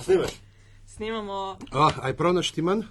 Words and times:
A 0.00 0.02
snimaš? 0.02 0.30
Snemamo. 0.86 1.58
Oh, 1.72 1.92
aj 2.02 2.16
prav 2.16 2.32
naštiman? 2.34 2.78
Ne? 2.78 2.86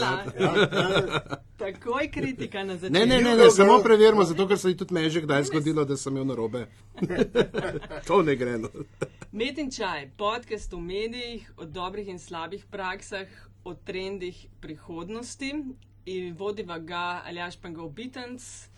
Ja, 0.00 0.24
ja. 0.40 1.20
Takoj 1.56 2.10
kritika 2.10 2.64
na 2.64 2.76
začetku. 2.76 2.92
Ne, 2.98 3.06
ne, 3.06 3.20
ne, 3.20 3.36
ne 3.36 3.50
samo 3.50 3.78
preverimo, 3.82 4.24
zato 4.24 4.46
ker 4.48 4.58
se 4.58 4.68
je 4.68 4.76
tudi 4.76 4.94
meni 4.94 5.10
že 5.10 5.22
kdaj 5.24 5.48
zgodilo, 5.48 5.84
da 5.84 5.96
sem 5.96 6.12
imel 6.12 6.26
narobe. 6.26 6.66
to 8.06 8.20
ne 8.22 8.36
gre. 8.36 8.58
No. 8.58 8.68
Met 9.32 9.58
in 9.58 9.70
čaj, 9.70 10.10
podcast 10.20 10.74
o 10.74 10.80
medijih, 10.80 11.48
o 11.56 11.64
dobrih 11.64 12.08
in 12.08 12.18
slabih 12.18 12.68
praksah, 12.70 13.26
o 13.64 13.74
trendih 13.74 14.46
prihodnosti. 14.60 15.54
In 16.04 16.34
vodiva 16.36 16.78
ga 16.78 17.22
Aljaš 17.24 17.56
Pangov 17.56 17.88
Bitens, 17.88 18.68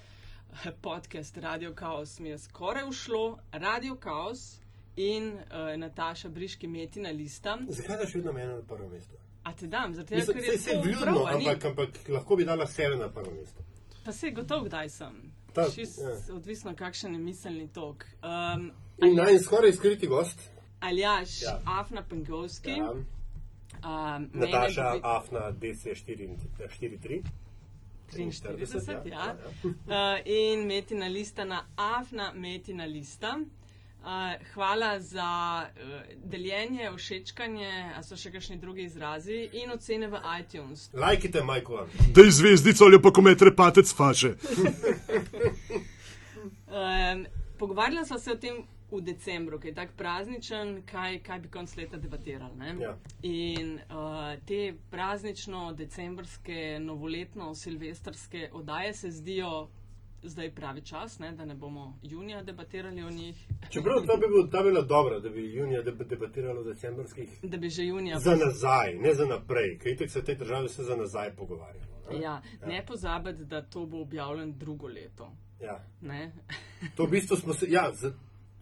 podcast 0.81 1.37
Radio 1.37 1.75
Chaos 1.75 2.21
mi 2.21 2.29
je 2.29 2.39
skoraj 2.39 2.89
ušlo, 2.89 3.39
Radio 3.53 3.99
Chaos 4.03 4.64
in 4.97 5.33
uh, 5.33 5.41
Nataša 5.77 6.29
Briški 6.29 6.67
Metina 6.67 7.11
lista. 7.11 7.59
Zakaj 7.69 7.97
daš 7.97 8.15
vedno 8.15 8.33
mene 8.33 8.55
na 8.55 8.63
prvo 8.63 8.89
mesto? 8.89 9.15
A 9.43 9.53
te 9.53 9.67
dam, 9.67 9.95
zato 9.95 10.09
ker 10.09 10.19
je 10.45 10.59
se 10.59 10.71
to 10.71 10.81
vljudno, 10.81 11.01
prav, 11.03 11.37
ampak, 11.37 11.65
ampak 11.65 11.89
lahko 12.09 12.37
bi 12.37 12.45
dala 12.45 12.67
sebe 12.67 12.97
na 12.97 13.09
prvo 13.09 13.31
mesto. 13.33 13.61
Pa 14.05 14.13
se 14.13 14.31
gotov, 14.31 14.65
kdaj 14.65 14.89
sem. 14.89 15.33
Ta- 15.53 15.71
Šist, 15.71 15.99
ja. 15.99 16.35
Odvisno, 16.35 16.75
kakšen 16.77 17.13
je 17.13 17.19
miselni 17.19 17.69
tok. 17.69 18.05
Um, 18.23 18.73
In 19.03 19.15
naj 19.17 19.39
skoraj 19.39 19.73
skriti 19.73 20.07
gost. 20.07 20.41
Aljaš, 20.81 21.43
Ja. 21.43 21.51
ja. 21.51 21.61
Afna 21.67 22.03
Pengovski. 22.03 22.71
Ja. 22.71 22.91
Um, 22.91 24.31
Nataša 24.33 25.01
Afna 25.03 25.53
DC43. 25.53 27.23
43, 28.13 29.09
ja. 29.09 29.25
ja. 29.25 29.37
Uh, 29.65 29.71
in 30.25 30.67
metina 30.67 31.07
lista 31.07 31.45
na 31.45 31.65
Afna 31.77 32.33
metina 32.35 32.85
lista. 32.85 33.39
Uh, 34.05 34.11
hvala 34.55 35.01
za 35.01 35.65
uh, 35.65 36.01
deljenje, 36.25 36.91
všečkanje, 36.97 37.71
a 37.97 38.03
so 38.05 38.19
še 38.21 38.35
kakšni 38.35 38.59
drugi 38.61 38.85
izrazi 38.85 39.47
in 39.57 39.73
ocene 39.73 40.11
v 40.13 40.21
iTunes. 40.41 40.91
Lajkite, 40.93 41.41
Majko. 41.41 41.87
Dej 42.13 42.31
zvezdico 42.37 42.85
ali 42.85 43.01
pa 43.01 43.11
komet 43.11 43.43
repatec 43.43 43.89
faže. 43.97 44.35
Um, 46.75 47.27
pogovarjala 47.59 48.05
sva 48.05 48.19
se 48.19 48.33
o 48.33 48.37
tem 48.37 48.57
v 48.91 49.01
decembru, 49.01 49.59
ki 49.61 49.71
je 49.71 49.75
tako 49.75 49.93
prazničen, 49.97 50.75
kaj, 50.87 51.21
kaj 51.25 51.39
bi 51.41 51.49
konc 51.49 51.77
leta 51.77 51.97
debatirali. 51.97 52.57
ne? 52.59 52.75
Ja. 52.81 52.97
In 53.23 53.79
uh, 53.89 54.35
te 54.47 54.75
praznično, 54.91 55.73
decembrske, 55.73 56.79
novoletno, 56.81 57.55
silvestrske 57.55 58.51
oddaje 58.53 58.93
se 58.95 59.11
zdijo 59.11 59.69
zdaj 60.25 60.51
pravi 60.51 60.81
čas, 60.83 61.19
ne? 61.19 61.33
da 61.33 61.45
ne 61.45 61.55
bomo 61.55 61.99
junija 62.03 62.43
debatirali 62.43 63.03
o 63.03 63.11
njih, 63.11 63.49
Čeprav 63.71 64.07
ta 64.07 64.17
bi, 64.17 64.27
bil, 64.29 64.51
ta 64.51 64.63
bi 64.63 64.69
bila 64.69 64.83
dobra, 64.83 65.21
da 65.21 65.29
bi 65.29 65.55
junija 65.55 65.83
deb- 65.83 66.05
debatiralo 66.05 66.61
o 66.61 66.65
decembrskih. 66.65 67.39
da 67.43 67.57
bi 67.57 67.69
že 67.69 67.85
junija. 67.85 68.19
Za 68.19 68.37
nazaj, 68.37 68.95
ne 68.95 69.15
za 69.15 69.27
naprej, 69.27 69.79
ker 69.79 69.93
itek 69.93 70.11
se 70.11 70.21
v 70.21 70.25
tej 70.25 70.35
državi 70.35 70.67
vse 70.67 70.83
za 70.83 70.97
nazaj 70.97 71.37
pogovarjamo. 71.37 71.87
ne? 72.11 72.21
Ja, 72.21 72.43
ne 72.67 72.85
pozabiti, 72.87 73.45
da 73.45 73.63
to 73.63 73.87
bo 73.87 74.01
objavljeno 74.01 74.53
drugo 74.53 74.87
leto. 74.89 75.33
Ja. 75.61 75.85
To 76.97 77.05
v 77.05 77.11
bistvu 77.11 77.37
smo 77.37 77.55
se, 77.55 77.67
ja, 77.71 77.93
za, 77.93 78.09
v 78.09 78.15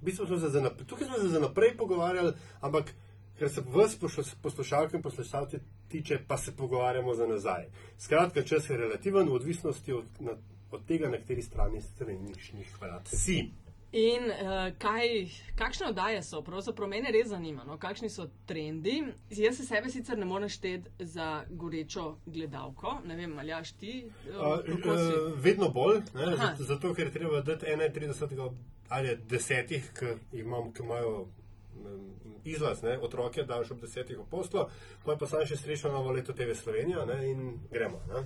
bistvu 0.02 0.26
smo 0.26 0.38
se 0.38 0.48
za 0.48 0.60
naprej, 0.60 0.86
tukaj 0.86 1.06
smo 1.06 1.18
se 1.18 1.28
za 1.28 1.40
naprej 1.40 1.76
pogovarjali, 1.76 2.32
ampak 2.60 2.94
ker 3.38 3.50
se 3.50 3.62
vas 3.66 4.00
posluš- 4.00 4.34
poslušalke 4.42 4.96
in 4.96 5.02
poslušalci 5.02 5.58
tiče, 5.88 6.18
pa 6.28 6.36
se 6.36 6.56
pogovarjamo 6.56 7.14
za 7.14 7.26
nazaj. 7.26 7.64
Skratka, 7.98 8.42
čas 8.42 8.70
je 8.70 8.76
relativen 8.76 9.28
v 9.28 9.32
odvisnosti 9.32 9.92
od, 9.92 10.04
na, 10.20 10.32
od 10.72 10.86
tega, 10.86 11.08
na 11.08 11.20
kateri 11.20 11.42
strani 11.42 11.80
straniš 11.80 12.52
njih 12.52 12.72
hvala. 12.78 13.02
Si. 13.04 13.50
In 13.92 14.24
uh, 14.24 14.72
kaj, 14.78 15.08
kakšne 15.54 15.90
oddaje 15.90 16.22
so, 16.24 16.40
pravzaprav 16.42 16.88
mene 16.88 17.10
res 17.12 17.26
zanima, 17.28 17.64
no? 17.68 17.76
kakšni 17.78 18.08
so 18.08 18.24
trendi. 18.48 19.02
Jaz 19.30 19.58
se 19.60 19.66
sebe 19.68 19.90
sicer 19.92 20.18
ne 20.18 20.24
morem 20.24 20.48
šteti 20.48 21.04
za 21.12 21.44
gorečo 21.50 22.16
gledalko, 22.26 22.94
ne 23.04 23.16
vem, 23.16 23.38
ali 23.38 23.52
jaš 23.52 23.72
ti. 23.72 23.92
Uh, 24.28 24.64
Uh, 24.72 25.36
vedno 25.36 25.68
bolj, 25.68 26.00
ne, 26.14 26.32
Aha. 26.32 26.54
zato, 26.58 26.94
ker 26.94 27.06
je 27.06 27.12
treba 27.12 27.40
dati 27.40 27.66
31 27.66 28.50
ali 28.88 29.16
10, 29.28 29.68
ki 29.98 30.38
imam, 30.40 30.72
ki 30.72 30.82
imajo 30.82 31.20
um, 31.20 32.10
izlaz, 32.44 32.82
ne, 32.82 32.98
otroke, 32.98 33.42
daš 33.42 33.70
ob 33.70 33.82
10 33.82 34.20
apostlo, 34.20 34.70
pa 35.04 35.16
pa 35.16 35.26
sam 35.26 35.44
še 35.46 35.56
srečno 35.56 35.92
novo 35.92 36.12
leto 36.12 36.32
TV 36.32 36.56
Slovenija 36.56 37.04
ne, 37.04 37.30
in 37.30 37.58
gremo. 37.70 38.00
Ne. 38.08 38.24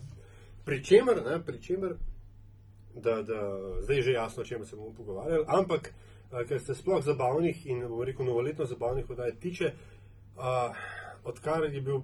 Pričemer, 0.65 1.23
ne, 1.27 1.41
pričemer 1.45 1.97
da, 2.97 3.23
da 3.23 3.59
zdaj 3.81 3.97
je 3.97 4.03
že 4.03 4.13
jasno, 4.13 4.43
o 4.43 4.47
čem 4.47 4.65
se 4.65 4.77
bomo 4.77 4.93
pogovarjali, 4.97 5.45
ampak 5.47 5.93
a, 6.31 6.45
ker 6.45 6.61
se 6.61 6.75
sploh 6.75 7.05
zabavnih 7.05 7.67
in 7.67 7.81
bomo 7.89 8.05
rekel 8.05 8.27
novoletno 8.27 8.65
zabavnih 8.65 9.11
oddaj 9.11 9.37
tiče, 9.41 9.73
a, 10.37 10.73
odkar 11.25 11.65
je 11.65 11.81
bil, 11.81 12.01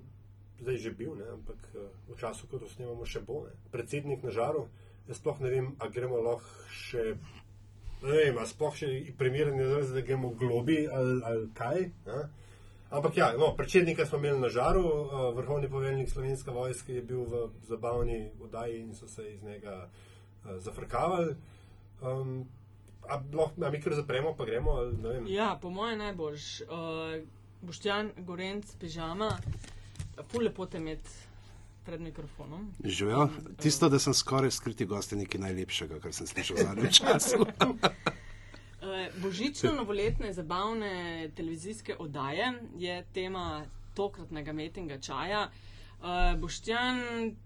zdaj 0.61 0.77
že 0.77 0.91
bil, 0.91 1.15
ne, 1.15 1.31
ampak 1.33 1.57
a, 1.75 1.89
v 2.09 2.19
času, 2.21 2.47
ko 2.47 2.59
to 2.59 2.69
snemamo, 2.69 3.07
še 3.07 3.25
bo, 3.27 3.45
ne, 3.47 3.57
predsednik 3.73 4.23
na 4.23 4.31
žaru, 4.31 4.67
jaz 5.09 5.23
sploh 5.23 5.41
ne 5.41 5.51
vem, 5.51 5.73
a 5.79 5.89
gremo 5.89 6.21
lahko 6.21 6.69
še, 6.71 7.17
ne 8.03 8.13
vem, 8.13 8.39
a 8.39 8.47
sploh 8.47 8.77
še 8.77 8.93
primerni 9.19 9.65
izraz, 9.65 9.97
da 9.97 10.05
gremo 10.05 10.35
globi 10.37 10.85
ali, 10.87 11.19
ali 11.25 11.51
kaj. 11.57 11.91
Ne. 12.07 12.23
Ampak 12.93 13.17
ja, 13.17 13.31
no, 13.41 13.55
predsednika 13.57 14.05
smo 14.05 14.19
imeli 14.21 14.45
na 14.45 14.53
žaru, 14.53 14.85
a, 14.85 15.27
vrhovni 15.41 15.73
poveljnik 15.73 16.13
slovenske 16.13 16.53
vojske 16.53 17.01
je 17.01 17.03
bil 17.03 17.25
v 17.25 17.47
zabavni 17.65 18.27
oddaji 18.45 18.83
in 18.85 18.95
so 18.95 19.09
se 19.09 19.25
iz 19.33 19.43
njega 19.43 19.87
uh, 19.87 20.12
zafrkavali. 20.59 21.37
Um, 22.03 22.49
a, 23.09 23.21
lahko, 23.33 23.65
a 23.65 23.71
mi 23.71 23.81
kar 23.81 23.95
zapremo, 23.95 24.35
pa 24.37 24.45
gremo. 24.45 24.71
Ali, 24.71 24.97
ne 24.97 25.09
vem. 25.09 25.27
Ja, 25.27 25.59
po 25.63 25.71
mojem 25.71 25.99
najboljš. 25.99 26.61
Uh, 26.61 27.23
Boštjan 27.63 28.11
Gorenc, 28.17 28.75
pižama, 28.81 29.31
pol 30.33 30.43
lepo 30.49 30.67
te 30.67 30.81
imeti 30.83 31.11
pred 31.87 32.01
mikrofonom. 32.01 32.73
Živijo. 32.85 33.29
Tisto, 33.63 33.89
da 33.89 33.99
sem 33.99 34.15
skoraj 34.15 34.51
skriti 34.51 34.87
gost, 34.87 35.13
je 35.13 35.19
nekaj 35.19 35.41
najlepšega, 35.41 36.01
kar 36.03 36.15
sem 36.15 36.27
slišal 36.27 36.57
v 36.57 36.67
zadnjem 36.67 36.93
času. 36.99 37.47
Uh, 37.47 39.07
Božično-novoletne 39.23 40.33
zabavne 40.33 41.31
televizijske 41.37 41.97
oddaje 41.99 42.53
je 42.79 43.05
tema 43.15 43.65
tokratnega 43.95 44.53
metinga 44.53 44.99
čaja. 44.99 45.47
Uh, 45.47 45.72
Boštjan, 46.39 46.97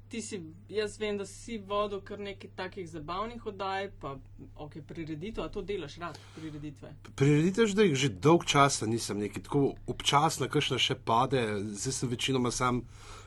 ti 0.08 0.22
si, 0.22 0.40
jaz 0.68 1.00
vem, 1.00 1.18
da 1.18 1.26
si 1.26 1.58
vodil 1.58 2.00
kar 2.00 2.18
nekaj 2.18 2.50
takih 2.56 2.88
zabavnih 2.88 3.46
oddaj, 3.46 3.90
pa 4.00 4.14
ok, 4.56 4.78
prireditev, 4.88 5.44
a 5.44 5.48
to 5.52 5.62
delaš 5.62 5.98
rad, 6.00 6.18
prireditve. 6.38 6.94
Prireditev 7.16 7.66
že, 7.68 7.88
že 7.94 8.08
dolg 8.08 8.46
časa 8.48 8.88
nisem 8.88 9.20
neki 9.20 9.42
tako 9.44 9.74
občasno, 9.86 10.48
kakšna 10.48 10.78
še 10.80 10.96
pade, 10.96 11.42
zdaj 11.76 11.98
sem 11.98 12.08
večinoma 12.08 12.50
sam 12.50 12.80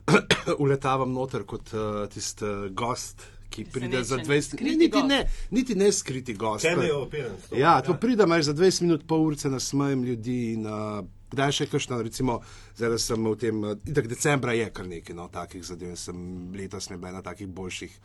uletavam 0.63 1.13
noter 1.13 1.45
kot 1.45 1.75
uh, 1.77 2.07
tisti 2.09 2.49
uh, 2.49 2.65
gost, 2.73 3.21
ki 3.49 3.67
pride 3.69 4.01
za 4.03 4.17
Presenečen. 4.17 4.33
20 4.33 4.57
Skriti 4.57 4.77
Niti 4.77 5.03
ne, 5.03 5.21
niti 5.51 5.75
ne 5.75 5.91
skriti 5.91 6.33
gost. 6.33 6.65
Teme 6.65 6.89
To. 7.49 7.55
Ja, 7.57 7.81
to 7.81 7.93
pride, 7.97 8.25
imaš 8.25 8.49
za 8.49 8.53
20 8.53 8.81
minut, 8.81 9.07
pol 9.07 9.25
ure 9.25 9.49
nasmejem 9.49 10.03
ljudi. 10.03 10.53
In, 10.53 10.65
uh, 10.65 11.05
kdaj 11.31 11.51
še 11.51 11.69
kakšno, 11.71 12.01
recimo, 12.05 12.39
zdaj 12.77 12.95
da 12.95 12.99
sem 13.01 13.25
v 13.25 13.35
tem, 13.39 13.63
uh, 13.63 13.75
itak 13.85 14.07
decembra 14.11 14.53
je 14.57 14.69
kar 14.73 14.87
nekaj 14.87 15.15
no, 15.15 15.27
takih 15.31 15.63
zadev. 15.65 15.93
in 15.93 15.97
Sem 15.97 16.53
letos 16.53 16.89
ne 16.89 16.97
bila 16.97 17.19
na 17.19 17.21
takih 17.21 17.47
boljših, 17.47 17.97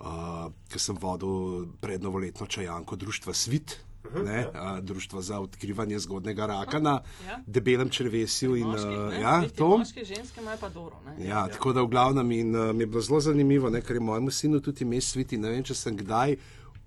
uh, 0.00 0.48
ker 0.68 0.80
sem 0.80 0.96
vodil 1.00 1.66
pred 1.80 2.02
novoletno 2.02 2.46
čajanko 2.46 2.96
društva 2.96 3.34
Svit. 3.34 3.78
Ne, 4.08 4.46
uh, 4.46 4.78
društvo 4.80 5.20
za 5.22 5.40
odkrivanje 5.42 5.98
zgodnega 5.98 6.46
raka 6.46 6.78
na 6.78 7.00
Ja. 7.26 7.42
debelem 7.46 7.90
črvesju. 7.90 8.56
In, 8.56 8.66
Moški, 8.66 8.88
uh, 8.88 9.10
ne, 9.10 9.20
ja, 9.20 9.38
Glih 9.38 9.52
ti 9.52 9.58
to. 9.58 9.68
Moške, 9.78 10.04
ženske 10.04 10.40
imajo 10.40 10.56
pa 10.60 10.68
dobro. 10.68 10.96
Ne? 11.06 11.26
Ja, 11.26 11.48
tako 11.48 11.72
da 11.72 11.82
v 11.82 11.90
glavnem 11.92 12.30
in 12.32 12.56
uh, 12.56 12.72
mi 12.72 12.82
je 12.82 12.86
bilo 12.86 13.02
zelo 13.02 13.20
zanimivo, 13.20 13.70
ne, 13.70 13.82
ker 13.82 13.96
je 13.96 14.00
mojemu 14.00 14.30
sinu 14.30 14.60
tudi 14.60 14.84
ime 14.84 15.00
sviti. 15.00 15.36
Ne 15.36 15.50
vem, 15.50 15.64
če 15.64 15.74
sem 15.74 15.96
kdaj 15.96 16.36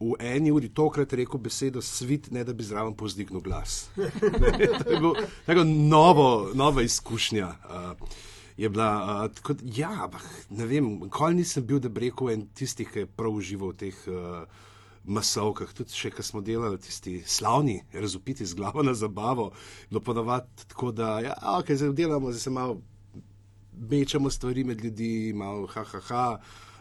v 0.02 0.16
eni 0.20 0.52
uri 0.52 0.70
tokrat 0.74 1.14
rekel 1.14 1.40
besedo 1.40 1.82
svit, 1.82 2.32
ne 2.32 2.44
da 2.44 2.54
bi 2.54 2.66
zraven 2.66 2.96
povzdignil 2.98 3.42
glas. 3.42 3.90
Ne, 4.42 4.68
to 4.84 4.90
je 4.90 4.98
bilo 4.98 5.14
tako 5.46 5.64
novo, 5.64 6.52
nova 6.54 6.82
izkušnja. 6.82 7.48
Uh, 7.48 8.10
je 8.58 8.70
bila, 8.70 8.90
uh, 9.04 9.36
tako, 9.36 9.56
ja, 9.64 9.92
ampak 10.04 10.26
ne 10.50 10.66
vem, 10.66 10.90
nikoli 11.06 11.36
nisem 11.36 11.66
bil, 11.66 11.80
da 11.80 11.90
bi 11.90 12.08
rekel 12.08 12.34
en 12.34 12.48
tistih, 12.54 12.90
ki 12.90 13.06
je 13.06 13.08
prav 13.08 13.38
užival 13.38 13.76
v 13.76 13.82
teh. 13.86 14.04
Uh, 14.08 14.68
Masovkah, 15.02 15.72
tudi 15.74 15.96
če 15.98 16.12
smo 16.22 16.44
delali 16.46 16.78
tisti 16.78 17.24
slavni, 17.26 17.80
razupiti 17.94 18.46
z 18.46 18.54
glavo 18.54 18.84
na 18.86 18.94
zabavo, 18.94 19.48
bilo 19.90 20.02
ponavadi 20.06 20.68
tako, 20.70 20.92
da 20.94 21.16
ja, 21.26 21.34
okay, 21.58 21.74
zdaj 21.74 21.96
delamo, 21.98 22.30
zdaj 22.30 22.44
se 22.44 22.54
malo 22.54 22.78
mečemo 23.90 24.30
stvari 24.30 24.64
med 24.64 24.84
ljudi, 24.84 25.34
malo 25.36 25.68
ha, 25.68 25.84
ha, 25.84 26.00
ha. 26.00 26.26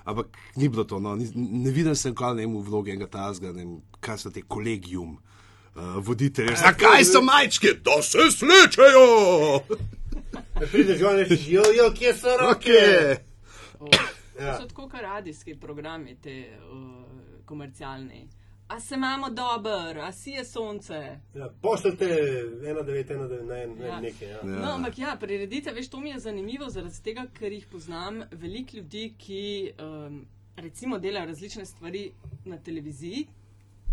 Ampak 0.05 0.27
ni 0.57 0.69
bilo 0.69 0.85
to, 0.85 0.99
no. 0.99 1.17
Ni- 1.17 1.33
ne 1.35 1.71
vidim 1.71 1.95
se 1.95 2.09
nikoli 2.11 2.37
ne 2.37 2.47
vem, 2.47 2.57
v 2.57 2.63
vlogi 2.69 2.91
enega 2.91 3.07
tazga, 3.07 3.53
ne 3.53 3.65
vem, 3.65 3.75
kaj 4.01 4.19
so 4.19 4.31
te 4.31 4.43
kolegijum. 4.43 5.19
Uh, 5.71 5.97
voditelje, 6.03 6.57
zakaj 6.57 7.05
so 7.05 7.21
majčke, 7.23 7.77
da 7.85 8.03
se 8.03 8.19
slečejo? 8.35 9.61
Prideš 10.73 10.99
gor 11.01 11.13
in 11.15 11.19
rečeš, 11.25 11.45
jo, 11.49 11.63
jo, 11.77 11.93
kje 11.95 12.15
so 12.15 12.37
roke? 12.41 12.71
Okay. 12.71 13.17
To 13.79 14.45
Ja. 14.45 14.57
so 14.59 14.67
tako 14.67 14.89
radijski 14.93 15.55
programi, 15.61 16.17
te 16.17 16.49
uh, 16.73 17.05
komercialni. 17.45 18.29
A 18.71 18.81
se 18.81 18.95
imamo 18.95 19.31
dobro, 19.31 20.03
a 20.03 20.13
si 20.13 20.31
je 20.31 20.45
sonce. 20.45 21.19
Ja, 21.35 21.49
Pošljite 21.63 22.05
1,9, 22.05 23.45
ne, 23.45 23.67
ne 23.67 23.87
Ja. 23.87 24.01
nekaj. 24.01 24.29
Ja. 24.29 24.35
Ja. 24.35 24.43
No, 24.43 24.73
ampak 24.73 24.99
ja, 24.99 25.17
priredite, 25.21 25.73
veš, 25.73 25.89
to 25.89 26.01
mi 26.01 26.11
je 26.11 26.19
zanimivo 26.19 26.69
zaradi 26.71 27.03
tega, 27.03 27.27
ker 27.35 27.53
jih 27.53 27.67
poznam 27.67 28.23
veliko 28.31 28.77
ljudi, 28.77 29.15
ki 29.19 29.41
um, 29.79 30.27
recimo 30.57 30.99
delajo 30.99 31.27
različne 31.27 31.67
stvari 31.67 32.13
na 32.45 32.59
televiziji, 32.59 33.27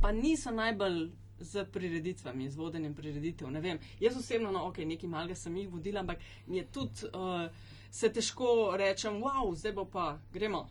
pa 0.02 0.12
niso 0.12 0.52
najbolj 0.52 1.10
z 1.40 1.66
prireditvami, 1.66 2.50
z 2.50 2.56
vodenjem 2.56 2.94
prireditev. 2.96 3.50
Ne 3.52 3.62
vem, 3.62 3.80
jaz 4.00 4.18
osebno, 4.18 4.52
no, 4.52 4.68
ok, 4.68 4.78
nekaj 4.78 5.10
malega 5.10 5.36
sem 5.36 5.58
jih 5.58 5.70
vodila, 5.70 6.00
ampak 6.00 6.18
mi 6.48 6.58
je 6.58 6.66
tudi. 6.66 7.10
Uh, 7.14 7.50
Se 7.92 8.10
težko 8.10 8.46
rečem, 8.74 9.14
wow, 9.14 9.56
zdaj 9.56 9.72
bo 9.74 9.86
pa, 9.86 10.20
gremo. 10.34 10.68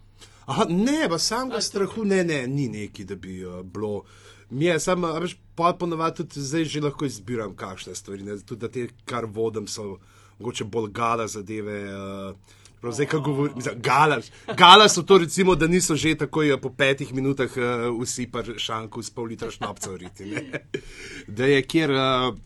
Aha, 0.46 0.64
ne, 0.68 1.08
pa 1.08 1.18
samega 1.18 1.56
A, 1.56 1.58
to- 1.58 1.62
strahu, 1.62 2.04
ne, 2.04 2.24
ne, 2.24 2.46
ni 2.46 2.68
neki, 2.68 3.04
da 3.04 3.14
bi 3.16 3.44
uh, 3.44 3.62
bilo. 3.62 4.02
Mi 4.50 4.64
je 4.64 4.80
samo, 4.80 5.06
a 5.08 5.18
veš, 5.18 5.34
pa 5.54 5.72
ponovadi 5.72 6.16
tudi 6.16 6.40
zdaj 6.40 6.64
že 6.64 6.80
lahko 6.80 7.04
izbiram 7.04 7.56
kakšne 7.56 7.94
stvari. 7.94 8.22
Ne, 8.22 8.36
tudi 8.38 8.60
da 8.60 8.68
te, 8.68 8.84
kar 9.04 9.24
vodim, 9.26 9.66
so 9.66 9.96
mogoče 10.38 10.64
bolj 10.64 10.90
gala 10.90 11.26
zadeve. 11.28 11.80
Uh, 11.86 12.36
Prav 12.76 12.92
zdaj, 12.92 13.06
ko 13.06 13.20
govorim, 13.20 13.54
gala, 13.76 14.20
gala 14.54 14.88
so 14.88 15.02
to, 15.02 15.18
recimo, 15.18 15.54
da 15.54 15.66
niso 15.66 15.96
že 15.96 16.14
takoj 16.14 16.52
eh, 16.52 16.60
po 16.60 16.70
petih 16.70 17.08
minutah 17.14 17.50
uh, 17.50 17.64
vsi 17.96 18.26
pa 18.26 18.44
šanku 18.44 19.02
s 19.02 19.10
pol 19.10 19.24
litra 19.26 19.50
šnapca 19.50 19.90
vriti. 19.90 20.24
ne. 20.26 20.42
Da 21.26 21.46
je 21.46 21.62
kjer 21.64 21.90
uh, 21.90 22.36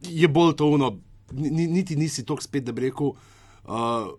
je 0.00 0.28
bolj 0.28 0.56
to 0.56 0.66
uno, 0.66 0.98
ni- 1.30 1.50
ni- 1.50 1.66
niti 1.68 1.96
nisi 1.96 2.24
tok 2.24 2.42
spet, 2.42 2.64
da 2.64 2.72
bi 2.72 2.88
rekel. 2.88 3.12
Uh, 3.66 4.14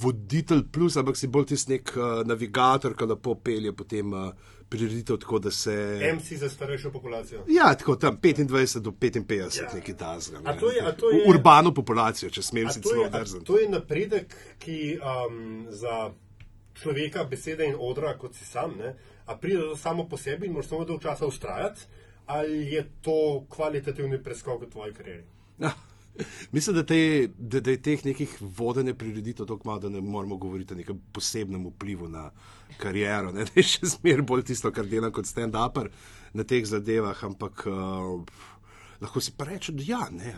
voditelj 0.00 0.62
plus, 0.66 0.96
ampak 0.96 1.16
si 1.16 1.28
bolj 1.28 1.46
tisti 1.46 1.72
nek 1.72 1.92
uh, 1.92 2.02
navigator, 2.24 2.94
ki 2.94 3.06
lepo 3.06 3.34
pelje 3.36 3.70
potem 3.72 4.12
uh, 4.12 4.32
prireditev, 4.68 5.16
tako 5.16 5.38
da 5.38 5.50
se. 5.52 5.74
MC 6.12 6.32
za 6.34 6.48
starejšo 6.48 6.90
populacijo. 6.90 7.44
Ja, 7.48 7.74
tako 7.74 7.96
tam 7.96 8.18
25 8.18 8.46
do 8.80 8.90
55, 8.92 9.30
Ja. 9.56 9.62
ja. 9.62 9.74
nekaj 9.74 9.96
tazga. 9.96 10.40
A 10.44 10.54
to 10.54 10.70
je- 10.70 10.96
to 10.96 11.10
je- 11.10 11.24
Urbano 11.28 11.72
populacijo, 11.72 12.30
če 12.30 12.42
smem 12.42 12.68
si 12.68 12.80
to, 12.80 12.88
celo 12.88 13.08
drzen. 13.10 13.44
to 13.44 13.58
je 13.58 13.68
napredek, 13.68 14.26
ki 14.58 14.98
um, 14.98 15.40
za 15.70 16.10
človeka 16.74 17.24
besede 17.24 17.66
in 17.66 17.74
odra, 17.76 18.18
kot 18.18 18.34
si 18.34 18.44
sam, 18.44 18.74
ne, 18.78 18.94
a 19.26 19.36
pride 19.36 19.58
to 19.60 19.76
samo 19.76 20.04
po 20.04 20.16
sebi 20.16 20.46
in 20.46 20.52
moraš 20.52 20.68
samo 20.68 20.84
dolgo 20.84 21.02
časa 21.02 21.26
ustrajati, 21.26 21.80
ali 22.26 22.72
je 22.72 22.82
to 23.00 23.16
kvalitativni 23.48 24.18
preskok 24.18 24.62
v 24.62 24.70
tvoji 24.70 24.92
karieri? 24.92 25.24
Ja. 25.58 25.72
Mislim, 26.54 26.76
da, 26.76 26.82
te, 26.86 27.28
da, 27.38 27.60
da 27.60 27.70
je 27.70 27.82
teh 27.82 28.04
nekih 28.04 28.36
vodenja 28.40 28.94
prireditev 28.94 29.46
tako 29.46 29.68
malo, 29.68 29.80
da 29.80 29.88
ne 29.88 30.00
moramo 30.00 30.36
govoriti 30.36 30.74
o 30.74 30.76
nekem 30.76 31.00
posebnem 31.12 31.66
vplivu 31.66 32.08
na 32.08 32.30
kariero. 32.78 33.32
Ne? 33.32 33.44
Da 33.48 33.56
je 33.56 33.66
še 33.66 33.92
zmeraj 33.96 34.26
bolj 34.26 34.46
tisto, 34.52 34.72
kar 34.72 34.86
delam 34.86 35.12
kot 35.12 35.28
stand-upper 35.28 35.90
na 36.34 36.44
teh 36.44 36.64
zadevah, 36.66 37.24
ampak 37.26 37.64
uh, 37.66 38.22
lahko 39.00 39.20
si 39.20 39.32
pa 39.36 39.44
rečem, 39.44 39.76
da 39.76 39.84
ja, 39.86 40.08
ne, 40.10 40.34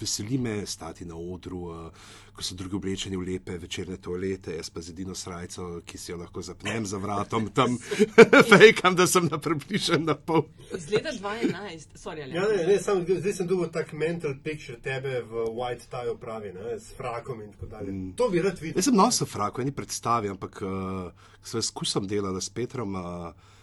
veseli 0.00 0.38
me 0.38 0.66
stati 0.66 1.04
na 1.04 1.16
odru, 1.16 1.58
uh, 1.58 1.90
ko 2.32 2.42
so 2.42 2.54
drugi 2.54 2.76
oblečeni 2.76 3.16
v 3.16 3.26
lepe 3.32 3.58
večerne 3.58 3.96
toalete, 3.96 4.54
jaz 4.56 4.70
pa 4.70 4.80
z 4.80 4.92
edino 4.94 5.14
srajco, 5.14 5.80
ki 5.86 5.98
si 5.98 6.12
jo 6.12 6.18
lahko 6.20 6.42
zapnem 6.42 6.86
za 6.86 6.98
vratom, 7.02 7.48
tam 7.54 7.78
fejkam, 8.50 8.96
da 8.96 9.06
sem 9.06 9.26
na 9.30 9.38
približen 9.38 10.04
na 10.06 10.14
pol. 10.14 10.46
Iz 10.76 10.86
leta 10.92 11.10
2011, 11.12 11.98
sorry, 11.98 12.22
ali 12.22 12.38
Ja, 12.38 12.46
ne, 12.48 12.66
ne, 12.66 12.78
sam, 12.82 13.02
zdaj 13.08 13.32
sem 13.40 13.50
dobil 13.50 13.72
tak 13.74 13.92
mental 13.92 14.36
picture 14.44 14.78
tebe 14.82 15.22
v 15.26 15.48
white 15.56 15.90
tie 15.90 16.12
opravi, 16.12 16.54
ne, 16.54 16.78
s 16.78 16.94
frakom 16.96 17.42
in 17.42 17.52
tako 17.56 17.66
dalje. 17.74 17.92
Mm. 17.92 18.14
To 18.20 18.30
bi 18.30 18.44
rad 18.44 18.60
videl. 18.60 18.78
Jaz 18.78 18.90
sem 18.90 18.96
nosil 18.96 19.26
frako, 19.26 19.64
eni 19.64 19.74
predstavi, 19.74 20.30
ampak 20.30 20.62
uh, 20.62 21.10
sem 21.42 21.62
skušal 21.62 22.06
delati 22.06 22.44
s 22.44 22.54
Petrom, 22.54 22.94
uh, 22.94 23.54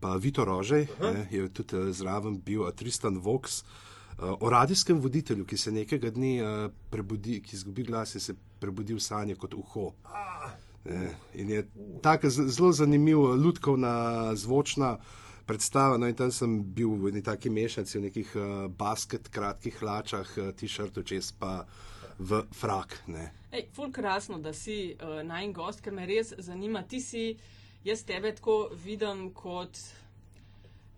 pa 0.00 0.16
Vito 0.16 0.44
Rožej, 0.44 0.86
ne, 1.00 1.26
je 1.30 1.48
tudi 1.48 1.76
uh, 1.76 1.90
zraven 1.92 2.40
bil 2.40 2.62
uh, 2.66 2.70
Tristan 2.70 3.18
Vox. 3.18 3.62
Uh, 3.62 4.36
o 4.40 4.50
radijskem 4.50 5.00
voditelju, 5.00 5.44
ki 5.48 5.56
se 5.56 5.72
nekega 5.72 6.10
dne 6.10 6.32
uh, 6.42 6.70
prebudi, 6.90 7.40
ki 7.42 7.56
izgubi 7.56 7.82
glas 7.88 8.14
in 8.14 8.20
se 8.20 8.34
prebudi 8.60 8.94
v 8.94 9.00
sanje 9.00 9.34
kot 9.34 9.54
uho. 9.54 9.92
Ne, 10.84 11.14
in 11.34 11.50
je 11.50 11.64
tako 12.02 12.30
zelo 12.30 12.72
zanimiv, 12.72 13.20
uh, 13.20 13.34
lutkovna, 13.38 14.34
zvočna 14.36 14.98
predstava. 15.46 15.96
No, 15.98 16.06
in 16.06 16.14
tam 16.14 16.30
sem 16.30 16.60
bil 16.74 16.92
v 16.98 17.16
neki 17.16 17.26
taki 17.26 17.50
mešanici, 17.50 17.98
v 17.98 18.04
nekih 18.08 18.36
uh, 18.36 18.44
basket, 18.68 19.28
kratkih 19.28 19.80
hlačah, 19.80 20.36
uh, 20.36 20.52
t-shirtu, 20.56 21.02
čez 21.02 21.32
pa 21.32 21.64
v 22.18 22.44
frak. 22.52 23.02
Ne. 23.06 23.30
Ej, 23.52 23.66
ful 23.74 23.90
krasno, 23.92 24.38
da 24.38 24.52
si 24.52 24.94
uh, 24.94 25.20
najen 25.26 25.52
gost, 25.52 25.82
ker 25.82 25.92
me 25.92 26.06
res 26.06 26.34
zanima. 26.38 26.84
Ti 26.88 27.00
si, 27.00 27.24
jaz 27.84 28.04
tebe 28.04 28.34
tako 28.34 28.70
vidim 28.84 29.32
kot 29.34 29.78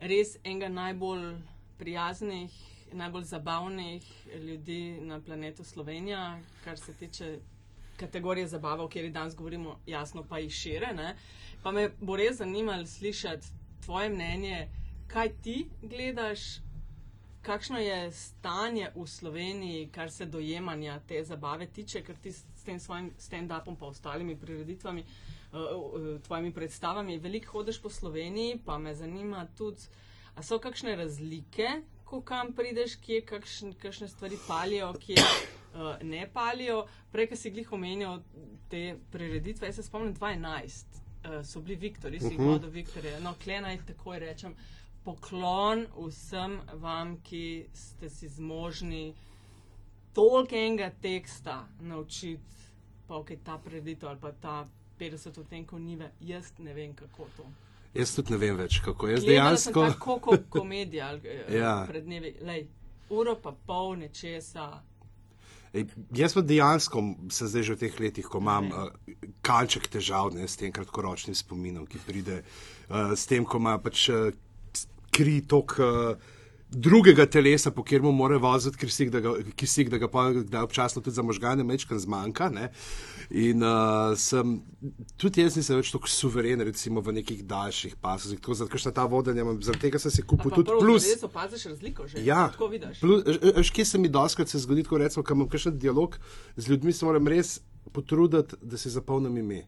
res 0.00 0.36
enega 0.44 0.68
najbolj 0.68 1.34
prijaznih, 1.78 2.52
najbolj 2.92 3.24
zabavnih 3.24 4.08
ljudi 4.40 4.98
na 5.00 5.20
planetu 5.20 5.64
Slovenija, 5.64 6.40
kar 6.64 6.78
se 6.78 6.92
tiče 6.94 7.38
kategorije 7.96 8.46
zabava, 8.48 8.84
o 8.84 8.88
kateri 8.88 9.10
danes 9.10 9.36
govorimo, 9.36 9.78
jasno 9.86 10.24
pa 10.28 10.38
jih 10.38 10.52
šire. 10.52 10.92
Ne? 10.94 11.16
Pa 11.62 11.72
me 11.72 11.88
bo 12.00 12.16
res 12.16 12.36
zanimalo 12.36 12.86
slišati 12.86 13.46
tvoje 13.84 14.08
mnenje, 14.08 14.68
kaj 15.06 15.32
ti 15.42 15.68
gledaš, 15.82 16.40
kakšno 17.42 17.78
je 17.78 18.12
stanje 18.12 18.90
v 18.94 19.06
Sloveniji, 19.06 19.88
kar 19.92 20.10
se 20.10 20.26
dojemanja 20.26 21.00
te 21.08 21.24
zabave 21.24 21.66
tiče, 21.66 22.02
ker 22.02 22.16
ti 22.22 22.32
s 22.32 22.64
tem 22.64 22.80
svojim 22.80 23.10
stand-upom, 23.18 23.76
pa 23.76 23.86
ostalimi 23.86 24.36
prireditvami, 24.36 25.00
uh, 25.00 25.33
uh, 25.54 26.20
tvojimi 26.20 26.52
predstavami, 26.52 27.18
veliko 27.18 27.52
hodiš 27.52 27.82
po 27.82 27.90
Sloveniji, 27.90 28.60
pa 28.64 28.78
me 28.78 28.94
zanima 28.94 29.46
tudi, 29.56 29.82
a 30.34 30.42
so 30.42 30.58
kakšne 30.58 30.96
razlike, 30.96 31.68
ko 32.04 32.20
kam 32.20 32.52
prideš, 32.52 32.96
kje 32.96 33.20
kakšn, 33.22 33.72
kakšne 33.72 34.08
stvari 34.08 34.38
palijo, 34.48 34.92
kje 34.94 35.16
uh, 35.16 35.94
ne 36.02 36.26
palijo. 36.32 36.84
Prej, 37.12 37.28
ki 37.28 37.36
si 37.36 37.50
glih 37.50 37.72
omenil 37.72 38.18
te 38.68 38.82
prireditve, 39.10 39.66
jaz 39.66 39.76
se 39.76 39.82
spomnim 39.82 40.14
2011. 40.14 40.84
Uh, 41.24 41.40
so 41.44 41.60
bili 41.60 41.76
Viktori, 41.76 42.20
si 42.20 42.26
jih 42.26 42.40
Mhm. 42.40 42.48
vodil 42.48 42.70
Viktorje. 42.70 43.20
No, 43.20 43.34
klenaj 43.34 43.78
takoj 43.86 44.18
rečem, 44.18 44.56
poklon 45.04 45.86
vsem 45.98 46.60
vam, 46.74 47.16
ki 47.20 47.44
ste 47.72 48.10
si 48.10 48.28
zmožni 48.28 49.14
toliko 50.12 50.56
enega 50.56 50.90
teksta 51.02 51.68
naučiti, 51.80 52.54
pa 53.06 53.16
ok, 53.16 53.30
ta 53.44 53.58
preditev 53.58 54.08
ali 54.08 54.20
pa 54.20 54.32
ta 54.32 54.68
50 54.98 55.38
odtenkov 55.38 55.80
nive, 55.80 56.10
jaz 56.20 56.52
ne 56.58 56.74
vem 56.74 56.94
kako 56.94 57.26
to. 57.36 57.44
Jaz 57.94 58.14
tudi 58.14 58.32
ne 58.32 58.38
vem 58.38 58.56
več, 58.56 58.80
kako 58.80 59.08
jaz 59.08 59.22
Gledala 59.22 59.56
sem 59.56 59.72
dejansko. 59.72 59.92
tako 59.92 60.18
kot 60.20 60.48
komedija 60.50 61.12
eh, 61.14 61.54
Ja. 61.54 61.84
pred 61.88 62.04
dnevi, 62.04 62.36
lej, 62.42 62.66
uro 63.10 63.36
pa 63.36 63.52
pol 63.66 63.96
nečesa. 63.96 64.82
Ej, 65.72 65.86
jaz 66.12 66.34
pa 66.34 66.40
dejansko 66.42 67.02
se 67.28 67.46
zdaj 67.46 67.62
že 67.62 67.74
v 67.74 67.78
teh 67.78 68.00
letih, 68.00 68.26
ko 68.26 68.38
imam 68.38 68.64
Ne. 68.64 68.74
uh, 68.74 68.90
kanček 69.42 69.88
težav 69.88 70.30
ne, 70.32 70.48
s 70.48 70.56
tem 70.56 70.72
kratkoročnim 70.72 71.34
spominom, 71.34 71.86
ki 71.86 71.98
pride 71.98 72.42
uh, 72.88 73.12
s 73.12 73.26
tem, 73.26 73.44
ko 73.44 73.58
ima 73.58 73.78
pač 73.78 74.08
uh, 74.08 74.30
kri 75.10 75.40
tok. 75.42 75.78
Uh, 75.78 76.16
Drugega 76.74 77.26
telesa, 77.26 77.70
po 77.70 77.84
katerem 77.84 78.14
mora 78.14 78.38
voziti 78.42 78.78
kisik, 78.78 79.10
da 79.14 79.20
ga, 79.20 79.34
kisik, 79.56 79.90
da 79.92 79.98
ga 79.98 80.08
pa 80.10 80.24
da 80.32 80.62
občasno 80.64 81.02
tudi 81.02 81.14
za 81.14 81.22
možgane 81.22 81.64
mečkam 81.64 81.98
zmanjka. 81.98 82.48
Ne? 82.50 82.68
In 83.30 83.62
uh, 83.62 84.14
sem, 84.18 84.56
tudi 85.16 85.44
jaz 85.44 85.56
nisem 85.56 85.78
več 85.78 85.92
tako 85.94 86.10
suveren, 86.10 86.64
recimo 86.66 87.00
v 87.04 87.14
nekih 87.20 87.44
daljših 87.48 87.94
pasovih, 88.02 88.40
tako 88.42 88.58
zato, 88.58 88.72
ker 88.74 88.94
ta 88.94 89.06
vodenja, 89.10 89.44
imam, 89.46 89.60
zaradi 89.62 89.86
tega 89.86 90.02
sem 90.02 90.12
si 90.12 90.26
kupil 90.26 90.52
tudi 90.52 90.74
plus. 90.80 91.06
Res 91.08 91.22
opaziš 91.28 91.68
razliko 91.72 92.08
že. 92.10 92.24
Ja, 92.26 92.48
Tako 92.52 92.68
vidiš. 92.74 93.00
plus, 93.00 93.22
veš, 93.60 93.70
kje 93.70 93.84
se 93.84 94.02
mi 94.02 94.10
doskrat 94.12 94.50
se 94.50 94.58
zgodi, 94.58 94.84
ko 94.84 94.98
rečemo, 94.98 95.24
ko 95.24 95.38
imam 95.38 95.48
kakšen 95.48 95.78
dialog 95.78 96.18
z 96.56 96.68
ljudmi, 96.68 96.92
se 96.92 97.06
moram 97.06 97.28
res 97.28 97.60
potruditi, 97.92 98.58
da 98.62 98.78
si 98.80 98.90
zapolnim 98.90 99.36
ime. 99.38 99.64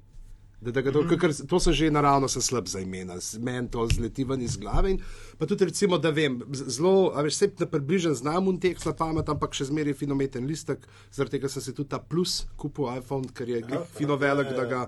Da, 0.58 0.72
da 0.72 0.90
to, 0.90 1.02
kakor, 1.04 1.30
to 1.46 1.60
sem 1.60 1.72
že 1.72 1.90
naravno 1.90 2.28
sem 2.28 2.42
slab 2.42 2.66
za 2.66 2.80
imena, 2.80 3.14
meni 3.38 3.68
to 3.68 3.86
zleti 3.86 4.24
ven 4.24 4.40
iz 4.40 4.56
glave. 4.56 4.90
In, 4.90 5.00
pa 5.38 5.44
tudi, 5.44 5.64
recimo, 5.64 5.98
da 5.98 6.10
vem, 6.10 6.38
zelo, 6.50 7.12
a 7.12 7.20
veš, 7.20 7.34
se 7.34 7.50
na 7.58 7.66
približen 7.66 8.14
znam 8.14 8.48
un 8.48 8.56
tekst 8.58 8.86
na 8.86 8.94
pamet, 8.94 9.28
ampak 9.28 9.52
še 9.52 9.64
zmeraj 9.64 9.94
finometen 9.94 10.46
listek, 10.46 10.80
zaradi 11.10 11.36
tega 11.36 11.48
sem 11.48 11.62
si 11.62 11.74
tudi 11.74 11.90
ta 11.90 11.98
plus 12.00 12.46
kupil 12.56 12.88
iPhone, 12.90 13.28
ker 13.28 13.48
je 13.48 13.60
glih 13.62 13.84
fino 13.92 14.16
velik, 14.16 14.48
da 14.50 14.64
ga 14.64 14.80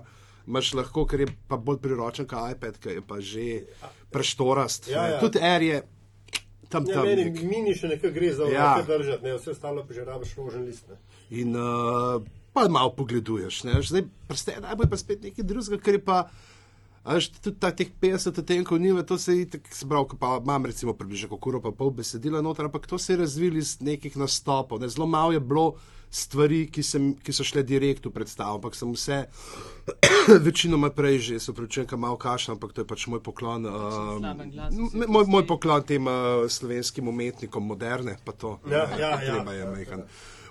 imaš 0.47 0.73
lahko, 0.73 1.05
ker 1.05 1.21
je 1.21 1.29
pa 1.47 1.57
bolj 1.59 1.77
priročen 1.79 2.25
kot 2.25 2.49
iPad, 2.49 2.79
ki 2.79 2.89
je 2.89 3.01
pa 3.03 3.21
že 3.21 3.47
preštorast. 4.09 4.89
Ja, 4.89 5.05
ja. 5.07 5.19
Tudi 5.19 5.39
Air 5.39 5.61
je 5.61 5.83
tam 6.67 6.85
Ja, 6.85 6.93
tam. 6.95 7.05
meni 7.05 7.25
nek. 7.25 7.43
mini 7.43 7.73
še 7.73 7.87
nekaj 7.87 8.11
gre 8.11 8.33
za 8.33 8.49
Ja. 8.49 8.81
držati, 8.81 9.23
ne, 9.23 9.37
vse 9.37 9.51
ostalo 9.51 9.85
pa 9.85 9.93
že 9.93 10.01
rabiš 10.03 10.33
rožen 10.35 10.65
list. 10.65 10.89
Ne. 10.89 10.97
In 11.31 11.53
uh, 11.55 12.21
pa 12.59 12.69
malo 12.69 12.93
pogleduješ. 12.95 13.63
ne, 13.63 13.81
Zdaj, 13.81 14.05
prste, 14.27 14.57
najbolj 14.61 14.89
pa 14.91 14.97
spet 14.97 15.23
nekaj 15.23 15.45
drugega, 15.47 15.83
ker 15.83 15.99
je 15.99 16.03
pa. 16.03 16.29
Až 17.09 17.29
tudi 17.31 17.55
ta, 17.55 17.71
teh 17.71 17.87
50 17.87 18.43
odtenkov 18.43 18.75
nive, 18.77 19.01
to 19.07 19.15
se 19.17 19.33
je 19.33 19.45
tako 19.55 19.71
zbral, 19.71 20.03
pa 20.19 20.35
imam 20.43 20.67
recimo 20.67 20.93
približno 20.93 21.39
uro 21.39 21.61
pa 21.63 21.71
pol 21.71 21.95
besedila 21.95 22.41
noter, 22.43 22.67
ampak 22.67 22.85
to 22.87 22.99
se 22.99 23.13
je 23.13 23.17
razvilo 23.23 23.57
iz 23.57 23.79
nekih 23.79 24.17
nastopov. 24.19 24.83
Ne. 24.83 24.89
Zelo 24.91 25.07
malo 25.07 25.31
je 25.31 25.39
bilo 25.39 25.79
stvari, 26.11 26.67
ki, 26.67 26.83
sem, 26.83 27.13
ki 27.15 27.33
so 27.33 27.45
šle 27.45 27.63
direkt 27.63 28.05
v 28.05 28.11
predstavo, 28.13 28.59
ampak 28.59 28.75
sem 28.75 28.91
vse 28.91 29.19
večinoma 30.47 30.89
prej 30.91 31.19
že, 31.19 31.39
se 31.39 31.53
pravi, 31.53 31.69
če 31.69 31.97
malo 31.97 32.17
kašem, 32.17 32.57
ampak 32.57 32.73
to 32.73 32.83
je 32.83 32.89
pač 32.89 33.07
moj 33.07 33.23
poklon. 33.23 33.65
Um, 33.65 34.25
glas 34.51 34.75
moj, 35.07 35.25
moj 35.29 35.45
poklon 35.47 35.85
tem 35.87 36.03
uh, 36.03 36.49
slovenskim 36.51 37.07
umetnikom 37.07 37.63
moderne, 37.63 38.17
pa 38.25 38.33
to. 38.33 38.57
Ja, 38.67 38.89
ja, 38.97 39.15
ja. 39.17 39.19
Treba 39.23 39.53
je 39.53 39.69
majhen 39.69 40.03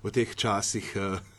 v 0.03 0.15
teh 0.15 0.33
časih. 0.33 0.95
Uh, 0.97 1.38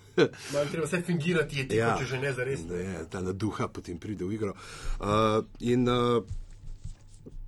Malo 0.54 0.66
treba 0.66 0.86
vse 0.86 1.02
fingirati, 1.02 1.58
je 1.58 1.68
tiho, 1.68 1.80
Ja. 1.82 1.96
če 1.96 2.06
že 2.06 2.20
ne 2.20 2.34
zares. 2.34 2.60
Da 2.62 2.76
je 2.76 3.06
ta 3.10 3.22
naduha 3.22 3.68
potem 3.70 3.98
pride 3.98 4.24
v 4.24 4.34
igro. 4.34 4.54
Uh, 5.00 5.40
in, 5.62 5.86
uh, 5.86 6.24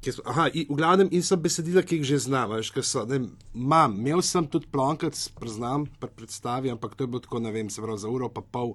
smo- 0.04 0.26
aha, 0.26 0.48
in, 0.50 0.66
v 0.66 0.76
glavnem, 0.76 1.10
in 1.12 1.22
so 1.22 1.38
besedila, 1.38 1.82
ki 1.82 1.96
jih 1.96 2.06
že 2.06 2.18
znam, 2.20 2.50
veš, 2.52 2.72
kaj 2.72 2.84
so. 2.84 3.06
Ne, 3.06 3.20
Imam, 3.54 3.96
imel 3.96 4.22
sem 4.22 4.48
tudi 4.48 4.66
plonkac, 4.68 5.14
priznam, 5.36 5.86
pri 6.00 6.10
predstavi, 6.12 6.72
ampak 6.72 6.96
to 6.96 7.04
je 7.04 7.10
bilo 7.10 7.20
tako, 7.20 7.40
ne 7.40 7.52
vem, 7.52 7.70
se 7.70 7.82
pravi, 7.82 8.00
za 8.00 8.10
uro 8.10 8.28
pa 8.28 8.42
pol 8.44 8.74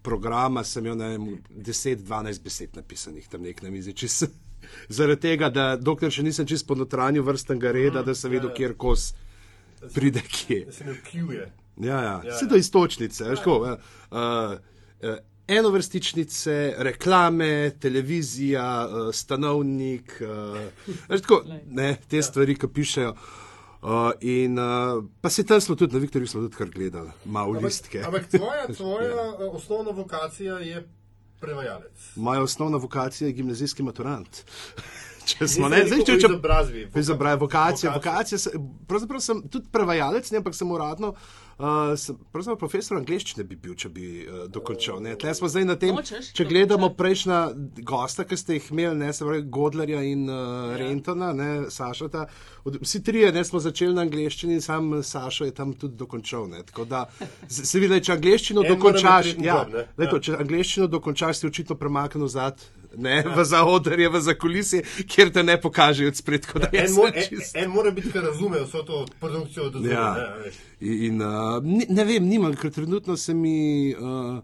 programa 0.00 0.64
sem 0.64 0.86
imel, 0.86 0.96
ne 0.96 1.08
vem, 1.08 1.24
10-12 1.52 2.40
besed 2.40 2.70
napisanih 2.74 3.28
tam 3.28 3.42
nek 3.42 3.60
na 3.60 3.70
mizi. 3.70 3.92
Čist, 3.92 4.30
zaradi 4.90 5.20
tega, 5.22 5.50
da 5.50 5.76
dokler 5.76 6.10
še 6.10 6.22
nisem 6.22 6.46
čist 6.46 6.66
po 6.66 6.74
notranju 6.74 7.22
vrstnega 7.22 7.70
reda, 7.70 8.02
da 8.02 8.14
sem 8.14 8.30
vedel, 8.30 8.50
kjer 8.50 8.72
kos 8.74 9.10
pride 9.94 10.22
kje. 10.22 10.64
Da 10.64 10.72
se 10.72 10.84
ne 10.84 10.92
vkljuje. 10.92 11.44
Ja, 11.80 12.02
ja. 12.02 12.20
Ja, 12.24 12.34
vse 12.34 12.44
ja. 12.44 12.48
do 12.48 12.56
istočnice. 12.56 13.24
Ja, 13.24 13.34
tako, 13.36 13.58
uh, 13.60 13.68
uh, 14.10 15.16
enovrstičnice, 15.48 16.74
reklame, 16.78 17.70
televizija, 17.80 18.88
uh, 18.88 19.14
stanovnik, 19.14 20.22
uh, 20.22 21.18
tako, 21.20 21.42
ne, 21.66 21.96
te 22.08 22.22
stvari, 22.22 22.56
ki 22.58 22.68
pišejo. 22.74 23.14
Uh, 23.78 24.10
in 24.20 24.58
uh, 24.58 25.04
pa 25.20 25.30
se 25.30 25.46
tam 25.46 25.60
smo 25.60 25.76
tudi 25.78 25.94
na 25.94 26.00
Viktorju 26.02 26.26
smo 26.26 26.40
tudi 26.40 26.56
kar 26.56 26.70
gledali, 26.70 27.10
malo 27.24 27.60
listke. 27.60 28.02
Ampak 28.06 28.26
tvoja, 28.26 28.66
tvoja 28.76 29.08
ja. 29.08 29.50
osnovna 29.52 29.90
vokacija 29.90 30.58
je 30.58 30.88
prevajalec. 31.40 32.16
Moja 32.16 32.42
osnovna 32.42 32.76
vokacija 32.76 33.28
je 33.28 33.32
gimnazijski 33.32 33.82
maturant. 33.82 34.42
Če 35.28 35.48
smo 35.48 35.68
ne, 35.68 35.82
zdaj, 35.84 36.02
če, 36.08 36.14
če, 36.22 36.28
izobrazbi. 36.30 36.82
Izobrazbi, 36.96 37.40
vokacija, 37.42 37.92
Vokacija. 37.92 38.38
vokacija. 38.40 38.60
Pravzaprav 38.88 39.20
sem 39.20 39.42
tudi 39.52 39.68
prevajalec, 39.72 40.30
ne, 40.32 40.40
ampak 40.40 40.56
sem 40.56 40.70
uradno. 40.72 41.12
Uh, 41.58 41.64
pravzaprav 42.30 42.54
profesor 42.60 42.96
angleščine 43.00 43.42
bi 43.44 43.56
bil, 43.58 43.72
če 43.74 43.88
bi 43.90 44.04
uh, 44.22 44.44
dokončal. 44.46 45.00
ne. 45.02 45.16
Tle 45.18 45.32
smo 45.34 45.48
zdaj 45.50 45.64
na 45.66 45.74
tem, 45.74 45.90
Nočeš 45.96 46.28
če 46.32 46.44
gledamo 46.46 46.92
prejšnja 46.94 47.38
gosta, 47.82 48.22
ki 48.22 48.36
ste 48.38 48.54
jih 48.60 48.68
imeli, 48.70 48.94
ne, 49.00 49.08
se 49.12 49.26
pravi 49.26 49.42
Godlerja 49.42 50.04
in 50.06 50.28
uh, 50.30 50.76
Rentona, 50.78 51.32
ne, 51.34 51.48
Sašata. 51.70 52.28
Od, 52.62 52.78
vsi 52.82 53.02
trije 53.02 53.32
ne, 53.34 53.42
smo 53.44 53.58
začeli 53.58 53.94
na 53.94 54.04
angleščini 54.06 54.54
in 54.54 54.62
sam 54.62 55.02
Sašo 55.02 55.48
je 55.50 55.54
tam 55.54 55.72
tudi 55.74 55.98
dokončal. 55.98 56.46
Ne. 56.48 56.62
Tako 56.62 56.84
da 56.84 57.04
se 57.50 57.80
vidi, 57.82 57.98
če 58.06 58.14
angleščino 58.14 58.62
mora 58.62 58.76
dokončaš, 58.76 59.34
ja, 59.42 59.58
job, 59.58 59.74
ne. 59.74 59.86
glej 59.96 60.10
to, 60.14 60.16
Ja. 60.16 60.22
če 60.28 60.38
angleščino 60.38 60.86
dokončaš, 60.86 61.42
si 61.42 61.50
očitno 61.50 61.74
premaknil 61.74 62.30
zad. 62.30 62.62
Ne, 62.96 63.22
v 63.36 63.44
zaodrje, 63.44 64.08
v 64.08 64.20
zakulisje, 64.20 64.82
kjer 65.06 65.32
te 65.32 65.42
ne 65.42 65.58
pokažejo 65.60 66.12
spred, 66.14 66.46
da 66.54 66.70
je 66.72 66.84
En, 66.86 66.94
vse 66.94 67.58
en, 67.58 67.64
en 67.64 67.70
mora 67.70 67.90
biti, 67.90 68.10
ki 68.12 68.22
razume 68.24 68.62
vso 68.64 68.82
to 68.82 69.04
produkcijo 69.20 69.68
do 69.70 69.82
zunaj. 69.82 69.92
Ja. 69.92 70.14
ne. 70.44 70.52
In, 70.80 71.22
uh, 71.22 71.58
ne, 71.64 71.86
ne 71.88 72.04
vem, 72.08 72.24
nimam, 72.28 72.54
ker 72.56 72.72
trenutno 72.72 73.16
se 73.16 73.34
mi 73.34 73.92
uh, 73.92 74.40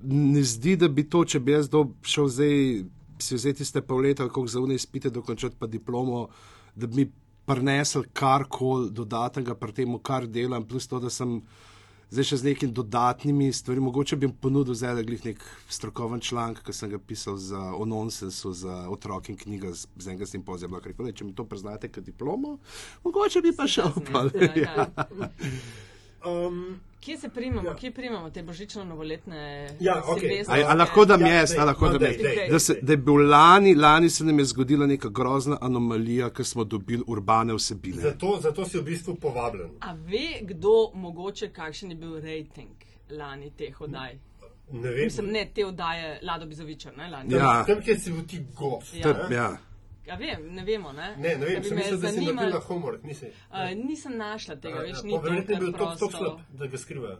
ne 0.00 0.42
zdi, 0.42 0.76
da 0.76 0.88
bi 0.88 1.08
to, 1.10 1.24
če 1.24 1.40
bi 1.42 1.56
jaz 1.56 1.70
do, 1.72 1.88
šel 2.06 2.28
zdaj 2.30 2.58
si 3.18 3.34
vzeti 3.34 3.64
tiste 3.64 3.82
pol 3.82 4.04
leta, 4.06 4.28
kako 4.28 4.46
za 4.46 4.60
unaj 4.62 4.78
spite, 4.78 5.10
dokončati 5.10 5.58
pa 5.58 5.66
diplomo, 5.66 6.28
da 6.74 6.86
bi 6.86 7.02
mi 7.02 7.08
prinesel 7.48 8.04
karkoli 8.12 8.92
dodatnega 8.94 9.56
pri 9.58 9.74
tem, 9.74 9.98
kar 10.04 10.26
delam, 10.26 10.66
plus 10.68 10.86
to, 10.86 11.00
da 11.02 11.10
sem. 11.10 11.40
Zdaj 12.08 12.24
še 12.24 12.36
z 12.40 12.46
nekimi 12.46 12.72
dodatnimi 12.72 13.50
stvarmi, 13.52 13.84
mogoče 13.84 14.16
bi 14.16 14.24
jim 14.24 14.32
ponudil 14.32 14.74
zdaj 14.74 14.94
le 14.96 15.18
nek 15.24 15.42
strokoven 15.68 16.22
članek, 16.24 16.62
ki 16.64 16.72
sem 16.72 16.88
ga 16.88 16.98
pisal 16.98 17.36
za, 17.36 17.60
o 17.76 17.84
nonsensu 17.84 18.52
za 18.56 18.76
otroke 18.88 19.32
in 19.32 19.36
knjiga 19.36 19.74
z, 19.76 19.84
z 19.96 20.14
enega 20.14 20.26
simpozija. 20.26 20.70
Rekel, 20.84 21.12
če 21.12 21.28
mi 21.28 21.36
to 21.36 21.44
priznate 21.44 21.92
kot 21.92 22.06
diplomo, 22.08 22.56
mogoče 23.04 23.44
bi 23.44 23.52
pa 23.52 23.68
šel. 23.68 23.92
Pa, 24.08 24.24
Ja, 24.38 24.52
ja. 24.56 24.88
Um, 26.46 26.80
Kje 27.00 27.16
se 27.18 27.28
primamo, 27.28 27.68
Ja. 27.68 27.74
kje 27.76 27.90
primamo 27.90 28.30
te 28.30 28.42
božično-novoletne 28.42 29.68
Ja, 29.80 30.02
okej. 30.04 30.20
silvestrske? 30.20 30.62
A, 30.62 30.70
a 30.70 30.74
lahko 30.74 31.04
da 31.04 31.14
Ja, 31.14 31.26
jaz, 31.28 31.50
dej, 31.50 31.58
a 31.58 31.64
lahko 31.64 31.86
no, 31.86 31.98
da 31.98 32.06
jaz. 32.06 32.16
Da, 32.50 32.58
se, 32.58 32.74
da 32.82 32.92
je 32.92 32.96
bil 32.98 33.28
lani, 33.30 33.74
lani 33.74 34.10
se 34.10 34.24
nam 34.24 34.38
je 34.38 34.44
zgodila 34.44 34.86
neka 34.86 35.08
grozna 35.08 35.58
anomalija, 35.60 36.30
ker 36.30 36.44
smo 36.44 36.64
dobili 36.64 37.02
urbane 37.06 37.54
vsebine. 37.54 38.02
zato, 38.02 38.38
zato 38.42 38.64
si 38.64 38.78
v 38.78 38.82
bistvu 38.82 39.14
povabljen. 39.14 39.70
A 39.80 39.92
ve 39.94 40.40
kdo 40.42 40.90
mogoče, 40.94 41.48
kakšen 41.48 41.90
je 41.90 41.96
bil 41.96 42.20
rejting 42.20 42.68
lani 43.10 43.50
teh 43.50 43.80
oddaj? 43.80 44.18
Ne 44.72 44.90
vem. 44.90 45.04
Mislim, 45.04 45.26
ne 45.26 45.50
te 45.54 45.66
oddaje 45.66 46.20
Lado 46.22 46.46
Bizoviča, 46.46 46.90
ne 46.92 47.08
lani. 47.08 47.34
Ja. 47.34 47.64
Tam, 47.64 47.80
kjer 47.80 48.00
si 48.00 48.12
bil 48.12 48.26
ti 48.26 48.42
gost. 48.54 48.94
Ja. 48.94 49.02
Tep, 49.04 49.30
ja. 49.30 49.56
A 50.08 50.16
vem, 50.16 50.46
ne 50.50 50.64
vemo, 50.64 50.92
ne? 50.92 51.14
Ne, 51.18 51.36
ne 51.36 51.46
vem, 51.46 51.64
sem 51.64 51.76
mislil, 51.76 51.98
da 51.98 52.08
si 52.08 52.16
zanimalo- 52.16 52.34
naredila 52.34 52.60
homework, 52.60 53.02
nisi. 53.02 53.26
Uh, 53.50 53.56
nisem 53.78 54.16
našla 54.16 54.56
tega, 54.56 54.78
veš, 54.80 55.02
ni 55.02 55.18
verjetno 55.18 55.54
je 55.54 55.60
to 55.60 55.60
bil 55.60 55.72
top, 55.74 55.98
top 55.98 56.12
slab, 56.12 56.38
da 56.52 56.66
ga 56.66 56.78
skrivajo. 56.78 57.18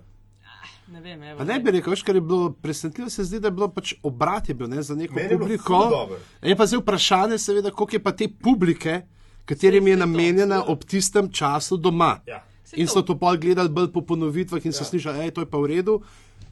Ne 0.89 1.01
vem, 1.01 1.23
evo. 1.23 1.39
Pa 1.39 1.45
ne 1.45 1.61
bi 1.61 1.71
rekel, 1.71 1.91
veš, 1.91 2.03
kar 2.03 2.15
je 2.15 2.21
bilo 2.23 2.53
presenetljivo, 2.53 3.11
se 3.11 3.25
zdi, 3.25 3.41
da 3.41 3.49
je 3.49 3.53
bilo 3.53 3.69
pač 3.69 3.95
obrat 4.03 4.49
je 4.49 4.55
bil 4.55 4.69
ne, 4.69 4.83
za 4.83 4.95
neko 4.95 5.15
Meni 5.15 5.29
je 5.29 5.39
publiko. 5.39 5.79
dobro. 5.91 6.17
Je 6.43 6.57
pa 6.57 6.67
zdaj 6.67 6.79
vprašanje, 6.79 7.39
seveda, 7.39 7.71
koliko 7.71 7.97
je 7.97 8.03
pa 8.03 8.13
te 8.13 8.29
publike, 8.43 9.03
katerim 9.45 9.87
je 9.87 9.95
to, 9.95 10.01
namenjena 10.01 10.55
ja. 10.55 10.63
ob 10.65 10.85
tistem 10.85 11.29
času 11.31 11.77
doma. 11.77 12.21
Ja. 12.27 12.41
In 12.75 12.87
to. 12.87 12.93
so 12.93 13.03
to 13.03 13.17
pol 13.17 13.37
gledali 13.37 13.69
bolj 13.71 13.93
po 13.93 14.01
ponovitvah 14.03 14.65
in 14.65 14.73
so 14.73 14.83
Ja. 14.83 14.89
slišali, 14.89 15.19
da 15.19 15.25
je 15.25 15.31
to 15.33 15.47
pa 15.47 15.59
v 15.59 15.67
redu 15.67 16.01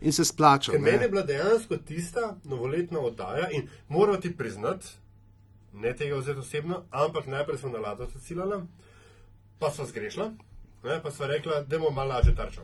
in 0.01 0.13
se 0.13 0.25
splača. 0.25 0.73
Meni 0.73 1.03
je 1.03 1.09
bila 1.09 1.23
dejansko 1.23 1.77
tista 1.79 2.37
novoletna 2.45 3.01
oddaja 3.01 3.51
in 3.51 3.69
moram 3.89 4.21
ti 4.21 4.37
priznati, 4.37 4.87
ne 5.77 5.97
tega 5.97 6.17
vzeti 6.17 6.39
osebno, 6.39 6.83
ampak 6.91 7.27
najprej 7.27 7.59
smo 7.59 7.71
na 7.71 7.79
lado 7.79 8.07
ciljala, 8.27 8.67
pa 9.59 9.71
smo 9.71 9.87
zgrešila, 9.87 10.31
ne, 10.85 11.03
pa 11.03 11.11
smo 11.11 11.27
rekla, 11.27 11.61
da 11.61 11.79
bomo 11.79 11.91
malo 11.91 12.15
lažje 12.15 12.35
tarčo. 12.35 12.61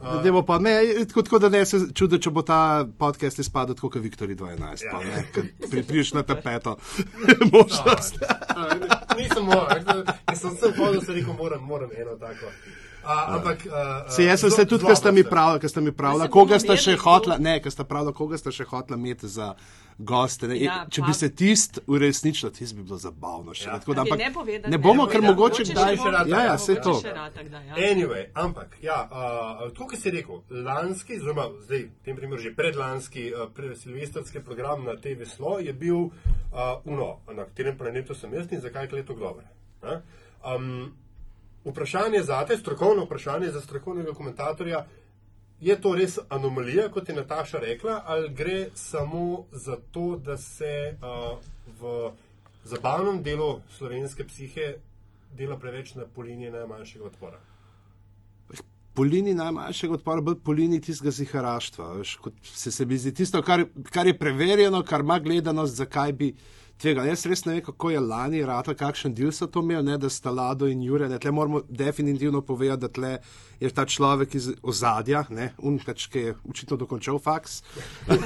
Uh, 0.00 0.22
Dajmo 0.22 0.42
pa 0.42 0.58
ne, 0.58 0.80
tako, 1.08 1.22
tako 1.22 1.38
da 1.38 1.48
ne 1.48 1.66
se 1.66 1.78
čude, 1.94 2.18
če 2.18 2.30
bo 2.30 2.42
ta 2.42 2.86
podcast 2.98 3.38
izpadel 3.38 3.76
tako 3.76 3.90
kot 3.90 4.02
Viktor 4.02 4.28
12. 4.28 4.84
Ja. 4.84 4.92
Pa, 4.92 5.02
ne, 5.04 5.24
ker 5.34 5.50
Pripriš 5.70 6.14
na 6.16 6.22
tapeto 6.22 6.76
možnost. 7.52 8.16
Nisem 9.18 9.44
mogel, 9.44 10.04
ker 10.24 10.38
sem 10.38 10.56
se 10.56 10.72
hodil, 10.78 11.02
sem 11.04 11.18
rekel, 11.18 11.36
moram, 11.36 11.60
moram 11.64 11.92
eno 11.92 12.16
tako. 12.16 12.48
A, 13.02 13.34
ampak, 13.34 13.58
uh, 13.64 13.72
Se 14.08 14.24
jaz 14.24 14.40
sem 14.40 14.50
se 14.50 14.64
tudi, 14.64 14.84
ker 14.84 14.96
ste 14.96 15.12
mi 15.12 15.24
pravili, 15.24 15.60
ker 15.60 15.70
ste 15.70 15.80
mi 15.80 15.92
pravili, 15.92 16.22
se 16.22 16.28
koga 16.28 16.58
ste 16.58 16.76
še 16.76 16.96
hotla, 16.96 17.38
ne, 17.38 17.60
ker 17.60 17.72
ste 17.72 17.84
pravili, 17.84 18.12
koga 18.12 18.38
ste 18.38 18.52
še 18.52 18.64
hotla 18.64 18.96
imeti 18.96 19.28
za 19.28 19.54
goste. 19.98 20.48
Ne. 20.48 20.56
Ja, 20.58 20.86
Če 20.86 21.00
pa- 21.00 21.06
bi 21.06 21.14
se 21.14 21.28
tist 21.30 21.78
uresničilo, 21.86 22.50
tist 22.50 22.74
bi 22.74 22.82
bilo 22.82 22.96
zabavno 22.96 23.54
še. 23.54 23.66
Ja. 23.66 23.78
Tako, 23.78 23.94
da, 23.94 24.00
ampak 24.00 24.18
ne 24.18 24.32
povedati, 24.32 24.70
ne 24.70 24.78
bomo, 24.78 25.04
ne 25.04 25.10
ker 25.10 25.20
povedati, 25.20 25.26
mogoče 25.32 25.62
kdaj. 25.64 25.96
še 25.96 26.02
bo- 26.02 26.30
Ja, 26.30 26.40
ja, 26.42 26.58
se 26.58 26.72
mogoče 26.72 26.82
to. 26.82 26.92
Tako 27.34 27.48
da, 27.48 27.60
ja. 27.60 27.74
Anyway, 27.76 28.24
ampak, 28.34 28.76
ja, 28.82 28.98
uh, 29.04 29.70
to, 29.70 29.86
kar 29.86 29.98
si 29.98 30.10
rekel, 30.10 30.40
lanski, 30.50 31.16
oziroma 31.16 31.48
zdaj, 31.60 31.78
v 31.80 32.04
tem 32.04 32.16
primeru 32.16 32.40
že 32.40 32.54
predlanski 32.54 33.28
uh, 33.28 33.48
pre, 33.48 33.76
silvestrski 33.76 34.40
program 34.40 34.84
na 34.84 34.96
TV 34.96 35.24
Slo 35.26 35.58
je 35.58 35.72
bil 35.74 35.96
uh, 35.96 36.12
Uno, 36.84 37.20
na 37.28 37.44
katerem 37.44 37.76
planetu 37.76 38.14
sem 38.14 38.32
jaz 38.32 38.46
in 38.50 38.60
zakaj 38.60 38.84
je 38.84 38.94
leto 38.94 39.14
dobro. 39.14 39.44
Um, 40.40 40.92
vprašanje 41.64 42.22
za 42.22 42.44
te, 42.46 42.56
strokovno 42.56 43.04
vprašanje 43.04 43.50
za 43.50 43.60
strokovnega 43.60 44.12
komentatorja, 44.12 44.86
je 45.60 45.80
to 45.80 45.94
res 45.94 46.18
anomalija, 46.28 46.88
kot 46.88 47.08
je 47.08 47.14
Nataša 47.14 47.58
rekla, 47.58 48.02
ali 48.06 48.28
gre 48.34 48.70
samo 48.74 49.44
za 49.52 49.76
to, 49.90 50.16
da 50.16 50.36
se 50.36 50.96
uh, 50.96 51.38
v 51.80 52.12
zabavnem 52.64 53.22
delu 53.22 53.60
slovenske 53.76 54.24
psihe 54.24 54.74
dela 55.36 55.58
preveč 55.58 55.94
na 55.94 56.04
polinije 56.14 56.50
najmanjšega 56.50 57.04
odpora? 57.04 57.40
Po 58.94 59.02
liniji 59.02 59.34
najmanjšega 59.34 59.94
odpora, 59.94 60.20
bolj 60.20 60.40
po 60.44 60.52
liniji 60.52 60.80
tistega 60.80 61.10
ziharaštva. 61.10 61.92
veš, 61.92 62.18
Se, 62.42 62.72
se 62.72 62.86
mi 62.86 62.98
zdi 62.98 63.14
tisto, 63.14 63.42
kar, 63.42 63.64
kar 63.92 64.06
je 64.06 64.18
preverjeno, 64.18 64.82
kar 64.82 65.00
ima 65.00 65.18
gledanost, 65.18 65.76
zakaj 65.76 66.12
bi 66.12 66.34
tvega. 66.80 67.04
Jaz 67.08 67.26
res 67.28 67.44
ne 67.44 67.54
vem, 67.56 67.62
kako 67.64 67.90
je 67.92 68.00
lani 68.00 68.40
rata, 68.46 68.74
kakšen 68.74 69.14
del 69.16 69.32
so 69.36 69.46
to 69.46 69.62
imeli, 69.64 69.84
ne, 69.90 69.96
da 70.00 70.08
sta 70.10 70.32
Lado 70.34 70.68
in 70.70 70.82
Jure. 70.82 71.08
Ne, 71.08 71.18
tle 71.20 71.30
moramo 71.34 71.62
definitivno 71.68 72.40
povedati, 72.46 72.80
da 72.80 72.88
tle 72.88 73.12
je 73.60 73.70
ta 73.76 73.84
človek 73.86 74.34
iz 74.34 74.50
ozadja, 74.62 75.24
ne, 75.30 75.50
unkač, 75.58 76.06
ki 76.12 76.18
je 76.24 76.34
očitno 76.48 76.76
dokončal 76.80 77.18
faks. 77.20 77.62
uh, 78.10 78.18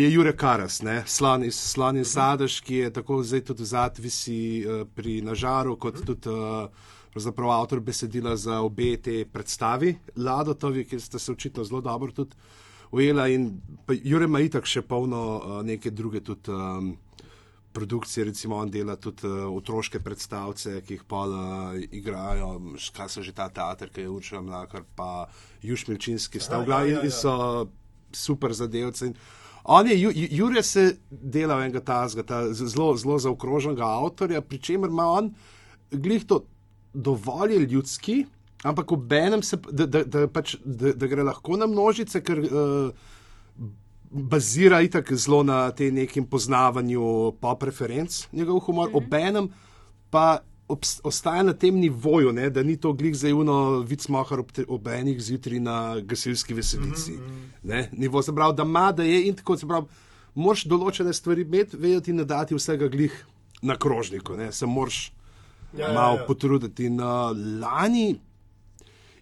je 0.00 0.12
Jure 0.12 0.36
Karas, 0.36 0.82
ne, 0.82 1.02
slon 1.06 1.44
iz 1.48 1.58
Slon 1.58 2.00
in 2.00 2.06
Sadež, 2.08 2.60
ki 2.64 2.84
je 2.84 2.92
tako 3.00 3.22
zdaj 3.22 3.44
tudi 3.52 3.64
zad 3.68 3.98
visi 4.00 4.64
uh, 4.64 4.86
pri 4.94 5.20
Nažaru, 5.26 5.76
kot 5.76 6.00
tudi 6.06 6.32
uh, 6.32 6.68
pravzaprav 7.12 7.50
avtor 7.50 7.80
besedila 7.80 8.36
za 8.36 8.60
obe 8.64 8.96
te 9.02 9.24
predstavi, 9.24 9.96
Ladotovi, 10.16 10.84
ki 10.88 11.00
sta 11.00 11.18
se 11.18 11.32
očitno 11.32 11.64
zelo 11.64 11.80
dobro 11.80 12.12
tudi 12.12 12.36
ujela 12.90 13.28
in 13.28 13.60
Jure 14.04 14.24
ima 14.24 14.40
itak 14.40 14.66
še 14.66 14.82
polno 14.82 15.22
uh, 15.36 15.60
neke 15.62 15.90
druge 15.90 16.20
tudi. 16.20 16.50
Um, 16.50 16.96
Produkcije, 17.68 18.24
recimo, 18.24 18.56
on 18.56 18.70
dela 18.72 18.96
tudi 18.96 19.28
uh, 19.28 19.44
otroške 19.54 20.00
predstavce, 20.00 20.80
ki 20.82 20.96
jih 20.96 21.02
pa 21.06 21.20
uh, 21.28 21.76
igrajo, 21.94 22.48
kaj 22.96 23.10
so 23.12 23.22
že 23.22 23.34
ta 23.36 23.50
teater, 23.54 23.92
ki 23.92 24.06
je 24.06 24.08
učil 24.10 24.40
Mlakar, 24.42 24.82
pa 24.96 25.28
Juž 25.62 25.84
Milčinski, 25.86 26.40
sta 26.40 26.58
v 26.58 26.66
glavi 26.66 26.90
ja, 26.90 26.96
ja, 26.96 27.02
ja. 27.02 27.04
in 27.04 27.12
so 27.12 27.68
super 28.10 28.56
zadevci. 28.56 29.12
In 29.12 29.14
On 29.70 29.86
je, 29.86 30.00
Ju- 30.00 30.12
Ju- 30.16 30.28
Jure 30.30 30.62
se 30.62 30.96
dela 31.10 31.60
enega 31.64 31.80
tazga, 31.80 32.22
ta 32.22 32.54
zelo, 32.54 32.96
zelo 32.96 33.18
zaokroženega 33.18 33.84
avtorja, 33.84 34.40
pri 34.40 34.58
čemer 34.58 34.90
ima 34.90 35.04
on 35.06 35.34
glih 35.92 36.24
to 36.24 36.46
dovolj 36.94 37.66
ljudski, 37.68 38.24
ampak 38.64 38.92
obenem 38.92 39.42
se, 39.42 39.56
p- 39.56 39.72
da, 39.72 39.86
da, 39.86 40.04
da, 40.04 40.26
pač, 40.28 40.56
da, 40.64 40.92
da 40.92 41.06
gre 41.06 41.22
lahko 41.22 41.56
na 41.56 41.66
množice, 41.66 42.20
ker 42.20 42.38
uh, 42.38 42.90
bazira 44.10 44.80
itak 44.82 45.12
zelo 45.12 45.42
na 45.42 45.70
tem 45.70 45.94
nekem 45.94 46.24
poznavanju 46.26 47.32
pop 47.40 47.62
referenc, 47.62 48.26
njegov 48.32 48.58
humor, 48.66 48.88
mm 48.88 48.94
-hmm. 48.94 49.06
obenem 49.06 49.48
pa 50.10 50.38
obs- 50.68 51.00
ostaja 51.04 51.42
na 51.42 51.52
tem 51.52 51.74
nivoju, 51.74 52.32
ne, 52.32 52.50
da 52.50 52.62
ni 52.62 52.76
to 52.76 52.92
glih 52.92 53.16
zajuno 53.16 53.78
vicmohar 53.80 54.40
ob, 54.40 54.52
te- 54.52 54.64
ob 54.68 54.88
enih 54.88 55.20
zjutraj 55.20 55.60
na 55.60 56.00
gasilski 56.00 56.54
veselici. 56.54 57.12
Mm 57.12 57.50
-hmm. 57.64 57.86
Nivo 57.92 58.22
se 58.22 58.34
pravi, 58.34 58.56
da 58.56 58.62
ima, 58.62 58.92
da 58.92 59.02
je 59.02 59.28
in 59.28 59.34
tako 59.34 59.56
se 59.56 59.66
pravi, 59.66 59.86
moraš 60.34 60.64
določene 60.64 61.12
stvari 61.12 61.42
imeti, 61.42 61.76
vedeti 61.76 62.10
in 62.10 62.16
ne 62.16 62.24
dati 62.24 62.54
vsega 62.54 62.88
glih 62.88 63.26
na 63.62 63.76
krožniku, 63.76 64.36
ne, 64.36 64.52
se 64.52 64.66
moraš 64.66 65.12
Ja, 65.72 65.84
ja, 65.84 65.88
ja, 65.88 65.94
malo 65.94 66.16
ja. 66.16 66.24
potruditi. 66.26 66.84
In 66.84 67.00
uh, 67.00 67.06
lani 67.60 68.20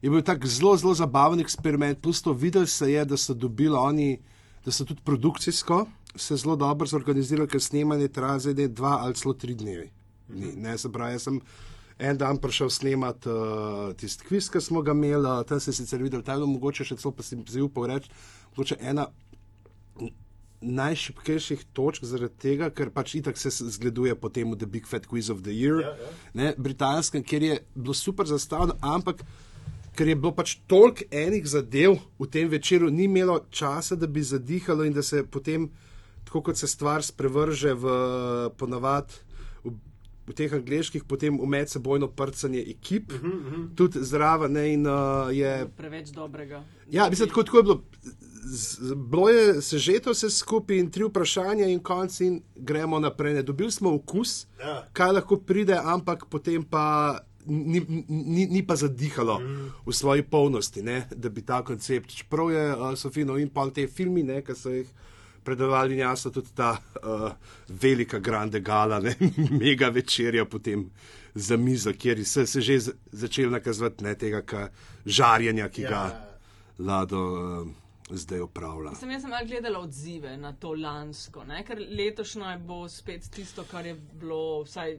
je 0.07 0.11
bil 0.11 0.23
tak 0.23 0.47
zelo, 0.47 0.77
zelo 0.79 0.95
zabaven 0.95 1.41
eksperiment, 1.43 1.99
plus 2.03 2.23
to 2.23 2.33
videli 2.33 2.67
se 2.71 2.93
je, 2.93 3.05
da 3.05 3.17
so 3.19 3.35
dobili 3.35 3.75
oni, 3.75 4.19
da 4.65 4.71
so 4.73 4.85
tudi 4.87 5.03
produkcijsko 5.05 5.87
se 6.17 6.37
zelo 6.37 6.57
dobro 6.57 6.87
zorganizirali, 6.87 7.49
ker 7.49 7.61
snemanje 7.61 8.09
traja 8.09 8.39
zdaj 8.39 8.69
dva 8.69 8.99
ali 9.03 9.15
celo 9.19 9.35
tri 9.35 9.55
dneve. 9.55 9.91
Ni, 10.29 10.53
ne, 10.57 10.79
se 10.79 10.91
pravi, 10.93 11.19
jaz 11.19 11.27
sem 11.27 11.41
en 11.99 12.19
dan 12.19 12.39
prišel 12.39 12.71
snemat 12.71 13.27
uh, 13.27 13.93
tisti 13.99 14.25
kviz, 14.29 14.49
ki 14.53 14.61
smo 14.61 14.83
ga 14.83 14.95
imeli, 14.95 15.27
uh, 15.27 15.43
tam 15.49 15.61
se 15.61 15.71
je 15.71 15.81
sicer 15.81 16.03
videl, 16.03 16.23
tam 16.23 16.37
je 16.39 16.45
bilo 16.45 16.55
mogoče 16.55 16.87
še 16.87 16.99
celo, 17.01 17.13
pa 17.17 17.27
si 17.27 17.39
zdaj 17.39 17.67
upal 17.67 17.89
reči, 17.91 18.13
mogoče 18.55 18.79
ena 18.81 19.09
najšipkejših 20.61 21.67
točk 21.77 22.05
zaradi 22.09 22.41
tega, 22.43 22.71
ker 22.73 22.91
pač 22.91 23.15
itak 23.19 23.37
se 23.39 23.51
zgleduje 23.51 24.15
po 24.19 24.31
tem 24.33 24.55
The 24.57 24.67
Big 24.67 24.87
Fat 24.89 25.07
Quiz 25.07 25.29
of 25.31 25.43
the 25.45 25.53
Year, 25.53 25.83
Ja, 25.85 25.93
ja. 26.01 26.13
ne, 26.35 26.55
britanskem, 26.59 27.23
kjer 27.23 27.43
je 27.43 27.59
bilo 27.75 27.95
super 27.95 28.27
zastavljeno, 28.27 28.79
ampak 28.81 29.23
ker 29.97 30.09
je 30.09 30.17
bilo 30.17 30.33
pač 30.33 30.59
toliko 30.67 31.05
enih 31.11 31.47
zadev 31.47 31.97
v 32.19 32.26
tem 32.26 32.49
večeru, 32.49 32.91
ni 32.91 33.05
imelo 33.05 33.41
časa, 33.50 33.97
da 33.97 34.07
bi 34.07 34.23
zadihalo 34.23 34.85
in 34.85 34.93
da 34.93 35.03
se 35.03 35.25
potem, 35.25 35.71
tako 36.25 36.43
kot 36.43 36.57
se 36.57 36.67
stvar 36.67 37.03
sprevrže 37.03 37.73
v 37.75 37.85
ponavad. 38.53 39.09
V, 40.26 40.35
teh 40.35 40.50
angliških, 40.50 41.05
potem 41.05 41.37
v 41.37 41.47
medsebojno 41.47 42.09
prcanje 42.09 42.59
ekip, 42.61 43.12
uh 43.12 43.21
-huh, 43.21 43.35
uh 43.37 43.47
-huh. 43.47 43.75
tudi 43.75 43.99
zraven, 44.03 44.57
in 44.57 44.83
uh, 44.83 44.93
je 45.31 45.69
Preveč 45.76 46.09
dobrega. 46.09 46.65
Ja, 46.91 47.09
mislim, 47.09 47.29
tako, 47.29 47.43
tako 47.43 47.57
je 47.57 47.62
bilo. 47.62 47.83
Z- 48.45 48.95
Bilo 48.95 49.29
je 49.29 49.62
sežeto 49.62 50.11
vse 50.11 50.31
skupaj 50.31 50.76
in 50.76 50.91
tri 50.91 51.05
vprašanja, 51.05 51.67
in 51.67 51.79
konc, 51.81 52.21
in 52.21 52.43
gremo 52.57 52.99
naprej. 52.99 53.35
Ne. 53.35 53.43
Dobili 53.43 53.71
smo 53.71 53.95
okus, 53.95 54.47
Ja. 54.59 54.87
kaj 54.93 55.12
lahko 55.12 55.37
pride, 55.37 55.79
ampak 55.85 56.25
potem 56.26 56.62
pa 56.65 57.19
ni, 57.47 57.83
ni, 58.09 58.47
ni 58.47 58.62
pa 58.67 58.76
zadihalo 58.76 59.38
mm. 59.41 59.73
v 59.87 59.93
svoji 59.93 60.23
polnosti, 60.23 60.83
ne, 60.83 61.07
da 61.11 61.29
bi 61.29 61.43
ta 61.43 61.62
koncept. 61.65 62.15
Čeprav 62.17 62.50
je 62.50 62.65
uh, 62.75 62.95
Sofino 62.99 63.37
in 63.38 63.49
pa 63.49 63.69
te 63.71 63.87
filmi, 63.87 64.23
ne, 64.23 64.43
ki 64.43 64.55
so 64.55 64.75
jih 64.75 64.91
predavali, 65.47 65.99
jasno 65.99 66.31
tudi 66.35 66.50
ta 66.55 66.73
uh, 66.75 67.31
velika 67.69 68.19
grande 68.19 68.61
gala, 68.61 68.99
ne, 69.00 69.15
mega 69.62 69.88
večerja 69.88 70.45
potem 70.45 70.91
za 71.35 71.57
mizo, 71.57 71.93
kjer 71.93 72.25
se, 72.25 72.47
se 72.47 72.61
že 72.61 72.79
začel 73.12 73.50
nakazovati 73.50 74.05
ne, 74.05 74.15
tega 74.15 74.43
ka, 74.43 74.69
žarjenja, 75.07 75.69
ki 75.69 75.83
Ja. 75.83 75.91
ga 75.91 76.23
Lado 76.79 77.21
uh, 77.33 77.69
zdaj 78.11 78.41
opravlja. 78.41 78.95
Sem 78.95 79.11
jaz 79.11 79.23
sem 79.23 79.31
malo 79.31 79.47
gledala 79.47 79.79
odzive 79.79 80.37
na 80.37 80.53
to 80.53 80.75
lansko, 80.75 81.45
ne? 81.45 81.62
ker 81.65 81.79
letošnjo 81.79 82.59
bo 82.67 82.85
spet 82.88 83.31
tisto, 83.31 83.65
kar 83.71 83.87
je 83.87 83.95
bilo, 83.95 84.62
vsaj 84.65 84.99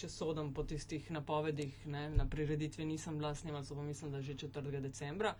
če 0.00 0.08
sodam 0.08 0.52
po 0.54 0.64
tistih 0.64 1.10
napovedih, 1.10 1.72
ne? 1.86 2.08
na 2.10 2.26
prireditvi 2.26 2.84
nisem 2.84 3.18
bila 3.18 3.34
snemala, 3.34 3.64
so 3.64 3.74
pa 3.74 3.82
mislim, 3.82 4.12
da 4.12 4.22
že 4.22 4.34
4. 4.36 4.80
decembra. 4.80 5.34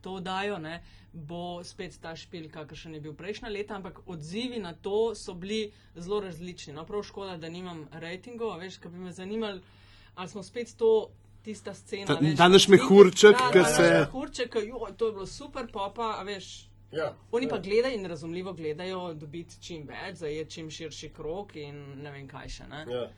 To 0.00 0.20
dajo, 0.20 0.58
ne, 0.58 0.82
bo 1.12 1.64
spet 1.64 1.96
ta 2.00 2.12
špil, 2.14 2.50
kakršen 2.52 2.94
je 2.94 3.00
bil 3.00 3.14
prejšnja 3.14 3.48
leta, 3.48 3.74
ampak 3.74 4.02
odzivi 4.06 4.60
na 4.60 4.74
to 4.74 5.14
so 5.14 5.34
bili 5.34 5.70
zelo 5.96 6.20
različni. 6.20 6.74
No, 6.76 6.84
prav 6.84 7.02
škoda, 7.02 7.36
da 7.36 7.48
nimam 7.48 7.86
rejtingov, 7.94 8.52
a 8.52 8.56
veš, 8.56 8.76
kaj 8.76 8.92
bi 8.92 8.98
me 8.98 9.12
zanimalo, 9.12 9.60
ali 10.14 10.28
smo 10.28 10.42
spet 10.42 10.74
to. 10.76 11.08
Tista 11.42 11.70
scena, 11.74 12.06
Ta- 12.06 12.18
veš, 12.18 12.32
danes 12.34 12.64
mehurček, 12.68 13.36
da, 13.38 13.50
ki 13.52 13.60
se- 13.70 13.90
mehurček, 13.94 14.48
ki, 14.50 14.64
joj, 14.66 14.96
to 14.98 15.06
je 15.06 15.12
bilo 15.12 15.26
super, 15.26 15.68
popa, 15.72 16.16
a 16.18 16.24
veš, 16.26 16.66
Ja. 16.92 17.14
Oni 17.30 17.48
pa 17.48 17.58
gledajo 17.58 17.94
in 17.94 18.06
razumljivo 18.06 18.52
gledajo 18.52 19.14
dobiti 19.14 19.60
čim 19.60 19.86
več, 19.88 20.16
zajeti 20.16 20.50
čim 20.50 20.70
širši 20.70 21.08
krok 21.08 21.56
in 21.56 22.02
ne 22.02 22.10
vem 22.10 22.28
kaj 22.28 22.48
še. 22.48 22.66
Ne? 22.66 22.84
Ja. 22.88 23.08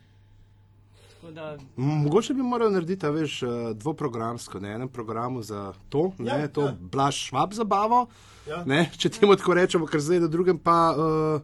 Da, 1.24 1.56
Mogoče 1.76 2.34
bi 2.34 2.42
moral 2.42 2.70
narediti, 2.70 3.06
a 3.06 3.10
veš, 3.10 3.42
eh, 3.42 3.46
dvoprogramsko, 3.74 4.60
na 4.60 4.68
enem 4.68 4.88
programu 4.88 5.42
za 5.42 5.72
to, 5.88 6.12
Ja, 6.18 6.38
ne, 6.38 6.48
to 6.48 6.62
ja. 6.62 6.76
blaš 6.80 7.26
švab 7.28 7.52
zabavo, 7.52 8.06
Ja. 8.46 8.64
ne, 8.64 8.90
če 8.96 9.08
temu 9.10 9.36
tako 9.36 9.54
rečemo, 9.54 9.86
ker 9.86 10.00
zdaj 10.00 10.20
na 10.20 10.26
drugem 10.26 10.58
pa 10.58 10.76
uh, 10.90 11.40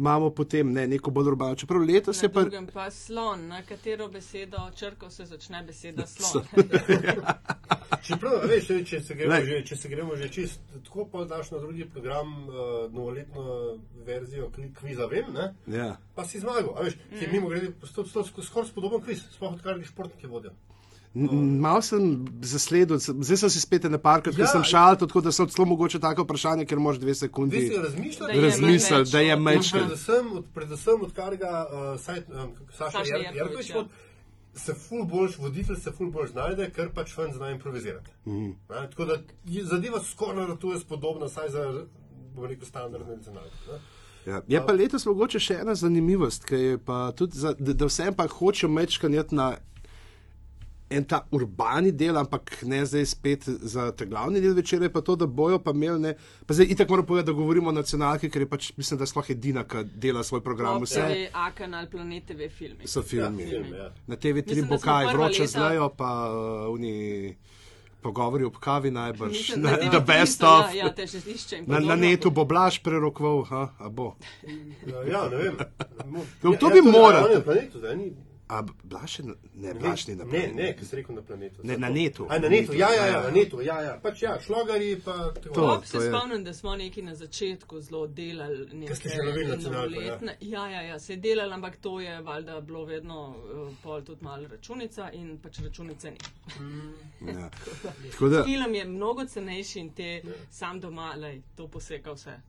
imamo 0.00 0.30
potem 0.30 0.72
ne, 0.72 0.86
neko 0.88 1.10
bolj 1.10 1.28
urbano. 1.28 1.54
Čeprav 1.54 1.82
letos 1.82 2.16
na 2.16 2.22
je 2.22 2.32
pa. 2.32 2.40
drugem 2.42 2.66
pa 2.66 2.90
slon, 2.90 3.46
na 3.46 3.62
katero 3.62 4.08
besedo 4.08 4.56
črko 4.74 5.10
se 5.10 5.24
začne 5.26 5.62
beseda 5.62 6.06
slon. 6.14 6.44
Čeprav, 8.02 8.32
a 8.34 8.46
veš, 8.46 8.66
če- 8.86 9.00
se 9.00 9.14
gremo 9.14 9.36
že, 9.44 9.58
če 9.62 9.76
se 9.76 9.88
gremo 9.88 10.16
že 10.16 10.28
čist, 10.28 10.60
tako 10.84 11.04
pa 11.04 11.24
daš 11.24 11.50
na 11.50 11.58
drugi 11.58 11.84
program 11.84 12.32
uh, 12.40 12.54
novoletno 12.90 13.44
verzijo 14.06 14.48
kviza, 14.74 15.06
vem, 15.06 15.28
ne? 15.32 15.50
Ja. 15.68 15.90
Pa 16.14 16.24
si 16.24 16.40
zmagal, 16.40 16.72
a 16.76 16.82
veš, 16.82 16.96
ki 17.10 17.24
je 17.24 17.30
mimo 17.32 17.48
grede, 17.48 17.72
skoraj 18.42 18.68
spodoben 18.68 19.00
kviz, 19.00 19.26
sploh 19.34 19.52
odkar 19.52 19.78
športniki 19.84 20.26
vodijo. 20.26 20.56
N- 21.12 21.26
n- 21.26 21.58
Mal 21.58 21.82
sem 21.82 22.04
zasledil, 22.40 22.98
zdaj 22.98 23.36
sem 23.36 23.50
si 23.50 23.60
spet 23.60 23.84
na 23.84 23.98
parku, 23.98 24.30
ker 24.30 24.40
Ja. 24.40 24.46
sem 24.46 24.62
šal, 24.64 24.94
tako 24.96 25.20
da 25.20 25.32
so 25.32 25.46
celo 25.46 25.66
mogoče 25.66 25.98
tako 25.98 26.22
vprašanje, 26.22 26.64
ker 26.64 26.78
moraš 26.78 26.98
dve 26.98 27.14
sekundi 27.14 27.64
razmisliti, 27.66 29.10
da 29.12 29.20
je 29.20 29.36
meč. 29.36 29.72
predvsem, 29.72 30.32
od, 30.32 30.44
predvsem 30.54 31.02
odkar 31.02 31.36
ga 31.36 31.66
uh, 31.66 32.00
saj, 32.00 32.18
um, 32.28 32.52
Saša 32.70 32.90
Saša 32.92 33.04
Jer- 33.06 33.34
Jerkovič, 33.34 33.68
Jerkovič 33.68 33.70
ja. 33.70 33.84
se 34.54 34.74
ful 34.74 35.04
boljš, 35.04 35.38
voditelj 35.38 35.76
se 35.76 35.90
ful 35.90 36.10
boljš 36.10 36.30
znajde, 36.30 36.70
ker 36.70 36.90
pač 36.90 37.16
ven 37.18 37.32
zna 37.32 37.50
improvizirati. 37.50 38.10
Mm. 38.26 38.46
Ne, 38.70 38.86
tako 38.90 39.04
da 39.04 39.16
zadeva 39.64 40.00
skoraj 40.02 40.48
na 40.48 40.56
to 40.56 40.72
je 40.72 40.78
spodobna, 40.78 41.28
saj 41.28 41.48
za, 41.48 41.64
bom 42.34 42.44
rekel, 42.44 42.66
standardne 42.66 43.18
scenarije. 43.18 43.52
Ja. 44.26 44.42
Je 44.48 44.66
pa 44.66 44.72
letos 44.72 45.06
mogoče 45.06 45.38
še 45.40 45.54
ena 45.54 45.74
zanimivost, 45.74 46.44
ki 46.44 46.54
je 46.56 46.78
pa 46.78 47.12
tudi, 47.12 47.38
za, 47.38 47.54
da, 47.54 47.72
da 47.72 47.86
vsem 47.86 48.14
pa 48.14 48.26
hoče 48.28 48.68
mečkanjati 48.68 49.34
na 49.34 49.56
en 50.90 51.04
ta 51.04 51.20
urbani 51.30 51.92
del, 51.92 52.16
ampak 52.18 52.62
ne 52.66 52.80
zdaj 52.86 53.06
spet 53.06 53.44
za 53.46 53.90
ta 53.92 54.04
glavni 54.04 54.40
del 54.40 54.54
večera, 54.54 54.84
je 54.88 54.92
pa 54.92 55.00
to, 55.00 55.14
da 55.16 55.26
bojo 55.26 55.58
pa 55.62 55.70
imeli, 55.70 56.00
ne, 56.00 56.14
pa 56.46 56.54
zdaj 56.54 56.66
itak 56.74 56.88
moram 56.88 57.06
povedati, 57.06 57.26
da 57.26 57.32
govorimo 57.32 57.68
o 57.68 57.72
nacionalki, 57.72 58.30
ker 58.30 58.42
je 58.42 58.48
pač, 58.50 58.72
mislim, 58.76 58.98
da 58.98 59.06
sploh 59.06 59.30
edina, 59.30 59.64
ki 59.64 59.84
dela 59.94 60.24
svoj 60.26 60.42
program, 60.42 60.82
vse 60.82 61.04
TV, 61.06 61.28
A 61.32 61.50
kanal, 61.54 61.86
Planet 61.90 62.26
TV 62.26 62.50
filmi. 62.50 62.88
so 62.88 63.02
filmi. 63.02 63.42
Ja, 63.42 63.48
film, 63.48 63.74
ja. 63.74 63.92
Na 64.06 64.16
TV3 64.16 64.46
Mislim, 64.48 64.68
bo 64.68 64.78
kaj, 64.82 65.12
vroče 65.14 65.46
zlejo, 65.46 65.88
pa 65.96 66.10
uh, 66.30 66.74
oni 66.74 67.36
pogovori 68.02 68.44
ob 68.44 68.56
kavi 68.56 68.90
najbrž, 68.90 69.30
Mislim, 69.30 69.62
na, 69.64 69.70
da 69.70 69.76
the 69.76 69.86
TV3 69.86 70.06
best 70.06 70.42
of. 70.42 70.74
Ja, 70.74 70.84
ja, 70.86 71.62
Na, 71.66 71.78
na 71.78 71.96
netu 71.96 72.30
bo 72.30 72.44
blaš 72.44 72.82
prerokval, 72.82 73.42
ha, 73.42 73.68
a 73.78 73.88
bo. 73.88 74.16
Ja, 74.86 75.02
ja, 75.12 75.28
ne 75.28 75.36
vem. 75.36 75.56
No, 76.10 76.24
to 76.42 76.48
ja, 76.50 76.52
bi 76.52 76.58
to 76.58 76.74
je 76.74 76.82
moral. 76.82 77.28
na 77.34 77.40
planetu, 77.40 77.78
zdaj 77.78 77.96
ni. 77.96 78.10
A 78.50 78.62
blaš 78.84 79.18
je, 79.18 79.24
na- 79.24 79.34
ne, 79.56 79.74
blaš 79.74 80.06
ni 80.06 80.14
na 80.14 80.24
Ne, 80.24 80.30
planetu. 80.30 80.54
ne, 80.56 80.76
ki 80.76 80.84
si 80.84 80.96
rekel 80.96 81.14
na 81.14 81.22
planetu. 81.22 81.60
Ne, 81.62 81.76
na 81.78 81.88
netu. 81.88 82.26
A, 82.28 82.38
na 82.38 82.48
netu, 82.48 82.72
ja, 82.74 82.88
ja, 82.90 83.06
ja, 83.06 83.20
na 83.22 83.30
netu, 83.30 83.60
ja, 83.62 83.76
ja. 83.80 83.92
Pač 83.98 84.22
ja, 84.22 84.40
šlogari 84.40 85.00
pa. 85.00 85.14
To. 85.44 85.64
Ob 85.68 85.84
se 85.84 85.98
je- 85.98 86.08
spomnim, 86.08 86.44
da 86.44 86.54
smo 86.54 86.76
neki 86.76 87.02
na 87.02 87.14
začetku 87.14 87.80
zelo 87.80 88.06
delali 88.08 88.66
ste 88.90 89.08
še 89.08 89.18
lovili 89.18 89.44
neke 89.46 89.56
nacionalko, 89.56 90.00
ja. 90.00 90.18
Ja, 90.42 90.68
ja, 90.68 90.82
ja, 90.82 90.98
se 90.98 91.12
je 91.12 91.16
delali, 91.18 91.52
ampak 91.52 91.76
to 91.78 92.00
je 92.00 92.20
valjda 92.22 92.60
bilo 92.62 92.84
vedno 92.84 93.20
uh, 93.30 93.74
pol 93.82 94.02
tudi 94.02 94.24
malo 94.24 94.48
računica 94.48 95.10
in 95.12 95.38
pač 95.38 95.58
računice 95.60 96.10
ni. 96.10 96.18
Ja. 97.28 97.50
Tako 98.10 98.28
da, 98.28 98.44
Film 98.44 98.74
je 98.74 98.84
mnogo 98.86 99.24
cenejši 99.26 99.78
in 99.80 99.90
te 99.92 100.22
sam 100.50 100.80
doma, 100.80 101.14
lej, 101.16 101.42
to 101.54 101.68
poseka 101.68 102.12
vse. 102.12 102.40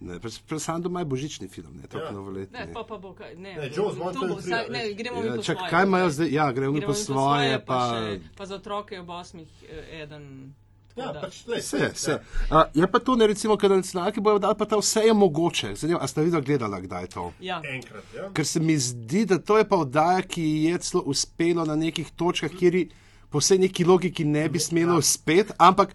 Ne, 0.00 0.18
pač, 0.18 0.38
pač 0.40 0.60
sam 0.60 0.82
doma 0.82 1.00
je 1.00 1.06
božični 1.06 1.48
film, 1.48 1.72
ne, 1.74 1.82
tako 1.84 2.04
Ja. 2.04 2.10
novoletni. 2.12 2.58
Ne, 2.58 2.72
pa 2.72 2.82
pa 2.82 2.96
bo 2.96 3.12
kaj. 3.12 3.34
Ne, 3.36 3.54
Ne, 3.54 3.70
bo- 3.70 3.94
Mountain 3.94 4.28
bo 4.28 4.36
vsaj- 4.36 4.52
a 4.60 4.72
ne, 4.72 4.92
gremo 4.92 5.20
mi 5.20 5.26
Ja, 5.26 5.34
po 5.34 5.42
čak, 5.42 5.56
svoje. 5.56 5.70
kaj 5.70 5.84
imajo 5.84 6.10
zdaj. 6.10 6.28
Ja, 6.30 6.52
gremo 6.52 6.72
mi 6.72 6.80
Gremo 6.80 6.92
po 6.92 6.98
mi 6.98 7.04
svoje, 7.04 7.58
pa, 7.58 7.64
pa. 7.66 7.80
še, 7.92 8.20
pa 8.36 8.46
za 8.46 8.54
otroke 8.54 8.94
ob 8.96 9.10
osmih, 9.10 9.48
eh, 9.64 10.02
eden 10.02 10.54
Ja, 10.94 11.06
da. 11.06 11.20
pač, 11.20 11.46
lej, 11.46 11.60
Vse, 11.60 11.90
vse. 11.90 12.12
A, 12.50 12.64
je 12.72 12.86
pa 12.86 12.98
to, 12.98 13.14
ne 13.14 13.26
recimo, 13.26 13.54
kad 13.54 13.70
nacionalki 13.70 14.16
bojo 14.18 14.38
dali, 14.38 14.54
pa 14.54 14.64
ta 14.64 14.76
vse 14.76 15.00
je 15.02 15.12
mogoče. 15.14 15.74
Zanima, 15.74 15.98
a 15.98 16.06
ste 16.06 16.22
videli, 16.22 16.42
gledala, 16.42 16.80
kdaj 16.80 17.02
je 17.02 17.08
to? 17.08 17.32
Ja. 17.38 17.60
Enkrat, 17.62 18.04
ja. 18.14 18.30
Ker 18.32 18.46
se 18.46 18.60
mi 18.60 18.76
zdi, 18.78 19.24
da 19.24 19.38
to 19.38 19.56
je 19.56 19.64
pa 19.64 19.76
oddaja, 19.76 20.22
ki 20.22 20.40
je 20.64 20.78
celo 20.78 21.02
uspelo 21.04 21.64
na 21.64 21.74
nekih 21.74 22.10
točkah, 22.12 22.50
kjer 22.50 22.74
ji 22.74 22.84
po 23.28 23.38
vsej 23.38 23.58
neki 23.58 23.84
logiki 23.84 24.24
ne 24.26 24.48
bi 24.48 24.58
smelo 24.58 24.96
uspeti, 24.96 25.52
ampak 25.58 25.92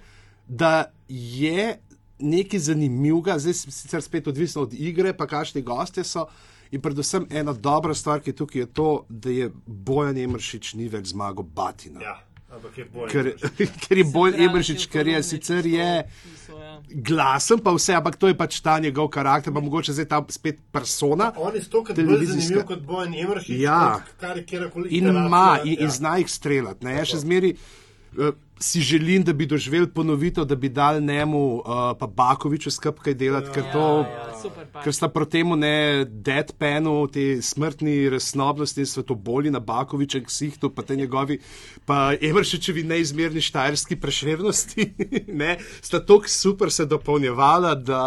da 0.47 0.85
je 1.07 1.79
nekaj 2.21 2.59
zanimivega, 2.59 3.39
zdaj 3.39 3.53
sicer 3.53 4.01
spet 4.01 4.27
odvisno 4.27 4.61
od 4.61 4.73
igre, 4.73 5.13
pa 5.13 5.27
kakšni 5.27 5.61
gostje 5.61 6.03
so. 6.03 6.25
In 6.71 6.79
predvsem 6.81 7.25
ena 7.29 7.51
dobra 7.53 7.93
stvar, 7.93 8.21
ki 8.23 8.29
je 8.31 8.35
tukaj, 8.35 8.61
je 8.61 8.65
to, 8.73 8.89
da 9.09 9.29
je 9.29 9.49
Bojan 9.65 10.17
Emršič 10.17 10.73
ni 10.79 10.87
več 10.89 11.11
zmagal 11.11 11.43
Batina. 11.43 11.99
ja. 12.01 12.19
Ampak 12.51 12.77
je 12.77 12.85
bolj. 12.85 13.07
Ker, 13.11 13.27
ker 13.87 13.97
je 13.97 14.03
Bojan 14.11 14.33
Zbrati 14.33 14.43
Emršič, 14.49 14.85
ker 14.91 15.07
je 15.07 15.19
sicer 15.23 15.65
je 15.65 15.85
ja. 16.03 16.81
glasen, 17.07 17.61
pa 17.63 17.71
vse, 17.71 17.93
ampak 17.95 18.17
to 18.19 18.27
je 18.27 18.35
pač 18.35 18.57
ta 18.59 18.73
njegov 18.79 19.07
karakter, 19.07 19.53
pa 19.55 19.63
mogoče 19.63 19.93
zdaj 19.95 20.07
ta 20.11 20.19
spet 20.29 20.59
persona. 20.71 21.29
On 21.39 21.55
je 21.55 21.61
stokrat 21.63 21.95
bolj 21.97 22.25
zanimiv 22.27 22.65
kot 22.67 22.83
Bojan 22.83 23.15
Emršič, 23.15 23.55
Ja. 23.59 24.01
kar 24.19 24.43
kjerkoli. 24.43 24.91
In 24.99 25.07
ima, 25.07 25.61
in, 25.63 25.77
in 25.79 25.89
zna 25.91 26.17
jih 26.19 26.27
streljati. 26.31 26.83
Ne? 26.85 26.97
Jaz 26.99 27.13
še 27.13 27.21
zmeri 27.23 27.53
uh, 27.55 28.35
si 28.61 28.81
želim, 28.81 29.23
da 29.23 29.33
bi 29.33 29.45
doživel 29.45 29.87
ponovitev, 29.87 30.45
da 30.45 30.55
bi 30.55 30.69
dal 30.69 30.99
njemu 31.01 31.39
uh, 31.55 31.63
pa 31.99 32.07
Bakoviču 32.07 32.71
skup 32.71 32.99
kaj 32.99 33.13
delati, 33.13 33.49
ker 33.51 33.63
to. 33.73 33.85
Ja, 33.99 34.27
ja, 34.45 34.65
pa. 34.73 34.81
Ker 34.81 34.93
sta 34.93 35.09
proti 35.09 35.31
temu 35.31 35.55
ne 35.55 35.73
deadpanu, 36.05 37.07
te 37.07 37.41
smrtni 37.41 38.09
resnobnosti 38.09 38.81
in 38.81 38.87
svetoboli 38.87 39.51
na 39.51 39.59
Bakovičem 39.59 40.25
ksihtu, 40.25 40.69
pa 40.69 40.81
te 40.81 40.95
njegovi, 40.95 41.39
pa 41.85 42.13
Evršičevi 42.21 42.83
neizmerni 42.83 43.41
štajerski 43.41 43.95
prešvernosti, 43.95 44.87
ne, 45.41 45.57
sta 45.81 45.99
tako 45.99 46.29
super 46.29 46.71
se 46.71 46.85
dopolnjevala, 46.85 47.75
da. 47.75 48.03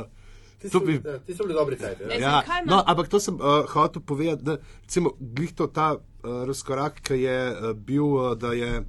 Uh, 0.00 0.20
Ti 0.60 0.68
to 0.68 0.78
so, 0.78 0.84
bi- 0.84 1.00
ja, 1.04 1.18
ti 1.18 1.34
so 1.34 1.44
bili 1.44 1.54
dobri 1.54 1.76
cajt. 1.76 2.00
E, 2.00 2.18
Ja. 2.20 2.30
Ja, 2.40 2.62
no, 2.66 2.82
ampak 2.86 3.08
to 3.08 3.20
sem 3.20 3.34
uh, 3.34 3.64
hotel 3.66 4.02
povedati, 4.02 4.44
da 4.44 4.56
recimo, 4.82 5.12
glih 5.18 5.52
to 5.52 5.66
ta 5.66 5.94
uh, 5.94 6.00
razkorak, 6.44 7.00
ki 7.00 7.14
je 7.14 7.36
uh, 7.50 7.70
bil, 7.72 8.04
uh, 8.04 8.34
da 8.36 8.52
je, 8.52 8.82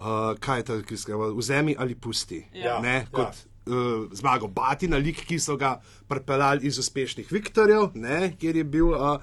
uh, 0.00 0.34
kaj 0.40 0.58
je 0.58 0.64
ta, 0.64 0.82
ki 0.82 0.96
se 0.96 1.12
ga 1.12 1.30
vzemi 1.36 1.76
ali 1.78 1.94
pusti. 1.94 2.44
Ja. 2.54 2.78
Ne, 2.80 2.94
Ja. 2.94 3.06
kot 3.12 3.36
uh, 3.68 4.08
zmago 4.12 4.48
Batina, 4.48 4.96
lik, 4.96 5.24
ki 5.26 5.38
so 5.38 5.56
ga 5.56 5.80
pripeljali 6.08 6.66
iz 6.66 6.78
uspešnih 6.78 7.32
Viktorjev, 7.32 7.90
ne, 7.94 8.36
kjer 8.40 8.56
je 8.56 8.64
bil 8.64 8.94
uh, 8.94 9.18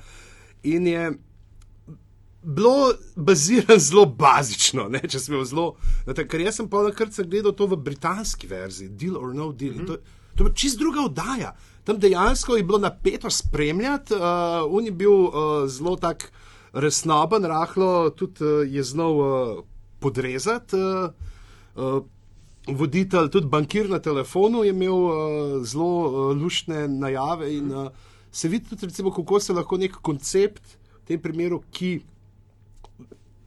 in 0.64 0.88
je 0.88 1.14
bilo 2.46 2.94
bazirano 3.16 3.80
zelo 3.80 4.06
bazično, 4.06 4.88
ne, 4.90 5.02
če 5.02 5.20
smo 5.20 5.44
zelo. 5.46 5.76
tem, 6.14 6.28
Ker 6.30 6.44
jaz 6.46 6.60
sem 6.60 6.70
pa 6.70 6.84
nakrat 6.86 7.18
gledal 7.26 7.56
to 7.58 7.68
v 7.68 7.80
britanski 7.82 8.48
verziji, 8.48 8.90
Deal 8.90 9.18
or 9.18 9.34
No 9.34 9.52
Deal. 9.52 9.74
Mm 9.74 9.80
-hmm. 9.80 9.88
To, 9.88 9.98
to 10.38 10.48
je 10.48 10.54
čist 10.56 10.80
druga 10.80 11.02
oddaja. 11.02 11.56
Tam 11.84 12.00
dejansko 12.00 12.56
je 12.56 12.64
bilo 12.64 12.78
napeto 12.78 13.30
spremljati, 13.30 14.14
uh, 14.14 14.22
on 14.70 14.86
je 14.86 14.92
bil 14.92 15.12
uh, 15.12 15.34
zelo 15.68 15.96
tak 15.96 16.32
resnoben, 16.74 17.46
rahlo 17.46 18.10
tudi 18.10 18.44
uh, 18.44 18.74
je 18.74 18.84
znal 18.84 19.12
uh, 19.18 19.64
podrezati. 20.06 20.78
Uh, 20.78 21.10
uh, 21.76 22.04
Voditelj, 22.66 23.30
tudi 23.30 23.50
bankir 23.50 23.90
na 23.90 24.00
telefonu, 24.02 24.64
je 24.66 24.72
imel 24.74 25.04
uh, 25.06 25.60
zelo 25.66 25.90
uh, 26.06 26.32
lušne 26.38 26.88
najave 26.90 27.52
in 27.54 27.70
uh, 27.70 27.92
se 28.32 28.50
vidi 28.50 28.70
tudi, 28.70 28.90
recimo, 28.90 29.12
kako 29.14 29.40
se 29.40 29.54
lahko 29.54 29.78
nek 29.78 30.02
koncept, 30.02 30.78
v 31.04 31.08
tem 31.08 31.22
primeru, 31.22 31.62
ki 31.72 32.00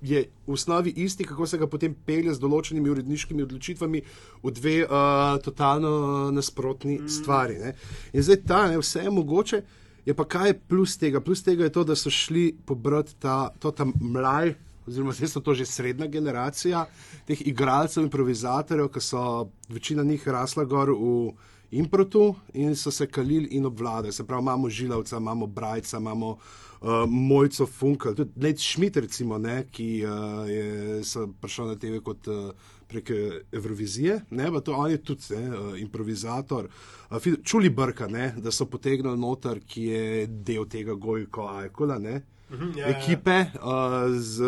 je 0.03 0.23
v 0.47 0.55
osnovi 0.55 0.93
isti, 1.03 1.25
kako 1.25 1.47
se 1.47 1.59
ga 1.59 1.67
potem 1.67 1.95
pelje 2.07 2.35
z 2.35 2.41
določenimi 2.41 2.91
uredniškimi 2.93 3.43
odločitvami 3.43 4.03
v 4.45 4.53
dve 4.55 4.77
uh, 4.87 5.35
totalno 5.43 6.31
nasprotni 6.31 7.01
mm. 7.01 7.11
stvari. 7.11 7.59
Ne. 7.59 7.75
In 8.15 8.23
zdaj 8.23 8.41
ta, 8.47 8.63
ne, 8.71 8.79
vse 8.79 9.03
je 9.05 9.13
mogoče, 9.13 9.63
je 10.07 10.15
pa 10.17 10.25
kaj 10.25 10.53
je 10.53 10.59
plus 10.71 10.97
tega? 10.97 11.21
Plus 11.21 11.43
tega 11.45 11.67
je 11.67 11.75
to, 11.75 11.85
da 11.85 11.99
so 11.99 12.13
šli 12.15 12.53
pobrati 12.67 13.19
ta, 13.19 13.51
to 13.59 13.75
tam 13.75 13.93
mlaj. 14.01 14.55
Oziroma, 14.89 15.13
zdaj 15.13 15.29
so 15.29 15.41
to 15.45 15.55
že 15.55 15.67
srednja 15.69 16.07
generacija 16.07 16.87
teh 17.29 17.47
igralcev, 17.47 18.07
improvizatorjev, 18.07 18.89
ki 18.89 19.01
so 19.05 19.51
večina 19.69 20.03
njih 20.03 20.29
rasla 20.29 20.65
gor 20.65 20.91
v 20.91 21.33
improtu 21.71 22.35
in 22.55 22.77
so 22.77 22.91
se 22.91 23.07
kalili 23.07 23.49
in 23.51 23.67
obvladali. 23.67 24.13
Se 24.13 24.27
pravi, 24.27 24.43
imamo 24.43 24.71
Žilavca, 24.71 25.17
imamo 25.17 25.47
Brajca, 25.47 25.99
imamo 25.99 26.29
uh, 26.31 26.89
Mojco 27.09 27.67
Funkel, 27.67 28.15
tudi 28.15 28.31
Ned 28.37 28.59
Schmidt, 28.59 28.97
recimo, 28.97 29.39
ne, 29.39 29.67
ki 29.71 30.05
uh, 30.05 30.49
je 30.51 31.03
prišel 31.41 31.67
na 31.67 31.77
TV 31.77 32.01
kot 32.01 32.29
uh, 32.29 32.51
prek 32.89 33.11
Evrovizije, 33.53 34.21
ne, 34.31 34.53
pa 34.53 34.61
to 34.61 34.73
on 34.73 34.91
je 34.91 35.03
tudi 35.05 35.37
ne, 35.37 35.59
uh, 35.59 35.81
improvizator. 35.81 36.69
Uh, 37.11 37.29
čuli 37.45 37.71
brka, 37.71 38.09
ne, 38.09 38.33
da 38.37 38.51
so 38.51 38.67
potegnili 38.67 39.19
noter, 39.19 39.61
ki 39.61 39.85
je 39.85 40.27
del 40.27 40.65
tega 40.65 40.95
Gojko 40.95 41.49
Ajkola, 41.49 41.99
ne, 41.99 42.23
ja, 42.51 42.57
ja. 42.79 42.89
ekipe 42.89 43.41
uh, 43.55 43.71
z. 44.13 44.43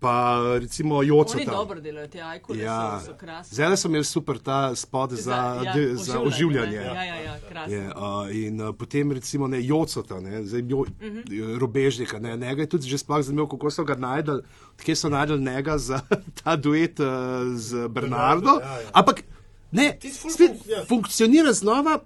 Pa 0.00 0.16
recimo 0.54 0.96
Oni 0.96 1.08
Jocota. 1.08 1.44
dobro 1.46 1.80
delajo, 1.80 2.08
te 2.08 2.20
ajkule 2.20 2.58
Ja. 2.58 3.00
so, 3.00 3.06
so 3.06 3.14
krasni. 3.14 3.54
Zdaj 3.54 3.76
so 3.76 3.88
imeli 3.88 4.04
super 4.06 4.38
ta 4.38 4.74
spot 4.74 5.12
za, 5.12 5.34
ja, 5.60 5.72
de- 5.74 5.94
za 5.94 6.20
oživljanje. 6.20 6.78
ne. 6.78 6.84
Ja, 6.86 7.04
ja, 7.04 7.16
ja, 7.16 7.34
krasno. 7.42 7.74
Je, 7.74 7.82
uh, 7.88 7.92
in 8.34 8.60
uh, 8.60 8.74
potem 8.74 9.12
recimo 9.12 9.46
ne 9.46 9.60
Jocota, 9.60 10.20
ne, 10.20 10.40
zdaj 10.42 10.62
jo, 10.62 10.78
uh 10.78 10.86
Mhm. 11.00 11.18
-huh. 11.18 11.58
Robežnika, 11.58 12.18
ne, 12.18 12.36
njega 12.38 12.62
je 12.62 12.68
tudi 12.68 12.88
že 12.88 12.98
sploh 12.98 13.20
zanimivo, 13.20 13.48
kako 13.48 13.70
so 13.70 13.84
ga 13.84 13.94
najdel, 13.96 14.40
kje 14.78 14.96
so 14.96 15.08
najdel 15.08 15.38
njega 15.38 15.78
za 15.78 16.00
ta 16.38 16.56
duet 16.56 17.00
uh, 17.00 17.06
z 17.54 17.88
Bernardo. 17.88 18.50
ja, 18.58 18.72
ja. 18.72 18.90
Ampak 18.92 19.20
ne, 19.72 19.96
Tisti 20.00 20.18
ful 20.18 20.30
spet 20.30 20.50
fun- 20.52 20.70
ja. 20.70 20.84
funkcionira 20.84 21.52
znova. 21.52 21.98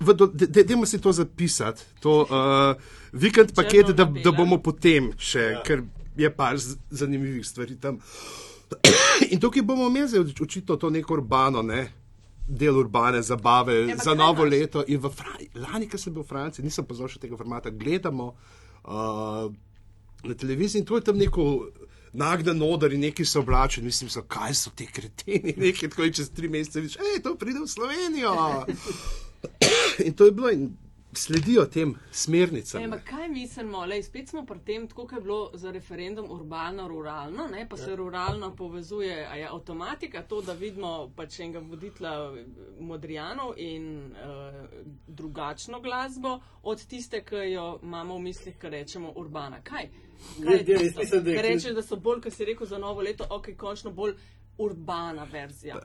do- 0.00 0.26
de- 0.26 0.46
de- 0.46 0.64
Dajmo 0.64 0.86
si 0.86 0.98
to 0.98 1.12
zapisati, 1.12 1.82
to 2.00 2.20
uh, 2.22 2.82
vikend 3.12 3.54
paket, 3.54 3.86
da, 3.86 4.04
da 4.04 4.32
bomo 4.32 4.58
potem 4.58 5.12
še, 5.18 5.40
Ja. 5.40 5.62
ker 5.62 5.82
je 6.16 6.30
par 6.30 6.56
zanimivih 6.90 7.46
stvari 7.46 7.76
tam. 7.80 7.98
In 9.32 9.40
tukaj 9.40 9.62
bomo 9.62 9.86
imeli 9.86 10.18
očitno 10.40 10.76
to 10.76 10.90
neko 10.90 11.14
urbano, 11.14 11.62
ne? 11.62 11.88
del 12.48 12.78
urbane 12.78 13.22
zabave 13.22 13.74
Ja, 13.74 13.86
ja, 13.86 13.96
za 13.96 14.14
novo 14.14 14.42
imaš? 14.42 14.50
leto. 14.50 14.84
In 14.88 15.00
lani, 15.54 15.88
ko 15.88 15.98
sem 15.98 16.14
bil 16.14 16.22
v 16.22 16.26
Franciji, 16.26 16.64
nisem 16.64 16.84
pozval 16.84 17.08
še 17.08 17.20
tega 17.20 17.36
formata, 17.36 17.70
gledamo 17.70 18.32
uh, 18.84 19.46
na 20.24 20.34
televiziji 20.34 20.80
in 20.80 20.86
tu 20.86 20.94
je 20.94 21.00
tam 21.00 21.16
neko. 21.16 21.70
Nagden 22.12 22.58
odor 22.58 22.90
in 22.90 23.00
neki 23.00 23.22
so 23.24 23.38
oblačeni, 23.38 23.86
mislim, 23.86 24.10
so, 24.10 24.24
kaj 24.26 24.54
so 24.54 24.70
ti 24.74 24.82
kreteni, 24.86 25.54
nekaj 25.62 25.92
tako 25.92 26.08
in 26.08 26.12
čez 26.12 26.32
tri 26.34 26.48
mesece 26.48 26.80
vidiš, 26.80 26.96
hej, 26.98 27.20
to 27.22 27.36
pride 27.38 27.60
v 27.60 27.68
Slovenijo. 27.70 28.32
In 30.06 30.12
to 30.12 30.26
je 30.26 30.32
bilo 30.32 30.50
in 30.50 30.64
sledijo 31.12 31.64
tem 31.66 31.94
smernicam. 32.12 32.82
E, 32.82 32.88
ma 32.88 32.98
kaj 32.98 33.28
mislimo, 33.28 33.84
lej, 33.86 34.02
spet 34.02 34.28
smo 34.28 34.44
pri 34.46 34.58
tem, 34.66 34.88
tako 34.88 35.06
kot 35.06 35.18
je 35.18 35.22
bilo 35.22 35.50
za 35.54 35.70
referendum 35.70 36.30
urbano-ruralno, 36.30 37.48
ne, 37.52 37.66
pa 37.68 37.76
se 37.76 37.96
ruralno 37.96 38.52
povezuje, 38.56 39.26
a 39.26 39.36
je 39.36 39.48
avtomatika 39.48 40.22
to, 40.22 40.42
da 40.42 40.52
vidimo 40.52 41.10
pač 41.16 41.40
enega 41.40 41.58
voditla 41.58 42.34
Modrijanov 42.80 43.54
in 43.56 44.12
uh, 44.12 44.60
drugačno 45.06 45.80
glasbo 45.80 46.38
od 46.62 46.86
tiste, 46.86 47.24
ki 47.24 47.50
jo 47.52 47.78
imamo 47.82 48.16
v 48.16 48.28
mislih, 48.28 48.58
ki 48.58 48.68
rečemo 48.68 49.12
urbana. 49.16 49.62
Kaj? 49.62 49.90
Kaj 49.90 50.10
Ja, 50.38 50.52
ja, 50.52 50.82
jaz 50.82 50.96
mislim, 50.96 51.24
da 51.24 51.30
je 51.30 51.42
rečeš, 51.42 51.72
da 51.74 51.82
so 51.82 51.96
bolj, 51.96 52.20
kot 52.20 52.32
si 52.32 52.44
rekel, 52.44 52.66
za 52.66 52.78
novo 52.78 53.00
leto, 53.00 53.26
ok, 53.30 53.48
končno 53.56 53.90
bolj 53.90 54.14
urbana 54.58 55.26
verzija. 55.32 55.80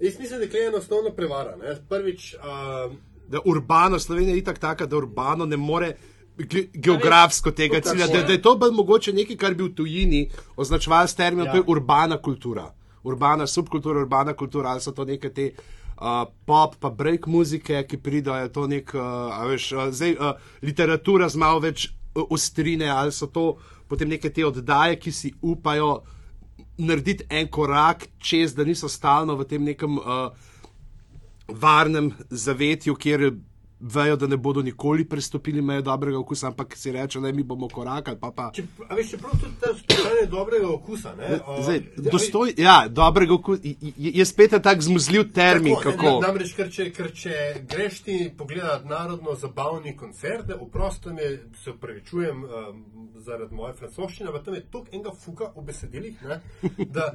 Jaz 0.00 0.18
mislim, 0.18 0.40
da 0.40 0.58
je 0.58 0.66
ena 0.66 0.78
osnovna 0.78 1.14
prevara. 1.14 1.56
Ne? 1.56 1.76
Prvič, 1.88 2.34
uh, 2.34 2.92
da 3.28 3.40
urbano 3.44 3.98
Slovenija 3.98 4.34
je 4.34 4.38
itak 4.38 4.58
taka, 4.58 4.86
da 4.86 4.96
urbano 4.96 5.46
ne 5.46 5.56
more 5.56 5.94
ge- 6.38 6.68
geografsko 6.74 7.50
tega 7.50 7.80
cilja, 7.80 8.06
da, 8.06 8.22
da 8.22 8.32
je 8.32 8.42
to 8.42 8.56
bolj 8.56 8.72
mogoče 8.72 9.12
nekaj, 9.12 9.36
kar 9.36 9.54
bi 9.54 9.64
v 9.64 9.74
tujini 9.74 10.22
označevali 10.56 11.08
s 11.08 11.14
terminom, 11.14 11.46
Ja. 11.46 11.48
ja. 11.48 11.52
to 11.52 11.58
je 11.58 11.64
urbana 11.68 12.16
kultura. 12.18 12.72
Urbana 13.02 13.46
subkultura, 13.46 14.00
urbana 14.00 14.32
kultura, 14.32 14.70
ali 14.70 14.80
so 14.80 14.92
to 14.92 15.04
neke 15.04 15.30
te 15.30 15.52
uh, 15.52 16.06
pop, 16.46 16.76
pa 16.76 16.90
break 16.90 17.26
muzike, 17.26 17.82
ki 17.82 17.98
pridejo, 17.98 18.36
je 18.36 18.52
to 18.52 18.66
nek, 18.66 18.94
uh, 18.94 19.02
a 19.32 19.46
veš, 19.46 19.72
uh, 19.72 19.88
zdaj 19.90 20.12
uh, 20.12 20.32
literatura 20.62 21.28
z 21.28 21.36
malo 21.36 21.60
več 21.60 21.88
uh, 21.88 22.22
ostrine, 22.30 22.86
ali 22.88 23.12
so 23.12 23.26
to 23.26 23.56
potem 23.88 24.08
neke 24.08 24.30
te 24.30 24.46
oddaje, 24.46 24.96
ki 24.96 25.12
si 25.12 25.32
upajo 25.42 26.02
narediti 26.78 27.24
en 27.30 27.48
korak 27.48 28.06
čez, 28.18 28.54
da 28.54 28.64
niso 28.64 28.88
stalno 28.88 29.34
v 29.36 29.44
tem 29.44 29.64
nekem 29.64 29.98
uh, 29.98 30.30
varnem 31.48 32.12
zavetju, 32.30 32.94
kjer 32.94 33.32
vejo, 33.82 34.16
da 34.16 34.26
ne 34.26 34.36
bodo 34.36 34.62
nikoli 34.62 35.04
prestopili 35.04 35.62
meje 35.62 35.82
dobrega 35.82 36.18
okusa, 36.18 36.46
ampak 36.46 36.76
si 36.76 36.92
reče, 36.92 37.20
da 37.20 37.32
mi 37.32 37.42
bomo 37.42 37.68
korakali. 37.68 38.16
Pa 38.20 38.30
pa. 38.36 38.50
če, 38.54 38.64
a 38.88 38.94
veš, 38.94 39.10
čeprav 39.10 39.32
tudi 39.40 39.58
ta 39.60 39.72
vprašanje 39.74 40.26
dobrega 40.30 40.68
okusa. 40.70 41.14
Ne? 41.18 41.40
Uh, 41.40 41.64
Zdaj, 41.64 41.80
dostoj, 41.96 42.54
ja, 42.58 42.76
dobrega 42.88 43.34
okusa 43.34 43.60
je, 43.64 44.12
je 44.18 44.26
spet 44.26 44.54
tak 44.62 44.82
zmuzljiv 44.82 45.32
termin. 45.34 45.74
Tako, 45.74 45.90
kako. 45.90 46.12
ne, 46.20 46.26
namreč, 46.26 46.54
ker 46.56 46.70
če, 46.70 46.88
ker 46.94 47.10
če 47.16 47.40
greš 47.70 48.00
ti 48.06 48.18
pogledati 48.38 48.88
narodno 48.88 49.34
zabavni 49.34 49.96
koncert, 49.96 50.46
ne, 50.48 50.60
oprosto 50.60 51.10
mi 51.10 51.26
se 51.64 51.74
upravičujem 51.74 52.44
um, 52.44 52.80
zaradi 53.18 53.54
moje 53.54 53.74
francoščine, 53.82 54.30
ampak 54.30 54.46
tam 54.46 54.54
je 54.54 54.64
toliko 54.70 54.94
enega 54.94 55.16
fuka 55.24 55.50
v 55.56 55.66
besedilih, 55.66 56.22
ne, 56.28 56.40
da 56.86 57.12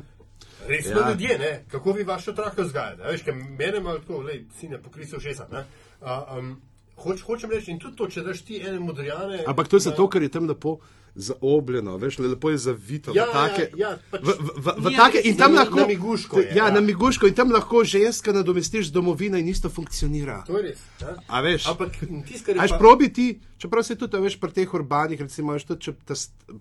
Res 0.67 0.85
Ja. 0.85 0.91
smo 0.91 1.01
ja. 1.01 1.09
ljudje, 1.09 1.37
ne? 1.39 1.63
kako 1.71 1.91
vi 1.91 2.03
vaše 2.03 2.31
otroke 2.31 2.61
vzgajate. 2.61 3.03
Veš, 3.03 3.23
ker 3.23 3.35
mene 3.35 3.77
ima 3.77 3.93
tako, 3.93 4.21
lej, 4.21 4.45
sine, 4.59 4.81
pokri 4.81 5.05
se 5.05 5.17
všesa. 5.17 5.47
ne. 5.51 5.65
A, 6.01 6.37
um, 6.37 6.61
Hoč, 6.97 7.21
hočem 7.21 7.51
reči, 7.51 7.71
in 7.71 7.79
tudi 7.79 7.95
to, 7.95 8.07
če 8.09 8.23
daš 8.25 8.39
ti 8.41 8.57
ene 8.67 8.79
modrijane. 8.79 9.43
Ampak 9.47 9.67
to 9.67 9.77
je 9.77 9.79
zato, 9.79 10.07
ker 10.09 10.21
je 10.21 10.29
tam 10.29 10.47
lepo 10.49 10.79
zaobljeno, 11.17 11.97
veš, 11.97 12.19
le- 12.19 12.27
lepo 12.29 12.49
je 12.49 12.57
zavito. 12.59 13.11
Ja, 13.11 13.25
v 13.25 13.33
take, 13.33 13.63
ja, 13.75 13.89
ja, 13.89 13.97
pač 14.11 14.21
v, 14.21 14.29
v, 14.55 14.73
v 14.77 14.85
ni 14.85 14.95
take, 14.95 15.21
in 15.23 15.33
tam 15.35 15.53
lahko. 15.53 15.75
na 15.75 15.87
miguško 15.87 16.39
je, 16.39 16.47
ja, 16.51 16.65
ja. 16.65 16.71
na 16.71 16.79
miguško 16.79 17.25
in 17.25 17.33
tam 17.33 17.49
lahko 17.49 17.81
ženska 17.83 18.29
nadomestiš 18.31 18.87
z 18.87 18.91
domovino 18.91 19.37
in 19.37 19.47
isto 19.47 19.69
funkcionira. 19.69 20.43
To 20.45 20.57
je 20.57 20.63
res. 20.63 20.79
Ja? 21.01 21.15
A 21.27 21.41
veš? 21.41 21.65
Ampak 21.67 21.97
tisto, 22.23 22.45
kar 22.45 22.55
je 22.55 22.61
Až 22.61 22.69
pa- 22.69 22.77
probi 22.77 23.09
ti, 23.09 23.27
čeprav 23.57 23.83
se 23.83 23.95
tudi, 23.95 24.17
veš, 24.19 24.37
pri 24.37 24.51
teh 24.53 24.69
urbanih, 24.71 25.17
recimo, 25.19 25.51
veš, 25.51 25.65
tudi 25.65 25.81
če 25.81 25.93
ta 26.03 26.13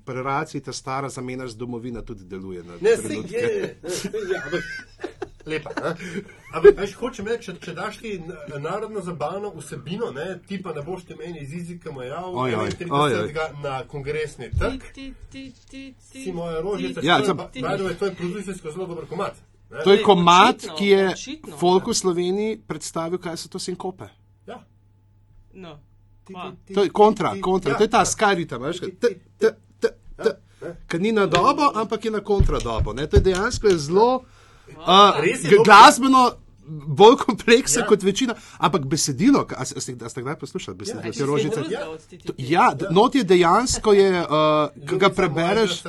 pri 0.02 0.14
relaciji 0.16 0.60
ta 0.60 0.72
stara 0.72 1.08
zamenjaš 1.08 1.50
z 1.50 1.56
domovina, 1.56 2.00
tudi 2.00 2.24
deluje. 2.24 2.64
Ne, 2.80 2.96
se 2.96 3.02
trenutke. 3.02 3.36
je, 3.36 3.76
ne, 3.76 3.90
sej 3.90 4.24
je, 4.24 4.36
ampak 4.38 4.64
lepa. 5.46 5.70
Ampak, 6.52 6.76
veš, 6.76 6.94
hočem 6.94 7.26
reči, 7.26 7.44
če, 7.44 7.60
če 7.60 7.72
daš 7.72 7.98
ti 7.98 8.10
narodno 8.58 9.00
zabavno 9.00 9.52
vsebino, 9.52 10.10
ne, 10.10 10.38
ti 10.40 10.58
pa 10.58 10.72
ne 10.72 10.82
boš 10.82 11.04
ti 11.04 11.14
meni 11.14 11.38
iz 11.38 11.52
jezika 11.52 11.92
majal, 11.92 12.32
Oj, 12.34 12.54
oj, 12.54 12.70
31. 12.72 12.92
oj, 12.92 13.14
oj. 13.14 13.32
na 13.62 13.82
kongresni 13.84 14.50
Ti, 14.50 14.58
trg, 14.58 14.82
ti, 14.90 15.06
ti, 15.30 15.42
ti, 15.64 15.82
ti, 16.02 16.20
si 16.20 16.32
moja 16.32 16.60
rožica, 16.60 17.00
Ja, 17.00 17.16
to 17.16 17.22
je 17.22 17.26
sem- 17.26 17.36
pa- 17.36 17.48
by 17.48 17.76
the 17.76 17.84
way, 17.84 17.94
to 17.94 18.04
je 18.04 18.14
producersko 18.14 18.70
zelo 18.70 18.86
dober 18.86 19.06
komat. 19.06 19.34
ne. 19.70 19.82
To 19.82 19.90
je 19.90 19.98
Ej, 19.98 20.04
komat, 20.04 20.56
očitno, 20.56 20.76
ki 20.76 20.86
je 20.86 21.08
očitno. 21.08 21.56
folk 21.56 21.86
v 21.86 21.94
Sloveniji 21.94 22.58
predstavil, 22.58 23.18
kaj 23.18 23.36
so 23.36 23.48
to 23.48 23.58
sinkope. 23.60 24.08
Ja. 24.46 24.62
No. 25.54 25.78
Ti, 26.24 26.32
Kva? 26.32 26.50
ti, 26.50 26.56
ti, 26.64 26.74
To 26.74 26.82
je 26.82 26.90
kontra, 26.90 27.32
ti- 27.32 27.40
kontra. 27.40 27.70
ja, 27.70 27.76
To 27.76 27.84
je 27.84 27.90
ta 27.90 27.98
ja. 27.98 28.04
skajrita, 28.06 28.56
veš, 28.58 28.76
kaj- 28.78 28.94
t, 28.96 29.06
t, 29.38 29.46
t, 29.78 29.86
t. 30.16 30.28
Ker 30.88 31.00
ni 31.00 31.12
na 31.12 31.26
dobo, 31.26 31.70
ampak 31.72 32.04
je 32.04 32.10
na 32.10 32.20
kontra 32.20 32.58
dobo. 32.58 32.92
Ne? 32.92 33.06
To 33.06 33.16
je 33.16 33.22
dejansko 33.22 33.68
je 33.68 33.78
zelo 33.78 34.24
uh, 34.76 35.64
glasbeno 35.64 36.32
bolj 36.68 37.16
kompleksen 37.16 37.82
Ja. 37.82 37.86
kot 37.86 38.02
večina, 38.02 38.34
ampak 38.58 38.84
besedilo, 38.86 39.46
a, 39.56 39.60
a, 39.60 39.64
ste, 39.64 39.96
a 40.04 40.08
ste 40.08 40.22
kdaj 40.22 40.38
poslušali 40.38 40.76
besedilo 40.76 41.06
Ja, 41.06 41.12
te 41.12 41.26
rožice? 41.26 41.60
Ja, 41.70 41.86
Ja. 42.36 42.76
Not 42.90 43.14
je 43.14 43.24
dejansko, 43.24 43.92
je, 43.92 44.20
uh, 44.22 44.88
ko 44.88 44.96
ga 44.96 45.10
prebereš, 45.10 45.82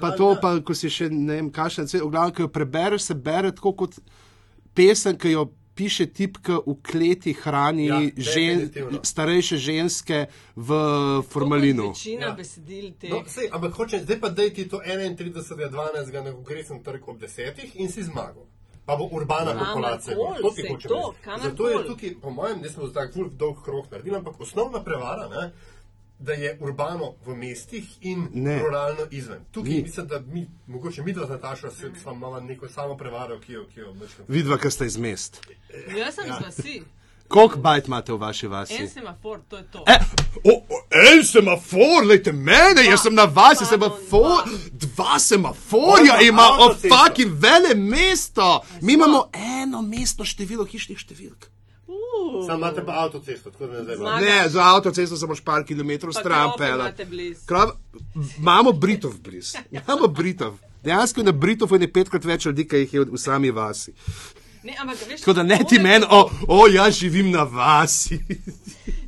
pa 0.00 0.10
to, 0.16 0.30
ja. 0.32 0.40
pa 0.42 0.60
ko 0.60 0.74
si 0.74 0.90
še 0.90 1.10
ne 1.10 1.38
vem, 1.38 1.50
kašne, 1.50 1.86
v 1.86 2.10
glavnem, 2.10 2.34
ko 2.34 2.42
jo 2.42 2.48
prebereš, 2.48 3.02
se 3.02 3.14
bere 3.14 3.52
tako 3.54 3.72
kot 3.72 3.98
pesem, 4.74 5.16
ki 5.18 5.30
jo 5.32 5.46
piše 5.76 6.06
tipka 6.06 6.58
v 6.66 6.74
kleti, 6.82 7.32
hrani 7.32 7.86
Ja, 7.86 8.00
žen, 8.16 8.70
starejše 9.02 9.56
ženske 9.56 10.26
v 10.56 10.68
formalinu. 11.22 11.92
Večina 11.92 12.26
Ja. 12.26 12.34
besedil 12.34 12.96
teh. 13.00 13.10
No, 13.10 13.22
sej, 13.26 13.48
ampak 13.52 13.74
hočem, 13.74 14.00
zdaj 14.00 14.20
pa 14.20 14.28
daj 14.28 14.50
ti 14.50 14.64
to 14.64 14.80
31.12. 14.80 16.24
na 16.24 16.32
kongresnem 16.32 16.82
trgu 16.82 17.10
ob 17.10 17.20
10. 17.20 17.74
in 17.74 17.88
si 17.88 18.02
zmagal. 18.02 18.48
Pa 18.86 18.96
bo 18.96 19.08
urbana 19.12 19.52
Kamor 19.52 19.66
populacija. 19.66 20.16
To 20.16 20.52
ti 20.56 20.62
kamor 21.24 21.40
Zato 21.42 21.68
je 21.68 21.86
tukaj, 21.86 22.14
po 22.22 22.30
mojem, 22.30 22.62
da 22.62 22.68
smo 22.70 22.86
zdaj 22.86 23.12
ful 23.12 23.28
dolg 23.30 23.56
krok 23.64 23.90
naredili, 23.90 24.16
ampak 24.16 24.40
osnovna 24.40 24.84
prevara, 24.84 25.28
ne, 25.28 25.52
da 26.18 26.32
je 26.32 26.56
urbano 26.60 27.14
v 27.26 27.34
mestih 27.36 27.84
in 28.00 28.28
Ne. 28.32 28.58
ruralno 28.58 29.06
izven. 29.10 29.44
Tukaj 29.52 29.72
Ni. 29.72 29.82
mislim, 29.82 30.06
da 30.06 30.20
mi, 30.20 30.46
mogoče 30.66 31.02
mi 31.02 31.12
dva 31.12 31.26
z 31.26 31.30
Natašo, 31.30 31.70
se 31.70 31.90
sva 32.02 32.12
imala 32.12 32.40
neko 32.40 32.68
samo 32.68 32.96
prevaro, 32.96 33.40
ki 33.40 33.52
jo, 33.52 33.66
ki 33.74 33.80
jo 33.80 33.94
mečkam. 33.94 34.24
Vidva, 34.28 34.58
ki 34.58 34.70
ste 34.70 34.86
iz 34.86 34.96
mest. 34.96 35.40
Jaz 35.98 36.14
sem 36.14 36.24
z 36.24 36.44
vasi. 36.44 36.82
Koliko 37.28 37.58
bajt 37.58 37.86
imate 37.86 38.12
v 38.12 38.16
vaši 38.16 38.46
vasi? 38.46 38.74
En 38.74 38.88
semafor, 38.88 39.40
to 39.48 39.56
je 39.56 39.64
to. 39.72 39.84
E, 39.86 39.94
o, 40.44 40.52
o, 40.68 40.80
en 41.10 41.24
semafor, 41.24 42.06
lejte 42.06 42.32
mene, 42.32 42.84
jaz 42.86 43.02
sem 43.02 43.14
na 43.14 43.24
vasi 43.24 43.64
Pardon, 43.64 43.90
semafor, 43.90 44.44
dva. 44.44 44.58
dva 44.72 45.18
semaforja 45.18 46.14
Dva, 46.14 46.22
ima, 46.22 46.46
o 46.60 46.74
fucking 46.74 47.32
vele 47.32 47.74
mesto. 47.74 48.60
Mi 48.80 48.92
imamo 48.92 49.30
eno 49.62 49.82
mestno 49.82 50.24
število 50.24 50.64
hišnih 50.64 50.98
številk. 50.98 51.50
Sam 52.46 52.58
imate 52.58 52.84
pa 52.86 52.92
avtocesto, 52.92 53.50
tako 53.50 53.66
da 53.66 53.72
ne 53.72 53.82
zdaj. 53.84 53.96
Zmaga. 53.96 54.26
Ne, 54.26 54.48
za 54.48 54.62
avtocesto 54.74 55.16
samo 55.16 55.34
par 55.44 55.64
kilometrov 55.64 56.12
Pa 56.12 56.20
stran 56.20 56.48
krofe 56.48 56.58
pela. 56.58 56.84
imate 56.84 57.04
blizu. 57.04 57.40
Krav, 57.46 57.70
imamo 58.38 58.72
Britov 58.72 59.18
bliz. 59.18 59.54
Imamo 59.70 60.08
Britov. 60.08 60.58
Dejansko 60.84 61.20
je 61.20 61.24
na 61.24 61.32
Britov 61.32 61.72
je 61.80 61.92
petkrat 61.92 62.24
več 62.24 62.46
ljudi, 62.46 62.68
ki 62.68 62.76
jih 62.76 62.94
je 62.94 63.04
v 63.04 63.18
sami 63.18 63.50
vasi. 63.50 63.92
Ne, 64.62 64.74
ampak 64.80 64.98
veš, 65.08 65.20
Tako 65.20 65.32
da 65.32 65.42
ne 65.42 65.58
to 65.58 65.64
ti 65.64 65.74
je 65.74 65.82
meni, 65.82 66.06
o, 66.10 66.30
o, 66.48 66.66
jaz 66.66 66.94
živim 66.98 67.30
na 67.30 67.42
vasi. 67.42 68.18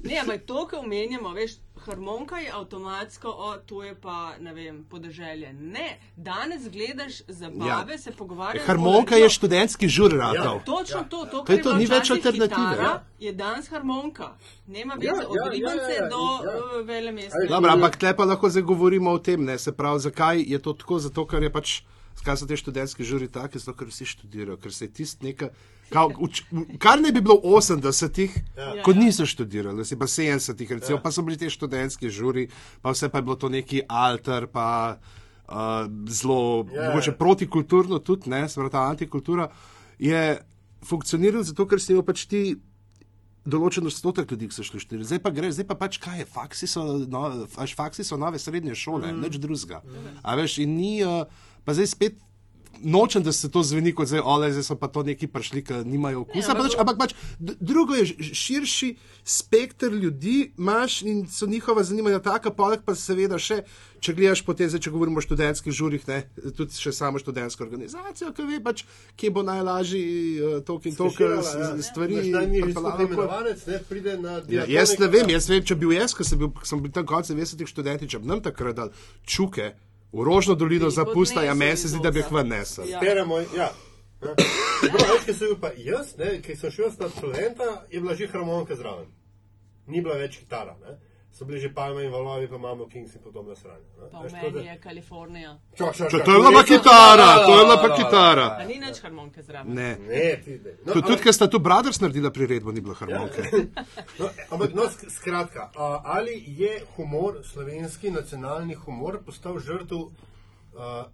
Ne, 0.04 0.18
ampak 0.20 0.44
to, 0.46 0.66
kar 0.66 0.78
omenjamo, 0.78 1.32
veš, 1.34 1.56
harmonika 1.88 2.36
je 2.36 2.50
avtomatsko, 2.52 3.28
o, 3.28 3.56
to 3.66 3.82
je 3.82 3.94
pa, 3.94 4.34
ne 4.40 4.52
vem, 4.54 4.84
podeželje. 4.90 5.52
Ne, 5.52 5.98
danes 6.16 6.68
gledaš 6.68 7.22
zabave, 7.28 7.96
ja. 7.96 7.98
se 7.98 8.12
pogovarjaš. 8.12 8.66
Harmonika 8.66 9.16
je 9.16 9.28
študentski 9.28 9.88
žur 9.88 10.12
ratov. 10.12 10.60
Točno 10.66 10.98
Ja. 10.98 11.08
to, 11.08 11.24
to 11.24 11.38
To 11.38 11.44
kar 11.44 11.56
je 11.56 11.62
to, 11.62 11.74
ni 11.74 11.86
več 11.86 12.10
alternative, 12.10 12.48
kitara, 12.48 12.82
ja. 12.82 13.04
Je 13.18 13.32
danes 13.32 13.68
harmonika. 13.68 14.32
Nema 14.66 14.94
Ja, 15.00 15.12
veze 15.12 15.22
ja, 15.22 15.28
od 15.28 15.36
ja, 15.36 15.50
ribance 15.50 15.92
ja, 15.94 16.02
ja, 16.02 16.08
do 16.08 16.24
ja. 16.44 16.56
uh, 16.56 16.86
vele 16.86 17.12
mesta. 17.12 17.38
Dobro, 17.48 17.72
ampak 17.72 17.96
tle 17.96 18.16
pa 18.16 18.24
lahko 18.24 18.50
zdaj 18.50 18.62
govorimo 18.62 19.10
o 19.10 19.18
tem, 19.18 19.44
ne, 19.44 19.58
se 19.58 19.72
pravi, 19.72 20.00
zakaj 20.00 20.44
je 20.46 20.58
to 20.58 20.72
tako, 20.72 20.98
zato 20.98 21.26
ker 21.26 21.42
je 21.42 21.52
pač, 21.52 21.80
skaj 22.20 22.36
so 22.36 22.46
te 22.46 22.56
študentske 22.56 23.04
žuri 23.04 23.28
take, 23.32 23.58
zato 23.58 23.76
ker 23.78 23.88
vsi 23.88 24.06
študirajo, 24.06 24.58
ker 24.58 24.74
se 24.74 24.84
je 24.84 24.92
tist 24.92 25.22
neka, 25.22 25.48
kao, 25.92 26.10
uč, 26.18 26.42
kar 26.82 27.00
ne 27.00 27.12
bi 27.12 27.20
bilo 27.24 27.38
v 27.40 27.56
80-ih, 27.58 28.36
Ja. 28.56 28.82
ko 28.84 28.92
niso 28.92 29.26
študirali, 29.26 29.84
si 29.84 29.96
pa 29.98 30.06
70-ih, 30.06 30.70
recimo, 30.78 31.00
pa 31.02 31.12
so 31.12 31.22
bili 31.22 31.38
te 31.40 31.50
študentske 31.50 32.10
žuri, 32.10 32.48
pa 32.82 32.92
vse 32.92 33.08
pa 33.08 33.18
je 33.18 33.22
bilo 33.22 33.36
to 33.36 33.48
neki 33.48 33.82
alter, 33.88 34.46
pa 34.52 34.98
uh, 35.48 35.88
zelo, 36.08 36.66
Ja. 36.74 36.90
mogoče 36.90 37.16
protikulturno 37.18 37.98
tudi, 37.98 38.30
ne, 38.30 38.48
se 38.48 38.60
pravi, 38.60 38.70
ta 38.70 38.86
antikultura 38.90 39.48
je 39.98 40.38
funkcionirala 40.84 41.44
zato, 41.44 41.66
ker 41.66 41.80
si 41.80 41.92
jo 41.92 42.02
pač 42.06 42.26
ti 42.30 42.56
določen 43.48 43.86
odstotek 43.88 44.30
ljudi, 44.30 44.50
ki 44.50 44.54
so 44.58 44.64
šli 44.66 44.80
štiri. 44.82 45.06
Zdaj 45.08 45.20
pa 45.24 45.32
gre, 45.32 45.48
zdaj 45.54 45.66
pa 45.70 45.74
pač 45.74 45.96
kaj 46.02 46.20
je, 46.20 46.26
faksi 46.28 46.68
so, 46.68 46.82
no, 47.08 47.46
faksi 47.48 48.04
so 48.04 48.18
nove 48.20 48.38
srednje 48.38 48.76
šole, 48.76 49.08
mm. 49.08 49.22
nič 49.24 49.38
drugega. 49.40 49.80
A 50.22 50.36
veš, 50.36 50.58
in 50.64 50.76
ni, 50.76 50.92
uh, 51.00 51.24
pa 51.64 51.72
zdaj 51.72 51.94
spet. 51.96 52.18
Nočem, 52.80 53.22
da 53.22 53.32
se 53.32 53.48
to 53.48 53.58
zveni 53.60 53.90
kot 53.90 54.06
zdaj, 54.06 54.20
ole, 54.22 54.52
zdaj 54.52 54.62
so 54.62 54.74
pa 54.74 54.86
to 54.86 55.02
neki 55.02 55.26
prišli, 55.26 55.62
ki 55.62 55.74
nimajo 55.84 56.20
okusa. 56.20 56.52
Ampak- 56.52 56.62
pač, 56.64 56.76
ampak 56.78 56.96
pač, 56.96 57.10
drugo 57.40 57.94
je 57.94 58.04
širši 58.32 58.92
spekter 59.24 59.90
ljudi, 59.92 60.52
imaš 60.56 61.02
in 61.02 61.26
so 61.26 61.46
njihova 61.46 61.82
zanimanja 61.82 62.18
taka, 62.20 62.50
poleg 62.50 62.80
pa 62.80 62.94
seveda 62.94 63.34
še, 63.36 63.64
če 63.98 64.14
gledaš 64.14 64.42
po 64.42 64.54
tem, 64.54 64.68
zdaj, 64.68 64.80
če 64.80 64.90
govorimo 64.90 65.18
o 65.18 65.20
študentskih 65.20 65.72
žurih, 65.72 66.06
ne, 66.06 66.20
tudi 66.52 66.70
še 66.72 66.92
samo 66.92 67.18
študentsko 67.18 67.64
organizacijo, 67.64 68.30
ki 68.30 68.42
ve 68.44 68.60
pač, 68.60 68.84
kje 69.16 69.30
bo 69.30 69.42
najlažji 69.42 70.04
uh, 70.38 70.60
tok 70.62 70.86
in 70.86 70.94
tok 70.94 71.12
s- 71.12 71.18
ja. 71.18 71.74
stvari. 71.82 72.30
Imenovalec, 72.30 73.66
ne, 73.66 73.78
pride 73.80 74.16
na 74.18 74.38
Ja, 74.48 74.64
jaz 74.66 74.94
ne 74.98 75.06
vem, 75.08 75.28
jaz 75.28 75.48
vem, 75.48 75.62
če 75.62 75.74
bi 75.74 75.80
bil 75.80 75.98
jaz, 75.98 76.14
ko 76.14 76.22
sem 76.22 76.38
bil, 76.38 76.54
sem 76.62 76.78
bil 76.78 76.92
tam 76.92 77.04
konec 77.04 77.26
90-ih 77.26 77.66
študenti, 77.66 78.06
če 78.06 78.18
bi 78.18 78.28
nam 78.28 78.40
takrat 78.40 78.76
dal 78.76 78.94
čuke 79.24 79.72
v 80.12 80.24
Rožno 80.24 80.54
dolino 80.54 80.90
zapusta, 80.90 81.42
ja, 81.44 81.54
meni 81.54 81.76
se 81.76 81.88
zdi, 81.88 81.98
da 82.02 82.10
bi 82.10 82.18
jih 82.18 82.32
ven 82.32 82.48
nesel. 82.48 82.88
Ja. 82.88 83.00
Teramo, 83.00 83.38
ja. 83.38 83.46
Ja. 83.56 83.72
Dobro, 84.82 85.04
veš, 85.12 85.24
ki 85.26 85.34
sem 85.34 85.48
bil 85.48 85.58
pa 85.60 85.70
jaz, 85.76 86.16
ne, 86.18 86.38
ki 86.42 86.56
sem 86.56 86.72
šel 86.74 86.90
sta 86.90 87.08
študenta, 87.12 87.68
je 87.90 88.00
bila 88.00 88.14
že 88.14 88.26
harmonika 88.32 88.74
zraven. 88.74 89.06
Ni 89.86 90.02
bila 90.02 90.16
več 90.18 90.40
kitara. 90.40 90.74
Ne. 90.82 90.96
So 91.30 91.44
bili 91.44 91.60
že 91.60 91.70
palme 91.70 92.02
in 92.02 92.10
valovi, 92.10 92.48
pa 92.48 92.56
imamo 92.56 92.86
Kings 92.86 93.14
in 93.14 93.20
podobne 93.20 93.54
sranje. 93.54 93.86
ne. 93.94 94.08
Pa 94.10 94.18
v 94.18 94.28
da- 94.28 94.38
meni 94.50 94.66
je 94.66 94.78
Kalifornija. 94.78 95.52
Čak, 95.72 95.96
čak, 95.96 96.10
čak, 96.10 96.24
to 96.24 96.30
je 96.30 96.38
bila 96.38 96.50
pa 96.52 96.58
sem- 96.58 96.68
kitara, 96.72 97.28
to 97.38 97.52
je 97.52 97.62
bila 97.62 97.76
pa 97.76 97.82
La, 97.82 97.88
la, 97.88 97.88
la, 97.88 97.96
kitara. 97.96 98.42
la, 98.42 98.54
A 98.54 98.58
la. 98.58 98.64
ni 98.64 98.76
nič 98.76 98.96
harmonike 98.98 99.42
zraven. 99.42 99.70
Ne. 99.72 99.90
Ne, 100.00 100.40
ti 100.42 100.50
ne. 100.56 100.72
No, 100.84 100.92
Tudi, 100.94 101.16
ker 101.16 101.30
sta 101.30 101.46
tu 101.46 101.58
Brothers 101.60 102.00
naredila 102.00 102.30
priredbo, 102.30 102.72
ni 102.72 102.80
bilo 102.80 102.94
harmonike. 102.94 103.42
No, 104.18 104.26
ampak, 104.50 104.74
no, 104.74 104.82
sk- 104.84 105.10
skratka, 105.10 105.70
a, 105.72 105.84
ali 106.04 106.34
je 106.48 106.72
humor, 106.96 107.38
slovenski 107.44 108.10
nacionalni 108.10 108.74
humor, 108.76 109.22
postal 109.22 109.58
žrtev 109.60 109.98
uh, 109.98 110.10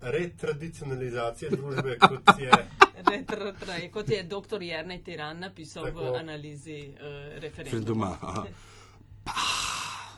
retradicionalizacije 0.00 1.50
družbe, 1.50 1.98
kot 1.98 2.38
je 2.38 2.50
Retro, 3.04 3.44
retro, 3.44 3.72
kot 3.92 4.08
je 4.08 4.22
dr. 4.24 4.62
Jernej 4.62 5.00
Tiran 5.00 5.36
napisal 5.38 5.84
Tako. 5.84 6.00
v 6.02 6.16
analizi 6.16 6.88
uh, 6.88 6.96
referenduma. 7.36 8.16
Doma. 8.16 8.46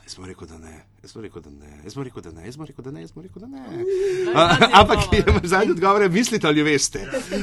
Jaz 0.07 0.13
sem 0.15 0.23
rekel, 0.23 0.47
da 0.47 0.55
ne, 0.55 0.73
jaz 1.03 1.11
sem 1.11 1.19
rekel, 1.21 1.41
da 1.43 1.49
ne, 1.51 1.69
jaz 1.83 1.91
sem 1.91 2.03
rekel, 2.07 2.23
da 2.23 2.31
ne, 2.31 2.43
jaz 2.45 2.55
sem 2.55 2.61
rekel, 2.63 2.83
da 2.85 2.91
ne, 2.95 3.01
jaz 3.03 3.09
sem 3.11 3.23
rekel, 3.25 3.41
da 3.43 3.47
ne. 3.51 4.69
Ampak 4.79 5.01
zadnji 5.51 5.73
odgovor 5.73 6.05
je, 6.05 6.07
mislite 6.09 6.47
ali 6.47 6.63
veste? 6.63 7.01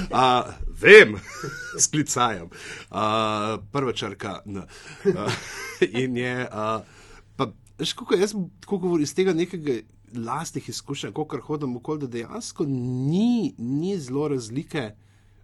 Uh, 0.08 0.48
vem, 0.80 1.12
sklicajam. 1.84 2.48
Uh, 2.88 3.58
prva 3.68 3.92
črka 3.92 4.38
N. 4.48 4.62
Uh, 4.64 5.36
in 5.90 6.16
je, 6.16 6.32
uh, 6.48 7.04
pa, 7.36 7.50
veš, 7.82 7.92
kako 8.00 8.16
jaz 8.16 8.32
tako 8.64 8.80
govorim 8.86 9.04
iz 9.04 9.12
tega 9.12 9.36
nekega 9.36 9.82
lastnih 10.24 10.68
izkušenj, 10.72 11.12
kot 11.12 11.36
hodim 11.44 11.76
okoli, 11.76 12.06
da 12.06 12.14
dejansko 12.16 12.64
ni, 12.64 13.52
ni 13.58 13.98
zelo 14.00 14.30
razlike. 14.32 14.94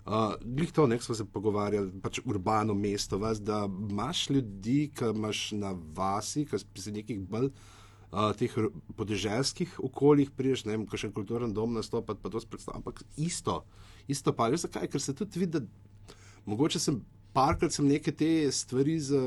Uh, 0.07 0.33
glih 0.41 0.73
to, 0.73 0.87
nek 0.87 1.03
smo 1.05 1.15
se 1.15 1.25
pogovarjali, 1.29 1.93
pač 2.03 2.23
urbano 2.25 2.75
mesto, 2.75 3.19
vas, 3.21 3.41
da 3.41 3.67
imaš 3.69 4.31
ljudi, 4.31 4.91
ki 4.97 5.13
imaš 5.15 5.51
na 5.53 5.75
vasi, 5.97 6.47
ki 6.49 6.81
si 6.81 6.93
nekih 6.95 7.21
bolj 7.21 7.51
uh, 7.51 8.31
teh 8.39 8.55
podeželskih 8.97 9.77
okoljih, 9.85 10.33
priješ, 10.37 10.65
ne 10.65 10.77
vem, 10.77 10.87
kakšen 10.89 11.13
kulturen 11.13 11.53
dom 11.55 11.77
nastopati, 11.77 12.21
pa 12.23 12.33
to 12.33 12.41
spredstavljam, 12.41 12.81
ampak 12.81 13.05
isto. 13.17 13.65
isto 14.09 14.33
pa. 14.33 14.49
Veš 14.49 14.67
zakaj? 14.67 14.89
Ker 14.89 15.05
se 15.05 15.15
tudi 15.15 15.45
vidi, 15.45 15.61
da 15.61 16.15
mogoče 16.49 16.81
sem 16.81 17.03
parkrat 17.37 17.73
sem 17.73 17.87
neke 17.87 18.13
te 18.13 18.51
stvari 18.53 18.99
za 19.01 19.21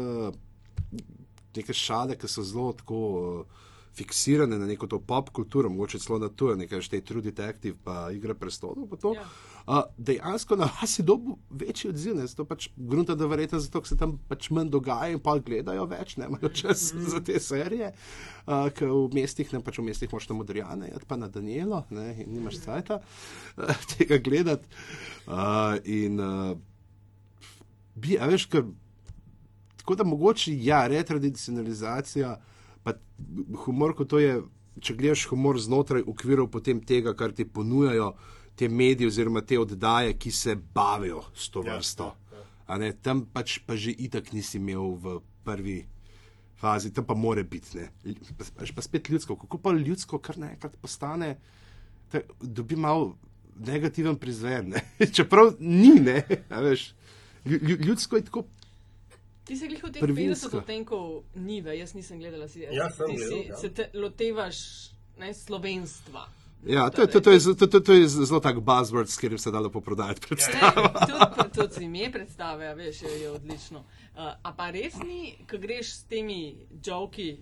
neke 1.56 1.74
šale, 1.74 2.18
ki 2.18 2.28
so 2.28 2.44
zelo 2.44 2.74
tako. 2.74 3.04
Uh, 3.22 3.62
Fiksirane 3.94 4.58
na 4.58 4.66
neko 4.66 4.88
to 4.90 4.98
pop 5.00 5.28
kulturo, 5.30 5.70
mogoče 5.70 6.00
celo 6.02 6.18
na 6.18 6.26
to, 6.30 6.56
nekaj 6.58 6.82
šte 6.82 7.02
True 7.06 7.22
Detective, 7.22 7.76
pa 7.84 8.08
Igra 8.12 8.34
prestolov. 8.34 8.90
Ja. 9.14 9.28
Uh, 9.68 9.82
dejansko 9.98 10.56
na 10.60 10.66
vas 10.66 11.00
je 11.00 11.04
dobil 11.08 11.38
večji 11.50 11.90
odziv, 11.90 12.16
ne? 12.16 12.26
to 12.28 12.44
pač 12.46 12.68
grunta, 12.76 13.16
da 13.16 13.30
verjete, 13.32 13.62
zato 13.64 13.80
se 13.88 13.96
tam 13.98 14.18
pač 14.28 14.50
manj 14.52 14.68
dogaja 14.74 15.14
in 15.16 15.22
pa 15.24 15.38
gledajo 15.40 15.86
več, 15.88 16.18
ne 16.20 16.28
imajo 16.28 16.50
čas 16.52 16.90
mm. 16.92 17.06
za 17.14 17.22
te 17.24 17.40
serije. 17.40 17.94
Uh, 18.44 18.68
Ker 18.76 18.92
v 18.92 19.08
mestih, 19.16 19.54
ne 19.56 19.62
pač 19.64 19.80
v 19.80 19.88
mestih, 19.88 20.12
moš 20.12 20.28
tam 20.28 20.42
modrijane, 20.44 20.92
jad 20.92 21.08
pa 21.08 21.16
na 21.16 21.32
Danielo, 21.32 21.86
ne? 21.96 22.10
in 22.26 22.36
nimaš 22.36 22.60
cajta 22.66 23.00
uh, 23.00 23.88
tega 23.96 24.20
gledati. 24.20 24.68
Uh, 25.28 25.80
in 25.88 26.20
uh, 26.20 26.52
bi, 27.96 28.20
a 28.20 28.28
veš, 28.28 28.50
ker 28.52 28.68
tako 29.78 29.96
da 29.96 30.04
mogoče, 30.04 30.58
ja, 30.60 30.84
retradicionalizacija, 30.92 32.36
pa 32.84 32.98
humor, 33.64 33.96
kot 33.96 34.12
to 34.12 34.20
je, 34.20 34.42
če 34.84 35.00
gledaš 35.00 35.28
humor 35.32 35.56
znotraj 35.60 36.04
okvirov 36.08 36.52
potem 36.52 36.84
tega, 36.84 37.16
kar 37.16 37.32
ti 37.32 37.48
ponujajo 37.48 38.14
te 38.56 38.70
medije 38.70 39.08
oziroma 39.08 39.42
te 39.42 39.60
oddaje, 39.60 40.18
ki 40.18 40.32
se 40.32 40.56
bavijo 40.56 41.24
s 41.36 41.50
to 41.50 41.64
ja, 41.66 41.76
vrsto. 41.76 42.16
Ja, 42.70 42.78
ja. 42.78 42.94
Tam 43.02 43.26
pač 43.26 43.60
pa 43.66 43.76
že 43.76 43.92
itak 43.92 44.34
nisi 44.34 44.58
imel 44.58 44.96
v 45.02 45.20
prvi 45.44 45.84
fazi, 46.64 46.94
tam 46.94 47.06
pa 47.06 47.14
more 47.14 47.44
biti. 47.44 47.84
Pa, 48.38 48.66
pa 48.76 48.82
spet 48.82 49.10
ljudsko, 49.10 49.36
kako 49.36 49.58
pa 49.58 49.74
ljudsko 49.76 50.20
kar 50.20 50.38
naenkrat 50.40 50.78
postane, 50.82 51.36
da 52.12 52.22
dobi 52.40 52.76
malo 52.76 53.18
negativen 53.60 54.16
prizven. 54.16 54.70
Ne? 54.70 54.84
Čeprav 55.16 55.56
ni, 55.60 55.96
ne, 56.00 56.24
veš, 56.50 56.94
ljudsko 57.86 58.22
je 58.22 58.26
tako. 58.26 58.46
Ti 59.44 59.58
si 59.60 59.68
jih 59.68 59.82
v 59.84 59.92
teh 59.92 60.04
50 60.08 60.56
odtenkov 60.56 61.24
nive, 61.36 61.76
jaz 61.76 61.92
nisem 61.98 62.22
gledala 62.22 62.48
si. 62.48 62.64
Ja, 62.64 62.88
ti 62.88 63.18
gledal, 63.18 63.28
si, 63.28 63.50
ja. 63.50 63.58
se 63.60 63.74
te 63.76 63.90
lotevaš 63.94 64.60
ne, 65.20 65.34
slovenstva. 65.36 66.24
Ja, 66.66 66.90
to, 66.90 67.08
to, 67.08 67.22
to, 67.22 67.32
je, 67.32 67.40
to, 67.60 67.68
to, 67.68 67.80
to 67.80 67.94
je 67.94 68.08
zelo 68.08 68.40
tak 68.40 68.58
buzzword, 68.58 69.10
s 69.10 69.18
katerim 69.18 69.38
se 69.38 69.52
da 69.52 69.60
lepo 69.60 69.82
prodajati 69.82 70.22
predstavo. 70.28 70.90
Tudi, 71.08 71.70
tudi 71.70 71.86
ime 71.86 72.12
predstave, 72.12 72.66
ja, 72.66 72.74
veš, 72.74 73.02
je, 73.02 73.22
je 73.22 73.32
odlično. 73.32 73.80
Uh, 73.80 74.32
a 74.44 74.54
pa 74.58 74.70
res 74.72 74.96
ni, 75.04 75.36
ko 75.50 75.58
greš 75.58 75.94
s 75.94 76.04
temi 76.04 76.68
joki 76.86 77.38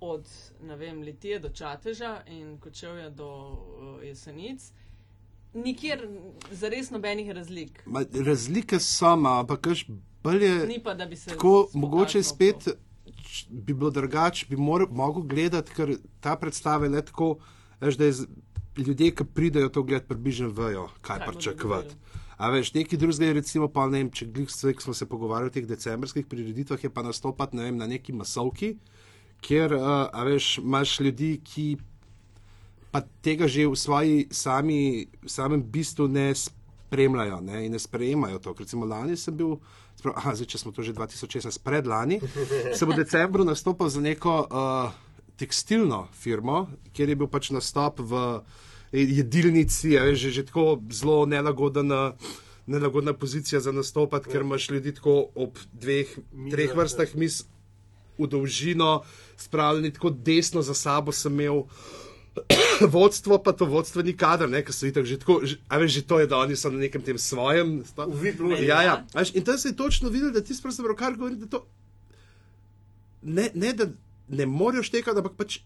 od, 0.00 0.28
vem, 0.78 1.02
Litije 1.02 1.38
do 1.38 1.48
Čateža 1.48 2.22
in 2.26 2.58
Kočevja 2.58 3.10
do 3.10 3.28
uh, 3.28 4.04
Jesenic, 4.04 4.72
nikjer 5.54 6.08
zares 6.50 6.90
nobenih 6.90 7.30
razlik. 7.30 7.82
Ma, 7.86 8.04
razlike 8.24 8.80
so, 8.80 9.06
ampak 9.06 9.60
kaž 9.60 9.84
bolje. 10.22 10.66
Ni 10.66 10.80
pa, 10.82 10.94
da 10.94 11.06
bi 11.06 11.16
se. 11.16 11.30
Tako, 11.30 11.68
mogoče 11.74 12.22
spet 12.22 12.68
bi 13.50 13.74
bilo 13.74 13.90
drugače, 13.90 14.46
bi 14.48 14.56
mor- 14.56 14.88
mogel 14.90 15.22
gledati, 15.22 15.72
ker 15.76 15.96
ta 16.20 16.36
predstava 16.36 16.86
je 16.86 16.90
le 16.90 17.04
tako, 17.04 17.36
veš, 17.80 17.96
da 17.96 18.04
je 18.04 18.12
ljudje, 18.76 19.10
ki 19.14 19.24
pridejo 19.24 19.68
to 19.68 19.82
gledati, 19.82 20.08
približno 20.08 20.48
vejo, 20.48 20.88
kaj 21.00 21.18
Kaj 21.18 21.26
pričakovati. 21.26 21.94
A 22.36 22.50
veš, 22.50 22.72
neki 22.74 22.96
drugega 22.96 23.24
je 23.24 23.32
recimo, 23.32 23.68
pa 23.68 23.86
ne 23.86 23.98
vem, 23.98 24.10
če 24.10 24.26
glih 24.26 24.50
smo 24.80 24.94
se 24.94 25.06
pogovarjali 25.06 25.50
o 25.50 25.54
teh 25.54 25.66
decembrskih 25.66 26.26
prireditvah, 26.26 26.84
je 26.84 26.90
pa 26.90 27.02
nastopati, 27.02 27.56
ne 27.56 27.68
vem, 27.68 27.76
na 27.76 27.86
neki 27.86 28.12
masovki, 28.12 28.76
kjer, 29.40 29.74
uh, 29.76 30.08
a 30.12 30.24
veš, 30.24 30.58
imaš 30.58 31.00
ljudi, 31.00 31.36
ki 31.44 31.76
pa 32.90 33.00
tega 33.22 33.46
že 33.48 33.66
v 33.66 33.76
svoji 33.76 34.26
sami, 34.30 35.06
samem 35.26 35.62
bistvu 35.62 36.08
ne 36.08 36.34
spremljajo 36.34 37.40
ne, 37.40 37.66
in 37.66 37.72
ne 37.72 37.78
sprejemajo 37.78 38.38
to. 38.38 38.54
Recimo 38.58 38.86
lani 38.86 39.16
sem 39.16 39.36
bil, 39.36 39.56
sprav, 39.96 40.18
aha, 40.18 40.34
zdaj, 40.34 40.50
če 40.52 40.58
smo 40.58 40.72
to 40.72 40.82
že 40.82 40.92
2016, 40.92 41.62
predlani, 41.64 42.20
sem 42.74 42.88
v 42.88 42.98
decembru 42.98 43.46
nastopil 43.48 43.88
za 43.88 44.00
neko 44.00 44.34
uh, 44.44 44.92
tekstilno 45.42 46.04
firmo, 46.14 46.64
kjer 46.94 47.12
je 47.12 47.18
bil 47.18 47.30
pač 47.30 47.50
nastop 47.54 48.00
v 48.00 48.22
jedilnici, 48.92 49.96
veš, 49.96 50.18
že, 50.26 50.30
že 50.40 50.48
tako 50.50 50.78
zelo 50.92 51.24
nelagodna. 51.26 52.12
Nelagodna 52.62 53.10
pozicija 53.10 53.58
za 53.58 53.72
nastopati, 53.74 54.30
ker 54.30 54.44
imaš 54.46 54.68
ljudi 54.70 54.92
tako 54.94 55.32
ob 55.34 55.56
dveh, 55.74 56.12
treh 56.52 56.70
vrstah 56.78 57.10
mis 57.18 57.40
v 58.14 58.28
dolžino, 58.30 59.00
spravljeni 59.36 59.90
tako 59.90 60.12
desno 60.14 60.62
za 60.62 60.74
sabo, 60.74 61.10
sem 61.12 61.34
imel 61.34 61.64
vodstvo, 62.94 63.40
pa 63.42 63.50
to 63.52 63.66
vodstveni 63.66 64.14
kader, 64.16 64.46
ki 64.62 64.72
so 64.72 64.86
itak 64.86 65.10
že 65.10 65.18
tako, 65.18 65.40
a 65.68 65.80
veš, 65.82 65.90
že 65.98 66.02
to 66.06 66.20
je, 66.22 66.30
da 66.30 66.38
oni 66.38 66.56
so 66.56 66.70
na 66.70 66.78
nekem 66.86 67.02
tem 67.02 67.18
svojem. 67.18 67.82
sta- 67.84 68.06
V 68.06 68.30
VIP-loži. 68.30 68.70
Ja, 68.70 68.82
ja. 68.86 68.94
a 69.10 69.18
Veš, 69.18 69.34
in 69.34 69.42
tam 69.42 69.58
se 69.58 69.74
je 69.74 69.76
točno 69.76 70.08
videl, 70.08 70.30
da 70.30 70.40
ti 70.40 70.54
sprašuješ, 70.54 70.94
kar 70.94 71.18
govori, 71.18 71.36
da 71.42 71.50
to 71.50 71.66
ne, 73.22 73.50
ne 73.54 73.72
da 73.72 73.90
ne 74.32 74.46
morejo 74.46 74.82
štekati, 74.82 75.20
ampak 75.20 75.36
pač 75.36 75.58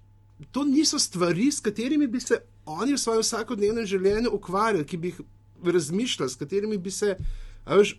to 0.53 0.65
niso 0.65 0.99
stvari, 0.99 1.51
s 1.53 1.61
katerimi 1.61 2.07
bi 2.07 2.21
se 2.21 2.41
oni 2.67 2.95
v 2.95 3.01
svojem 3.01 3.23
vsakodnevnem 3.23 3.87
življenju 3.87 4.33
ukvarjali, 4.37 4.85
ki 4.85 4.99
bi 5.01 5.13
jih 5.13 5.21
razmišljali, 5.65 6.31
s 6.31 6.41
katerimi 6.41 6.79
bi 6.79 6.91
se, 6.91 7.15
veš. 7.67 7.95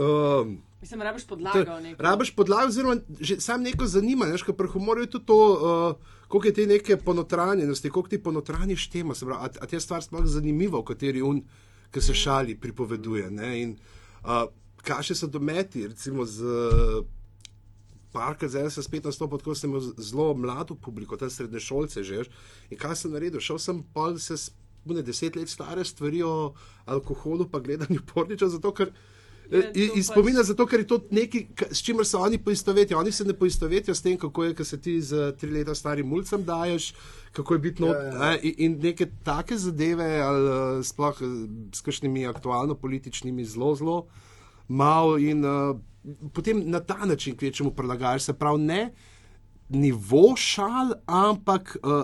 Um, 0.00 0.58
Mislim, 0.80 1.02
rabiš 1.02 1.26
podlago. 1.28 1.78
Rabiš 1.98 2.34
podlago, 2.36 2.68
oziroma 2.68 2.96
že 3.20 3.40
sam 3.40 3.62
neko 3.62 3.86
zanimanje, 3.86 4.32
veš, 4.36 4.46
pri 4.56 4.68
humorju 4.72 5.06
je 5.06 5.10
tudi 5.14 5.26
to, 5.26 5.38
uh, 5.38 6.18
koliko 6.28 6.48
je 6.48 6.54
te 6.54 6.66
neke 6.66 6.96
ponotranjenosti, 6.96 7.90
koliko 7.90 8.08
ti 8.08 8.22
ponotranjiš 8.22 8.88
tema, 8.90 9.14
se 9.14 9.26
pravi, 9.26 9.44
a, 9.44 9.64
a 9.64 9.66
te 9.66 9.80
stvar 9.80 10.02
sploh 10.02 10.26
zanimiva, 10.26 10.78
o 10.78 10.84
kateri 10.84 11.22
un, 11.22 11.42
ki 11.90 12.00
se 12.00 12.14
šali, 12.14 12.58
pripoveduje. 12.60 13.30
Ne? 13.30 13.54
In 13.62 13.76
uh, 14.24 14.44
kaše 14.82 15.14
so 15.14 15.26
dometi, 15.26 15.86
recimo 15.86 16.24
z. 16.24 16.44
Uh, 16.44 17.19
Parkrat 18.12 18.50
zdaj 18.50 18.70
sem 18.70 18.82
spet 18.82 19.04
nastopil, 19.06 19.38
tako 19.38 19.54
sem 19.54 19.70
imel 19.70 19.92
zelo 19.98 20.34
mlado 20.34 20.74
publiko, 20.74 21.16
tam 21.16 21.30
srednje 21.30 21.60
šolce 21.60 22.02
že. 22.02 22.24
In 22.70 22.78
kaj 22.78 22.96
sem 22.96 23.12
naredil? 23.14 23.40
Šel 23.40 23.58
sem 23.58 23.84
pa 23.94 24.10
se 24.18 24.36
spune 24.36 25.02
deset 25.02 25.36
let 25.36 25.48
stare 25.48 25.84
stvari 25.84 26.22
o 26.22 26.52
alkoholu, 26.86 27.48
pa 27.48 27.60
gledanju 27.60 28.02
porniča, 28.14 28.48
zato 28.48 28.74
ker 28.74 28.90
Je 29.50 29.58
eh, 29.58 29.72
to 29.72 29.80
iz 29.98 30.06
pač- 30.06 30.12
spomina, 30.12 30.42
zato 30.42 30.66
ker 30.66 30.80
je 30.80 30.86
to 30.86 30.98
nekaj, 31.10 31.40
ka- 31.54 31.74
s 31.74 31.82
čimer 31.82 32.06
se 32.06 32.16
oni 32.16 32.38
poistovetijo. 32.38 32.98
Oni 32.98 33.12
se 33.12 33.24
ne 33.24 33.34
poistovetijo 33.34 33.94
s 33.94 34.02
tem, 34.02 34.18
kako 34.18 34.44
je, 34.44 34.54
ko 34.54 34.64
se 34.64 34.78
ti 34.80 35.00
z 35.02 35.32
tri 35.32 35.50
leta 35.50 35.74
starim 35.74 36.06
mulcem 36.06 36.44
daješ, 36.44 36.94
kako 37.32 37.54
je 37.54 37.58
biti 37.58 37.82
not. 37.82 37.96
Ja, 37.96 38.02
ja. 38.02 38.30
Ja, 38.30 38.38
in, 38.40 38.54
in 38.58 38.78
neke 38.78 39.08
take 39.24 39.58
zadeve, 39.58 40.20
ali 40.20 40.46
eh, 40.78 40.82
sploh 40.82 41.18
eh, 41.18 41.26
s 41.74 41.80
kakšnimi 41.80 42.26
aktualno-političnimi, 42.26 43.44
zelo, 43.44 43.74
zelo 43.74 44.06
malo 44.68 45.18
in 45.18 45.42
uh, 45.44 45.74
potem 46.32 46.62
na 46.70 46.80
ta 46.80 47.06
način 47.06 47.36
kvečemu 47.36 47.70
prilagajaš, 47.70 48.22
se 48.22 48.32
pravi, 48.32 48.62
ne 48.62 48.90
nivo 49.68 50.36
šal, 50.36 50.92
ampak 51.06 51.76
uh, 51.82 52.02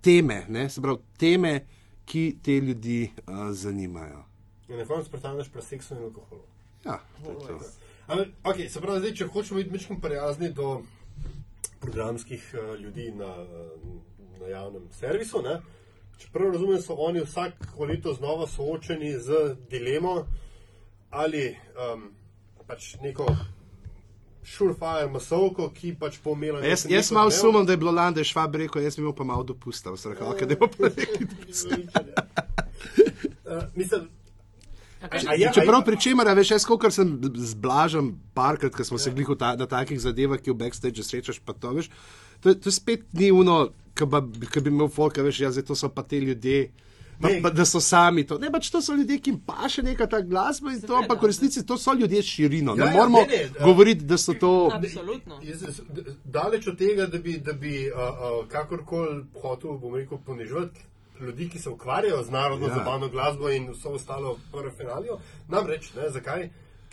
teme, 0.00 0.44
ne? 0.48 0.68
se 0.70 0.82
pravi, 0.82 0.98
teme, 1.18 1.66
ki 2.04 2.36
te 2.42 2.52
ljudi 2.60 3.10
uh, 3.16 3.50
zanimajo. 3.50 4.24
In 4.68 4.78
na 4.78 4.84
koncu 4.84 5.10
prestaneš 5.10 5.48
pri 5.48 5.62
seksu 5.62 5.94
in 5.94 6.02
alkoholu. 6.02 6.42
Ja, 6.84 7.00
to 7.24 7.30
je 7.30 7.36
to. 7.36 7.58
Ampak, 8.06 8.28
okay, 8.42 8.68
se 8.68 8.80
pravi, 8.80 9.00
zdaj, 9.00 9.14
če 9.14 9.28
hočemo 9.32 9.60
biti 9.60 9.72
mečkim 9.72 10.00
prijazni 10.00 10.50
do 10.52 10.82
programskih 11.80 12.50
uh, 12.54 12.74
ljudi 12.80 13.12
na, 13.12 13.30
na 14.40 14.46
javnem 14.46 14.88
servisu, 14.92 15.42
ne? 15.42 15.60
čeprav 16.18 16.52
razumem, 16.52 16.82
so 16.82 16.94
oni 16.98 17.20
vsako 17.20 17.84
leto 17.84 18.12
znova 18.14 18.46
soočeni 18.46 19.12
z 19.18 19.56
dilemo 19.70 20.26
ali 21.10 21.56
um, 21.94 22.10
pač 22.66 22.94
neko 23.02 23.26
surefire 24.44 25.08
masovko, 25.12 25.70
ki 25.72 25.94
pač 25.98 26.18
pomela. 26.24 26.60
Jaz, 26.64 26.84
jaz 26.90 27.10
malo 27.12 27.32
sumim, 27.32 27.64
da 27.66 27.72
je 27.72 27.80
bilo 27.80 27.92
lani, 27.92 28.14
da 28.14 28.20
je 28.20 28.28
švab 28.28 28.58
rekel, 28.60 28.82
jaz 28.84 28.98
bi 28.98 29.04
imel 29.04 29.14
pa 29.16 29.24
malo 29.24 29.44
dopusta, 29.52 29.92
v 29.94 30.00
srkavke, 30.00 30.46
da 30.46 30.58
bo 30.60 30.68
pa 30.68 30.90
nekaj 30.90 31.24
Uh, 33.44 33.60
mislim, 33.76 34.08
A 35.04 35.08
kaj- 35.08 35.26
a, 35.26 35.30
a 35.30 35.34
je, 35.36 35.50
Čeprav 35.54 35.84
pri 35.84 35.96
čemer, 36.00 36.28
veš, 36.36 36.50
jaz 36.50 36.64
kot 36.64 36.84
sem 36.92 37.10
zblažen 37.36 38.14
parkrat, 38.34 38.72
ker 38.72 38.86
smo 38.88 38.98
se 38.98 39.12
glih 39.12 39.28
v 39.28 39.36
ta, 39.36 39.52
na 39.56 39.66
takih 39.68 40.00
zadevah, 40.00 40.40
ki 40.40 40.52
v 40.54 40.56
backstage 40.64 41.04
srečaš, 41.04 41.42
pa 41.44 41.52
to 41.52 41.74
veš, 41.76 41.90
to, 42.40 42.54
to 42.56 42.72
spet 42.72 43.04
ni 43.12 43.28
uno, 43.32 43.68
ki 43.94 44.60
bi 44.64 44.72
imel 44.72 44.88
folk, 44.88 45.20
veš, 45.20 45.42
ja, 45.44 45.52
zdaj 45.52 45.68
to 45.68 45.76
so 45.76 45.92
pa 45.92 46.02
te 46.02 46.20
ljudje. 46.20 46.70
Pa, 47.24 47.30
Ne. 47.30 47.40
pa, 47.40 47.50
da 47.50 47.64
so 47.64 47.80
sami 47.80 48.22
to. 48.22 48.36
Ne, 48.38 48.50
pač 48.50 48.68
to 48.68 48.80
so 48.80 48.92
ljudje, 48.92 49.16
ki 49.18 49.30
jim 49.30 49.38
paše 49.42 49.82
neka 49.82 50.06
ta 50.06 50.18
glasba 50.22 50.72
in 50.72 50.80
to, 50.82 50.94
ampak 50.94 51.16
v 51.18 51.26
resnici 51.26 51.62
to 51.64 51.78
so 51.78 51.94
ljudje 51.94 52.20
s 52.20 52.26
širino. 52.28 52.74
Ja, 52.74 52.84
Ne 52.84 52.90
ja, 52.90 52.92
moramo 52.92 53.20
ne, 53.20 53.26
ne, 53.28 53.44
a- 53.50 53.64
govoriti, 53.64 54.04
da 54.04 54.18
so 54.18 54.34
to. 54.34 54.50
Absolutno. 54.70 55.40
Daleč 56.26 56.66
od 56.66 56.78
tega, 56.78 57.06
da 57.06 57.18
bi, 57.18 57.38
da 57.40 57.52
bi 57.54 57.86
uh, 57.86 57.96
uh, 57.96 58.48
kakorkoli 58.48 59.08
hotel, 59.36 59.78
bom 59.78 59.94
rekel, 59.94 60.18
ponižati 60.20 60.80
ljudi, 61.20 61.48
ki 61.48 61.58
se 61.58 61.70
ukvarjajo 61.70 62.22
z 62.22 62.30
narodno 62.30 62.66
Ja. 62.66 62.70
ja. 62.70 62.76
zabavno 62.76 63.08
glasbo 63.08 63.50
in 63.50 63.70
vso 63.70 63.88
ostalo 63.90 64.36
parafinalijo. 64.52 65.18
Namreč, 65.48 65.92
ne, 65.94 66.10
zakaj? 66.10 66.48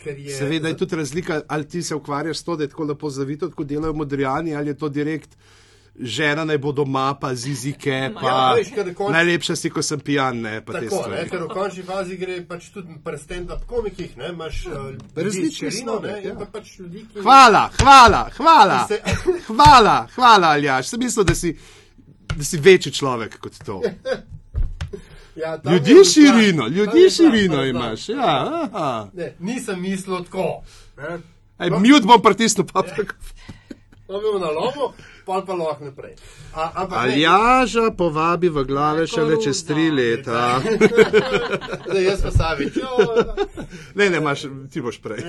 Je. 0.06 0.30
Seveda 0.32 0.68
je 0.68 0.76
tudi 0.76 0.96
razlika, 0.96 1.42
ali 1.48 1.68
ti 1.68 1.82
se 1.82 1.94
ukvarjaš 1.94 2.38
s 2.38 2.44
to, 2.44 2.56
da 2.56 2.64
je 2.64 2.68
tako 2.68 2.84
lepo 2.84 3.10
zavito, 3.10 3.50
kot 3.50 3.66
delajo 3.66 3.92
modrijani, 3.94 4.56
ali 4.56 4.68
je 4.68 4.74
to 4.76 4.88
direkt 4.90 5.36
žena 6.02 6.44
naj 6.44 6.58
bo 6.58 6.72
doma, 6.72 7.14
pa 7.14 7.34
zizike, 7.34 8.10
pa 8.14 8.26
Ja, 8.26 8.54
veš, 8.54 8.70
konč- 8.94 9.12
najlepša 9.12 9.56
si, 9.56 9.70
ko 9.70 9.82
sem 9.82 10.00
pijan, 10.00 10.40
ne, 10.40 10.60
Tako, 10.60 11.06
ne, 11.10 11.28
ker 11.28 11.42
v 11.42 11.48
končni 11.48 11.82
fazi 11.82 12.16
gre 12.16 12.40
pač 12.42 12.70
tudi 12.74 12.96
pri 13.04 13.18
stand-up 13.18 13.66
komikih, 13.66 14.16
ne, 14.16 14.28
imaš 14.28 14.66
uh, 14.66 14.90
Različne 15.16 15.68
in 15.68 15.88
ja. 16.24 16.34
pa 16.34 16.46
pač 16.46 16.78
ljudi, 16.78 17.06
ki... 17.12 17.20
Hvala, 17.20 17.70
hvala, 17.78 18.30
hvala, 18.36 18.80
Se- 18.88 19.02
hvala, 19.46 19.96
hvala, 20.14 20.46
Aljaš. 20.48 20.88
Sem 20.88 21.00
mislil, 21.00 21.24
da 21.24 21.34
si, 21.34 21.56
da 22.36 22.44
si 22.44 22.58
večji 22.58 22.92
človek 22.92 23.38
kot 23.38 23.58
to. 23.64 23.80
Ja, 25.36 25.56
Ljudi 25.64 26.04
širino, 26.04 26.66
ljudi 26.68 27.10
širino 27.10 27.64
imaš. 27.64 28.08
Ja. 28.08 29.08
Ne, 29.14 29.32
nisem 29.38 29.80
mislil 29.80 30.24
tako. 30.24 30.62
Ej, 31.58 31.70
mute 31.70 32.06
bom 32.06 32.20
pritisnil, 32.22 32.66
pa 32.68 32.82
tako. 32.82 33.14
To 34.06 34.18
bil 34.20 34.38
na 34.42 34.50
lovu, 34.50 34.90
pol 35.24 35.44
pa 35.46 35.54
lahko 35.54 35.84
naprej. 35.86 36.16
A, 36.52 36.82
ampak 36.82 36.96
ne, 36.96 37.02
Aljaža 37.02 37.90
povabi 37.96 38.50
v 38.50 38.64
glave 38.66 39.06
šele 39.06 39.38
čez 39.42 39.62
tri 39.64 39.90
leta. 39.94 40.58
Zdaj, 41.88 42.02
jaz 42.04 42.22
pa 42.22 42.30
savič. 42.34 42.82
Ne, 43.94 44.10
ne, 44.10 44.18
imaš, 44.18 44.48
ti 44.72 44.82
boš 44.82 44.98
prej. 45.00 45.22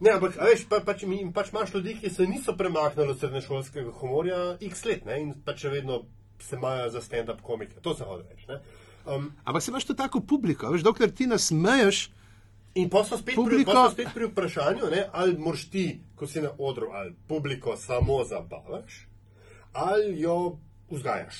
Ne, 0.00 0.16
ampak 0.16 0.34
veš, 0.40 0.64
pa, 0.68 0.80
pač, 0.84 1.04
mi, 1.06 1.20
pač 1.32 1.52
imaš 1.52 1.76
ljudi, 1.76 1.98
ki 2.00 2.10
se 2.10 2.26
niso 2.26 2.56
premaknili 2.56 3.12
od 3.12 3.20
srednješolskega 3.20 3.92
humorja 4.00 4.40
x 4.64 4.84
let 4.88 5.04
ne, 5.06 5.20
in 5.22 5.30
pač 5.44 5.66
še 5.66 5.76
vedno 5.76 6.02
se 6.42 6.56
imajo 6.56 6.90
za 6.90 7.00
stand-up 7.04 7.44
komike. 7.44 7.78
To 7.84 7.94
se 7.94 8.04
hoče 8.04 8.26
reči. 8.30 8.48
ne. 8.48 8.58
Um, 9.04 9.30
Ampak 9.44 9.62
se 9.62 9.70
imaš 9.70 9.84
tu 9.84 9.94
tako 9.94 10.20
publiko, 10.20 10.72
veš, 10.72 10.82
dokler 10.82 11.12
ti 11.12 11.28
nasmeješ, 11.28 12.08
in 12.74 12.90
pa 12.90 13.04
smo 13.04 13.16
spet, 13.18 13.34
pri, 13.34 13.42
Publiko- 13.42 13.72
pol 13.72 13.74
smo 13.74 13.90
spet 13.90 14.08
pri 14.14 14.26
vprašanju, 14.26 14.90
ne, 14.90 15.08
ali 15.12 15.38
moraš 15.38 15.70
ti, 15.70 16.00
ko 16.16 16.26
si 16.26 16.42
na 16.42 16.50
odru, 16.58 16.88
ali 16.92 17.14
publiko 17.28 17.76
samo 17.76 18.24
zabavaš, 18.24 19.06
ali 19.72 20.20
jo 20.20 20.58
vzgajaš. 20.90 21.36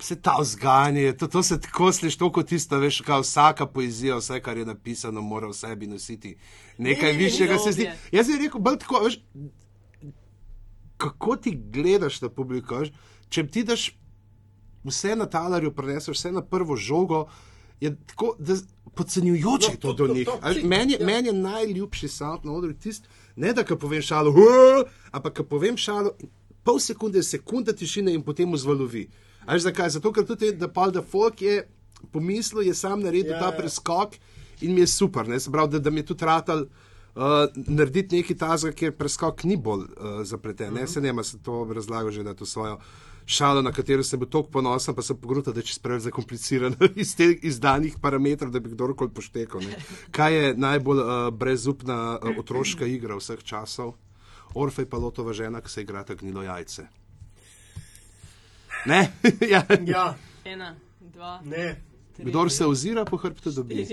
se 0.00 0.20
ta 0.22 0.36
vzgajanje, 0.40 1.12
to, 1.12 1.26
to 1.26 1.42
se 1.42 1.60
tako 1.60 1.92
sliši, 1.92 2.18
to 2.18 2.32
kot 2.32 2.48
tisto, 2.48 2.78
veš, 2.78 3.00
kaj 3.00 3.20
vsaka 3.20 3.66
poezija, 3.66 4.16
vse, 4.16 4.40
kar 4.40 4.56
je 4.56 4.64
napisano, 4.64 5.22
mora 5.22 5.48
v 5.48 5.54
sebi 5.54 5.86
nositi 5.86 6.36
nekaj 6.78 7.12
Ne, 7.12 7.12
ne, 7.12 7.18
ne, 7.18 7.24
višjega. 7.24 7.58
Se 7.58 7.72
zdi, 7.72 7.90
jaz 8.12 8.26
bi 8.26 8.36
rekel, 8.44 8.60
bolj 8.60 8.78
tako, 8.78 9.00
veš, 9.04 9.16
kako 10.96 11.36
ti 11.36 11.54
gledaš 11.72 12.20
na 12.20 12.28
publiko, 12.28 12.76
veš, 12.78 12.92
če 13.28 13.46
ti 13.48 13.64
daš 13.64 13.90
vse 14.84 15.16
na 15.16 15.26
talarju, 15.26 15.72
preneseš 15.74 16.18
vse 16.18 16.32
na 16.32 16.42
prvo 16.44 16.76
žogo, 16.76 17.26
je 17.80 17.96
tako, 18.06 18.34
da 18.38 18.56
podcenjujoče 18.96 19.68
No, 19.68 19.76
to 19.76 19.88
to- 19.88 19.92
do 19.94 20.06
to- 20.06 20.14
njih. 20.14 20.26
to- 20.26 20.38
veš, 20.42 20.56
si- 20.56 20.64
Meni 20.64 20.92
ja. 20.92 21.06
meni 21.06 21.28
je 21.28 21.34
najljubši 21.34 22.08
sound 22.10 22.44
na 22.44 22.52
odru 22.52 22.72
tisti, 22.74 23.06
ne 23.36 23.52
da 23.52 23.64
ka 23.64 23.76
povem 23.76 24.02
šalo, 24.02 24.32
"Huh", 24.32 24.82
ampak 25.12 25.32
ka 25.34 25.44
povem 25.44 25.76
šalo, 25.78 26.10
pol 26.64 26.78
sekunde, 26.80 27.22
sekunda 27.24 27.72
tišine 27.74 28.12
in 28.12 28.22
potem 28.22 28.52
vzvalovi. 28.52 29.08
A 29.42 29.52
veš 29.52 29.62
zakaj? 29.62 29.90
Zato, 29.90 30.12
ker 30.12 30.24
tudi 30.24 30.52
da 30.54 30.68
Paul 30.68 30.90
da 30.90 31.02
Folk 31.02 31.42
je 31.42 31.68
pomislil, 32.10 32.62
je 32.62 32.74
sam 32.74 33.00
naredil 33.00 33.32
Ja, 33.32 33.40
ta 33.40 33.46
ja. 33.46 33.52
preskok 33.52 34.14
in 34.60 34.74
mi 34.74 34.80
je 34.80 34.86
super. 34.88 35.28
Ne? 35.28 35.40
Se 35.40 35.50
pravi, 35.50 35.70
da, 35.70 35.78
da 35.80 35.90
mi 35.90 36.00
je 36.00 36.06
tudi 36.06 36.24
ratal. 36.24 36.66
Uh, 37.14 37.22
narediti 37.56 38.16
nekaj 38.16 38.36
tazga, 38.36 38.72
kjer 38.72 38.92
preskok 38.92 39.44
ni 39.44 39.56
bolj 39.58 39.80
uh, 39.80 39.88
zapleten. 40.22 40.66
Mhm. 40.66 40.74
Ne, 40.74 40.86
se 40.86 41.00
nema, 41.00 41.22
se 41.24 41.38
to 41.38 41.64
razlagal 41.66 42.10
že, 42.10 42.22
da 42.22 42.34
to 42.34 42.46
svojo 42.46 42.78
šalo, 43.26 43.62
na 43.62 43.72
katero 43.72 44.02
se 44.02 44.16
bo 44.16 44.26
toliko 44.26 44.50
ponosen, 44.50 44.94
pa 44.94 45.02
se 45.02 45.14
pogruta, 45.20 45.52
da 45.52 45.60
je 45.60 45.66
čez 45.66 45.78
preveč 45.78 46.02
zakomplicirano 46.02 46.76
iz 47.02 47.16
teh 47.16 47.38
izdanih 47.42 47.96
parametrov, 48.02 48.50
da 48.50 48.60
bi 48.60 48.70
kdorkoli 48.70 49.10
poštekal. 49.10 49.60
Ne. 49.60 49.78
Kaj 50.10 50.34
je 50.34 50.54
najbolj 50.56 51.00
uh, 51.02 51.30
brezupna 51.34 52.18
uh, 52.22 52.38
otroška 52.38 52.86
igra 52.86 53.18
vseh 53.18 53.42
časov? 53.42 53.94
Orfej 54.54 54.86
pa 54.88 54.96
lotova 54.96 55.34
žena, 55.36 55.60
ki 55.60 55.70
se 55.70 55.82
igra 55.82 56.04
ta 56.04 56.14
gnilo 56.14 56.42
jajce. 56.42 56.86
Ne? 58.86 59.10
ja. 59.52 59.66
Ja, 59.86 60.14
Ena, 60.44 60.76
dva, 61.00 61.40
ne. 61.44 61.76
Kdor 62.18 62.50
se 62.50 62.64
ozira 62.66 63.04
po 63.04 63.16
hrbtu, 63.16 63.50
dobi. 63.50 63.74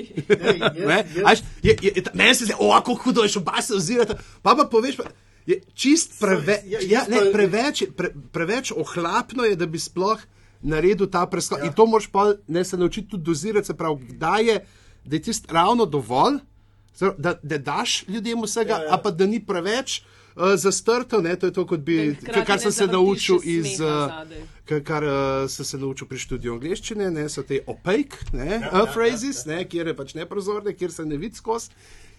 Ne, 0.88 0.98
jaz, 0.98 1.16
jaz, 1.16 1.26
Až, 1.26 1.40
je, 1.64 1.76
je, 1.82 1.92
je, 1.96 2.04
ta- 2.04 2.12
meni 2.14 2.36
se 2.36 2.46
zdi, 2.46 2.54
o, 2.60 2.72
kako 2.72 2.96
hudo 3.04 3.24
je, 3.24 3.34
še 3.34 3.40
oba 3.42 3.62
se 3.62 3.76
ozirata. 3.76 4.16
Pa 4.42 4.56
pa 4.56 4.64
poveš, 4.72 4.96
pa, 5.02 5.10
je 5.46 5.62
čist 5.74 6.20
preve, 6.20 6.62
ja, 6.66 6.80
ja, 6.80 6.88
jaz 6.90 7.08
ne, 7.08 7.32
preveč, 7.32 7.82
je- 7.82 7.92
pre, 7.92 8.10
preveč 8.32 8.72
ohlapno 8.72 9.44
je, 9.44 9.56
da 9.56 9.66
bi 9.66 9.80
sploh 9.80 10.20
naredil 10.62 11.08
ta 11.08 11.26
preskok. 11.26 11.60
Ja. 11.60 11.66
In 11.66 11.74
to 11.74 11.86
moraš 11.86 12.08
pa 12.08 12.34
ne 12.48 12.64
se 12.64 12.78
naučiti 12.78 13.10
tudi 13.10 13.24
dozirati, 13.24 13.68
se 13.68 13.74
pravi, 13.74 14.06
kdaj 14.10 14.46
je, 14.46 14.66
da 15.06 15.16
je 15.16 15.22
tisto 15.22 15.54
ravno 15.54 15.86
dovolj, 15.86 16.40
da, 17.18 17.40
da 17.44 17.58
daš 17.58 18.04
ljudem 18.08 18.42
vsega, 18.42 18.74
Ja, 18.74 18.84
ja. 18.84 18.94
a 18.94 18.98
pa 18.98 19.12
da 19.12 19.26
ni 19.26 19.40
preveč. 19.40 20.02
Uh, 20.36 20.56
zastrto, 20.56 21.22
ne, 21.22 21.36
to 21.36 21.46
je 21.46 21.54
to, 21.54 21.62
kot 21.66 21.80
bi, 21.80 22.18
Da 22.24 22.42
kar 22.42 22.56
ne 22.56 22.60
sem 22.60 22.72
se 22.72 22.88
naučil 22.88 23.38
iz, 23.44 23.78
uh, 23.78 24.10
kar, 24.66 24.80
kar 24.82 25.04
uh, 25.04 25.12
sem 25.48 25.66
se 25.66 25.78
naučil 25.78 26.08
pri 26.08 26.18
študiju 26.18 26.54
angleščine, 26.54 27.12
ne, 27.12 27.28
so 27.30 27.44
te 27.44 27.60
opaque 27.68 28.18
ne, 28.34 28.48
Ja, 28.48 28.56
ja, 28.56 28.70
ja, 28.74 28.82
uh, 28.82 28.90
phrases, 28.90 29.44
ja, 29.46 29.52
ja. 29.52 29.58
Ne, 29.58 29.66
kjer 29.66 29.88
je 29.88 29.96
pač 29.96 30.14
neprozorne, 30.14 30.74
kjer 30.74 30.92
se 30.92 31.06
ne 31.06 31.18
vidi 31.18 31.36
skozi. 31.36 31.70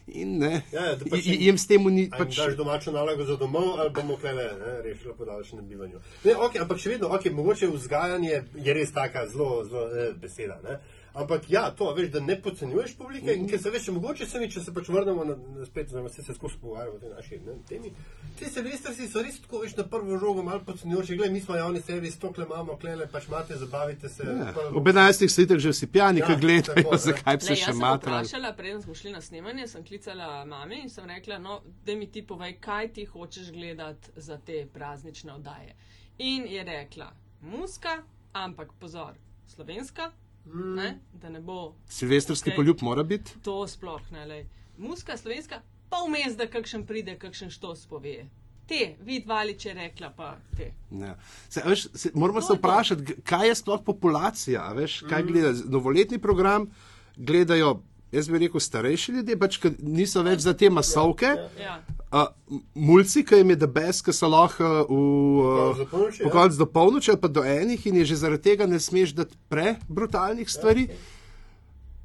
In 0.06 0.38
ne, 0.38 0.62
Ja, 0.70 0.82
ja, 0.82 0.96
pač 1.00 1.24
jim- 1.24 1.56
s 1.56 1.66
tem 1.66 1.82
ni 1.84 2.08
Ali 2.12 2.24
pač. 2.24 2.36
daš 2.36 2.56
domačo 2.56 2.92
nalogo 2.92 3.24
za 3.24 3.36
domov, 3.36 3.80
ali 3.80 3.90
bomo 3.90 4.16
klele 4.16 4.50
rešili 4.82 5.14
podaljšanem 5.18 5.66
bivanju. 5.66 6.00
Ne, 6.24 6.34
okay, 6.34 6.60
ampak 6.60 6.78
še 6.78 6.90
vedno, 6.90 7.08
okay, 7.08 7.32
mogoče 7.32 7.66
vzgajanje 7.68 8.34
je 8.54 8.74
res 8.74 8.92
taka 8.92 9.26
zelo, 9.26 9.64
zelo 9.64 9.88
eh, 9.88 10.12
beseda. 10.14 10.60
Ne? 10.62 10.76
Ampak 11.14 11.44
ja, 11.48 11.70
to 11.70 11.94
veš, 11.94 12.08
da 12.10 12.20
ne 12.20 12.34
podcenjuješ 12.42 12.96
publike 12.98 13.34
in 13.38 13.44
ker 13.48 13.60
se 13.62 13.70
veš, 13.70 13.84
mogoče 13.94 14.26
se 14.26 14.40
mi, 14.40 14.48
če 14.50 14.60
se 14.60 14.72
pač 14.74 14.88
vrnemo 14.90 15.24
na, 15.24 15.36
na 15.58 15.66
spet, 15.66 15.86
oziroma 15.86 16.08
se, 16.10 16.22
se 16.22 16.34
skozi 16.34 16.56
pogovarjamo 16.60 16.96
o 16.96 16.98
tej 16.98 17.10
naši 17.10 17.38
ne, 17.38 17.54
temi. 17.68 17.92
Ti 18.38 18.48
silvestrsi 18.50 19.06
so 19.08 19.22
res 19.22 19.38
tako, 19.40 19.60
veš, 19.62 19.76
na 19.76 19.84
prvo 19.86 20.18
žogo 20.18 20.42
malo 20.42 20.64
podcenjujoči. 20.66 21.16
Glej, 21.16 21.30
mi 21.30 21.40
smo 21.40 21.54
javni 21.54 21.82
servis, 21.82 22.18
tokle 22.18 22.48
imamo, 22.48 22.74
klele, 22.76 23.06
pač 23.06 23.28
imate, 23.28 23.56
zabavite 23.56 24.08
se. 24.08 24.26
Ja, 24.26 24.48
pa- 24.54 24.64
ob 24.74 24.86
11. 24.86 25.28
so 25.28 25.42
itek 25.42 25.58
že 25.58 25.70
vsi 25.70 25.86
pijani, 25.86 26.20
Ja, 26.20 26.26
ki 26.26 26.36
gledajo, 26.36 26.74
tako, 26.74 26.96
zakaj 26.98 27.40
se 27.40 27.50
Le, 27.50 27.56
še 27.56 27.62
jaz 27.62 27.78
sem 27.78 27.86
vprašala, 27.94 28.52
preden 28.52 28.82
smo 28.82 28.94
šli 28.94 29.12
na 29.12 29.20
snemanje, 29.20 29.68
sem 29.68 29.84
klicala 29.84 30.44
mami 30.44 30.82
in 30.82 30.90
sem 30.90 31.06
rekla, 31.06 31.38
no, 31.38 31.60
da 31.86 31.94
mi 31.94 32.10
ti 32.10 32.24
povej, 32.26 32.56
kaj 32.60 32.90
ti 32.92 33.04
hočeš 33.04 33.52
gledati 33.52 34.10
za 34.16 34.38
te 34.38 34.66
praznične 34.66 35.32
oddaje. 35.32 35.76
In 36.18 36.42
je 36.46 36.64
rekla, 36.64 37.12
muska, 37.40 38.00
ampak 38.32 38.74
pozor, 38.80 39.14
slovenska, 39.46 40.10
mm. 40.46 40.74
ne, 40.74 40.98
da 41.12 41.28
ne 41.28 41.40
bo 41.40 41.74
Silvestrski 41.88 42.50
Okej. 42.50 42.56
poljub 42.56 42.82
mora 42.82 43.02
biti. 43.02 43.32
to 43.42 43.66
sploh 43.68 44.12
ne 44.12 44.26
le. 44.26 44.46
Muska, 44.78 45.16
slovenska, 45.16 45.60
pa 45.90 45.96
vmes, 46.06 46.36
da 46.36 46.46
kakšen 46.46 46.86
pride, 46.86 47.18
kakšen 47.18 47.50
štos 47.50 47.86
pove. 47.86 48.24
Te, 48.66 48.96
vid 49.04 49.26
valič 49.28 49.66
je 49.66 49.74
rekla, 49.74 50.08
pa 50.16 50.36
te. 50.56 50.70
Ja. 50.90 51.16
Se, 51.48 51.62
veš, 51.66 51.88
se, 51.94 52.10
moramo 52.14 52.40
To 52.40 52.46
se 52.46 52.54
vprašati, 52.58 53.16
kaj 53.22 53.48
je 53.48 53.54
sploh 53.54 53.80
populacija. 53.84 54.62
a 54.62 54.72
Veš, 54.72 55.00
kaj 55.08 55.22
gleda? 55.22 55.52
Novoletni 55.68 56.18
program 56.18 56.70
gledajo, 57.16 57.82
jaz 58.14 58.28
bi 58.30 58.38
rekel, 58.38 58.60
starejši 58.60 59.12
ljudje, 59.12 59.36
pač, 59.38 59.58
niso 59.78 60.22
več 60.22 60.44
za 60.44 60.54
te 60.58 60.70
masovke. 60.70 61.34
Ja. 61.60 61.78
Uh, 62.14 62.60
mulci, 62.74 63.24
ki 63.26 63.40
jim 63.40 63.50
je 63.54 63.58
debes, 63.64 64.00
ki 64.06 64.14
so 64.14 64.30
lahko 64.30 64.70
do 64.86 65.72
v 65.80 65.86
polnoči, 65.90 66.22
ja. 66.22 66.30
koncu 66.30 66.60
do 66.60 66.68
polnoči 66.70 67.10
ali 67.10 67.20
pa 67.20 67.28
do 67.28 67.42
enih 67.42 67.86
in 67.90 67.98
je 68.02 68.04
že 68.12 68.20
zaradi 68.22 68.42
tega 68.50 68.68
ne 68.70 68.78
smeš 68.78 69.16
dati 69.18 69.34
prebrutalnih 69.50 70.50
stvari. 70.50 70.86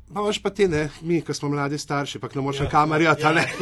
Pa 0.10 0.24
imaš 0.24 0.42
pa 0.42 0.50
te, 0.50 0.68
ne, 0.68 0.90
mi, 1.06 1.22
ki 1.22 1.34
smo 1.38 1.52
mladi 1.54 1.78
starši, 1.78 2.20
pa 2.20 2.28
ne 2.34 2.42
moreš 2.42 2.66
na 2.66 2.70
kamerjo, 2.70 3.14
ta 3.22 3.34
ne. 3.38 3.46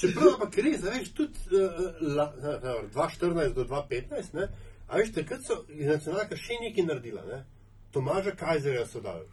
Čeprav 0.00 0.38
pa 0.40 0.48
res, 0.56 0.80
veš, 0.82 1.10
tudi 1.14 1.38
uh, 1.52 1.60
la, 2.16 2.32
na, 2.40 2.56
na, 2.64 2.78
2014 2.96 3.52
do 3.58 3.66
2015, 3.68 4.38
ne, 4.40 4.48
a 4.88 4.96
veš, 4.96 5.12
takrat 5.20 5.44
so 5.44 5.60
iz 5.68 5.84
nacionalka 5.86 6.40
še 6.40 6.56
nekaj 6.64 6.88
naredila. 6.88 7.26
Ne. 7.28 7.44
Tomaža 7.92 8.30
Kajzerja 8.32 8.86
so 8.86 9.00
dali. 9.00 9.24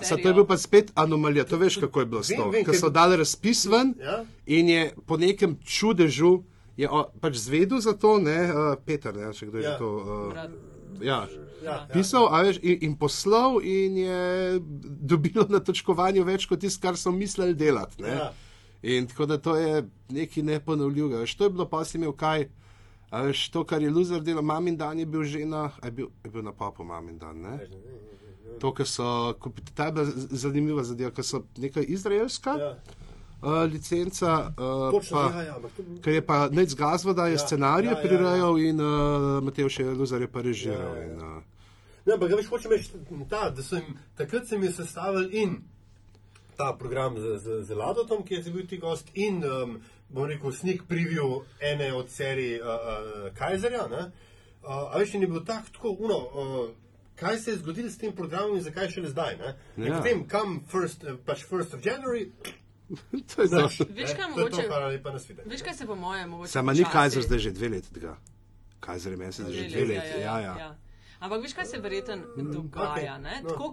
bil 0.00 0.16
to 0.16 0.28
je 0.28 0.34
bil 0.34 0.46
pa 0.46 0.56
spet 0.56 0.92
anomalija, 0.94 1.44
to 1.44 1.56
veš, 1.56 1.76
kako 1.76 2.00
je 2.00 2.06
bilo 2.06 2.22
s 2.22 2.30
vem, 2.30 2.64
Ker 2.64 2.76
so 2.76 2.90
dali 2.90 3.16
razpis 3.16 3.64
ven 3.66 3.94
Ja. 3.98 4.24
in 4.46 4.68
je 4.68 4.82
po 5.06 5.16
nekem 5.16 5.58
čudežu 5.58 6.42
je 6.76 6.90
o, 6.90 7.04
pač 7.20 7.34
zvedel 7.36 7.80
za 7.80 7.92
to, 7.92 8.18
ne, 8.18 8.36
uh, 8.44 8.76
Peter, 8.78 9.16
ne, 9.16 9.32
če 9.32 9.46
kdo 9.46 9.58
je 9.58 9.64
Ja. 9.64 9.78
to. 9.78 9.88
Uh, 9.96 10.32
Brat. 10.32 10.50
ja. 11.00 11.26
Ja, 11.58 11.70
ja. 11.72 11.88
Pisal 11.88 12.28
a 12.28 12.42
veš, 12.42 12.58
in, 12.62 12.78
in 12.82 12.94
poslal, 12.94 13.58
in 13.60 13.96
je 13.96 14.20
dobilo 15.02 15.46
na 15.48 15.58
točkovanju 15.58 16.24
več 16.24 16.46
kot 16.46 16.60
tisto, 16.60 16.80
kar 16.80 16.96
so 16.96 17.10
mislili 17.10 17.54
delati. 17.54 18.02
ne. 18.02 18.08
Ja. 18.10 18.32
In 18.82 19.06
tako 19.06 19.26
da 19.26 19.38
to 19.38 19.56
je 19.56 19.82
nekaj 20.08 20.42
neponovljivega. 20.44 21.18
Veš, 21.18 21.34
to 21.34 21.44
je 21.44 21.50
bilo 21.50 21.66
pa 21.66 21.84
si 21.84 21.98
imel 21.98 22.12
kaj. 22.12 22.46
A 23.10 23.22
veš, 23.22 23.48
to, 23.48 23.64
kar 23.64 23.82
je 23.82 23.90
Luzer 23.90 24.20
delal, 24.20 24.42
mamin 24.42 24.76
dan 24.76 24.98
je 24.98 25.06
bil 25.06 25.22
že 25.22 25.44
na, 25.44 25.70
je 25.78 25.90
bil, 25.90 26.08
je 26.24 26.30
bil 26.30 26.42
na 26.42 26.52
papu 26.52 26.84
mamin 26.84 27.18
dan. 27.18 27.38
Ne? 27.38 27.58
To, 28.58 28.72
kar 28.72 28.86
so, 28.86 29.06
ko- 29.34 29.52
ta 29.74 29.86
je 29.86 29.92
bila 29.92 30.04
zanimiva 30.32 30.82
zadeva, 30.82 31.10
ker 31.10 31.24
so 31.24 31.44
neka 31.56 31.80
izraelska 31.80 32.50
Ja. 32.56 32.70
uh, 33.42 33.62
licenca, 33.64 34.32
uh, 34.50 34.90
Točno, 34.90 35.16
pa, 35.16 35.30
ja, 35.34 35.42
ja, 35.42 35.54
to 35.54 35.82
ker 36.02 36.12
je 36.12 36.22
pa 36.22 36.48
Nec 36.48 36.74
Gazvoda 36.74 37.26
je 37.26 37.32
Ja, 37.32 37.38
scenarij 37.38 37.84
ja, 37.84 37.90
ja, 37.90 37.96
ja. 37.96 38.02
prirejal 38.02 38.58
in 38.58 38.80
uh, 38.80 38.88
Matej 39.40 39.68
še 39.68 39.84
Luzer 39.86 40.20
je 40.20 40.28
pa 40.28 40.40
režiral. 40.40 40.96
Ja, 40.96 41.02
ja, 41.02 41.02
ja. 41.02 41.12
In, 41.12 41.20
uh, 41.20 41.42
Ne, 42.06 42.14
ampak 42.14 42.28
ga 42.28 42.36
veš, 42.36 42.46
hočem 42.46 42.70
reči, 42.70 42.90
ta, 43.28 43.50
da 43.50 43.62
sem 43.62 43.82
takrat 44.14 44.46
se 44.46 44.58
mi 44.58 44.66
je 44.66 44.72
sestavil 44.72 45.26
in 45.32 45.56
ta 46.56 46.72
program 46.78 47.18
z, 47.18 47.38
z, 47.38 47.62
z 47.64 47.70
Ladotom, 47.70 48.24
ki 48.24 48.34
je 48.34 48.52
bil 48.52 48.66
ti 48.66 48.78
gost, 48.78 49.10
in 49.14 49.44
um, 49.44 49.80
bom 50.08 50.26
rekel, 50.26 50.52
snik 50.52 50.82
preview 50.88 51.42
ene 51.60 51.92
od 51.94 52.10
serij 52.10 52.60
uh, 52.60 52.66
uh, 52.66 53.28
Kajzerja. 53.34 53.86
ne. 53.88 54.10
Uh, 54.62 54.94
a 54.94 54.98
veš, 54.98 55.14
je 55.14 55.26
bil 55.26 55.44
tak, 55.44 55.70
tako, 55.70 55.96
uno, 55.98 56.16
uh, 56.16 56.70
kaj 57.16 57.38
se 57.38 57.50
je 57.50 57.56
zgodilo 57.56 57.90
s 57.90 57.98
tem 57.98 58.12
programom 58.12 58.56
in 58.56 58.62
zakaj 58.62 58.90
šele 58.90 59.08
zdaj. 59.08 59.36
Ne? 59.36 59.56
In 59.76 59.92
Ja. 59.92 59.98
Potem, 59.98 60.28
kam 60.28 60.60
first, 60.66 61.04
uh, 61.04 61.18
pač 61.26 61.44
1st 61.44 61.74
of 61.74 61.84
January, 61.84 62.30
To 63.34 63.42
je 63.42 63.48
znaš. 63.48 63.78
Veš, 63.80 64.14
kaj 64.14 64.24
je 64.24 64.34
to, 64.34 64.40
mogoče- 64.40 64.66
hvala 64.66 64.86
lepa. 64.86 65.10
Veš, 65.44 65.62
kaj 65.62 65.74
se 65.74 65.86
po 65.86 65.94
mojem 65.94 66.28
mogoče. 66.28 66.50
Sama 66.50 66.72
ni 66.72 66.84
Kajzer 66.92 67.22
zdaj 67.22 67.38
že 67.38 67.50
dve 67.50 67.68
leti 67.68 67.94
tega. 67.94 68.16
Kajzer 68.80 69.12
je 69.12 69.16
meni 69.16 69.32
se 69.32 69.52
že 69.52 69.68
dve 69.68 69.84
leti. 69.84 70.20
Ja, 70.20 70.40
ja. 70.40 70.76
Ampak 71.18 71.42
veš, 71.42 71.54
kaj 71.54 71.66
se 71.66 71.78
verjetno 71.78 72.16
dogaja? 72.36 72.92
okej, 72.92 73.22
ne? 73.22 73.40
no. 73.42 73.48
Tako, 73.48 73.72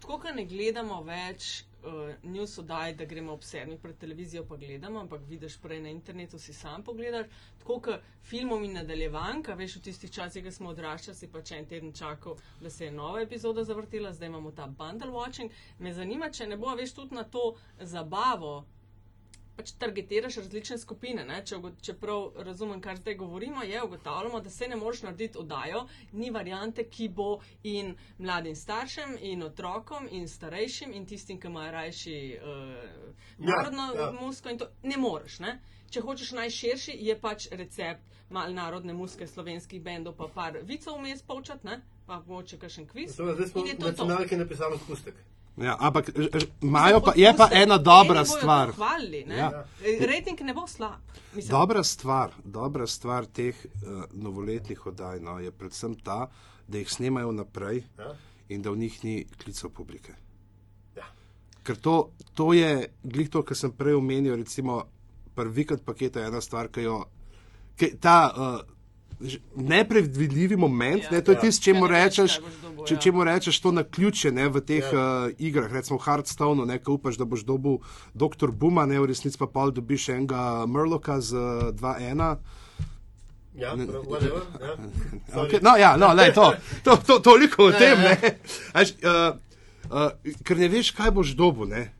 kot 0.00 0.34
ne 0.34 0.46
gledamo 0.46 1.02
več 1.02 1.64
uh, 1.84 2.14
news 2.22 2.58
oddaj, 2.58 2.94
da 2.94 3.04
gremo 3.04 3.32
ob 3.32 3.42
sedmih 3.42 3.78
pred 3.82 3.98
televizijo 3.98 4.44
pa 4.48 4.56
gledamo, 4.56 5.00
ampak 5.00 5.22
vidiš 5.28 5.56
prej 5.62 5.80
na 5.82 5.88
internetu, 5.88 6.38
si 6.38 6.52
sam 6.52 6.82
pogledaš. 6.82 7.26
Tako, 7.58 7.78
kot 7.80 8.06
filmom 8.22 8.64
in 8.64 8.76
nadaljevanka, 8.78 9.54
veš, 9.54 9.76
v 9.76 9.84
tistih 9.88 10.10
časih, 10.10 10.44
ko 10.44 10.50
smo 10.50 10.74
odraščali, 10.74 11.16
si 11.16 11.30
pač 11.30 11.54
en 11.56 11.66
teden 11.66 11.92
čakal, 11.92 12.38
da 12.60 12.70
se 12.70 12.84
je 12.84 12.92
nova 12.92 13.22
epizoda 13.22 13.64
zavrtela, 13.64 14.12
zdaj 14.12 14.28
imamo 14.28 14.52
ta 14.52 14.66
bundle 14.66 15.10
watching. 15.10 15.50
Me 15.78 15.94
zanima, 15.94 16.30
če 16.30 16.46
ne 16.46 16.56
bo 16.56 16.74
veš 16.78 16.94
tudi 16.98 17.14
na 17.14 17.24
to 17.24 17.54
zabavo 17.80 18.64
pač 19.56 19.72
targetiraš 19.78 20.36
različne 20.36 20.78
skupine. 20.78 21.24
Ne? 21.24 21.42
Če, 21.46 21.56
ugo- 21.56 21.72
čeprav 21.82 22.32
razumem, 22.36 22.80
kar 22.80 22.96
zdaj 22.96 23.14
govorimo, 23.14 23.62
je 23.62 23.82
ugotavljamo, 23.82 24.40
da 24.40 24.50
se 24.50 24.68
ne 24.68 24.76
moreš 24.76 25.02
narediti 25.02 25.38
oddajo, 25.38 25.86
ni 26.12 26.30
variante, 26.30 26.84
ki 26.84 27.08
bo 27.08 27.40
in 27.62 27.94
mladim 28.18 28.56
staršem, 28.56 29.18
in 29.20 29.42
otrokom, 29.42 30.08
in 30.10 30.28
starejšim, 30.28 30.92
in 30.92 31.06
tistim, 31.06 31.40
ki 31.40 31.46
imajo 31.46 31.72
rajši 31.72 32.38
uh, 32.38 33.12
narodno 33.38 33.90
ja. 33.94 34.00
ja, 34.00 34.12
musko. 34.20 34.56
to 34.58 34.70
Ne 34.82 34.96
moreš. 34.96 35.38
Ne? 35.38 35.60
Če 35.90 36.00
hočeš 36.00 36.32
najširši, 36.32 36.96
je 37.04 37.18
pač 37.20 37.48
recept 37.50 38.12
mal 38.32 38.54
narodne 38.54 38.94
muske 38.96 39.26
slovenskih 39.26 39.82
bendov, 39.82 40.16
pa 40.16 40.28
par 40.34 40.56
vicov 40.64 40.96
vmes 40.98 41.22
povčati, 41.22 41.66
ne? 41.66 41.82
pa 42.06 42.22
mogoče 42.26 42.58
kakšen 42.58 42.88
kviz. 42.88 43.12
Zdaj 43.12 43.48
smo 43.52 43.64
nacionalke 43.78 44.36
napisali 44.36 44.78
spustek. 44.78 45.20
Ja, 45.56 45.76
ampak 45.78 46.08
ž- 46.08 46.30
ž- 46.32 46.48
imajo 46.62 47.00
pa, 47.00 47.12
je 47.14 47.34
pa 47.36 47.48
ena 47.52 47.76
dobra 47.78 48.24
stvar. 48.24 48.72
Hvalili, 48.72 49.24
ne? 49.24 49.36
Ja. 49.36 49.50
ja. 49.50 50.06
Rating 50.06 50.40
ne 50.40 50.54
bo 50.54 50.66
slab. 50.66 51.00
Mislim, 51.34 51.50
Dobra 51.50 51.82
stvar, 51.82 52.32
dobra 52.44 52.86
stvar 52.86 53.26
teh 53.26 53.56
uh, 53.56 54.04
novoletnih 54.12 54.86
oddaj 54.86 55.20
no, 55.20 55.38
je 55.38 55.50
predvsem 55.50 55.94
ta, 55.96 56.26
da 56.68 56.78
jih 56.78 56.88
snemajo 56.88 57.32
naprej 57.32 57.84
Ja. 57.98 58.14
in 58.48 58.62
da 58.62 58.70
v 58.70 58.76
njih 58.78 59.04
ni 59.04 59.14
klicev 59.34 59.70
publike. 59.70 60.12
Ja. 60.96 61.04
Ker 61.62 61.76
to, 61.76 61.94
to 62.34 62.52
je, 62.52 62.72
glih 63.02 63.30
to, 63.30 63.42
kar 63.42 63.56
sem 63.56 63.72
prej 63.72 63.94
omenil, 63.94 64.36
recimo, 64.36 64.82
prvi 65.34 65.54
vikend 65.54 65.80
paketa 65.82 66.20
je 66.20 66.26
ena 66.26 66.40
stvar, 66.40 66.68
ki 66.68 66.82
jo, 66.82 66.98
ki, 67.76 67.96
ta 67.98 68.16
uh, 68.28 68.60
nepredvidljivi 69.56 70.56
moment, 70.56 71.02
Ja. 71.02 71.10
ne, 71.10 71.20
to 71.20 71.32
je 71.32 71.36
Ja. 71.36 71.40
tisto, 71.40 71.64
čemu 71.64 71.80
ne 71.80 71.88
veš, 71.88 71.98
rečeš, 72.04 72.32
če, 72.86 72.94
ja. 72.94 72.98
čemu 72.98 73.24
rečeš 73.24 73.60
to 73.60 73.72
na 73.72 73.84
ključe 73.84 74.32
ne, 74.32 74.48
v 74.48 74.60
teh 74.60 74.84
Ja. 74.84 75.26
uh, 75.26 75.32
igrah, 75.38 75.72
recimo 75.72 75.98
v 75.98 76.02
Hearthstoneu, 76.02 76.64
ne, 76.64 76.78
ko 76.78 76.92
upaš, 76.92 77.16
da 77.16 77.24
boš 77.24 77.44
dobil 77.44 77.78
doktor 78.14 78.50
Buma, 78.50 78.86
ne, 78.86 79.00
v 79.00 79.06
resnici 79.06 79.38
pa 79.38 79.46
pol 79.46 79.70
dobiš 79.70 80.08
enega 80.08 80.66
Murloka 80.66 81.20
z 81.20 81.32
uh, 81.34 81.42
2-1. 81.72 82.36
Ja, 83.54 83.76
whatever. 84.08 84.42
Ja. 84.60 84.76
Okay, 85.44 85.60
no, 85.62 85.76
ja, 85.76 85.96
no, 85.96 86.12
lej, 86.14 86.32
to, 86.32 86.54
to, 86.84 86.96
to, 87.06 87.18
toliko 87.20 87.68
o 87.68 87.72
tem. 87.72 88.00
Ne. 88.00 88.16
Až, 88.72 88.96
uh, 89.04 89.36
uh, 89.92 90.10
ker 90.44 90.56
ne 90.56 90.68
veš, 90.72 90.90
kaj 90.96 91.10
boš 91.12 91.36
dobil, 91.36 91.68
ne, 91.68 91.92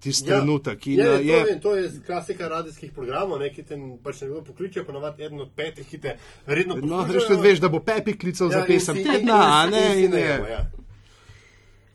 tisti 0.00 0.30
ja. 0.30 0.36
trenutek. 0.36 0.86
In, 0.86 0.98
je, 0.98 1.10
uh, 1.10 1.16
to, 1.16 1.22
je, 1.22 1.36
je, 1.50 1.60
to 1.60 1.74
je 1.76 1.90
klasika 2.06 2.48
radijskih 2.48 2.92
programov, 2.92 3.38
ne, 3.40 3.50
ki 3.54 3.62
te 3.62 3.78
pač 4.02 4.20
nekdo 4.20 4.42
pokliče, 4.44 4.84
ponovadi 4.84 5.24
eden 5.24 5.40
od 5.40 5.50
petih, 5.56 5.86
ki 5.88 5.98
te 6.00 6.16
redno 6.46 6.74
no, 6.76 7.04
poslušajo. 7.04 7.36
veš, 7.36 7.42
veš, 7.42 7.60
da 7.60 7.68
bo 7.68 7.80
Pepi 7.80 8.18
klical 8.18 8.50
Ja, 8.50 8.58
za 8.58 8.60
in 8.60 8.66
pesem 8.66 8.96
tedna, 8.96 9.38
a 9.60 9.64
in 9.64 9.70
ne, 9.70 9.86
in 9.86 9.92
si 9.92 10.04
in 10.04 10.12
je. 10.12 10.26
najemo, 10.28 10.46
ja. 10.46 10.66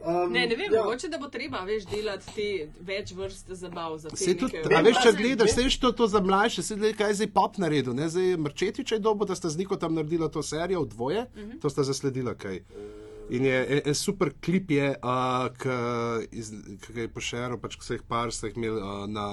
Um, 0.06 0.32
Ne, 0.34 0.48
ne 0.48 0.56
vem, 0.56 0.74
ja. 0.74 0.82
mogoče 0.84 1.08
da 1.08 1.18
bo 1.18 1.28
treba 1.30 1.60
veš, 1.62 1.84
delati 1.86 2.32
te 2.36 2.70
več 2.82 3.12
vrst 3.14 3.52
zabav 3.54 3.98
za 3.98 4.10
Se 4.16 4.34
tudi, 4.38 4.58
neke- 4.58 4.76
a 4.76 4.82
veš, 4.82 4.98
če 5.04 5.12
gledaš, 5.14 5.54
veš 5.58 5.78
to, 5.80 5.92
to 5.92 6.08
za 6.08 6.22
mlajše, 6.22 6.64
se 6.64 6.76
gleda, 6.76 6.98
kaj 6.98 7.10
je 7.10 7.14
zdaj 7.14 7.28
pop 7.28 7.58
naredil. 7.58 7.94
Ne? 7.94 8.10
Zdaj 8.10 8.38
Mrčetič 8.38 8.92
je 8.92 9.00
dobo, 9.00 9.26
da 9.26 9.36
sta 9.36 9.50
z 9.50 9.58
Niko 9.58 9.78
tam 9.78 9.94
naredila 9.94 10.30
to 10.30 10.42
serijo 10.44 10.82
v 10.82 10.88
dvoje, 10.88 11.22
uh 11.22 11.42
-huh. 11.42 11.62
to 11.62 11.70
sta 11.70 11.84
zasledila 11.84 12.34
kaj. 12.34 12.64
In 13.32 13.46
je 13.48 13.66
en, 13.66 13.82
en 13.88 13.96
super 13.96 14.34
klip, 14.44 14.68
ki 14.68 14.76
je 17.00 17.12
pošeril, 17.16 17.60
pač, 17.62 17.78
ko 17.80 17.86
so 17.86 17.96
jih 17.96 18.04
par 18.08 18.32
jih 18.32 18.58
imeli 18.60 18.82
uh, 18.82 19.06
na, 19.08 19.28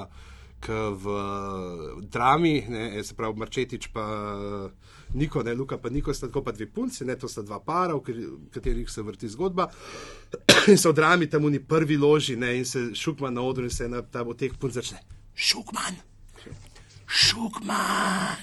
v 0.67 1.07
uh, 1.07 2.03
drami, 2.03 2.67
ne, 2.69 2.99
eh, 2.99 3.05
se 3.05 3.15
pravi 3.15 3.39
Mrčetič 3.39 3.89
pa 3.95 4.05
uh, 4.35 4.71
Niko, 5.15 5.43
ne 5.43 5.55
Luka 5.55 5.79
pa 5.79 5.91
Niko, 5.91 6.15
sta 6.15 6.27
tako 6.27 6.43
pa 6.43 6.53
dve 6.53 6.67
punci, 6.67 7.05
ne, 7.05 7.17
to 7.17 7.29
sta 7.29 7.43
dva 7.43 7.61
para, 7.61 7.95
v 7.95 8.03
kateri- 8.03 8.31
v 8.31 8.51
katerih 8.55 8.91
se 8.91 9.03
vrti 9.03 9.29
zgodba. 9.29 9.71
in 10.73 10.79
so 10.79 10.93
v 10.93 10.95
drami 10.99 11.31
tam 11.31 11.47
v 11.47 11.63
prvi 11.63 11.97
loži, 11.97 12.37
ne, 12.37 12.59
in 12.59 12.67
se 12.67 12.95
šukman 12.95 13.35
na 13.35 13.43
odru 13.43 13.65
in 13.65 13.71
se 13.71 13.89
na 13.89 14.03
ta 14.03 14.23
od 14.23 14.39
teh 14.39 14.53
punc 14.59 14.75
začne. 14.75 14.99
Šukman! 15.35 16.08
Šukman! 17.09 18.37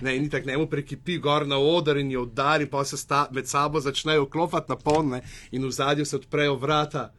Ne, 0.00 0.16
in 0.16 0.30
tako 0.30 0.48
njemu 0.48 0.66
prekipi 0.66 1.18
gor 1.18 1.46
na 1.46 1.58
oder 1.58 1.96
in 1.96 2.10
jo 2.10 2.22
udari, 2.22 2.66
pa 2.66 2.84
se 2.84 2.96
sta, 2.96 3.28
med 3.32 3.48
sabo 3.48 3.80
začnejo 3.80 4.26
klopati 4.26 4.72
na 4.72 4.76
polne 4.76 5.22
in 5.50 5.64
v 5.64 5.70
zadju 5.70 6.04
se 6.04 6.16
odprejo 6.16 6.56
vrata 6.56 7.12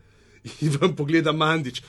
in 0.62 0.78
vam 0.82 0.96
pogleda 0.96 1.32
Mandič. 1.32 1.82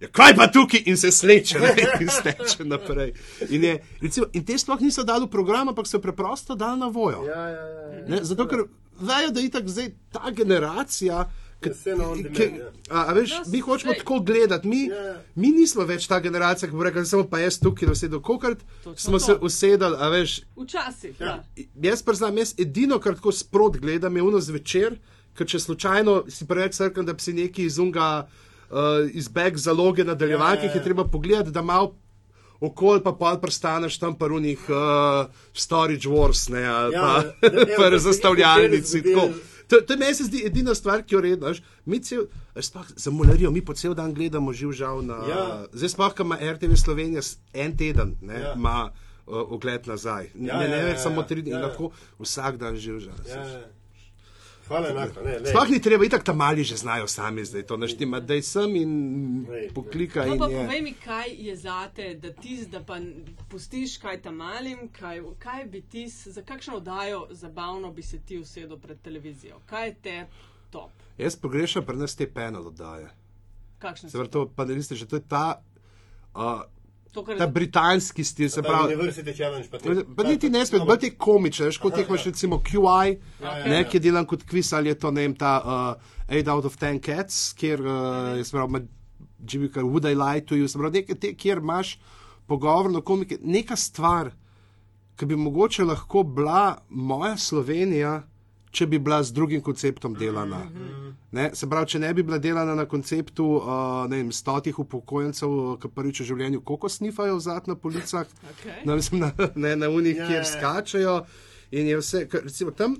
Ja, 0.00 0.08
kaj 0.08 0.34
pa 0.36 0.46
tukaj 0.46 0.82
in 0.86 0.96
se 0.96 1.10
sleče 1.10 1.58
ne, 1.58 1.74
in 2.02 2.08
steče 2.08 2.64
naprej. 2.64 3.14
In, 3.48 3.64
je, 3.64 3.78
recimo, 4.00 4.26
in 4.32 4.44
te 4.44 4.58
sploh 4.58 4.80
niso 4.80 5.04
dali 5.04 5.26
v 5.26 5.30
program, 5.30 5.68
ampak 5.68 5.86
so 5.86 6.02
preprosto 6.02 6.54
dali 6.54 6.80
na 6.80 6.86
vojo. 6.86 7.24
Ja, 7.26 7.48
ja, 7.48 7.66
ja. 7.68 8.06
Ne, 8.08 8.20
zato, 8.22 8.46
ker 8.50 8.66
vejo, 9.00 9.30
da 9.30 9.40
je 9.40 9.50
tako 9.50 9.68
zdaj 9.68 9.90
ta 10.12 10.30
generacija. 10.30 11.24
Ja. 11.66 12.70
a, 12.90 13.02
a 13.02 13.12
veš, 13.12 13.30
No, 13.30 13.42
mi 13.46 13.60
hočemo 13.60 13.94
tako 13.94 14.20
gledati, 14.20 14.68
mi, 14.68 14.82
Ja, 14.84 14.96
ja. 14.96 15.14
mi 15.34 15.48
nismo 15.50 15.84
več 15.84 16.06
ta 16.06 16.20
generacija, 16.20 16.68
ki 16.68 16.74
bo 16.74 16.84
rekla, 16.84 17.04
samo 17.04 17.24
pa 17.24 17.38
jaz 17.38 17.58
tukaj 17.58 17.88
usedel. 17.88 18.20
Kokrat 18.20 18.58
Točno 18.78 18.96
smo 18.98 19.12
to. 19.12 19.18
se 19.20 19.34
usedeli, 19.40 19.96
a 19.96 20.08
veš, 20.08 20.40
Včasih, 20.56 21.20
ja. 21.20 21.44
jaz 21.82 22.02
priznam, 22.02 22.38
jaz 22.38 22.54
edino, 22.56 22.98
kar 22.98 23.14
tako 23.14 23.32
sprot 23.34 23.76
gledam, 23.78 24.16
je 24.16 24.22
uno 24.24 24.40
zvečer, 24.40 24.98
ker 25.32 25.46
če 25.46 25.58
slučajno 25.60 26.24
si 26.28 26.44
preveč 26.44 26.74
srkam, 26.74 27.04
da 27.04 27.12
bi 27.12 27.20
si 27.20 27.32
neki 27.34 27.64
izunga 27.64 28.26
uh, 28.64 28.76
izbeg 29.12 29.56
zaloge 29.58 30.04
nadaljevankih, 30.04 30.64
Ja, 30.64 30.68
ja, 30.68 30.72
ja. 30.72 30.76
je 30.76 30.84
treba 30.84 31.04
pogledati, 31.06 31.50
da 31.50 31.62
malo 31.62 31.94
okol 32.60 33.00
pa 33.00 33.12
pol 33.12 33.36
prstaneš 33.38 33.98
tam 33.98 34.14
pa 34.14 34.26
runih 34.26 34.58
uh, 34.68 35.26
storage 35.52 36.08
wars, 36.08 36.48
ne, 36.48 36.62
ali 36.64 36.94
Ja, 36.94 37.00
pa, 37.00 37.46
ja, 37.46 37.60
ja, 37.62 37.76
pa 37.76 37.84
ja, 37.86 37.98
zastavljalnici. 37.98 39.02
tako. 39.02 39.20
kateri- 39.22 39.53
To, 39.68 39.80
to 39.80 39.96
meni 39.96 40.14
se 40.14 40.24
zdi 40.24 40.42
edina 40.46 40.74
stvar, 40.74 41.02
ki 41.02 41.14
jo 41.14 41.20
rednoš. 41.20 41.62
Mi 41.84 42.00
cel, 42.02 42.26
sploh 42.56 42.86
za 42.96 43.10
mularijo, 43.10 43.50
mi 43.50 43.64
po 43.64 43.74
cel 43.74 43.94
dan 43.94 44.14
gledamo 44.14 44.52
živ 44.52 44.72
žal 44.72 45.02
na. 45.02 45.14
Ja. 45.28 45.44
Zdaj 45.72 45.88
sploh, 45.88 46.14
ko 46.14 46.22
ima 46.22 46.36
RTV 46.36 46.76
Slovenija 46.76 47.20
en 47.54 47.76
teden, 47.76 48.16
ne, 48.20 48.40
Ja. 48.40 48.52
ima 48.56 48.90
uh, 49.26 49.34
ogled 49.48 49.86
nazaj. 49.86 50.30
Ja, 50.34 50.58
ne, 50.60 50.68
ne 50.68 50.76
ja, 50.76 50.84
več 50.84 50.96
ja, 50.96 51.02
samo 51.02 51.20
ja. 51.20 51.26
tri 51.26 51.42
dni, 51.42 51.50
Ja, 51.50 51.58
ja. 51.58 51.66
lahko 51.66 51.90
vsak 52.18 52.56
dan 52.56 52.76
živ 52.76 52.98
žal. 53.00 53.16
Ja, 53.28 53.40
ja. 53.46 53.62
Hvala 54.68 54.88
enako. 54.88 55.20
Ne, 55.20 55.40
ne. 55.40 55.50
Sploh 55.50 55.70
ni 55.70 55.80
treba, 55.82 56.04
itak 56.04 56.24
tam 56.24 56.36
mali 56.36 56.64
že 56.64 56.76
znajo 56.76 57.06
sami 57.06 57.44
zdaj 57.44 57.62
to 57.62 57.76
naštima, 57.76 58.20
da 58.20 58.34
je 58.34 58.42
sem 58.42 58.76
in 58.76 58.92
Lej, 59.50 59.68
poklika. 59.74 60.24
No, 60.26 60.32
in 60.32 60.38
pa 60.38 60.48
je. 60.48 60.56
povej 60.56 60.82
mi, 60.82 60.94
kaj 61.04 61.34
je 61.38 61.56
zate, 61.56 62.14
da 62.14 62.32
ti, 62.32 62.56
da 62.66 62.80
pa 62.80 62.98
pustiš 63.50 63.98
kaj 63.98 64.22
tam 64.22 64.36
malim, 64.36 64.88
kaj, 64.88 65.20
kaj 65.38 65.64
bi 65.64 65.82
ti, 65.82 66.08
za 66.08 66.42
kakšno 66.42 66.76
oddajo 66.76 67.26
zabavno 67.30 67.92
bi 67.92 68.02
se 68.02 68.18
ti 68.18 68.38
usedel 68.38 68.78
pred 68.78 69.00
televizijo? 69.00 69.60
Kaj 69.66 69.86
je 69.86 69.94
te 70.02 70.26
top? 70.70 70.90
Jaz 71.18 71.36
pogrešam 71.36 71.84
pri 71.84 71.96
nas 71.96 72.16
te 72.16 72.26
penal 72.32 72.66
oddaje. 72.66 73.10
Kakšne 73.78 74.10
Se 74.10 74.16
so 74.16 74.18
pravi, 74.18 74.30
to 74.30 74.48
panelisti, 74.56 74.96
že 74.96 75.06
to 75.06 75.16
je 75.16 75.22
ta, 75.28 75.60
uh, 76.34 76.62
to, 77.14 77.24
kar 77.24 77.38
ta 77.38 77.46
britanski 77.50 78.24
stil, 78.24 78.50
se 78.50 78.62
pravi. 78.62 78.96
Challenge 79.34 79.68
pa 79.70 79.78
te. 79.78 79.94
Pa 80.16 80.26
niti 80.26 80.50
ne 80.50 80.64
spet, 80.66 80.82
bolj 80.86 81.00
te 81.04 81.10
komične, 81.16 81.70
veš, 81.70 81.78
kot 81.82 81.94
teh 81.96 82.08
imaš 82.08 82.26
recimo 82.30 82.60
QI, 82.64 83.14
Ja, 83.42 83.58
ja, 83.58 83.68
ne, 83.70 83.78
ja. 83.82 83.86
ki 83.88 83.98
je 83.98 84.04
delan 84.08 84.26
kot 84.28 84.44
kviz 84.48 84.72
ali 84.74 84.92
je 84.92 84.98
to 84.98 85.12
ne 85.14 85.24
vem, 85.26 85.36
ta 85.38 85.54
uh, 85.60 86.12
8 86.28 86.50
out 86.52 86.68
of 86.68 86.76
10 86.80 87.00
cats, 87.04 87.52
kjer 87.58 87.82
uh, 87.84 88.34
je 88.38 88.44
sprav, 88.48 88.68
Jimmy 89.44 89.68
Carr, 89.68 89.84
Would 89.84 90.08
I 90.08 90.14
lie 90.16 90.44
to 90.46 90.56
you, 90.56 90.68
se 90.68 90.78
pravi, 90.80 91.02
nekaj 91.02 91.20
te, 91.20 91.34
kjer 91.36 91.60
imaš 91.62 91.98
pogovorno 92.46 93.00
komike, 93.04 93.38
neka 93.42 93.76
stvar, 93.76 94.32
ki 95.16 95.26
bi 95.30 95.36
mogoče 95.38 95.84
lahko 95.84 96.24
bila 96.26 96.78
moja 96.88 97.36
Slovenija, 97.36 98.22
če 98.74 98.86
bi 98.86 98.98
bila 98.98 99.22
z 99.22 99.32
drugim 99.32 99.60
konceptom 99.60 100.14
delana. 100.14 100.64
Ne, 101.32 101.48
se 101.52 101.66
pravi, 101.66 101.86
če 101.88 101.98
ne 101.98 102.10
bi 102.10 102.22
bila 102.22 102.38
delana 102.38 102.74
na 102.74 102.84
konceptu 102.86 103.46
uh, 103.54 103.70
ne 104.06 104.18
vem, 104.18 104.32
stotih 104.32 104.78
upokojencev, 104.78 105.50
ki 105.78 105.90
prvič 105.90 106.20
v 106.20 106.26
življenju 106.26 106.62
koko 106.62 106.88
snifajo 106.88 107.36
vzad 107.36 107.66
na 107.66 107.74
policah, 107.76 108.26
Okay. 108.52 108.82
na, 108.84 108.94
mislim, 108.94 109.20
na, 109.20 109.32
ne, 109.56 109.74
na 109.76 109.88
unih, 109.90 110.16
Ja, 110.16 110.26
kjer 110.26 110.40
ja. 110.40 110.46
skačejo 110.46 111.16
in 111.72 111.86
je 111.86 111.98
vse, 111.98 112.24
kar, 112.28 112.44
recimo 112.44 112.70
tam, 112.72 112.94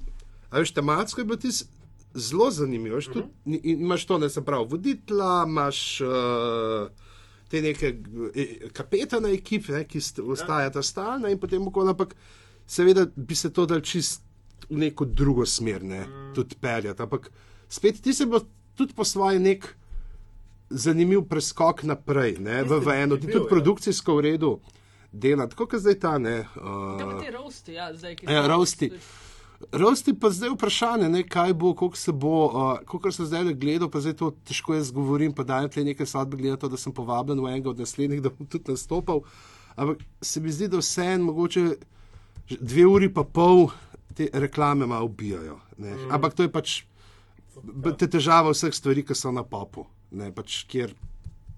a 0.49 0.59
veš, 0.59 0.73
tematsko 0.73 1.21
je 1.21 1.27
bilo 1.27 1.37
tisto. 1.39 1.71
zelo 2.17 2.47
zanimivo. 2.53 2.95
Veš, 2.95 3.09
tudi, 3.09 3.27
in, 3.47 3.61
in 3.65 3.81
imaš 3.83 4.05
to, 4.05 4.19
ne 4.19 4.29
se 4.31 4.43
pravi, 4.43 4.69
voditla, 4.71 5.45
imaš 5.45 5.79
uh, 6.01 6.85
te 7.49 7.59
neke 7.61 7.89
eh, 8.33 8.53
kapetane 8.73 9.33
ekipe, 9.33 9.73
ne, 9.73 9.85
ki 9.85 9.99
st- 10.01 10.23
ostajata 10.25 10.83
stalna 10.85 11.29
in 11.29 11.39
potem 11.39 11.67
okoli, 11.67 11.91
ampak 11.91 12.15
seveda 12.67 13.07
bi 13.17 13.35
se 13.35 13.51
to 13.51 13.67
dal 13.67 13.83
čist 13.83 14.23
v 14.71 14.79
neko 14.85 15.05
drugo 15.05 15.47
smer, 15.47 15.85
ne, 15.85 16.05
tudi 16.35 16.57
peljati. 16.61 17.03
Ampak 17.03 17.31
spet 17.69 18.01
ti 18.03 18.15
se 18.15 18.27
bo 18.27 18.41
tudi 18.75 18.95
po 18.95 19.05
svoje 19.05 19.39
nek 19.39 19.67
zanimiv 20.71 21.23
preskok 21.29 21.83
naprej, 21.83 22.39
ne, 22.41 22.63
v, 22.65 22.81
v 22.81 22.97
eno, 23.03 23.17
bil, 23.17 23.33
tudi 23.33 23.49
produkcijsko 23.49 24.17
v 24.17 24.25
redu 24.31 24.55
dela, 25.13 25.47
tako 25.47 25.69
kot 25.71 25.85
zdaj 25.85 25.99
ta, 26.03 26.17
ne. 26.19 26.41
Uh, 26.59 27.21
ti 27.23 27.31
rosti, 27.31 27.77
ja, 27.77 27.93
zdaj, 27.95 28.17
ki 28.19 28.27
Ja, 28.31 28.47
roasti. 28.51 28.91
Rosti 29.73 30.13
pa 30.19 30.29
zdaj 30.35 30.51
vprašanje, 30.57 31.09
ne, 31.09 31.23
kaj 31.23 31.55
bo, 31.55 31.73
koliko 31.79 31.97
se 31.97 32.13
bo, 32.13 32.35
uh, 32.49 32.79
koliko 32.89 33.13
sem 33.15 33.29
zdaj 33.31 33.45
le 33.49 33.55
gledal, 33.55 33.91
pa 33.91 34.03
zdaj 34.03 34.19
to 34.21 34.33
težko 34.45 34.75
jaz 34.75 34.91
govorim, 34.93 35.33
pa 35.33 35.47
dajem 35.47 35.71
tle 35.71 35.85
nekaj 35.93 36.11
sodbe, 36.11 36.41
glede 36.41 36.57
na 36.57 36.61
to, 36.61 36.69
da 36.69 36.81
sem 36.81 36.93
povabljen 36.93 37.41
v 37.41 37.53
enega 37.53 37.71
od 37.71 37.85
naslednjih, 37.85 38.23
da 38.25 38.35
bom 38.35 38.51
tudi 38.51 38.75
nastopal. 38.75 39.23
Ampak 39.77 40.03
se 40.23 40.41
mi 40.41 40.53
zdi, 40.53 40.69
da 40.69 40.83
vse 40.83 41.07
en 41.15 41.23
mogoče 41.27 41.65
dve 42.61 42.87
uri 42.87 43.09
pa 43.13 43.25
pol 43.25 43.69
te 44.15 44.29
reklame 44.35 44.87
malo 44.87 45.05
ubijajo. 45.05 45.61
ne. 45.79 45.97
Ampak 46.11 46.35
to 46.35 46.43
je 46.43 46.49
pač 46.51 46.83
te 47.97 48.07
težava 48.09 48.51
vseh 48.51 48.71
stvari, 48.71 49.03
ki 49.03 49.15
so 49.15 49.31
na 49.31 49.43
popu, 49.43 49.85
ne, 50.11 50.33
pač 50.33 50.65
kjer 50.65 50.95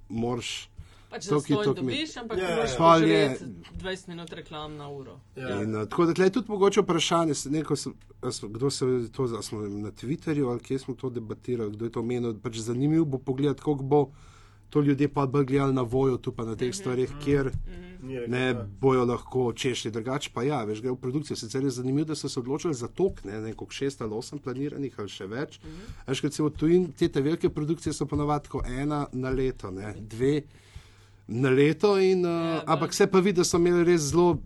moraš. 0.09 0.69
Pač 1.11 1.23
zastonj 1.25 1.57
toliko 1.57 1.83
mi- 1.83 1.93
dobiš, 1.93 2.17
ampak 2.17 2.39
Ja, 2.39 2.45
yeah, 2.45 2.57
moraš 2.57 2.71
ja. 2.71 2.77
Pol 2.77 3.01
je- 3.01 3.29
poživeti 3.29 3.45
20 3.77 4.09
minut 4.09 4.31
reklam 4.31 4.77
na 4.77 4.89
uro. 4.89 5.21
Ja. 5.37 5.63
In, 5.63 5.75
uh, 5.75 5.85
tako 5.85 6.07
da 6.07 6.25
je 6.25 6.31
tudi 6.31 6.51
mogoče 6.51 6.81
vprašanje, 6.83 7.35
se- 7.35 7.51
neko, 7.51 7.77
sem, 7.77 7.95
kdo 8.45 8.71
se 8.71 8.87
je 8.87 9.09
to, 9.09 9.43
smo 9.43 9.61
na 9.61 9.91
Twitterju 9.91 10.49
ali 10.49 10.61
kje 10.61 10.79
smo 10.79 10.95
to 10.95 11.11
debatirali, 11.11 11.71
kdo 11.71 11.85
je 11.85 11.93
to 11.93 12.01
omenil. 12.01 12.35
Pač 12.35 12.57
zanimivo 12.59 13.05
bo 13.07 13.19
pogledati, 13.19 13.61
kako 13.61 13.75
bo 13.77 14.11
to 14.71 14.81
ljudje 14.81 15.09
pa 15.09 15.27
bolj 15.27 15.45
gledali 15.45 15.75
na 15.75 15.83
vojo, 15.83 16.17
tu 16.19 16.33
pa 16.33 16.45
na 16.45 16.57
teh 16.57 16.75
stvarih, 16.75 17.11
kjer 17.25 17.53
Ni 18.03 18.19
rekel, 18.19 18.31
ne 18.31 18.55
bojo 18.81 19.05
lahko 19.05 19.53
češli. 19.53 19.91
Drugače 19.91 20.31
pa 20.35 20.43
ja, 20.43 20.61
veš, 20.65 20.81
gre 20.83 20.93
v 20.93 21.01
produkcijo. 21.01 21.37
Sicer 21.37 21.65
je 21.65 21.71
zanimivo, 21.71 22.07
da 22.07 22.15
so 22.15 22.29
se 22.29 22.41
odločili 22.41 22.75
za 22.75 22.89
tok, 22.89 23.25
ne 23.25 23.41
nekog 23.41 23.73
šest 23.73 24.03
ali 24.03 24.15
osem 24.15 24.39
planiranih 24.39 24.95
ali 24.99 25.09
še 25.09 25.27
več. 25.27 25.59
Veš, 26.07 26.21
kad 26.21 26.35
se 26.35 26.43
v 26.43 26.51
tujini 26.51 26.93
te, 26.93 27.09
te 27.09 27.23
velike 27.23 27.51
produkcije 27.51 27.93
so 27.93 28.07
ponovadi 28.07 28.49
tako 28.49 28.63
ena 28.67 29.07
na 29.13 29.31
leto, 29.31 29.71
ne, 29.71 29.95
dve 29.99 30.43
na 31.27 31.51
leto, 31.51 31.97
in, 31.99 32.25
uh, 32.25 32.31
Ja, 32.31 32.55
ja, 32.55 32.63
ampak 32.67 32.95
se 32.95 33.07
pa 33.11 33.21
vidi, 33.21 33.41
da 33.41 33.45
so 33.45 33.59
imeli 33.59 33.85
res 33.85 34.13
zelo, 34.13 34.37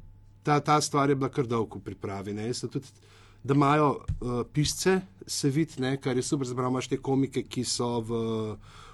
ta, 0.42 0.60
ta 0.64 0.80
stvar 0.80 1.10
je 1.10 1.16
bila 1.16 1.28
kar 1.28 1.46
dolgo 1.46 1.78
v 1.78 1.90
pripravi. 1.90 2.32
Ne, 2.32 2.46
in 2.48 2.56
so 2.56 2.70
tudi, 2.72 2.88
da 3.44 3.54
imajo 3.54 3.90
uh, 3.98 4.40
pisce, 4.52 5.00
se 5.26 5.50
vidi, 5.50 5.80
ne, 5.84 5.96
kar 6.00 6.16
je 6.16 6.24
super, 6.24 6.48
zbrati 6.48 6.72
imaš 6.72 6.88
te 6.88 6.96
komike, 6.96 7.44
ki 7.44 7.64
so 7.64 7.98
v, 8.00 8.22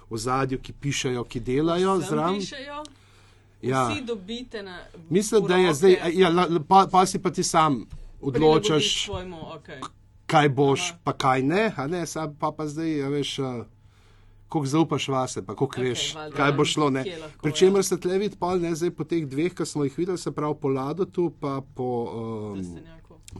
v 0.09 0.17
zadju, 0.17 0.59
ki 0.61 0.73
pišejo, 0.73 1.23
ki 1.23 1.39
delajo 1.39 1.99
zraven. 1.99 2.41
Ja. 3.61 3.89
Vsi 3.89 4.01
dobite 4.05 4.63
na. 4.63 4.79
Mislim, 5.09 5.43
v 5.43 5.47
da 5.47 5.55
je 5.55 5.73
zdaj, 5.73 5.97
ja, 6.13 6.31
pa, 6.67 6.87
pa 6.91 7.05
si 7.05 7.19
pa 7.19 7.31
ti 7.31 7.43
sam 7.43 7.85
odločaš, 8.21 9.05
Svojmu, 9.05 9.37
okay. 9.57 9.81
kaj 10.25 10.49
boš, 10.49 10.91
Aha. 10.91 10.99
pa 11.03 11.13
kaj 11.13 11.43
ne, 11.43 11.73
a 11.77 11.87
ne, 11.87 12.05
sam 12.05 12.35
pa, 12.39 12.51
pa 12.51 12.67
zdaj, 12.67 13.01
a 13.03 13.09
veš, 13.09 13.39
uh, 13.39 13.65
koliko 14.47 14.67
zaupaš 14.67 15.07
vase, 15.07 15.45
pa 15.45 15.55
Okej, 15.57 15.83
veš, 15.83 16.15
valjda, 16.15 16.37
kaj 16.37 16.51
bo 16.51 16.61
ja, 16.61 16.65
šlo. 16.65 16.89
Lahko, 16.89 17.41
Pričemer 17.43 17.79
ja. 17.79 17.83
se 17.83 17.99
tle 17.99 18.17
vidi, 18.17 18.37
pol 18.39 18.61
ne, 18.61 18.75
zdaj 18.75 18.93
po 18.95 19.03
teh 19.03 19.25
dveh, 19.27 19.53
ki 19.53 19.65
smo 19.65 19.83
jih 19.83 19.97
videli, 19.97 20.17
se 20.17 20.31
pravi 20.31 20.55
po 20.61 20.69
Ladotu, 20.69 21.31
pa 21.39 21.61
po 21.75 21.89
um, 22.53 22.63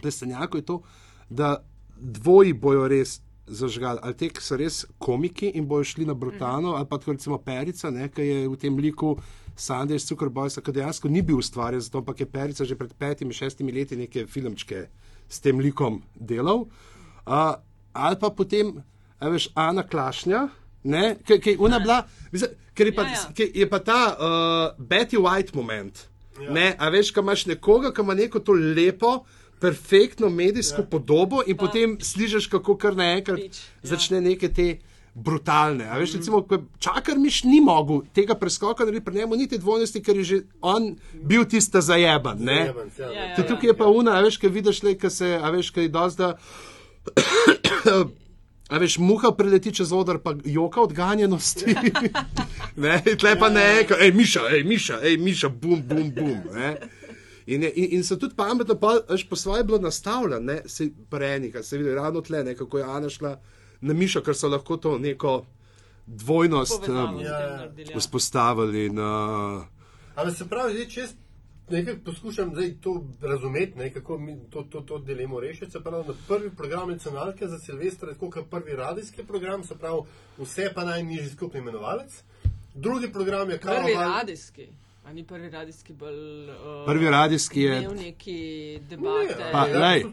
Plestenjaku. 0.02 0.62
To, 0.62 0.82
da 1.30 1.58
dvoji 1.98 2.54
bojo 2.54 2.88
res. 2.88 3.22
Zažgali. 3.48 4.00
Ali 4.04 4.18
te, 4.20 4.30
ki 4.30 4.44
so 4.44 4.58
res 4.60 4.82
komiki 5.00 5.50
in 5.56 5.68
bojo 5.68 5.88
šli 5.88 6.06
na 6.06 6.14
Brutano, 6.14 6.76
ali 6.76 6.88
pa 6.90 7.00
tako 7.00 7.16
recimo 7.16 7.38
Perica, 7.40 7.92
ki 7.92 8.26
je 8.28 8.48
v 8.48 8.58
tem 8.60 8.78
liku 8.78 9.16
Sanders 9.56 10.06
Zuckerbojsa, 10.08 10.62
ki 10.62 10.76
dejansko 10.76 11.10
ni 11.10 11.24
bil 11.26 11.40
ustvarjen, 11.40 11.82
zato 11.82 12.04
ampak 12.04 12.20
je 12.20 12.30
Perica 12.30 12.66
že 12.66 12.76
pred 12.76 12.94
petimi, 12.94 13.34
šestimi 13.34 13.72
leti 13.72 13.98
neke 13.98 14.28
filmčke 14.28 14.88
s 15.30 15.40
tem 15.40 15.60
likom 15.60 16.02
delal. 16.14 16.68
Uh, 17.28 17.56
ali 17.94 18.20
pa 18.20 18.30
potem, 18.30 18.78
veš, 19.22 19.50
Ana 19.56 19.84
Klašnja, 19.84 20.48
ne, 20.84 21.18
je 21.28 21.58
ona 21.60 21.80
bila, 21.80 22.04
ker 22.76 22.88
je 22.88 22.96
pa, 22.96 23.04
Ja, 23.04 23.16
ja. 23.16 23.34
ki 23.34 23.52
je 23.56 23.70
pa 23.70 23.80
ta 23.80 24.00
uh, 24.14 24.78
Betty 24.78 25.18
White 25.18 25.56
moment. 25.56 26.08
Ja. 26.38 26.52
Ne, 26.54 26.76
a 26.78 26.90
veš, 26.94 27.12
ko 27.12 27.26
imaš 27.26 27.48
nekoga, 27.50 27.92
ki 27.92 28.06
ima 28.06 28.14
neko 28.14 28.40
to 28.40 28.54
lepo, 28.54 29.24
perfektno 29.60 30.30
medijsko 30.30 30.82
ja. 30.82 30.88
podobo 30.92 31.42
in 31.48 31.58
potem 31.58 31.98
slišiš, 32.02 32.48
kako 32.48 32.78
kar 32.78 32.96
naenkrat 32.96 33.40
ja. 33.40 33.50
začne 33.84 34.22
neke 34.22 34.50
te 34.54 34.78
brutalne. 35.18 35.88
A 35.90 35.98
veš, 35.98 36.14
recimo, 36.20 36.44
ko 36.46 36.60
čakar 36.80 37.18
miš 37.18 37.42
ni 37.44 37.58
mogel 37.62 38.04
tega 38.14 38.36
preskoka 38.38 38.86
narediti 38.86 39.06
pri 39.06 39.16
njemu, 39.16 39.36
niti 39.36 39.58
dvojnosti, 39.58 40.04
ker 40.04 40.18
je 40.18 40.24
že 40.24 40.38
on 40.62 40.96
bil 41.14 41.46
tista 41.46 41.82
zajeban. 41.82 42.38
Ne? 42.40 42.60
Zajebanc, 42.66 43.00
ja. 43.00 43.12
Ja, 43.12 43.24
ja. 43.24 43.36
Tudi 43.36 43.48
tukaj 43.48 43.70
je 43.70 43.78
pa 43.78 43.90
una, 43.90 44.18
a 44.18 44.22
veš, 44.22 44.38
kaj 44.38 44.54
vidiš, 44.54 44.84
le, 44.84 44.94
kaj 44.98 45.10
se, 45.10 45.34
a 45.42 45.50
veš, 45.50 45.74
kaj 45.74 45.90
dozda. 45.90 46.38
A 48.68 48.82
veš, 48.84 48.98
muha 49.00 49.30
preleti 49.32 49.72
čez 49.72 49.94
odr, 49.96 50.18
pa 50.20 50.34
joka 50.44 50.82
odganjenosti. 50.84 51.72
ne, 52.84 52.98
tle 53.16 53.32
pa 53.40 53.48
ne, 53.50 53.64
hej, 53.88 54.12
miša, 54.12 54.42
hej, 54.52 54.64
miša, 54.68 54.98
hej, 55.06 55.16
miša, 55.24 55.50
bum, 55.50 55.80
bum, 55.88 56.10
bum. 56.12 56.42
Ne. 56.52 56.74
In, 57.48 57.64
je, 57.64 57.72
in, 57.76 57.92
in 57.98 58.04
so 58.04 58.18
tudi 58.20 58.36
pametno, 58.36 58.76
pa 58.76 58.98
až 59.10 59.24
po 59.30 59.36
svoje 59.36 59.64
bilo 59.64 59.78
nastavljeno, 59.80 60.42
ne, 60.42 60.62
se 60.66 60.90
prenika, 61.10 61.64
se 61.64 61.78
vidi 61.78 61.96
ravno 61.96 62.22
tle, 62.22 62.44
ne, 62.44 62.56
kako 62.56 62.78
je 62.78 62.84
Ana 62.84 63.10
šla 63.10 63.38
na 63.82 63.94
mišo, 63.94 64.22
ker 64.22 64.36
so 64.36 64.50
lahko 64.52 64.78
to 64.78 64.98
neko 64.98 65.46
dvojnost 66.08 66.90
um, 66.90 67.22
vzpostavili. 67.98 68.90
Uh, 68.90 69.64
Ampak 70.16 70.36
se 70.36 70.48
pravi, 70.50 70.74
zdaj, 70.74 70.88
če 70.88 71.02
jaz 71.02 71.14
nekako 71.70 72.00
poskušam 72.06 72.52
zdaj 72.56 72.74
to 72.82 73.04
razumeti, 73.22 73.78
ne, 73.78 73.94
kako 73.94 74.18
mi 74.18 74.36
to, 74.50 74.64
to, 74.72 74.82
to 74.82 74.98
dilemo 75.00 75.40
rešiti. 75.40 75.72
Se 75.72 75.80
pravi, 75.84 76.08
na 76.08 76.14
prvi 76.28 76.50
program 76.50 76.90
nacionalke 76.90 77.48
za 77.48 77.60
Silvestra 77.60 78.10
je 78.10 78.14
tako 78.14 78.30
kot 78.30 78.50
prvi 78.50 78.76
radijski 78.76 79.24
program, 79.24 79.64
se 79.64 79.76
pravi, 79.76 80.02
vse 80.38 80.72
pa 80.76 80.84
najnižji 80.84 81.30
skupni 81.30 81.60
imenovalec. 81.60 82.24
Drugi 82.74 83.12
program 83.12 83.50
je 83.50 83.60
Prvi 83.60 83.76
Karavan. 83.76 84.18
radijski. 84.18 84.68
A 85.08 85.14
ni 85.14 85.24
prvi 85.24 85.50
radijski 85.50 85.94
bolj. 85.94 86.16
Uh, 86.44 86.86
Prvi 86.86 87.10
radijski 87.10 87.62
je- 87.62 87.90
neki 87.90 88.38
debate. 88.82 89.36
Ne, 89.40 89.52
Pa, 89.52 89.68
ja, 89.68 89.80
lej. 89.80 90.04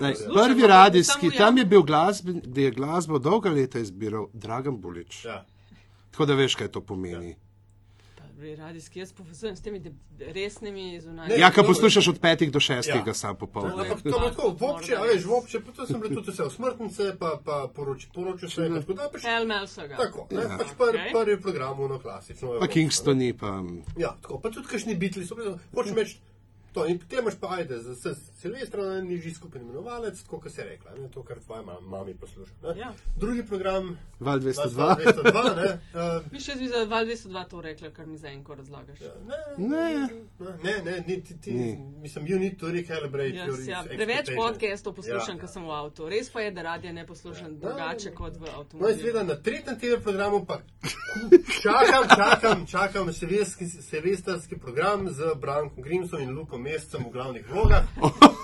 Lej, 0.00 0.14
prvi 0.34 0.66
radijski, 0.66 1.26
ja. 1.26 1.32
tam 1.32 1.58
je 1.58 1.64
bil 1.64 1.82
glasben, 1.82 2.40
da 2.44 2.60
je 2.60 2.70
glasbo 2.70 3.18
dolga 3.18 3.50
leta 3.50 3.78
izbiral 3.78 4.28
Dragan 4.32 4.80
Bulič. 4.80 5.24
Ja. 5.24 5.44
Tako 6.10 6.26
da 6.26 6.34
veš, 6.34 6.54
kaj 6.54 6.68
to 6.68 6.80
pomeni. 6.80 7.12
Prvi 7.14 7.45
radijski, 8.56 8.98
jaz 8.98 9.12
povezujem 9.12 9.56
s 9.56 9.62
temi 9.62 9.78
de- 9.78 9.92
resnimi 10.28 11.00
zunanjimi. 11.00 11.40
Ja, 11.40 11.50
kaj 11.50 11.64
poslušaš 11.64 12.08
od 12.08 12.18
petih 12.18 12.52
do 12.52 12.60
šestih, 12.60 13.02
Ja. 13.06 13.14
sam 13.14 13.36
popoldne. 13.36 13.72
Ampak 13.74 14.02
to 14.02 14.08
je 14.08 14.30
tako, 14.30 14.48
vopče, 14.50 14.94
a 14.94 15.02
veš, 15.02 15.24
vopče, 15.24 15.60
to 15.72 15.86
sem 15.86 16.00
bile 16.00 16.14
tudi 16.14 16.30
vse 16.30 16.42
usmrtnice, 16.44 17.16
pa, 17.18 17.40
pa 17.44 17.68
poroč, 17.68 18.06
poročil 18.08 18.48
se, 18.50 18.68
tako 18.70 18.92
da 18.92 19.08
pač 19.12 19.22
Helmel 19.22 19.66
so 19.66 19.82
ga. 19.82 19.96
tako, 19.96 20.26
ne, 20.30 20.42
Ja. 20.42 20.56
pač 20.58 20.66
prvi, 20.78 20.98
Okej. 21.00 21.12
prvi 21.14 21.40
program, 21.40 21.80
ono 21.80 21.98
klasično. 21.98 22.48
Pa 22.48 22.54
evropsko, 22.54 22.72
Kingstoni, 22.72 23.32
pa 23.34 23.62
Ja, 23.96 24.16
tako, 24.22 24.38
pa 24.38 24.50
tudi 24.50 24.68
kakšni 24.68 24.94
bitli 24.96 25.24
so 25.24 25.34
bili, 25.34 25.54
hočem 25.72 25.94
reči, 25.94 26.16
to, 26.72 26.86
in 26.86 26.98
potem 26.98 27.18
imaš 27.18 27.34
pa 27.36 27.48
ajde, 27.50 27.78
za 27.78 27.94
se 27.94 28.14
Silvestra 28.36 29.00
nižji 29.00 29.30
skupni 29.32 29.60
imenovalec, 29.60 30.22
tako 30.22 30.40
kot 30.40 30.52
se 30.52 30.60
je 30.60 30.66
rekla, 30.66 30.90
ne, 30.92 31.08
to, 31.08 31.22
kar 31.22 31.38
tvoja 31.38 31.62
ma- 31.62 31.80
mami 31.82 32.14
posluša. 32.14 32.52
Ne. 32.64 32.78
Ja. 32.78 32.92
Drugi 33.16 33.42
program, 33.44 33.86
Val 34.20 34.32
Val 34.32 34.38
202. 34.40 34.96
202, 34.96 35.56
ne, 35.56 35.68
uh, 35.94 36.22
Mi 36.32 36.40
še 36.40 36.52
zvi 36.52 36.68
za 36.68 36.84
Val 36.84 37.04
202 37.06 37.46
to 37.46 37.60
rekla, 37.62 37.90
kar 37.90 38.06
mi 38.06 38.18
za 38.18 38.28
enko 38.28 38.54
razlagaš. 38.54 38.98
ne, 39.58 39.68
Ne. 39.68 40.08
ne, 40.62 40.82
ne, 40.84 41.04
ni, 41.06 41.22
ti, 41.22 41.38
ti, 41.38 41.52
Ni. 41.52 41.70
mislim, 41.98 42.26
you 42.26 42.38
need 42.38 42.58
to 42.58 42.66
recalibrate 42.68 43.32
your 43.34 43.68
ja, 43.68 43.82
preveč 43.86 44.30
podcastov 44.36 44.94
poslušam, 44.94 45.34
Ja, 45.34 45.40
ko 45.40 45.46
sem 45.48 45.64
v 45.64 45.70
avtu. 45.72 46.08
Res 46.08 46.28
pa 46.28 46.40
je, 46.40 46.50
da 46.50 46.62
radija 46.64 46.92
ne 46.92 47.06
poslušam 47.06 47.56
drugače 47.58 48.10
kot 48.12 48.32
v 48.34 48.40
No, 48.40 48.46
in 48.46 48.54
avtomobilu. 48.54 48.96
seveda 48.96 49.22
na 49.24 49.34
tretjem 49.36 49.76
TV 49.76 49.96
programu 50.00 50.44
pa 50.44 50.60
čakam, 51.56 52.04
čakam, 52.10 52.66
čakam 52.66 53.12
silvestrski, 53.80 54.56
program 54.56 55.08
z 55.08 55.34
Brankom 55.36 55.82
Grimsom 55.82 56.20
in 56.20 56.30
Lukom 56.32 56.62
Mescem 56.62 57.00
v 57.02 57.10
glavnih 57.10 57.44
vlogah. 57.48 57.84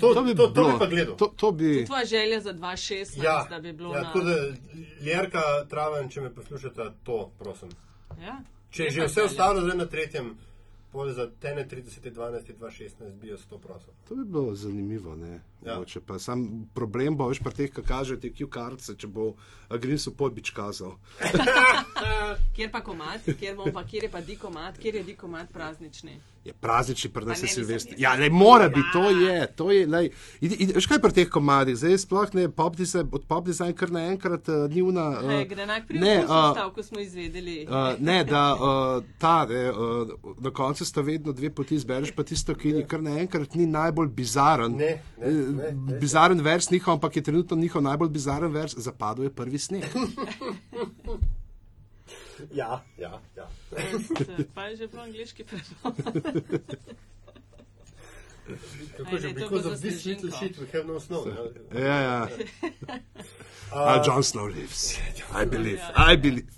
To, 0.00 0.14
to, 0.14 0.22
bi, 0.22 0.34
to, 0.34 0.46
to 0.48 0.64
bi 0.64 0.78
pa 0.78 0.86
gledal. 0.86 1.16
To, 1.16 1.26
to 1.36 1.52
bi. 1.52 1.84
Tvoja 1.86 2.04
želja 2.04 2.40
za 2.40 2.54
2016, 2.54 3.24
ja, 3.24 3.46
da 3.50 3.58
bi 3.58 3.72
bilo 3.72 3.94
ja, 3.94 4.02
na. 4.02 4.06
tako 4.12 4.20
da, 4.20 4.36
Ljerka, 5.04 5.42
Traven, 5.68 6.08
če 6.08 6.20
me 6.20 6.34
poslušate, 6.34 6.90
to, 7.04 7.30
prosim. 7.38 7.68
Ja? 8.20 8.40
Če 8.70 8.84
je 8.84 8.90
že 8.90 9.04
vse 9.04 9.14
želja. 9.20 9.26
ostalo 9.26 9.60
zdaj 9.60 9.76
na 9.76 9.86
tretjem, 9.86 10.32
pol 10.92 11.12
za 11.12 11.30
tene 11.40 11.68
30, 11.68 12.10
12, 12.10 12.52
2016 12.60 13.12
bi 13.20 13.28
jaz 13.28 13.44
to 13.50 13.58
prosil. 13.58 13.92
To 14.08 14.14
bi 14.14 14.24
bilo 14.24 14.54
zanimivo. 14.54 15.16
Ne? 15.16 15.40
Ja. 15.64 15.74
Mogoče 15.74 16.00
Pa, 16.00 16.18
sam 16.18 16.68
problem 16.74 17.16
bo, 17.16 17.28
veš, 17.28 17.40
pa 17.44 17.50
teh, 17.50 17.70
ki 17.72 17.82
kažejo 17.82 18.20
te 18.20 18.32
Q-kartice, 18.32 18.96
če 18.96 19.08
bo 19.08 19.34
Agrinsu 19.68 20.12
podbič 20.16 20.50
kazal. 20.56 20.96
Kjer 22.56 22.70
pa 22.72 22.80
komat, 22.80 23.24
kjer, 23.40 23.56
bom 23.56 23.72
pa, 23.72 23.84
kjer 23.88 24.04
je 24.04 24.10
pa 24.12 24.20
dikomat, 24.20 24.78
kjer 24.78 25.00
je 25.00 25.04
dikomat 25.12 25.52
praznični. 25.52 26.20
Je 26.44 26.52
praznični, 26.52 27.10
pri 27.10 27.24
nas 27.24 27.38
je 27.38 27.42
ne, 27.42 27.48
Silvestr. 27.48 27.94
Ja, 27.98 28.16
ne 28.16 28.26
more 28.28 28.66
biti, 28.68 28.80
ja. 28.80 28.92
to 28.92 29.10
je, 29.12 29.46
to 29.48 29.70
je, 29.70 29.86
lej. 29.86 30.08
Idi- 30.40 30.56
idi- 30.56 30.74
Veš 30.74 30.86
kaj 30.86 30.98
pri 30.98 31.12
teh 31.12 31.28
komadih, 31.28 31.76
zdaj 31.76 31.98
sploh 31.98 32.32
ne, 32.34 32.48
pop 32.50 32.74
design, 32.74 33.06
od 33.12 33.24
pop 33.24 33.46
design 33.46 33.70
kar 33.72 33.90
naenkrat 33.90 34.48
uh, 34.48 34.64
ni 34.68 34.82
una. 34.82 35.04
Uh, 35.12 35.30
Hey, 35.30 35.44
gre 35.46 35.62
enak 35.62 35.86
pri 35.86 36.00
ne, 36.00 36.16
uh, 36.20 36.50
stav, 36.50 36.72
ko 36.72 36.82
smo 36.82 36.98
izvedeli. 36.98 37.60
Uh, 37.62 37.74
ne, 38.00 38.24
da 38.24 38.42
uh, 38.52 38.64
ta, 39.16 39.46
ne, 39.46 39.70
uh, 39.70 40.10
na 40.40 40.50
koncu 40.52 40.84
sta 40.84 41.00
vedno 41.00 41.30
dve 41.32 41.50
poti, 41.52 41.74
izbereš 41.74 42.10
pa 42.10 42.22
tisto, 42.24 42.54
ki 42.54 42.72
ni 42.72 42.82
kar 42.84 43.00
naenkrat 43.00 43.54
ni 43.54 43.66
najbolj 43.68 44.08
bizaren. 44.10 44.74
Ne, 44.74 44.90
ne, 45.16 45.22
Eh, 45.22 45.30
ne, 45.30 45.70
ne. 45.72 45.98
bizaren 45.98 46.40
vers 46.40 46.70
njihov, 46.70 46.94
ampak 46.94 47.16
je 47.16 47.22
trenutno 47.22 47.56
njihov 47.56 47.82
najbolj 47.82 48.08
bizaren 48.10 48.50
vers, 48.52 48.74
zapadel 48.76 49.24
je 49.24 49.30
prvi 49.32 49.58
sneg. 49.60 49.86
Ja, 52.50 52.84
ja, 52.98 53.20
ja. 53.36 53.48
Pa 54.54 54.64
je 54.68 54.76
že 54.76 54.88
po 54.88 54.98
angliški 54.98 55.44
prevod. 55.44 55.94
Kako 58.96 59.18
že, 59.18 59.28
because 59.32 59.66
of 59.68 59.80
this 59.80 60.04
little 60.04 60.30
shit 60.30 60.58
we 60.58 60.66
have 60.72 60.84
no 60.86 61.00
snow. 61.00 61.26
ja. 61.74 61.80
Ja, 61.80 61.98
ja. 62.02 62.28
Uh, 63.72 64.02
John 64.06 64.22
Snow 64.22 64.46
lives. 64.46 64.98
I 65.32 65.44
believe. 65.46 65.80
I 65.96 66.16
believe. 66.16 66.50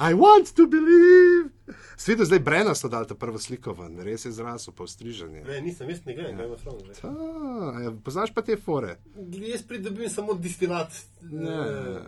I 0.00 0.14
want 0.14 0.54
to 0.56 0.66
believe. 0.66 1.50
Svet 1.96 2.18
je 2.18 2.24
zdaj 2.24 2.38
Brena 2.38 2.74
so 2.74 2.88
dal 2.88 3.06
ta 3.06 3.14
prvo 3.14 3.38
sliko 3.38 3.72
ven, 3.72 3.98
res 4.00 4.24
je 4.24 4.32
zrasel 4.32 4.74
po 4.74 4.86
striženju. 4.86 5.44
Ne, 5.44 5.60
nisem, 5.60 5.88
jaz 5.90 6.04
ne 6.06 6.14
gledam, 6.14 6.36
kaj 6.36 6.46
ima. 6.46 6.56
Ah, 7.02 7.82
ja, 7.82 7.92
poznaš 8.04 8.32
pa 8.34 8.42
te 8.42 8.56
fore? 8.56 8.96
Jaz 9.32 9.62
pridobim 9.62 10.10
samo 10.10 10.34
distilat, 10.34 10.92
Ne. 11.22 11.50
eh, 11.50 12.00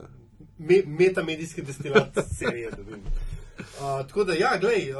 me, 0.58 0.82
metamedijski 0.86 1.62
distilat 1.62 2.18
serije. 2.38 2.70
dobim. 2.70 3.00
Uh, 3.58 3.64
tako 4.06 4.24
da, 4.24 4.32
ja, 4.34 4.58
glej, 4.60 4.92
uh, 4.92 4.98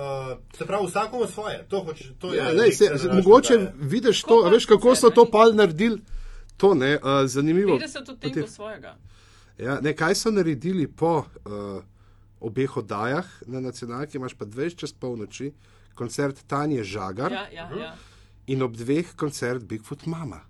se 0.53 0.66
pravi, 0.66 0.86
vsakomu 0.86 1.26
svoje. 1.26 1.66
To, 1.68 1.80
hoč, 1.80 2.03
to 2.18 2.32
je. 2.32 2.39
Ja, 2.39 2.49
lej, 2.51 2.72
se, 2.72 2.99
se, 2.99 3.09
mogoče 3.09 3.55
kraj. 3.55 3.72
vidiš 3.76 4.22
to, 4.22 4.43
veš, 4.43 4.66
kako 4.66 4.95
so 4.95 5.11
to 5.11 5.24
ne? 5.24 5.30
pol 5.30 5.55
naredili. 5.55 6.01
To 6.57 6.74
ne, 6.74 6.95
uh, 6.95 7.03
zanimivo. 7.26 7.72
50 7.72 7.93
Potem- 7.97 8.14
odtenkov 8.14 8.49
svojega. 8.49 8.97
Ja, 9.59 9.80
ne, 9.80 9.93
kaj 9.93 10.14
so 10.14 10.30
naredili 10.30 10.86
po 10.89 11.16
uh, 11.18 11.82
obeh 12.41 12.76
oddajah 12.76 13.26
na 13.47 13.61
nacionalki, 13.61 14.16
imaš 14.16 14.34
pa 14.34 14.45
20 14.45 14.76
čez 14.76 14.93
polnoči, 14.93 15.53
koncert 15.95 16.45
Tanje 16.47 16.84
Žagar 16.84 17.32
Ja, 17.32 17.47
ja, 17.53 17.70
ja. 17.72 17.95
in 18.47 18.62
ob 18.62 18.76
dveh 18.76 19.14
koncert 19.16 19.64
Bigfoot 19.64 20.07
Mama. 20.07 20.41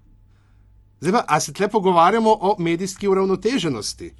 Zdaj 1.00 1.12
pa, 1.12 1.24
a 1.28 1.40
se 1.40 1.52
tle 1.52 1.68
pogovarjamo 1.68 2.30
o 2.32 2.56
medijski 2.58 3.08
uravnoteženosti? 3.08 4.12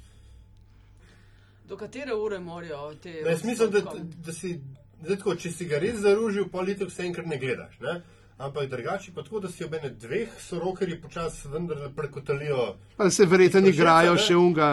Do 1.69 1.77
katere 1.77 2.15
ure 2.15 2.39
morajo 2.39 2.93
te. 3.03 3.11
Ne, 3.23 3.31
jaz 3.31 3.43
mislim, 3.43 3.71
da, 3.71 3.81
da 4.25 4.33
si, 4.33 4.55
zdaj 5.03 5.17
tako, 5.17 5.35
če 5.35 5.51
si 5.51 5.67
ga 5.69 5.77
res 5.79 5.99
zaružil, 6.01 6.47
politik 6.49 6.91
se 6.91 7.05
enkrat 7.05 7.29
ne 7.29 7.37
gledaš. 7.37 7.75
Ne? 7.79 8.01
Ampak 8.39 8.69
drugače 8.71 9.11
pa 9.15 9.23
tako, 9.23 9.39
da 9.43 9.51
si 9.51 9.63
obene 9.63 9.89
dveh 9.89 10.29
sorokerji 10.39 11.01
počasi 11.01 11.47
vendar 11.51 11.89
prekotalijo. 11.95 12.75
Pa 12.97 13.09
se 13.09 13.25
verjetno 13.25 13.67
igrajo 13.67 14.15
še 14.17 14.35
unga, 14.39 14.69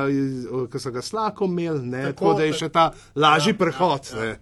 ki 0.72 0.80
so 0.80 0.92
ga 0.94 1.02
slako 1.02 1.50
imeli, 1.50 1.82
ne, 1.82 2.02
tako, 2.12 2.12
Tako, 2.14 2.34
da 2.38 2.44
je 2.46 2.58
še 2.62 2.68
ta 2.68 2.90
lažji 3.14 3.52
Ja, 3.52 3.58
prehod. 3.58 4.12
ja, 4.14 4.24
ja. 4.24 4.32
ne. 4.32 4.38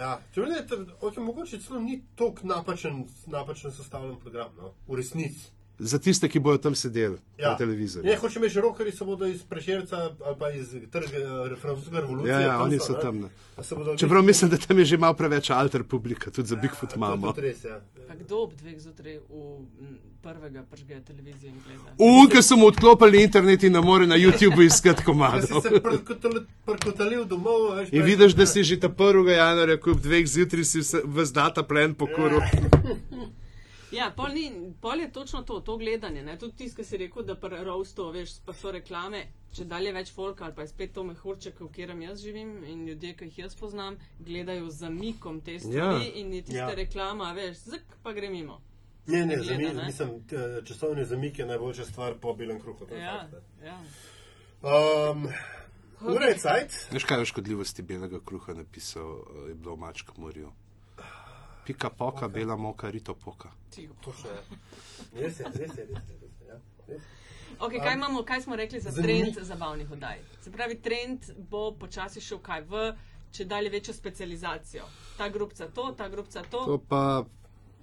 Ja, 0.00 0.14
če 0.32 0.46
ne, 0.48 0.60
okay, 1.00 1.20
mogoče 1.20 1.58
celo 1.60 1.80
ni 1.80 1.98
tako 2.16 2.46
napačen, 2.48 3.02
napačen 3.26 3.72
sestavljen 3.72 4.16
program, 4.22 4.54
no? 4.56 4.72
v 4.88 4.96
resnici. 4.96 5.50
Za 5.82 5.98
tiste, 5.98 6.28
ki 6.28 6.38
bodo 6.38 6.58
tam 6.58 6.74
sedeli 6.74 7.16
Ja. 7.38 7.50
na 7.50 7.56
televizorju. 7.56 8.04
Ne, 8.04 8.16
hočem 8.16 8.42
reči, 8.42 8.60
rokerji 8.60 8.92
se 8.92 9.04
bodo 9.04 9.24
iz 9.26 9.42
Prešerca 9.42 9.96
ali 10.20 10.36
pa 10.38 10.50
iz 10.50 10.68
trga 10.86 11.20
francoske 11.56 11.96
revolucije. 11.96 12.32
Ja, 12.32 12.40
ja, 12.42 12.62
oni 12.62 12.78
so, 12.78 12.84
so 12.86 12.94
tam, 12.96 13.30
bodo 13.70 13.96
Čeprav 13.96 14.22
mislim, 14.22 14.50
da 14.50 14.56
tam 14.58 14.78
je 14.78 14.84
že 14.84 14.96
malo 14.98 15.14
preveč 15.14 15.50
alter 15.50 15.84
publika, 15.84 16.30
tudi 16.30 16.48
za 16.48 16.56
Bigfoot 16.56 16.90
To 16.90 16.94
je 16.94 16.98
imamo. 16.98 17.32
res, 17.34 17.64
ja. 17.64 17.80
Pa 18.08 18.14
kdo 18.14 18.36
ob 18.38 18.52
dveh 18.54 18.76
zjutraj 18.78 19.18
v 19.20 19.64
prvega 20.22 20.62
pržge 20.64 21.00
televizijo 21.02 21.48
in 21.48 21.56
gleda? 21.62 21.94
Unke 21.98 22.42
so 22.42 22.56
mu 22.56 22.66
odklopili 22.66 23.22
internet 23.22 23.62
in 23.62 23.72
ne 23.72 23.80
more 23.80 24.06
na 24.06 24.16
YouTubu 24.16 24.62
iskati 24.62 25.04
komadov. 25.04 25.62
se 25.62 25.70
prekotali- 25.70 26.44
prekotalil 26.62 27.24
domov, 27.24 27.72
veš, 27.72 27.88
In 27.90 28.02
vidiš, 28.02 28.32
da 28.34 28.46
si 28.46 28.62
že 28.62 28.76
ta 28.76 28.88
1. 28.90 29.00
januarja, 29.30 29.76
ko 29.78 29.90
ob 29.90 30.00
dveh 30.00 30.26
zjutraj 30.26 30.64
si 30.66 30.78
vse- 30.78 31.02
ves 31.06 31.32
data 31.32 31.62
plen 31.62 31.94
pokoril. 31.94 32.38
Ja, 32.38 32.50
pol, 34.16 34.28
ni, 34.34 34.46
pol 34.80 35.00
je 35.00 35.12
točno 35.12 35.42
to, 35.42 35.60
to 35.60 35.76
gledanje. 35.76 36.22
Ne? 36.22 36.38
Tudi 36.38 36.56
tisti, 36.56 36.76
ki 36.76 36.84
si 36.84 36.96
rekel, 36.96 37.22
da 37.22 37.34
pri 37.34 37.64
Roastu, 37.64 38.10
veš, 38.14 38.36
pa 38.46 38.52
so 38.52 38.70
reklame, 38.70 39.24
če 39.52 39.64
dalje 39.64 39.92
več 39.92 40.12
folka 40.14 40.44
ali 40.44 40.54
pa 40.54 40.62
je 40.62 40.68
spet 40.68 40.92
to 40.94 41.04
mehurček, 41.04 41.60
v 41.60 41.68
katerem 41.68 42.02
jaz 42.02 42.22
živim 42.22 42.64
in 42.64 42.86
ljudje, 42.86 43.16
ki 43.16 43.24
jih 43.24 43.38
jaz 43.38 43.56
poznam, 43.58 43.98
gledajo 44.18 44.70
z 44.70 44.76
zamikom 44.86 45.40
te 45.40 45.58
stvari 45.58 46.06
Ja. 46.06 46.12
in 46.14 46.32
je 46.32 46.42
tista 46.42 46.58
Ja. 46.58 46.68
ja. 46.68 46.74
reklama, 46.74 47.32
veš, 47.32 47.56
zak 47.56 47.96
pa 48.02 48.12
gre 48.12 48.30
mimo. 48.30 48.60
Ne, 49.06 49.26
ne, 49.26 49.36
Gleda, 49.36 49.42
zamik, 49.44 49.74
ne? 49.74 49.84
mislim, 49.86 50.10
časovni 50.64 51.04
zamik 51.04 51.38
je 51.38 51.46
najboljša 51.46 51.84
stvar 51.84 52.14
po 52.20 52.34
belem 52.34 52.60
kruhu. 52.60 52.86
Ja, 52.94 53.28
ja. 53.64 53.78
Um, 54.62 55.26
ura 56.00 56.26
je 56.26 56.38
cajt. 56.38 56.72
Veš, 56.92 57.04
kaj 57.04 57.18
je 57.18 57.22
o 57.22 57.24
škodljivosti 57.24 57.82
belega 57.82 58.20
kruha 58.24 58.54
napisal, 58.54 59.16
eh, 59.18 59.48
je 59.48 59.54
bilo 59.54 59.74
v 59.74 59.78
Mačk 59.78 60.16
morju. 60.16 60.52
Pika 61.70 61.90
poka, 61.90 62.28
bela 62.28 62.56
moka, 62.56 62.90
rito 62.90 63.14
poka. 63.14 63.50
Res 63.76 63.86
je, 63.94 63.94
res 65.14 65.38
je, 65.38 65.46
res 65.54 65.76
je. 65.78 65.86
Res 65.86 66.34
je 66.40 66.48
ja. 66.48 66.58
Okay, 67.60 67.78
kaj, 67.78 67.94
imamo, 67.94 68.22
kaj 68.26 68.42
smo 68.42 68.56
rekli 68.56 68.80
za 68.80 68.90
trend 68.90 69.38
zabavnih 69.42 69.90
oddaj? 69.92 70.18
Se 70.42 70.50
pravi, 70.50 70.80
trend 70.82 71.30
bo 71.50 71.70
počasi 71.78 72.20
šel 72.20 72.40
kaj 72.42 72.64
v 72.66 72.84
če 73.32 73.44
dalje 73.44 73.70
večjo 73.70 73.94
specializacijo. 73.94 74.86
Ta 75.18 75.28
grupca 75.28 75.68
to, 75.68 75.92
ta 75.98 76.08
grupca 76.08 76.42
to. 76.50 76.64
To 76.66 76.78
pa 76.88 77.24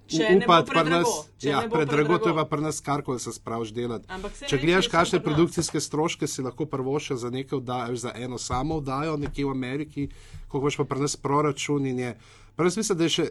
Če 0.08 0.28
upati 0.40 0.70
predrago, 0.70 1.10
nas. 1.10 1.26
če 1.36 1.48
Ja, 1.50 1.58
predrago 1.68 2.16
to 2.16 2.30
je 2.30 2.34
pa 2.38 2.44
pri 2.48 2.64
nas 2.64 2.78
karkoli 2.80 3.20
se 3.20 3.32
spraviš 3.32 3.74
delati. 3.76 4.08
Če 4.48 4.56
gledaš, 4.56 4.88
kakšne 4.88 5.18
nas. 5.20 5.24
produkcijske 5.26 5.82
stroške 5.84 6.26
si 6.26 6.44
lahko 6.44 6.64
prvoša 6.66 7.18
za 7.20 7.30
nekaj 7.30 7.58
oddajo, 7.58 7.96
za 7.96 8.14
eno 8.16 8.38
samo 8.40 8.78
oddajo 8.80 9.18
nekje 9.20 9.44
v 9.44 9.52
Ameriki, 9.52 10.06
koliko 10.48 10.64
boš 10.64 10.78
pa 10.80 10.86
pri 10.88 11.04
nas 11.04 11.16
proračun 11.16 11.86
in 11.86 12.00
je. 12.06 12.14
Pa 12.56 12.64
jaz 12.64 12.80
mislim, 12.80 12.98
da 12.98 13.04
je 13.04 13.14
še 13.18 13.26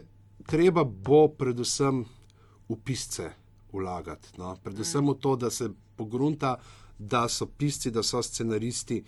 treba 0.46 0.84
bo 0.84 1.28
predvsem 1.28 2.04
v 2.68 2.76
pisce 2.84 3.32
vlagati. 3.72 4.28
No? 4.38 4.56
Predvsem 4.62 5.06
v 5.08 5.14
to, 5.14 5.36
da 5.36 5.50
se 5.50 5.70
pogrunta, 5.96 6.56
da 6.98 7.28
so 7.28 7.46
pisci, 7.46 7.90
da 7.90 8.02
so 8.02 8.22
scenaristi. 8.22 9.02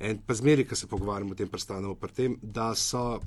In 0.00 0.18
pa 0.26 0.34
zmeri, 0.34 0.66
ko 0.66 0.76
se 0.76 0.86
pogovarjamo 0.86 1.32
o 1.32 1.38
tem, 1.38 1.48
prestanemo 1.48 1.94
pri 1.94 2.12
tem, 2.12 2.38
da 2.42 2.74
so 2.74 3.20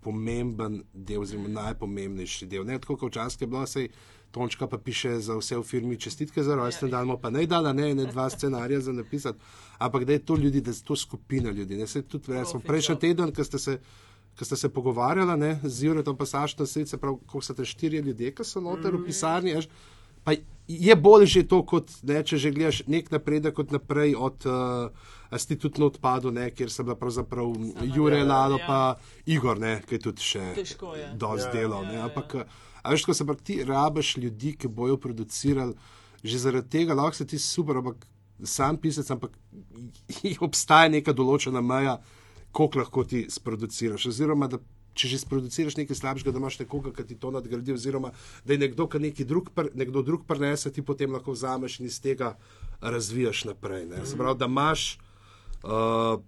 pomemben 0.00 0.82
del, 0.92 1.22
oziroma 1.22 1.48
najpomembnejši 1.48 2.46
del. 2.46 2.64
Ne 2.64 2.78
tako, 2.78 2.96
kot 2.96 3.12
včasih 3.12 3.44
je 3.44 3.46
bilo, 3.46 3.66
sej 3.66 3.88
Tončka 4.30 4.66
pa 4.68 4.78
piše 4.78 5.14
za 5.24 5.38
vse 5.38 5.56
v 5.56 5.62
firmi 5.64 5.96
čestitke 5.96 6.42
za 6.44 6.54
rojsten 6.54 6.90
dan, 6.90 7.08
pa 7.20 7.30
ne 7.30 7.46
dala, 7.46 7.72
ne, 7.72 7.94
ne 7.94 8.04
dva 8.06 8.28
scenarija 8.30 8.80
za 8.80 8.92
napisati, 8.92 9.38
ampak 9.78 10.04
da 10.04 10.12
je 10.12 10.18
to 10.18 10.36
ljudi, 10.36 10.60
da 10.60 10.70
je 10.70 10.82
to 10.84 10.96
skupina 10.96 11.50
ljudi. 11.50 11.76
Ne, 11.76 11.86
se 11.86 12.02
tudi, 12.02 12.32
ne, 12.32 12.44
smo 12.44 12.60
prejšnji 12.60 12.98
teden, 12.98 13.32
ko 13.32 13.44
ste 13.44 13.58
se. 13.58 13.78
Ko 14.38 14.46
ste 14.46 14.56
se 14.56 14.68
pogovarjali 14.70 15.34
ne, 15.40 15.60
z 15.64 15.88
Juretom, 15.88 16.16
pa 16.16 16.26
Sašno, 16.26 16.66
se 16.66 16.98
pravi, 16.98 17.18
koliko 17.26 17.42
so 17.42 17.54
te 17.54 17.64
štiri 17.66 17.98
ljudje, 17.98 18.30
ki 18.34 18.44
so 18.46 18.62
noter 18.62 18.94
v 18.94 19.02
pisarni. 19.08 19.50
Ješ, 19.50 19.66
pa 20.24 20.36
je 20.68 20.96
bolj 20.96 21.26
že 21.26 21.42
to, 21.48 21.62
kot 21.66 21.90
ne, 22.04 22.20
če 22.22 22.36
že 22.36 22.52
gledaš 22.52 22.82
nek 22.86 23.08
napredek 23.10 23.56
kot 23.56 23.72
naprej 23.72 24.14
od 24.14 24.46
uh, 24.46 25.16
Institutno 25.32 25.88
odpadu, 25.88 26.30
ne, 26.32 26.50
kjer 26.52 26.70
so 26.72 26.84
bila 26.84 26.96
pravzaprav 26.96 27.52
Jure, 27.94 28.20
Lalo 28.24 28.60
ja. 28.60 28.66
pa 28.66 28.78
Igor, 29.26 29.58
ne, 29.60 29.78
ki 29.84 29.98
je 29.98 30.02
tudi 30.06 30.24
še 30.24 30.44
Težko 30.56 30.94
je. 30.96 31.08
dosti 31.20 31.50
Ja, 31.50 31.62
delal. 31.62 31.82
ja, 31.84 31.88
ne, 31.88 31.96
ja. 31.98 32.04
Ampak, 32.08 32.36
a 32.82 32.92
veš, 32.92 33.04
ko 33.08 33.16
se 33.16 33.26
pa 33.28 33.34
ti 33.34 33.58
rabiš 33.64 34.16
ljudi, 34.22 34.54
ki 34.60 34.68
bojo 34.68 34.96
producirali, 35.00 35.74
že 36.24 36.40
zaradi 36.44 36.78
tega 36.78 36.96
lahko 36.96 37.16
se 37.16 37.26
ti 37.28 37.40
super, 37.40 37.80
ampak 37.80 38.06
sam 38.44 38.78
pisec, 38.80 39.08
ampak 39.10 39.34
obstaja 40.48 40.92
neka 40.92 41.12
določena 41.16 41.64
meja, 41.64 41.98
koliko 42.52 42.78
lahko 42.78 43.04
ti 43.04 43.26
sproduciraš. 43.30 44.06
Oziroma, 44.06 44.48
da 44.48 44.58
če 44.94 45.08
že 45.08 45.18
sproduciraš 45.18 45.76
nekaj 45.76 45.96
slabšega, 45.96 46.32
da 46.32 46.38
imaš 46.38 46.58
nekoga, 46.58 46.90
ki 46.92 47.04
ti 47.04 47.14
to 47.16 47.30
nadgradi, 47.30 47.72
oziroma 47.72 48.10
da 48.44 48.52
je 48.52 48.58
nekdo, 48.58 48.86
ki 48.86 48.98
neki 49.00 49.24
drug, 49.24 49.50
pr, 49.50 49.68
nekdo 49.74 50.02
drug 50.02 50.24
prenese, 50.26 50.70
ti 50.70 50.82
potem 50.82 51.12
lahko 51.12 51.32
vzameš 51.32 51.78
in 51.78 51.86
iz 51.86 52.00
tega 52.00 52.32
razvijaš 52.80 53.44
naprej. 53.44 53.86
Ne. 53.86 54.02
Se 54.04 54.16
pravi, 54.16 54.38
da 54.38 54.46
imaš. 54.46 54.98
Uh, 55.62 56.18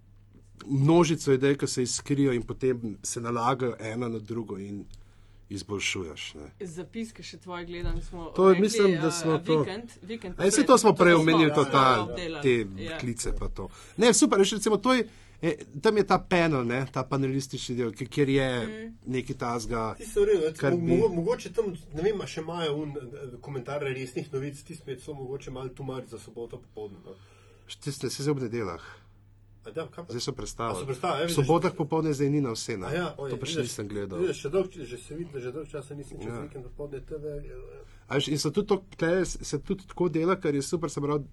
Množico 0.62 1.33
idej, 1.33 1.55
ki 1.57 1.66
se 1.66 1.83
izkrijo 1.83 2.33
in 2.33 2.43
potem 2.43 2.77
se 3.03 3.21
nalagajo 3.21 3.75
ena 3.81 4.09
na 4.09 4.18
drugo 4.21 4.59
in 4.59 4.83
izboljšuješ. 5.49 6.35
Ne. 6.35 6.51
Zapiske 6.62 7.23
še 7.23 7.39
tvoje 7.39 7.64
gledam. 7.64 7.97
Smo 8.03 8.25
To 8.27 8.45
je- 8.45 8.55
rekli, 8.55 8.62
mislim, 8.62 8.93
da 8.93 9.07
a, 9.07 9.11
smo 9.12 9.33
a, 9.33 9.39
to- 9.41 9.59
Vikend, 9.59 9.91
vikend, 10.03 10.35
Vse 10.39 10.62
to 10.62 10.79
smo 10.79 10.93
prej 10.93 11.14
omenili, 11.14 11.51
to, 11.53 11.64
ta, 11.64 12.07
te 12.43 12.55
Ja. 12.79 12.99
klice. 12.99 13.33
pa 13.33 13.49
to. 13.49 13.68
Ne, 13.97 14.12
super, 14.14 14.39
veš, 14.39 14.53
recimo, 14.53 14.77
to 14.77 14.95
je, 14.95 15.09
eh, 15.43 15.53
tam 15.80 15.97
je 15.97 16.05
ta 16.05 16.18
panel, 16.20 16.64
ne, 16.64 16.86
ta 16.86 17.05
panelistični 17.05 17.76
del, 17.76 17.93
ki- 17.93 18.07
kjer 18.09 18.28
je 18.30 18.49
Mm. 18.61 18.97
neki 19.07 19.34
tasga. 19.34 19.95
Ti 19.95 20.05
so 20.07 20.24
redo, 20.24 20.51
bi- 20.76 20.97
mo, 20.97 21.09
mogoče 21.11 21.53
tam, 21.53 21.66
ne 21.93 22.03
vem, 22.03 22.20
še 22.20 22.41
imajo 22.41 22.76
un, 22.76 22.91
eh, 22.91 23.01
komentarje 23.41 23.95
resnih 23.95 24.32
novic, 24.32 24.62
ti 24.62 24.74
smo 24.74 24.93
so 24.97 25.14
mogoče 25.14 25.51
malo 25.51 25.68
tumari 25.70 26.07
za 26.07 26.18
soboto 26.18 26.59
popoldne. 26.59 26.99
No. 27.05 27.14
Tiste, 27.76 28.11
se 28.11 28.22
zdaj 28.22 28.32
ob 28.32 28.41
nedeljah. 28.41 28.82
A 29.62 29.70
Da? 29.70 29.88
Zdaj 30.09 30.20
so 30.20 30.32
predstavili. 30.32 30.86
Predstavili, 30.86 31.22
ja, 31.22 31.26
V 31.26 31.32
sobotah 31.32 31.72
popoldne 31.72 32.12
zdaj 32.12 32.30
ni 32.30 32.41
na 32.41 32.51
vse. 32.51 32.74
A 32.76 32.91
Ja, 32.91 33.14
oj, 33.18 33.30
to 33.30 33.36
pa 33.36 33.47
še 33.47 33.51
vidiš, 33.53 33.62
nisem 33.68 33.88
gledal. 33.88 34.18
Vidiš, 34.18 34.36
še 34.38 34.49
dolg, 34.49 34.70
že 34.74 34.99
se 34.99 35.14
vidi, 35.14 35.30
že 35.36 35.53
dolg 35.53 35.68
časa 35.68 35.95
nisem 35.95 36.18
čez 36.18 36.26
Ja. 36.28 36.41
vikend 36.41 36.64
dopoldne 36.64 37.01
TV. 37.01 37.24
A 38.09 38.14
veš, 38.14 38.28
In 38.28 38.38
so 38.38 38.51
tudi 38.51 38.66
to, 38.68 38.84
se 39.24 39.59
tudi 39.61 39.86
tako 39.86 40.09
dela, 40.09 40.36
kar 40.36 40.55
je 40.55 40.62
super, 40.62 40.91
se 40.91 41.01
pravi, 41.01 41.24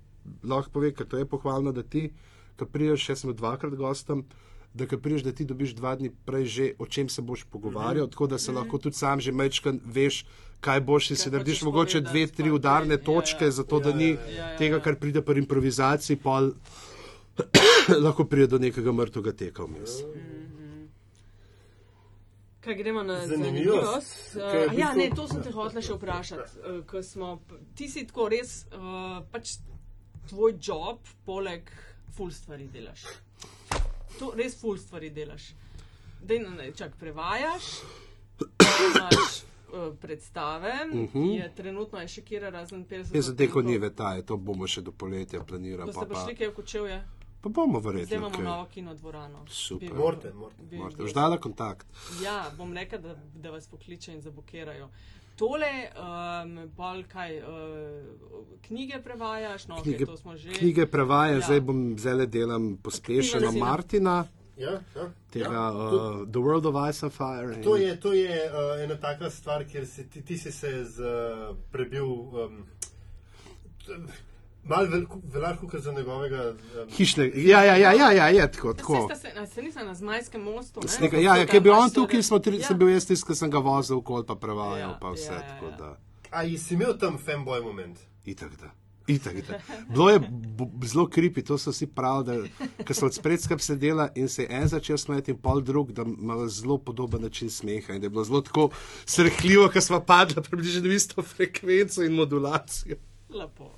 lahko 0.44 0.70
pove, 0.72 0.92
ker 0.92 1.06
to 1.06 1.18
je 1.18 1.26
pohvalno, 1.26 1.72
da 1.72 1.84
ti, 1.84 2.12
ko 2.58 2.66
priješ, 2.66 3.10
jaz 3.10 3.24
sem 3.24 3.36
dvakrat 3.36 3.76
gostom, 3.76 4.26
da 4.74 4.88
ko 4.88 4.98
priješ, 4.98 5.24
da 5.24 5.32
ti 5.32 5.46
dobiš 5.46 5.76
dva 5.78 5.96
dni 5.96 6.12
prej 6.26 6.46
že, 6.46 6.72
o 6.80 6.86
čem 6.86 7.10
se 7.10 7.22
boš 7.22 7.44
pogovarjal, 7.44 8.06
mm 8.06 8.08
-hmm. 8.08 8.12
tako 8.12 8.28
da 8.28 8.38
se 8.38 8.52
lahko 8.52 8.78
tudi 8.78 8.96
sam 8.96 9.20
že 9.20 9.32
mečkan 9.32 9.80
veš, 9.86 10.26
kaj 10.60 10.82
boš 10.82 11.12
in 11.12 11.18
si 11.18 11.32
narediš 11.32 11.62
mogoče 11.62 12.02
dve, 12.02 12.28
tri 12.28 12.50
pa 12.50 12.56
udarne 12.56 12.94
ja, 12.94 12.98
točke, 12.98 13.46
ja. 13.46 13.52
zato 13.52 13.80
da 13.80 13.90
Ja, 13.90 13.96
ni 13.96 14.10
ja, 14.10 14.22
ja, 14.22 14.50
ja, 14.50 14.58
tega, 14.58 14.80
kar 14.80 14.96
pride 14.96 15.22
pri 15.22 15.40
improvizaciji, 15.40 16.18
pol 16.18 16.52
lahko 18.06 18.26
pride 18.26 18.48
do 18.48 18.60
nekega 18.60 18.92
mrtvega 18.92 19.32
teka 19.32 19.64
vmes. 19.64 20.02
Kaj 22.60 22.76
gremo 22.76 23.04
na 23.04 23.28
Zanimivost? 23.28 24.36
Uh, 24.36 24.78
ja, 24.78 24.94
ne, 24.94 25.10
to 25.16 25.28
sem 25.28 25.44
te 25.44 25.52
hotela 25.52 25.82
še 25.82 25.94
vprašati. 25.94 26.60
Uh, 26.84 27.04
smo, 27.04 27.40
ti 27.76 27.88
si 27.88 28.04
tako 28.08 28.28
res, 28.34 28.66
uh, 28.76 29.22
pač 29.32 29.54
tvoj 30.28 30.58
job, 30.60 31.00
poleg 31.26 31.72
ful 32.18 32.32
stvari 32.32 32.68
delaš. 32.70 33.04
To 34.18 34.34
res 34.34 34.56
ful 34.56 34.78
stvari 34.78 35.10
delaš. 35.12 35.52
Dej, 36.22 36.40
no, 36.40 36.50
ne, 36.52 36.72
čak, 36.74 36.96
prevajaš, 36.98 37.64
imaš 38.88 39.44
uh, 39.70 39.98
predstave, 39.98 40.74
uh 40.84 40.96
Mhm. 40.96 41.08
-huh. 41.14 41.36
je 41.36 41.56
trenutno 41.56 42.00
je 42.00 42.08
še 42.08 42.22
kira 42.24 42.50
razen 42.52 42.86
50. 42.86 43.16
Jaz 43.16 43.26
za 43.26 43.36
teko 43.36 43.62
ni 43.64 43.78
vetaje, 43.80 44.24
to 44.24 44.38
bomo 44.38 44.68
še 44.68 44.82
do 44.82 44.92
poletja 44.94 45.40
planirali. 45.42 45.94
Pa, 45.94 46.00
pa, 46.00 46.06
prišli 46.08 46.36
kaj 46.36 46.48
v 46.48 46.54
kočevje? 46.54 47.04
pa 47.40 47.50
bomo 47.52 47.80
Zdaj 47.80 47.92
verjetno. 47.92 48.16
imamo 48.18 48.36
kaj. 48.36 48.44
novo 48.46 48.66
kinodvorano. 48.68 49.46
Super. 49.48 49.88
Bi- 49.88 49.96
Morate, 49.96 50.34
morate. 50.34 50.64
Morate, 50.74 50.98
bi- 50.98 51.10
Ždala 51.10 51.38
kontakt. 51.38 51.88
Ja, 52.24 52.52
bom 52.58 52.74
rekel, 52.74 53.00
da, 53.00 53.16
da 53.36 53.52
vas 53.52 53.68
pokličejo 53.68 54.16
in 54.16 54.22
zabokirajo. 54.22 54.90
Tole, 55.38 55.70
um, 55.94 56.70
bolj 56.72 57.04
kaj, 57.06 57.38
uh, 57.38 57.46
knjige 58.62 58.98
prevajaš, 59.00 59.68
no, 59.68 59.76
knjige, 59.78 59.98
okay, 59.98 60.06
to 60.06 60.18
smo 60.18 60.38
že. 60.38 60.50
knjige 60.52 60.86
prevajam, 60.88 61.36
Ja. 61.36 61.42
zdaj 61.42 61.62
bom 61.62 61.96
zdaj 61.98 62.26
delam 62.28 62.78
pospešeno 62.78 63.52
Martina, 63.54 64.26
Ja, 64.58 64.72
ja. 64.96 65.12
tega 65.30 65.46
ja. 65.46 65.54
ja, 65.54 65.72
To, 65.72 65.98
uh, 66.14 66.28
The 66.28 66.40
World 66.40 66.66
of 66.66 66.90
Ice 66.90 67.04
and 67.04 67.14
Fire. 67.14 67.54
in- 67.54 67.64
to 67.64 67.76
je, 67.76 68.00
to 68.00 68.14
je 68.14 68.42
uh, 68.46 68.82
ena 68.82 68.96
taka 68.98 69.30
stvar, 69.30 69.64
kjer 69.64 69.86
si 69.88 70.10
ti, 70.10 70.22
ti 70.22 70.38
si 70.38 70.52
se 70.52 70.86
z, 70.86 71.00
uh, 71.00 71.08
prebil. 71.72 72.06
Um, 72.06 72.66
Mal 74.68 74.88
veliko, 74.92 75.22
kot 75.72 75.82
za 75.82 75.92
njegovega. 75.92 76.50
Um, 76.50 76.90
Hišne, 76.90 77.32
ja, 77.36 77.64
ja, 77.64 77.76
ja, 77.76 77.94
ja, 77.94 78.12
ja, 78.12 78.28
je 78.28 78.52
tako. 78.52 78.74
Tako. 78.74 79.10
Se, 79.22 79.32
a 79.40 79.46
se 79.48 79.62
nisem 79.62 79.88
na 79.88 79.96
Zmajskem 79.96 80.42
mostu. 80.42 80.80
ne? 80.84 80.88
Snega, 80.88 81.18
ja, 81.18 81.36
ja, 81.36 81.46
ker 81.46 81.56
je 81.56 81.62
bil 81.62 81.74
on 81.74 81.92
tukaj, 81.94 82.24
smo 82.24 82.40
tri, 82.40 82.60
ja. 82.60 82.68
sem 82.68 82.80
bil 82.80 82.90
jaz 82.90 83.06
tisti, 83.08 83.28
ki 83.28 83.36
sem 83.36 83.52
ga 83.52 83.60
vozil, 83.64 84.02
kol 84.02 84.26
pa 84.28 84.36
prevajal, 84.36 84.80
Ja, 84.80 84.98
pa 85.02 85.14
vse 85.16 85.32
ja, 85.32 85.40
ja, 85.40 85.48
tako 85.54 85.72
ja. 85.72 85.78
da. 85.78 85.94
a 86.32 86.44
si 86.58 86.74
imel 86.76 86.98
tam 87.00 87.18
fanboy 87.18 87.64
moment? 87.64 88.00
Itak 88.26 88.60
da. 88.60 88.74
Itak, 89.08 89.36
itak. 89.40 89.62
Bilo 89.90 90.10
je 90.10 90.20
zelo 90.84 91.08
kripi, 91.08 91.44
to 91.44 91.58
so 91.58 91.72
vsi 91.72 91.88
pravi, 91.88 92.26
da 92.28 92.84
ko 92.84 92.94
so 92.94 93.06
od 93.08 93.16
spredskap 93.16 93.62
sedela 93.64 94.10
in 94.16 94.28
se 94.30 94.44
je 94.44 94.50
en 94.52 94.68
začel 94.68 94.98
smeti 94.98 95.32
in 95.32 95.38
pol 95.40 95.62
drug, 95.62 95.92
da 95.96 96.04
ima 96.04 96.48
zelo 96.48 96.78
podoben 96.78 97.22
način 97.22 97.50
smeha 97.50 97.94
in 97.94 98.02
da 98.02 98.06
je 98.06 98.10
bilo 98.10 98.24
zelo 98.24 98.42
tako 98.42 98.70
srhljivo, 99.06 99.70
ker 99.70 99.82
smo 99.82 100.02
padli 100.04 100.44
približno 100.44 100.92
isto 100.92 101.24
frekvenco 101.24 102.04
in 102.04 102.14
modulacijo. 102.14 102.98
Lepo. 103.30 103.72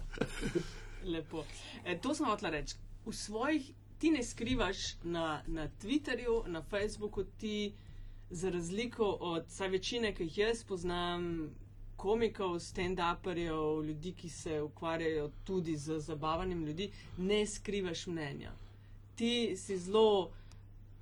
Lepo. 1.03 1.45
E, 1.85 1.97
to 1.97 2.13
sem 2.15 2.25
hotela 2.25 2.51
reči. 2.51 2.75
V 3.05 3.13
svojih, 3.13 3.71
ti 3.99 4.11
ne 4.11 4.23
skrivaš 4.23 4.95
na, 5.03 5.43
na 5.47 5.69
Twitterju, 5.81 6.47
na 6.47 6.61
Facebooku, 6.61 7.23
ti 7.23 7.73
za 8.29 8.49
razliko 8.49 9.05
od 9.05 9.45
saj 9.49 9.69
večine, 9.69 10.13
ki 10.15 10.23
jih 10.23 10.37
jaz 10.37 10.63
poznam, 10.63 11.49
komikov, 11.99 12.59
stand-uperjev, 12.59 13.83
ljudi, 13.85 14.13
ki 14.13 14.29
se 14.29 14.61
ukvarjajo 14.61 15.31
tudi 15.43 15.77
z 15.77 15.99
zabavanjem 15.99 16.65
ljudi, 16.65 16.91
ne 17.17 17.45
skrivaš 17.47 18.07
mnenja. 18.07 18.51
Ti 19.15 19.55
si 19.57 19.77
zelo 19.77 20.31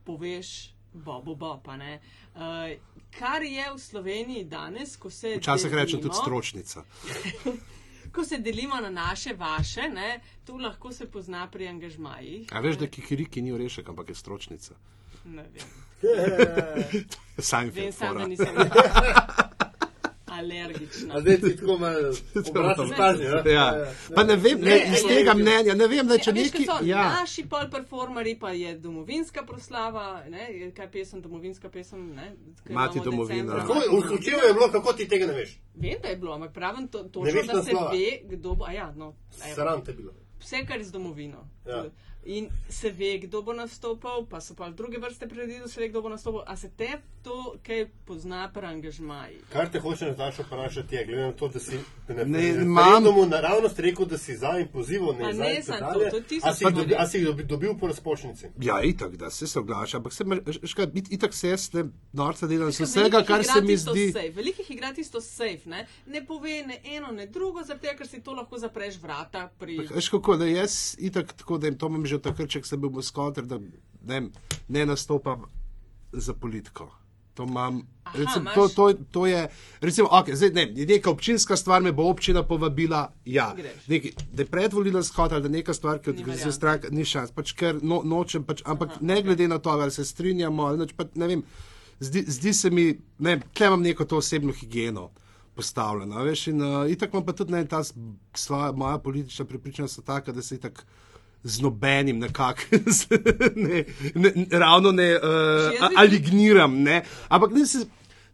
poveš. 0.03 0.73
Bobo, 0.93 1.35
bob, 1.35 1.67
a 1.67 1.77
ne. 1.77 1.99
Uh, 2.33 2.41
kar 3.19 3.43
je 3.43 3.65
v 3.73 3.79
Sloveniji 3.79 4.43
danes, 4.43 4.95
ko 4.97 5.09
se. 5.09 5.35
Včasih 5.37 5.73
rečem 5.73 6.01
tudi 6.01 6.15
stročnica. 6.15 6.83
ko 8.17 8.25
se 8.25 8.37
delimo 8.39 8.75
na 8.75 8.89
naše, 8.89 9.33
vaše, 9.33 9.85
ne, 9.89 10.19
tu 10.45 10.57
lahko 10.57 10.91
se 10.91 11.05
pozna 11.07 11.45
pri 11.47 11.67
angažmajih. 11.67 12.47
A 12.51 12.59
veš, 12.59 12.77
da 12.77 12.87
kikiriki 12.87 13.41
ni 13.41 13.53
orešek, 13.53 13.89
ampak 13.89 14.09
je 14.09 14.15
stročnica. 14.15 14.73
Ne 15.25 15.45
vem. 15.53 15.69
Sam 17.49 17.69
Vem 17.69 17.91
samo, 17.93 18.13
da 18.13 18.19
fora. 18.19 18.27
nisem 18.27 18.55
alergična. 20.37 21.15
A 21.15 21.21
zdaj 21.21 21.37
ti 21.37 21.55
tako 21.55 21.77
malo 21.77 22.13
spazi. 22.93 23.23
Ja. 23.51 23.85
Pa 24.15 24.23
ne 24.23 24.35
vem, 24.35 24.61
ne, 24.61 24.77
iz 24.93 25.03
tega 25.07 25.33
mnenja, 25.33 25.73
ne 25.73 25.87
vem, 25.87 26.07
da 26.07 26.17
če 26.17 26.31
veš, 26.31 26.43
neki. 26.43 26.65
so 26.65 26.77
Ja. 26.83 27.03
Naši 27.11 27.45
pol 27.45 27.69
performeri 27.71 28.35
pa 28.39 28.51
je 28.51 28.77
domovinska 28.77 29.43
proslava, 29.43 30.23
ne, 30.29 30.47
je 30.51 30.71
kaj 30.71 30.91
pesem, 30.91 31.21
domovinska 31.21 31.69
pesem, 31.69 32.15
ne, 32.15 32.35
Mati 32.69 32.99
domovina. 33.03 33.53
v 33.63 34.01
Kučevu 34.09 34.41
je 34.47 34.53
bilo, 34.53 34.69
kako 34.71 34.93
ti 34.93 35.07
tega 35.07 35.25
ne 35.25 35.33
veš. 35.33 35.59
Vem, 35.75 35.95
da 36.01 36.07
je 36.07 36.15
bilo, 36.15 36.33
ampak 36.33 36.53
pravim 36.53 36.87
to, 36.87 37.03
Ne 37.03 37.09
točno, 37.09 37.41
da 37.43 37.63
se 37.63 37.73
naslova. 37.73 37.91
ve, 37.91 38.37
kdo 38.37 38.55
bo. 38.55 38.65
A 38.65 38.71
ja, 38.71 38.91
no, 38.91 39.05
evo. 39.45 39.55
Sram 39.55 39.85
te 39.85 39.93
bilo. 39.93 40.11
vse, 40.39 40.65
kar 40.67 40.77
je 40.77 40.83
z 40.83 40.91
domovino. 40.91 41.49
Ja. 41.65 41.85
In 42.27 42.49
se 42.69 42.89
ve, 42.91 43.17
kdo 43.19 43.41
bo 43.41 43.53
nastopal, 43.53 44.25
pa 44.25 44.41
so 44.41 44.53
pa 44.53 44.69
druge 44.69 44.97
vrste 44.97 45.27
predvideli, 45.27 45.69
se 45.69 45.79
ve, 45.79 45.87
kdo 45.87 46.01
bo 46.01 46.09
nastopal. 46.09 46.43
A 46.45 46.57
se 46.57 46.69
te 46.69 46.89
to, 47.23 47.35
kaj 47.63 47.85
pozna 48.05 48.49
pri 48.49 48.65
angažmaji? 48.67 49.37
Kar 49.49 49.69
te 49.69 49.79
hoče 49.79 50.05
Nataša 50.07 50.43
vprašati, 50.43 50.95
je, 50.95 51.05
glede 51.05 51.21
na 51.21 51.31
to, 51.33 51.47
da 51.47 51.59
si 51.59 51.77
Ne, 52.09 52.15
referendumu 52.53 53.25
naravnost 53.27 53.79
rekel, 53.79 54.05
da 54.05 54.17
si 54.17 54.35
za 54.35 54.57
in 54.57 54.67
pozival 54.67 55.13
Pa 55.13 55.23
ne 55.23 55.33
za. 55.33 55.43
ne 55.43 55.55
in 55.55 55.63
samo 55.63 55.79
tako 55.79 55.99
to, 56.01 56.09
to 56.11 56.19
ti 56.21 56.39
A 56.43 56.51
si 56.51 56.57
stvari. 56.57 56.75
dobi- 56.75 56.95
a 56.95 57.07
si 57.07 57.17
jih 57.17 57.25
dobi- 57.25 57.43
dobil 57.45 57.73
po 57.75 57.87
razpočnici? 57.87 58.45
Ja, 58.59 58.81
itak, 58.83 59.15
da 59.15 59.29
se 59.29 59.47
se 59.47 59.59
oglaša, 59.59 59.97
ampak 59.97 60.13
se, 60.13 60.23
it- 60.93 61.11
itak 61.11 61.33
se 61.33 61.49
jaz 61.49 61.73
ne 61.73 61.83
norca 62.13 62.47
delam 62.47 62.71
z 62.71 62.77
Ker 62.77 62.85
vsega, 62.85 63.23
kar 63.23 63.43
se 63.45 63.61
mi 63.61 63.77
zdi. 63.77 64.11
Safe. 64.11 64.29
Velikih 64.31 64.71
igra 64.71 64.93
tisto 64.93 65.21
safe, 65.21 65.61
ne? 65.65 65.87
ne 66.07 66.25
pove 66.25 66.63
ne 66.63 66.81
eno, 66.85 67.07
ne 67.09 67.25
drugo, 67.27 67.63
zato 67.63 67.87
ker 67.97 68.07
si 68.07 68.21
to 68.21 68.33
lahko 68.33 68.57
zapreš 68.57 68.97
vrata 68.97 69.49
pri. 69.49 69.77
Veš 69.87 70.09
kako, 70.09 70.37
da 70.37 70.45
jaz 70.47 70.95
itak 70.99 71.33
tako, 71.33 71.57
da 71.57 71.67
jim 71.67 71.77
to 71.77 71.87
imam 71.87 72.05
že 72.05 72.16
takrat, 72.19 72.49
če 72.49 72.63
sem 72.63 72.81
bil 72.81 73.01
skoter, 73.01 73.45
da 73.45 73.59
ne, 74.03 74.29
ne 74.67 74.85
nastopam 74.85 75.43
za 76.13 76.33
politiko. 76.35 76.89
To 77.33 77.43
imam. 77.43 77.75
Aha, 78.03 78.17
Recim, 78.17 78.41
imaš- 78.41 78.55
to, 78.55 78.67
to, 78.69 78.83
to 79.11 79.25
je, 79.25 79.43
recimo, 79.79 80.07
okay, 80.09 80.33
zdaj, 80.33 80.49
ne, 80.51 80.63
je 80.73 80.85
neka 80.87 81.09
občinska 81.09 81.55
stvar, 81.55 81.81
me 81.81 81.91
bo 81.91 82.03
občina 82.05 82.41
povabila. 82.43 83.03
Ja, 83.27 83.51
neki, 83.87 84.13
da 84.31 84.41
je 84.41 84.47
predvolila 84.47 85.03
skot 85.03 85.31
ali 85.31 85.43
da 85.43 85.49
neka 85.49 85.73
stvar, 85.73 85.99
ki 85.99 86.11
variante. 86.13 86.51
stranka, 86.51 86.89
ni 86.89 87.05
šans, 87.05 87.31
pač, 87.31 87.53
ker 87.53 87.77
no, 87.83 88.01
nočem, 88.03 88.43
pač, 88.43 88.63
ampak 88.65 88.89
Aha, 88.89 88.99
ne 89.03 89.21
glede 89.21 89.47
na 89.47 89.59
to, 89.59 89.69
ali 89.69 89.91
se 89.91 90.05
strinjamo 90.05 90.63
ali 90.63 90.77
neč, 90.79 90.93
pa, 90.93 91.05
ne 91.15 91.27
vem, 91.27 91.43
zdi, 91.99 92.23
zdi 92.29 92.53
se 92.55 92.69
mi, 92.71 92.87
ne 93.19 93.37
tle 93.51 93.67
imam 93.67 93.81
neko 93.81 94.05
to 94.05 94.17
osebno 94.17 94.53
higieno 94.53 95.09
postavljeno. 95.53 96.23
Veš, 96.23 96.47
in 96.47 96.61
uh, 96.61 96.87
itak 96.87 97.13
imam 97.13 97.25
pa 97.25 97.33
tudi 97.33 97.51
ne, 97.51 97.65
ta 97.65 97.83
s- 97.83 97.93
svoja, 98.35 98.71
moja 98.73 98.97
politična 98.99 99.45
prepričanja 99.45 99.87
so 99.89 100.01
taka, 100.01 100.31
da 100.31 100.41
se 100.41 100.55
itak 100.55 100.85
z 101.47 101.61
nobenim 101.61 102.19
nekako 102.19 102.61
ne, 103.57 103.83
ne, 104.15 104.29
ravno 104.53 104.91
ne 104.91 105.09
uh, 105.15 105.25
Že 105.71 105.91
aligniram. 105.95 106.77
Ne. 106.83 107.01
Ampak 107.29 107.51
ne 107.51 107.65
se. 107.65 107.85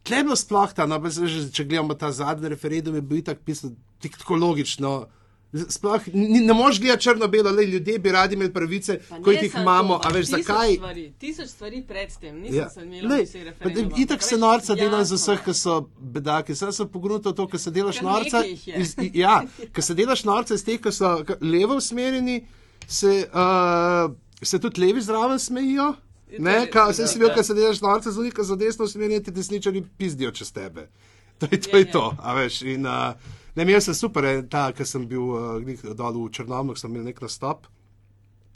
Tle 0.04 0.18
je 0.18 0.24
bilo 0.24 0.36
sploh 0.36 0.74
ta, 0.74 0.84
no, 0.84 0.98
že, 1.08 1.46
če 1.50 1.64
gledamo 1.64 1.96
ta 1.96 2.10
zadnji 2.12 2.50
referendum, 2.50 2.96
je 2.96 3.02
bil 3.02 3.22
itak 3.22 3.40
pisan 3.40 3.72
tako 4.02 4.36
logično. 4.36 5.06
Sploh 5.54 6.08
ni, 6.10 6.42
ne 6.42 6.54
moš 6.54 6.80
gledati 6.82 7.04
črno-belo, 7.04 7.52
le 7.52 7.64
ljudje 7.66 8.00
bi 8.00 8.12
radi 8.12 8.36
imeli 8.36 8.50
pravice, 8.50 8.96
ko 9.22 9.32
jih 9.32 9.54
imamo. 9.56 10.00
to, 10.00 10.10
A 10.10 10.12
veš, 10.12 10.26
tisoč 10.26 10.42
zakaj? 10.42 10.74
Stvari, 10.74 11.04
tisoč 11.20 11.48
stvari 11.48 11.82
pred 11.84 12.10
tem, 12.18 12.40
nisem 12.42 12.58
Ja. 12.58 12.70
imel 12.84 13.08
Lej, 13.08 13.24
vse 13.24 13.38
pa 13.38 13.46
referenduma. 13.46 13.90
da- 13.90 14.02
Itak 14.02 14.24
se 14.24 14.38
norca 14.38 14.76
delam 14.76 15.06
za 15.06 15.16
vseh, 15.16 15.44
ki 15.46 15.54
so 15.54 15.76
bedaki. 15.98 16.56
Sam 16.56 16.72
sem 16.74 16.90
pogruntal 16.90 17.34
to, 17.34 17.46
ker 17.48 17.60
se 17.60 17.72
delaš 17.72 18.02
norca. 18.02 18.42
Iz, 18.68 18.96
ja, 19.14 19.38
ker 19.72 19.84
se 19.84 19.94
delaš 19.94 20.26
norca 20.26 20.54
iz 20.54 20.66
teh, 20.66 20.82
ki 20.82 20.92
so 20.92 21.14
levo 21.40 21.78
usmerjeni, 21.78 22.42
se, 22.88 23.30
uh, 23.34 24.16
se 24.42 24.60
tudi 24.60 24.82
levi 24.82 25.02
zraven 25.02 25.40
smejijo. 25.40 25.94
Je 26.32 26.40
Ne, 26.40 26.66
ka, 26.72 26.88
vse 26.90 27.04
ja, 27.04 27.08
si 27.08 27.20
bil, 27.20 27.28
ja. 27.30 27.36
ker 27.36 27.46
se 27.46 27.54
delaš 27.54 27.82
norca, 27.82 28.12
zdaj 28.12 28.32
ko 28.34 28.46
so 28.46 28.56
desno 28.58 28.86
usmerjeni, 28.90 29.24
ti 29.24 29.32
desničari 29.32 29.84
pizdijo 29.98 30.32
čez 30.32 30.52
tebe. 30.52 30.90
To 31.40 31.48
je 31.52 31.60
to. 31.62 31.70
Ja, 31.72 31.78
Je 31.78 31.86
ja. 31.86 31.92
to 31.92 32.16
a 32.20 32.34
veš, 32.34 32.62
in, 32.62 32.86
uh, 32.86 33.14
ne, 33.56 33.64
imel 33.64 33.82
sem 33.82 33.94
super, 33.94 34.26
eh, 34.26 34.44
ta, 34.50 34.72
ker 34.72 34.88
sem 34.88 35.08
bil 35.10 35.22
uh, 35.22 35.94
dol 35.98 36.20
v 36.24 36.32
Črnomlju, 36.32 36.76
sem 36.80 36.94
imel 36.94 37.10
nek 37.10 37.22
nastop 37.22 37.68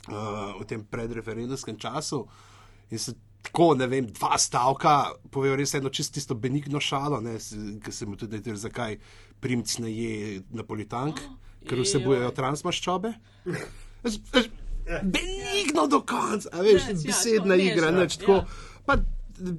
uh, 0.08 0.54
v 0.60 0.64
tem 0.66 0.84
predreferendumskem 0.84 1.76
času. 1.76 2.22
In 2.90 2.98
se 2.98 3.12
tako, 3.42 3.74
ne 3.74 3.86
vem, 3.86 4.06
dva 4.06 4.38
stavka 4.38 4.94
povejo 5.30 5.58
res 5.58 5.74
eno 5.74 5.90
čisto 5.90 6.14
tisto 6.14 6.34
benigno 6.34 6.80
šalo, 6.80 7.20
ki 7.84 7.92
se 7.92 8.06
mu 8.06 8.16
tudi 8.16 8.36
ne 8.36 8.42
tiri, 8.42 8.56
zakaj 8.56 8.98
primc 9.40 9.78
ne 9.78 9.92
je 9.92 10.40
napolitank, 10.50 11.20
ker 11.68 11.82
vsebujejo 11.82 12.32
transmaščobe. 12.34 13.12
Benigno 15.02 15.86
do 15.86 16.00
konca, 16.00 16.48
a 16.52 16.62
veš, 16.62 16.82
Ja, 16.82 16.88
ja, 16.88 16.94
besedna 17.06 17.54
tako, 17.54 17.66
igra, 17.66 17.90
nič 17.90 18.16
tako. 18.16 18.32
ja. 18.32 18.44
Pa, 18.86 18.96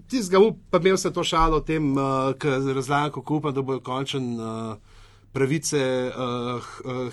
Tistega, 0.08 0.40
up- 0.44 0.60
pa 0.70 0.78
imel 0.78 0.98
sem 0.98 1.14
to 1.14 1.24
šalo 1.24 1.58
o 1.58 1.64
tem, 1.64 1.94
uh, 1.96 2.34
ki 2.36 2.48
razlagam, 2.76 3.12
kako 3.12 3.36
upam, 3.36 3.54
da 3.54 3.62
bojo 3.62 3.80
končen 3.80 4.34
uh, 4.36 4.76
pravice 5.32 5.80
uh, 6.12 6.60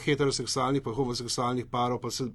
heteroseksualnih 0.04 0.82
in 0.86 0.94
homoseksualnih 0.94 1.66
parov, 1.70 2.00
pa 2.00 2.10
so 2.10 2.26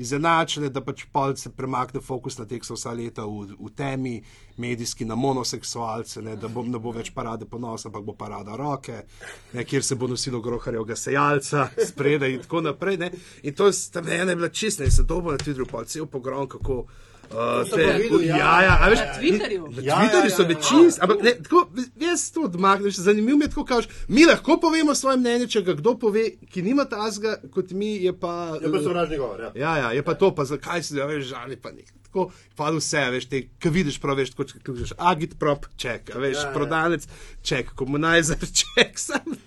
izenačene, 0.00 0.70
da 0.72 0.80
pač 0.84 1.04
pol 1.12 1.34
se 1.36 1.52
premakne 1.52 2.00
fokus 2.00 2.38
na 2.38 2.46
so 2.64 2.74
vsa 2.74 2.92
leta 2.96 3.24
v, 3.24 3.54
v 3.58 3.70
temi, 3.76 4.22
medijski 4.56 5.04
na 5.04 5.14
monoseksualce, 5.14 6.22
ne, 6.22 6.36
da 6.36 6.48
bo, 6.48 6.62
ne 6.62 6.78
bo 6.78 6.92
več 6.92 7.12
parade 7.14 7.46
ponosa, 7.46 7.88
ampak 7.88 8.04
bo 8.04 8.14
parada 8.14 8.56
roke, 8.56 9.04
ne, 9.52 9.64
kjer 9.64 9.84
se 9.84 9.94
bo 9.94 10.08
nosilo 10.08 10.40
groharjevega 10.40 10.96
sejalca 10.96 11.68
spredaj 11.90 12.34
in 12.34 12.42
tako 12.46 12.64
naprej. 12.70 12.96
Ne. 12.96 13.12
In 13.42 13.54
to 13.54 13.68
je 13.68 13.76
tam 13.92 14.08
ena 14.08 14.34
bila 14.34 14.48
čista 14.48 14.84
in 14.84 14.90
se 14.90 15.04
dobro 15.04 15.32
na 15.32 15.38
Twitterju, 15.38 15.68
pa 15.70 15.84
cel 15.84 16.06
pogrom, 16.06 16.48
kako. 16.48 16.84
Uh, 17.30 17.62
pa 17.70 17.76
videl, 17.76 18.24
ja. 18.26 18.36
ja, 18.36 18.62
ja, 18.62 18.78
a 18.82 18.88
veš, 18.90 18.98
Na 18.98 19.12
Twitterju? 19.14 19.68
Na 19.70 19.82
Ja, 19.82 19.98
Twitterju 20.00 20.30
ja, 20.30 20.36
so 20.36 20.42
ja, 20.42 20.48
ja. 20.48 20.54
večinski, 20.54 21.00
ampak 21.02 21.22
ne, 21.22 21.34
tako, 21.42 21.60
jaz 22.00 22.24
to 22.34 22.40
odmaknem, 22.48 22.90
zanimivo 22.90 23.38
mi 23.38 23.44
je 23.44 23.48
tako, 23.48 23.64
kažeš, 23.64 23.88
mi 24.08 24.24
lahko 24.26 24.56
povemo 24.60 24.94
svoje 24.94 25.16
mnenje, 25.16 25.46
če 25.54 25.62
ga 25.62 25.76
kdo 25.78 25.94
pove, 25.98 26.24
ki 26.50 26.62
nima 26.66 26.84
tazga, 26.90 27.36
kot 27.54 27.70
mi 27.70 27.92
je 28.02 28.12
pa. 28.18 28.58
Je 28.62 28.72
pa 28.72 28.82
sovražni 28.82 29.18
govor. 29.20 29.40
Ja. 29.40 29.52
Ja, 29.54 29.76
ja, 29.78 29.92
je 29.92 30.02
pa 30.02 30.14
to, 30.18 30.32
pa 30.34 30.44
zakaj 30.44 30.82
si, 30.82 30.96
ja, 30.98 31.06
veš, 31.06 31.28
žali 31.30 31.54
pa 31.56 31.70
nekaj. 31.70 31.94
Tako, 32.10 32.26
pa 32.58 32.72
vse, 32.74 33.04
veš, 33.14 33.28
te, 33.30 33.44
ki 33.62 33.70
vidiš, 33.70 34.00
prav 34.02 34.18
veš, 34.18 34.34
kot 34.34 34.50
če 34.50 34.64
kažeš, 34.66 34.96
agit 34.98 35.38
prop, 35.38 35.70
ček, 35.78 36.10
veš, 36.18 36.42
Ja, 36.42 36.50
prodanec, 36.56 37.06
ček, 37.46 37.70
komunizer, 37.78 38.42
ček, 38.62 38.98
sam. 38.98 39.38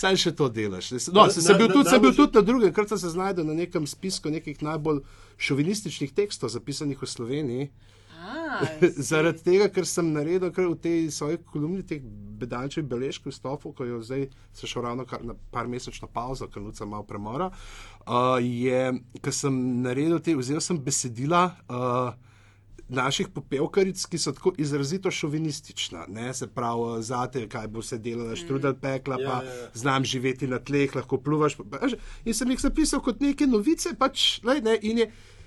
Saj 0.00 0.16
še 0.16 0.32
to 0.32 0.48
delaš. 0.48 0.90
No, 1.12 1.26
sem, 1.28 1.44
sem, 1.44 1.58
bil 1.60 1.68
na- 1.68 1.74
tudi, 1.76 1.90
sem 1.92 2.00
bil 2.00 2.14
tudi 2.16 2.38
na 2.38 2.42
drugem, 2.46 2.72
kar 2.72 2.88
sem 2.88 2.98
se 2.98 3.12
znašel 3.12 3.44
na 3.44 3.56
nekem 3.58 3.86
spisku 3.86 4.32
nekih 4.32 4.62
najbolj 4.64 5.02
šovinističnih 5.36 6.14
tekstov, 6.16 6.52
zapisanih 6.54 6.96
v 6.96 7.08
Sloveniji. 7.08 7.66
A, 8.20 8.64
Zaradi 9.10 9.44
tega, 9.44 9.68
ker 9.72 9.84
sem 9.88 10.08
naredil 10.12 10.48
kar 10.56 10.68
v 10.68 10.76
tej 10.80 11.10
svoji 11.12 11.40
kolumni 11.52 11.84
teh 11.84 12.00
bedančevih 12.40 12.88
beležk 12.88 13.28
v 13.28 13.34
stopu, 13.34 13.74
ko 13.76 13.84
je 13.84 14.00
zdaj 14.04 14.24
se 14.56 14.68
šel 14.68 14.88
ravno 14.88 15.04
kar 15.08 15.24
na 15.24 15.36
par 15.52 15.68
mesečno 15.68 16.08
pauzo, 16.08 16.48
ker 16.48 16.64
nuca 16.64 16.88
malo 16.88 17.04
premora, 17.04 17.50
uh, 18.06 18.40
je, 18.40 18.92
ker 19.20 19.36
sem 19.36 19.60
naredil 19.84 20.20
te, 20.24 20.36
vzel 20.36 20.60
sem 20.64 20.80
besedila. 20.80 21.44
Uh, 21.68 22.29
Naših 22.90 23.28
popevkaric, 23.28 24.02
ki 24.04 24.18
so 24.18 24.32
tako 24.32 24.50
izrazito 24.58 25.10
šovinistična, 25.10 26.04
ne? 26.08 26.34
se 26.34 26.46
pravi, 26.48 26.70
zate, 27.00 27.44
kaj 27.46 27.68
bo 27.68 27.82
se 27.82 27.98
delalo, 27.98 28.34
štrudel 28.34 28.74
pekla, 28.74 29.16
Ja, 29.16 29.28
pa 29.28 29.36
ja, 29.40 29.52
ja. 29.52 29.68
znam 29.74 30.04
živeti 30.04 30.46
na 30.46 30.58
tleh, 30.58 30.90
lahko 30.92 31.18
pluvaš. 31.18 31.54
pa- 31.54 31.64
pa- 31.70 31.88
In 32.24 32.34
sem 32.34 32.50
jih 32.50 32.60
zapisal 32.60 33.00
kot 33.00 33.20
neke 33.20 33.46
novice, 33.46 33.94
pač, 33.94 34.40
lej, 34.42 34.60
ne, 34.60 34.78
in 34.82 34.98
je 34.98 35.06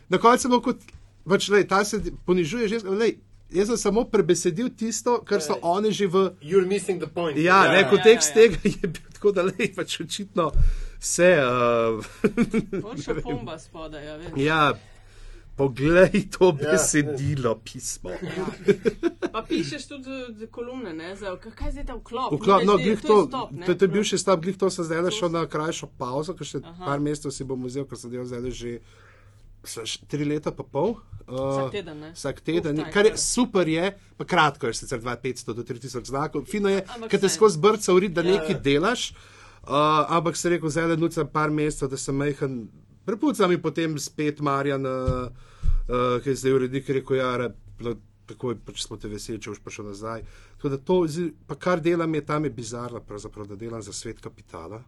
na 0.09 0.17
koncu 0.17 0.47
bilo 0.47 0.61
kot, 0.61 0.79
pač, 1.25 1.49
lej, 1.49 1.67
ta 1.67 1.83
se 1.83 1.97
ponižuje 2.25 2.67
ženska. 2.69 2.89
Lej, 2.91 3.17
jaz 3.51 3.67
sem 3.67 3.77
samo 3.79 4.05
prebesedil 4.05 4.69
tisto, 4.71 5.19
kar 5.21 5.41
so 5.41 5.59
oni 5.63 5.91
že 5.91 6.07
v. 6.07 6.31
You're 6.41 6.65
missing 6.65 6.97
the 6.97 7.09
point. 7.09 7.37
Ja, 7.37 7.67
ne, 7.67 7.81
ja, 7.81 7.89
kontekst 7.89 8.31
ja, 8.31 8.41
ja. 8.41 8.49
tega 8.49 8.59
je 8.63 8.87
bil 8.89 9.03
tako, 9.13 9.31
da 9.31 9.43
lej, 9.43 9.73
pač 9.75 9.99
očitno 9.99 10.51
vse. 10.97 11.29
Uh, 11.37 11.99
Boljša 12.83 13.15
pomba 13.21 13.59
spodaj, 13.59 14.05
ja, 14.05 14.15
veš. 14.15 14.31
ja, 14.37 14.61
poglej 15.55 16.29
to 16.29 16.49
Ja, 16.51 16.71
besedilo, 16.71 17.55
pismo. 17.57 18.09
Pa 19.31 19.41
pišeš 19.43 19.87
tudi 19.87 20.47
kolumne, 20.47 20.93
ne, 20.93 21.15
za 21.15 21.35
kaj- 21.35 21.65
je 21.65 21.71
zdaj 21.71 21.85
ta 21.85 21.95
vklop? 21.95 22.33
Vklop, 22.33 22.63
no, 22.63 22.77
glih 22.77 22.97
to 22.97 23.07
to, 23.07 23.15
je 23.15 23.27
stop, 23.27 23.49
to, 23.65 23.73
to 23.73 23.85
je 23.85 23.89
bil 23.89 24.03
še 24.03 24.17
stop, 24.17 24.41
glih 24.41 24.57
to 24.57 24.69
sem 24.69 24.85
zdaj 24.85 25.11
šel 25.11 25.29
na 25.29 25.45
krajšo 25.45 25.89
pauzo, 25.95 26.33
ker 26.33 26.45
še 26.45 26.61
Aha. 26.63 26.85
par 26.85 26.99
mesecev 26.99 27.31
si 27.31 27.43
bom 27.43 27.61
vzel, 27.63 27.85
ker 27.85 27.97
sem 27.97 28.09
delal 28.09 28.25
zdaj 28.25 28.51
že 28.51 28.71
tri 30.07 30.25
leta 30.25 30.51
pa 30.51 30.63
pol. 30.63 30.97
Uh, 31.23 31.39
Vsak 31.55 31.71
teden, 31.71 31.97
ne? 31.97 32.09
Vsak 32.11 32.41
teden, 32.41 32.75
Uf, 32.75 32.83
taj, 32.83 32.91
kar 32.91 33.05
je 33.05 33.13
super, 33.17 33.63
je, 33.65 33.85
pa 34.17 34.25
kratko 34.25 34.67
je 34.67 34.73
sicer 34.73 34.99
2500 34.99 35.53
do 35.53 35.63
3000 35.63 36.03
znakov, 36.03 36.43
fino 36.45 36.67
je, 36.67 36.81
ker 37.07 37.15
te 37.17 37.29
skozi 37.29 37.59
brca 37.59 37.93
urit, 37.93 38.11
da 38.11 38.21
Ja, 38.21 38.33
nekaj 38.33 38.51
ja. 38.51 38.59
delaš, 38.59 39.13
uh, 39.63 39.71
ampak 40.09 40.35
se 40.35 40.49
rekel, 40.49 40.67
zdaj 40.67 40.87
le 40.87 40.97
nucam 40.97 41.27
par 41.29 41.47
mesecev, 41.49 41.87
da 41.87 41.97
sem 41.97 42.11
majhen, 42.13 42.67
prepucam 43.05 43.51
in 43.51 43.61
potem 43.61 43.99
spet 43.99 44.41
Marjan, 44.41 44.85
uh, 44.85 45.27
uh, 45.87 46.17
ki 46.23 46.33
je 46.33 46.39
zdaj 46.41 46.57
urednik, 46.59 46.89
rekel, 46.89 47.19
ja, 47.19 47.49
takoj 48.29 48.57
pač 48.65 48.83
smo 48.85 48.97
te 48.97 49.11
veseli, 49.11 49.41
če 49.41 49.51
boš 49.51 49.61
prišel 49.63 49.89
nazaj. 49.91 50.25
Tako 50.57 50.73
da 50.73 50.79
to, 50.79 50.99
pa 51.47 51.57
kar 51.59 51.83
delam, 51.83 52.15
je 52.15 52.25
tam 52.25 52.47
je 52.47 52.53
bizarno, 52.55 53.03
da 53.47 53.55
delam 53.55 53.81
za 53.81 53.93
svet 53.93 54.21
kapitala. 54.23 54.83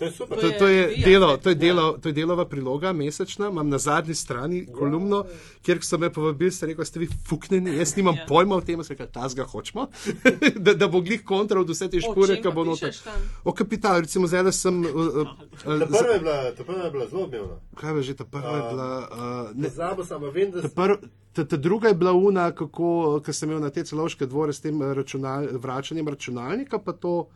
To 0.00 0.04
je 0.04 0.12
super. 0.12 0.38
To, 0.38 0.46
je 0.46 0.58
to, 0.58 0.66
je 0.66 1.04
delo, 1.04 1.36
to, 1.36 1.48
je 1.48 1.54
delo, 1.56 1.92
to 1.94 2.08
je 2.08 2.12
delova 2.14 2.44
priloga, 2.44 2.92
mesečna, 2.94 3.48
imam 3.48 3.68
na 3.68 3.78
zadnji 3.78 4.14
strani 4.14 4.62
kolumno, 4.68 5.24
kjer 5.62 5.78
so 5.82 5.98
me 5.98 6.08
povabili, 6.10 6.48
ste 6.50 6.66
rekli, 6.66 6.86
ste 6.86 6.98
vi 6.98 7.08
fuknjeni, 7.28 7.76
jaz 7.76 7.92
nimam 7.96 8.14
Ja. 8.14 8.20
ja. 8.20 8.26
pojma 8.26 8.56
o 8.56 8.60
tem, 8.62 8.80
kaj 8.80 9.06
ta 9.08 9.28
zga 9.28 9.44
hočemo, 9.44 9.86
da, 10.58 10.74
da 10.74 10.88
bo 10.88 11.00
glih 11.00 11.20
kontra 11.22 11.60
od 11.60 11.68
vse 11.68 11.90
te 11.90 12.00
špore, 12.00 12.38
ki 12.40 12.48
bo 12.50 12.64
noter. 12.64 12.96
O 13.44 13.52
kapitalu, 13.52 14.00
recimo 14.00 14.26
zdaj 14.26 14.52
sem. 14.52 14.80
Uh, 14.80 15.28
Ta 15.60 15.74
uh, 15.74 15.84
prva 15.84 16.12
je 16.12 16.20
bila, 16.20 16.52
ta 16.52 16.64
prva 16.64 16.84
je 16.84 16.90
bila 16.90 17.06
zelo 17.06 17.22
odmevna. 17.22 17.60
kaj 17.74 17.96
je 17.96 18.02
že 18.02 18.14
ta 18.14 18.24
prva 18.26 18.56
je 18.56 18.62
bila? 18.70 18.88
Uh, 19.02 19.56
ne, 19.56 19.68
Zabil 19.70 20.04
sem, 20.04 20.24
vem, 20.32 20.50
da 20.50 20.62
ta, 20.62 20.68
prv, 20.70 20.96
ta, 21.32 21.44
ta 21.44 21.56
druga 21.58 21.88
je 21.88 21.94
bila 21.94 22.12
una, 22.14 22.50
kako, 22.52 22.88
ko 23.20 23.32
sem 23.32 23.50
imel 23.50 23.60
na 23.60 23.70
te 23.70 23.84
celoške 23.84 24.26
dvore 24.26 24.52
s 24.52 24.60
tem 24.60 24.80
računal, 24.82 25.46
vračanjem 25.52 26.08
računalnika, 26.08 26.78
pa 26.78 26.92
to. 26.94 27.28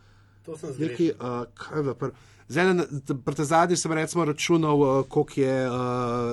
to 0.45 0.57
sem 0.57 0.69
Neki, 0.71 0.81
zgrešil. 1.11 1.15
uh, 1.21 1.45
kaj 1.55 1.79
je 1.79 1.83
bilo 1.83 1.95
prvo? 1.95 2.13
Zdaj, 2.49 2.75
na- 2.75 2.85
t- 2.85 3.15
pri 3.15 3.35
tej 3.35 3.45
zadnji 3.45 3.77
sem 3.77 3.93
recimo 3.93 4.25
računal, 4.25 4.77
uh, 4.77 5.07
koliko 5.09 5.41
je, 5.41 5.57
uh, 5.71 5.77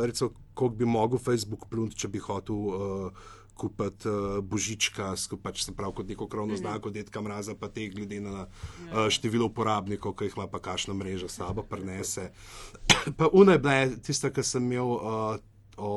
recimo, 0.05 0.30
koliko 0.53 0.76
bi 0.76 0.86
mogel 0.86 1.20
Facebook 1.20 1.70
plunt, 1.70 1.95
če 1.95 2.07
bi 2.07 2.20
hotel 2.20 2.55
uh, 2.55 3.12
kupiti 3.55 4.09
uh, 4.09 4.39
božička, 4.43 5.14
pač 5.43 5.64
se 5.64 5.72
pravi 5.72 5.93
kot 5.95 6.07
neko 6.09 6.28
krovno 6.28 6.57
znako, 6.57 6.89
detka 6.89 7.22
mraza, 7.22 7.55
pa 7.55 7.70
te 7.70 7.88
glede 7.89 8.20
na 8.20 8.47
uh, 8.47 9.07
število 9.09 9.45
uporabnikov, 9.47 10.16
ki 10.18 10.28
jih 10.28 10.38
ima 10.38 10.47
pa 10.47 10.59
kašna 10.59 10.93
mreža 10.93 11.30
sabo 11.30 11.64
prenese. 11.64 12.32
pa 13.18 13.30
una 13.34 13.55
je 13.55 13.59
bila 13.59 13.88
tista, 14.03 14.32
ki 14.34 14.43
sem 14.43 14.66
imel 14.66 14.91
uh, 14.97 15.38
o, 15.78 15.93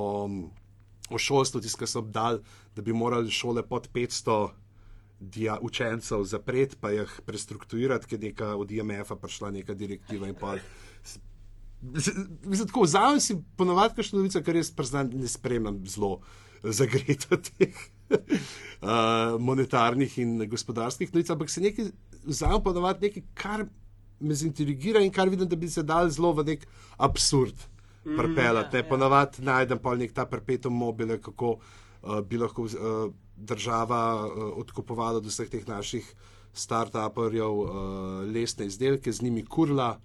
o 1.10 1.18
šolstvu, 1.18 1.60
tista, 1.64 1.82
ki 1.82 1.90
so 1.90 2.04
obdal, 2.04 2.38
da 2.76 2.82
bi 2.82 2.92
morali 2.92 3.30
šole 3.30 3.62
pod 3.66 3.88
500 3.94 4.63
dija, 5.30 5.58
učencev 5.62 6.24
zapreti, 6.24 6.76
pa 6.80 6.90
jih 6.90 7.20
prestrukturirati, 7.26 8.06
ker 8.06 8.18
je 8.18 8.30
neka 8.30 8.54
od 8.56 8.70
IMF-a 8.70 9.16
prišla 9.16 9.50
neka 9.50 9.74
direktiva 9.74 10.28
in 10.28 10.34
pol. 10.38 10.58
Mislim, 11.82 12.66
tako 12.66 12.86
vzamem 12.86 13.20
si 13.20 13.36
ponovadi 13.56 13.94
kakšno 13.98 14.18
novico, 14.18 14.40
ker 14.42 14.56
jaz 14.56 14.70
priznam, 14.72 15.10
ne 15.12 15.28
spremljam 15.28 15.82
zelo 15.86 16.20
zagreto 16.62 17.36
teh 17.48 17.76
uh, 18.08 19.36
monetarnih 19.40 20.18
in 20.18 20.38
gospodarskih 20.48 21.12
novic, 21.12 21.30
ampak 21.30 21.50
se 21.50 21.60
nekaj 21.60 21.90
vzamem 22.24 22.62
ponovadi 22.64 23.08
nekaj, 23.08 23.26
kar 23.34 23.66
me 24.20 24.34
zintrigira 24.34 25.02
in 25.04 25.12
kar 25.12 25.28
vidim, 25.28 25.48
da 25.48 25.56
bi 25.56 25.68
se 25.68 25.82
dal 25.82 26.08
zelo 26.10 26.32
v 26.32 26.46
nek 26.54 26.66
absurd 26.96 27.68
pripeljati. 28.04 28.76
ja, 28.76 28.82
Mm, 28.82 28.84
ja. 28.84 28.88
Ponovadi 28.88 29.44
najdem 29.44 29.78
pa 29.78 29.94
nek 29.96 30.12
ta 30.12 30.26
perpetuum 30.26 30.76
mobile, 30.76 31.20
kako 31.20 31.50
uh, 31.58 31.83
bi 32.22 32.38
lahko 32.38 32.62
uh, 32.62 33.12
država 33.36 34.26
uh, 34.26 34.44
odkupovala 34.60 35.20
od 35.22 35.26
vseh 35.26 35.50
teh 35.50 35.66
naših 35.68 36.14
start-uperjev 36.54 37.50
uh, 37.50 37.70
lesne 38.34 38.66
izdelke, 38.66 39.12
z 39.12 39.22
njimi 39.22 39.44
kurla, 39.44 39.98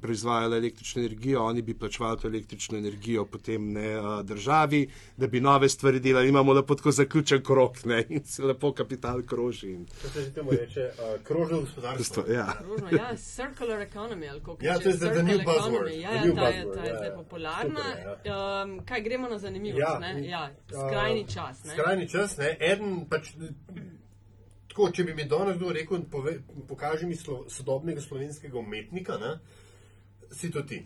proizvajala 0.00 0.56
električno 0.56 1.02
energijo, 1.02 1.44
oni 1.44 1.62
bi 1.62 1.74
plačevali 1.74 2.18
to 2.18 2.28
električno 2.28 2.78
energijo 2.78 3.24
potem 3.26 3.72
ne 3.72 4.00
uh, 4.00 4.22
državi, 4.22 4.88
da 5.16 5.26
bi 5.26 5.40
nove 5.40 5.68
stvari 5.68 6.00
delali. 6.00 6.28
Imamo 6.28 6.52
lepo 6.52 6.74
tako 6.74 6.90
zaključen 6.90 7.42
krok 7.44 7.84
ne, 7.84 8.04
in 8.08 8.24
se 8.24 8.44
lepo 8.44 8.72
kapital 8.72 9.22
kroži. 9.22 9.70
In, 9.70 9.86
To 10.02 10.08
se 10.08 10.22
že 10.22 10.32
temu 10.32 10.50
reče 10.50 10.80
uh, 10.80 11.22
krožno 11.22 11.60
gospodarstvo. 11.60 12.24
ja. 12.28 12.52
Rožno, 12.68 12.88
ja, 12.98 13.16
circular 13.16 13.80
economy, 13.80 14.30
ali 14.30 14.40
kako 14.40 14.58
Ja, 14.60 14.72
je 14.74 14.80
circle 14.80 15.22
new 15.22 15.38
buzzword, 15.38 15.92
Ja, 15.92 16.10
ja, 16.12 16.24
new 16.24 16.34
ta 16.34 16.48
je, 16.48 16.64
buzzword, 16.64 16.74
ta 16.76 16.82
je 16.84 16.90
ja, 16.90 16.96
zdaj 16.96 17.08
ja. 17.08 17.14
popularna. 17.14 17.80
Super, 17.90 18.22
Um, 18.22 18.84
kaj 18.84 19.00
gremo 19.00 19.28
na 19.28 19.38
zanimivost? 19.38 19.80
Ja. 19.80 19.98
ne? 19.98 20.28
Ja, 20.28 20.50
skrajni 20.68 21.26
čas. 21.28 21.64
Ne? 21.64 21.72
Skrajni 21.72 22.08
čas, 22.08 22.36
ne? 22.36 22.56
Eden 22.60 23.06
pač. 23.10 23.32
Tako, 24.68 24.90
če 24.90 25.04
bi 25.04 25.14
mi 25.14 25.24
danes 25.28 25.56
kdo 25.56 25.72
rekel, 25.72 26.00
pove, 26.10 26.38
pokaži 26.68 27.06
mi 27.06 27.16
slo, 27.16 27.44
sodobnega 27.48 28.00
slovenskega 28.00 28.58
umetnika, 28.58 29.18
ne? 29.20 29.34
Si 30.32 30.50
to 30.50 30.62
ti. 30.62 30.82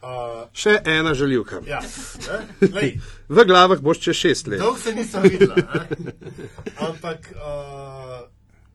Uh, 0.00 0.46
Še 0.52 0.78
ena 0.86 1.14
željivka. 1.14 1.60
ja, 1.66 1.80
ne? 2.22 2.68
Lej, 2.72 2.94
V 3.28 3.44
glavah 3.44 3.80
boš 3.80 3.98
čez 4.00 4.16
šest 4.16 4.46
let. 4.46 4.60
Dolgo 4.60 4.78
se 4.78 4.94
nisem 4.94 5.22
videla. 5.22 5.56
ne. 5.98 6.12
Ampak 6.78 7.28
uh, 7.30 8.22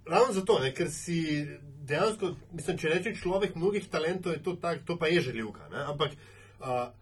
ravno 0.05 0.33
zato, 0.33 0.59
ne, 0.59 0.69
ker 0.71 0.91
si 0.91 1.47
dejansko, 1.81 2.29
mislim, 2.51 2.77
če 2.77 2.89
reče 2.89 3.15
človek 3.15 3.55
mnogih 3.55 3.87
talentov, 3.87 4.33
je 4.33 4.43
to, 4.43 4.53
tak, 4.55 4.85
to 4.85 4.97
pa 4.97 5.07
je 5.07 5.21
želivka. 5.21 5.65
Ne? 5.71 5.81
Ampak 5.85 6.13
uh, 6.59 6.93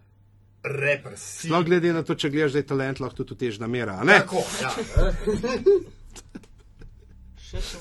reper 0.64 1.12
si. 1.16 1.48
No, 1.48 1.60
glede 1.62 1.92
na 1.92 2.02
to, 2.02 2.14
če 2.14 2.30
gledaš, 2.30 2.52
da 2.52 2.58
je 2.58 2.66
talent 2.66 3.00
lahko 3.00 3.20
tudi 3.22 3.36
težna 3.38 3.68
mera. 3.68 3.98
a 4.00 4.04
ne? 4.04 4.18
Tako, 4.18 4.40
ja. 4.62 4.72
to. 4.72 5.80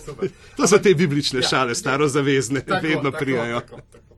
Super. 0.05 0.29
To 0.53 0.67
so 0.67 0.77
te 0.77 0.93
biblične 0.93 1.39
Ja. 1.39 1.47
šale, 1.47 1.75
starozavezne, 1.75 2.61
Tako, 2.61 2.83
vedno 2.83 3.11
tako, 3.11 3.17
prijajo. 3.19 3.59
tako, 3.61 3.81
tako. 3.87 4.12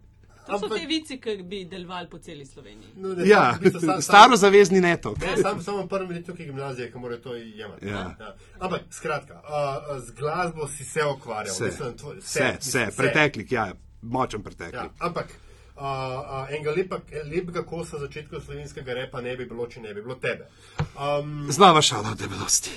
To 0.45 0.59
so 0.59 0.69
te 0.69 0.85
vici, 0.85 1.17
ki 1.17 1.37
bi 1.43 1.65
delovali 1.65 2.07
po 2.07 2.19
celi 2.19 2.45
Sloveniji. 2.45 2.89
No, 2.95 3.09
ne, 3.09 3.27
Ja, 3.27 3.51
v 3.51 3.63
bistvu 3.63 3.79
sam- 3.79 3.89
sam- 3.89 4.01
staro 4.01 4.35
zavezni 4.35 4.81
neto. 4.81 5.15
Ne, 5.17 5.37
sam 5.37 5.61
samo 5.61 5.87
prvi 5.87 6.13
let 6.13 6.25
tukaj 6.25 6.45
gimnazije, 6.45 6.91
ki 6.91 6.97
mora 6.97 7.17
to 7.17 7.33
jemati. 7.35 7.87
Ja. 7.87 8.15
Ja. 8.19 8.35
Ampak, 8.59 8.81
skratka, 8.91 9.33
uh, 9.35 9.99
z 9.99 10.11
glasbo 10.11 10.67
si 10.67 10.83
se 10.85 10.99
ukvarjal. 11.07 11.53
Vse, 11.53 11.65
Mislim, 11.65 11.93
tvoj- 11.95 12.17
vse, 12.17 12.57
vse, 12.59 12.87
preteklik, 12.97 13.51
ja, 13.51 13.71
močen 14.03 14.39
Ja, 14.39 14.43
preteklik. 14.43 14.91
ampak 14.99 15.25
uh, 15.25 15.81
uh, 15.81 16.49
enega 16.49 16.71
lepa, 16.71 16.99
lepega 17.25 17.63
kosa 17.63 17.97
začetka 17.97 18.39
slovenskega 18.39 18.93
repa 18.93 19.21
ne 19.21 19.37
bi 19.37 19.45
bilo, 19.45 19.67
če 19.67 19.79
ne 19.79 19.93
bi 19.93 20.01
bilo 20.01 20.15
tebe. 20.15 20.47
Um, 20.95 21.47
Znova 21.49 21.81
šala 21.81 22.09
o 22.09 22.15
debelosti. 22.15 22.69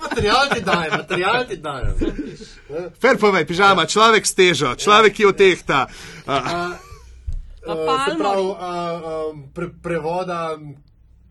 Material 0.00 0.48
ti 0.48 0.60
dajem, 0.60 0.92
material 0.92 1.44
ti 1.44 1.56
dajem. 1.56 1.94
Fer 2.94 3.18
povej, 3.18 3.44
pižama, 3.44 3.86
človek 3.86 4.26
s 4.26 4.34
težo, 4.34 4.74
človek, 4.74 5.12
ki 5.12 5.26
otehta. 5.26 5.86
Uh, 6.26 6.78
Uh, 7.60 7.76
se 8.08 8.16
pravi, 8.16 8.40
uh, 8.40 8.56
um, 8.56 9.50
pre, 9.52 9.68
prevoda, 9.82 10.56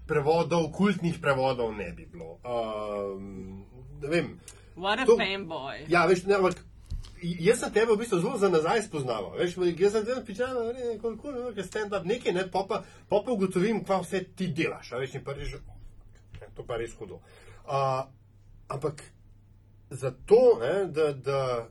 prevodov, 0.06 0.70
kultnih 0.72 1.18
prevodov 1.18 1.74
ne 1.74 1.90
bi 1.90 2.06
bilo. 2.06 2.38
Um, 2.46 3.66
ne 3.98 4.08
vem. 4.08 4.40
What 4.78 5.00
a 5.02 5.06
To- 5.06 5.18
fanboy. 5.18 5.90
Ja, 5.90 6.06
veš, 6.06 6.30
ne, 6.30 6.38
ampak 6.38 6.62
jaz 7.18 7.60
sem 7.60 7.74
tebe 7.74 7.98
v 7.98 7.98
bistvu 7.98 8.22
zelo 8.22 8.38
za 8.38 8.46
nazaj 8.46 8.86
spoznaval. 8.86 9.42
Veš, 9.42 9.58
jaz 9.74 9.92
sem 9.92 10.06
tam 10.06 10.22
pičal, 10.22 10.54
ne, 10.70 11.02
koliko 11.02 11.34
je 11.34 11.50
nekaj 11.50 11.66
stand-up, 11.66 12.06
nekaj, 12.06 12.32
ne, 12.32 12.46
pa, 12.46 12.62
pa, 12.62 12.84
pa, 13.10 13.26
pa 13.26 13.32
ugotovim, 13.32 13.82
kva 13.82 13.98
vse 14.06 14.22
ti 14.30 14.54
delaš. 14.54 14.94
a 14.94 15.02
Veš, 15.02 15.18
in 15.18 15.26
pa 15.26 15.34
"Ne, 15.34 16.46
to 16.54 16.62
pa 16.62 16.78
res 16.78 16.94
hudo. 16.94 17.18
Uh, 17.18 17.49
ampak 18.68 19.04
zato, 19.90 20.60
ne, 20.62 20.86
da, 20.86 21.14
da 21.14 21.68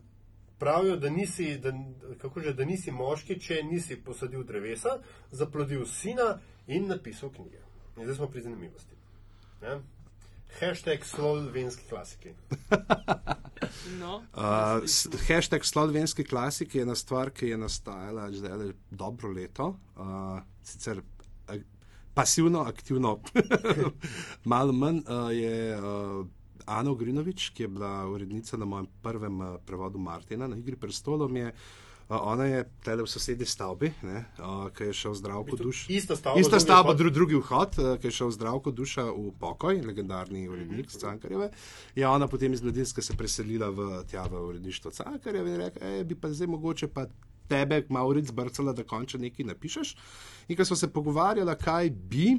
pravijo, 0.59 0.97
da 0.97 1.11
nisi, 1.11 1.59
da, 1.59 1.73
kako 2.21 2.41
že, 2.41 2.55
da 2.55 2.65
nisi 2.65 2.91
moški, 2.91 3.39
če 3.41 3.63
nisi 3.63 3.97
posadil 3.97 4.45
drevesa, 4.45 4.99
zaplodil 5.31 5.87
sina 5.87 6.39
in 6.67 6.89
napisal 6.89 7.31
knjige. 7.31 7.63
In 7.97 8.05
zdaj 8.05 8.17
smo 8.17 8.29
pri 8.31 8.43
zanimivosti. 8.43 8.99
Ne? 9.63 9.81
Hashtag 10.61 11.05
slovenski 11.05 11.89
klasiki. 11.89 12.35
No. 13.99 14.23
Uh, 14.33 14.81
hashtag 15.29 15.65
slovenski 15.65 16.25
klasik 16.25 16.75
je 16.75 16.83
ena 16.83 16.95
stvar, 16.95 17.31
ki 17.31 17.49
je 17.49 17.59
nastajala 17.59 18.29
le 18.31 18.73
dobro 18.91 19.29
leto. 19.33 19.75
Uh, 19.97 20.39
sicer 20.63 21.03
pasivno, 22.19 22.61
aktivno, 22.61 23.19
malo 24.53 24.73
manj 24.73 24.99
uh, 24.99 25.31
je 25.31 25.79
uh, 25.79 26.27
Ana 26.67 26.95
Grinovič, 26.95 27.51
ki 27.55 27.63
je 27.63 27.69
bila 27.69 28.09
urednica 28.11 28.57
na 28.57 28.65
mojem 28.65 28.87
prvem 29.03 29.41
uh, 29.41 29.57
prevodu 29.67 29.99
Martina 29.99 30.49
na 30.49 30.57
Igri 30.57 30.77
prestolov. 30.77 31.37
Je, 31.37 31.53
uh, 32.09 32.17
ona 32.19 32.45
je 32.45 32.65
tele 32.83 33.07
v 33.07 33.11
sosednji 33.13 33.47
stavbi, 33.47 33.93
ne, 34.03 34.25
uh, 34.39 34.67
ki 34.75 34.91
je 34.91 34.97
šel 34.99 35.15
zdravko 35.15 35.61
duš. 35.63 35.85
Ista 35.89 36.17
stavba, 36.17 36.41
Ista 36.41 36.57
drugi 36.59 36.65
stavba, 36.65 36.95
dru, 36.95 37.11
drugi 37.11 37.39
vhod, 37.39 37.79
uh, 37.79 37.95
ki 38.03 38.11
je 38.11 38.17
šel 38.19 38.35
zdravko 38.35 38.75
duša 38.75 39.07
v 39.15 39.31
pokoj, 39.39 39.79
legendarni 39.87 40.49
urednik 40.49 40.87
mm 40.87 40.91
-hmm. 40.91 41.01
Cankarjeve. 41.01 41.51
Je 41.95 42.09
ona 42.09 42.27
potem 42.29 42.53
iz 42.53 42.63
Mladinske 42.63 43.03
se 43.03 43.17
preselila 43.17 43.71
v 43.71 44.05
tja 44.11 44.27
v 44.27 44.43
uredništvo 44.49 44.91
Cankarjeve 44.91 45.51
in 45.51 45.57
rekla, 45.57 45.87
e, 45.87 46.05
bi 46.05 46.15
pa 46.15 46.33
zdaj 46.33 46.47
mogoče 46.47 46.89
pa 46.89 47.07
tebe, 47.49 47.83
Mauric, 47.89 48.31
brcala, 48.33 48.73
da 48.73 48.85
končno 48.85 49.21
nekaj 49.21 49.47
napišeš. 49.47 49.97
In 50.49 50.57
ko 50.57 50.65
smo 50.65 50.77
se 50.77 50.93
pogovarjala, 50.93 51.55
kaj 51.55 51.91
bi, 51.91 52.37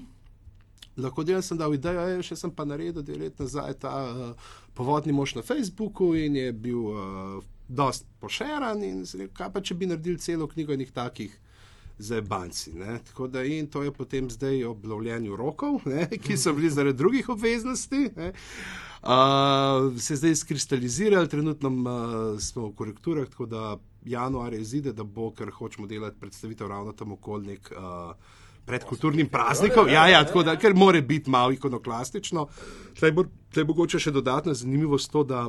lahko 0.97 1.23
delam, 1.23 1.41
sem 1.41 1.57
dal 1.57 1.73
idejo, 1.73 2.05
e, 2.07 2.23
še 2.25 2.37
sem 2.39 2.51
pa 2.51 2.65
naredil 2.67 3.03
dve 3.05 3.19
leti 3.23 3.43
nazaj 3.43 3.77
ta 3.81 3.93
uh, 4.09 4.49
povodni 4.77 5.15
mož 5.15 5.35
na 5.37 5.43
Facebooku 5.45 6.13
in 6.17 6.35
je 6.35 6.51
bil 6.53 6.89
uh, 6.91 7.37
dost 7.67 8.07
pošeran 8.19 8.83
in 8.83 9.05
sem 9.05 9.23
rekel, 9.25 9.35
kaj 9.37 9.53
pa 9.53 9.61
če 9.61 9.77
bi 9.77 9.89
naredili 9.89 10.21
celo 10.21 10.49
knjigo 10.49 10.75
enih 10.75 10.91
takih. 10.95 11.37
Za 11.99 12.21
banci. 12.23 12.71
Ne? 12.79 12.93
Tako 13.03 13.25
da 13.27 13.41
in 13.43 13.65
to 13.67 13.81
je 13.83 13.91
potem 13.91 14.29
zdaj 14.31 14.61
ob 14.69 14.85
lovljenju 14.87 15.35
rokov, 15.35 15.81
ne? 15.83 16.05
ki 16.23 16.37
so 16.39 16.53
bili 16.55 16.69
zaradi 16.71 16.95
drugih 16.95 17.27
obveznosti. 17.29 17.99
ne. 18.15 18.29
Uh, 19.03 19.99
se 19.99 20.13
je 20.13 20.17
zdaj 20.21 20.35
skristalizirali, 20.45 21.27
trenutno 21.27 21.69
uh, 21.69 22.39
smo 22.39 22.69
v 22.69 22.75
korekturah, 22.79 23.27
tako 23.27 23.49
da 23.51 23.75
januar 24.05 24.53
je 24.53 24.61
izide, 24.61 24.93
da 24.93 25.03
bo, 25.03 25.31
ker 25.31 25.51
hočemo 25.51 25.87
delati 25.87 26.19
predstavitev 26.19 26.67
ravno 26.67 26.93
tam 26.93 27.11
okoli 27.17 27.55
nek. 27.55 27.73
Uh, 27.77 28.13
Pred 28.69 28.83
kulturnim 28.85 29.25
praznikom, 29.25 29.87
ja, 29.89 30.03
ja, 30.07 30.19
tako 30.25 30.43
da, 30.45 30.53
ker 30.59 30.75
more 30.77 30.99
biti 31.01 31.29
malo 31.29 31.55
ikonoklastično. 31.55 32.43
Tle 32.99 33.09
bo, 33.17 33.23
tle 33.49 33.63
bo 33.65 33.73
mogoče 33.73 33.97
še 34.03 34.11
dodatna 34.13 34.53
zanimivost 34.53 35.09
to, 35.09 35.23
da 35.25 35.47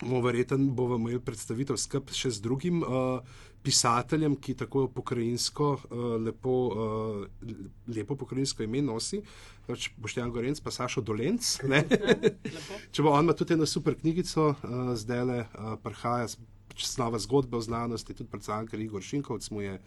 bomo 0.00 0.20
verjetno 0.20 0.58
bomo 0.58 0.96
imeli 0.96 1.20
predstavitev 1.20 1.76
skupaj 1.80 2.14
še 2.14 2.30
z 2.36 2.42
drugim 2.44 2.82
uh, 2.82 3.20
pisateljem, 3.64 4.36
ki 4.36 4.54
tako 4.60 4.86
pokrajinsko 4.92 5.68
uh, 5.72 6.06
lepo, 6.20 6.54
uh, 6.68 7.52
lepo 7.88 8.16
pokrajinsko 8.20 8.66
ime 8.66 8.82
nosi. 8.84 9.22
Pač 9.64 9.88
Boštjan 9.96 10.32
Gorenc, 10.32 10.60
pa 10.60 10.70
Sašo 10.74 11.00
Dolenc. 11.00 11.54
Če 12.92 13.04
bo 13.04 13.14
on 13.14 13.24
ima 13.24 13.36
tudi 13.36 13.56
eno 13.56 13.66
super 13.66 13.96
knjigico, 14.00 14.50
uh, 14.52 14.92
zdaj 14.98 15.24
le 15.30 15.38
uh, 15.46 15.76
prihaja 15.82 16.28
s- 16.76 16.96
pač 16.96 17.22
zgodbe 17.22 17.56
o 17.56 17.60
znanosti, 17.60 18.14
tudi 18.14 18.30
ker 18.70 18.80
Igor 18.80 19.02
Šinkovc 19.02 19.50
mu 19.50 19.60
je 19.60 19.80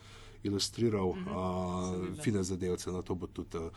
ilustriral 0.44 1.10
uh, 1.10 1.18
fine 2.24 2.44
zadevce, 2.44 2.92
na 2.92 3.02
to 3.02 3.16
bo 3.16 3.28
tudi. 3.28 3.58
Uh, 3.58 3.72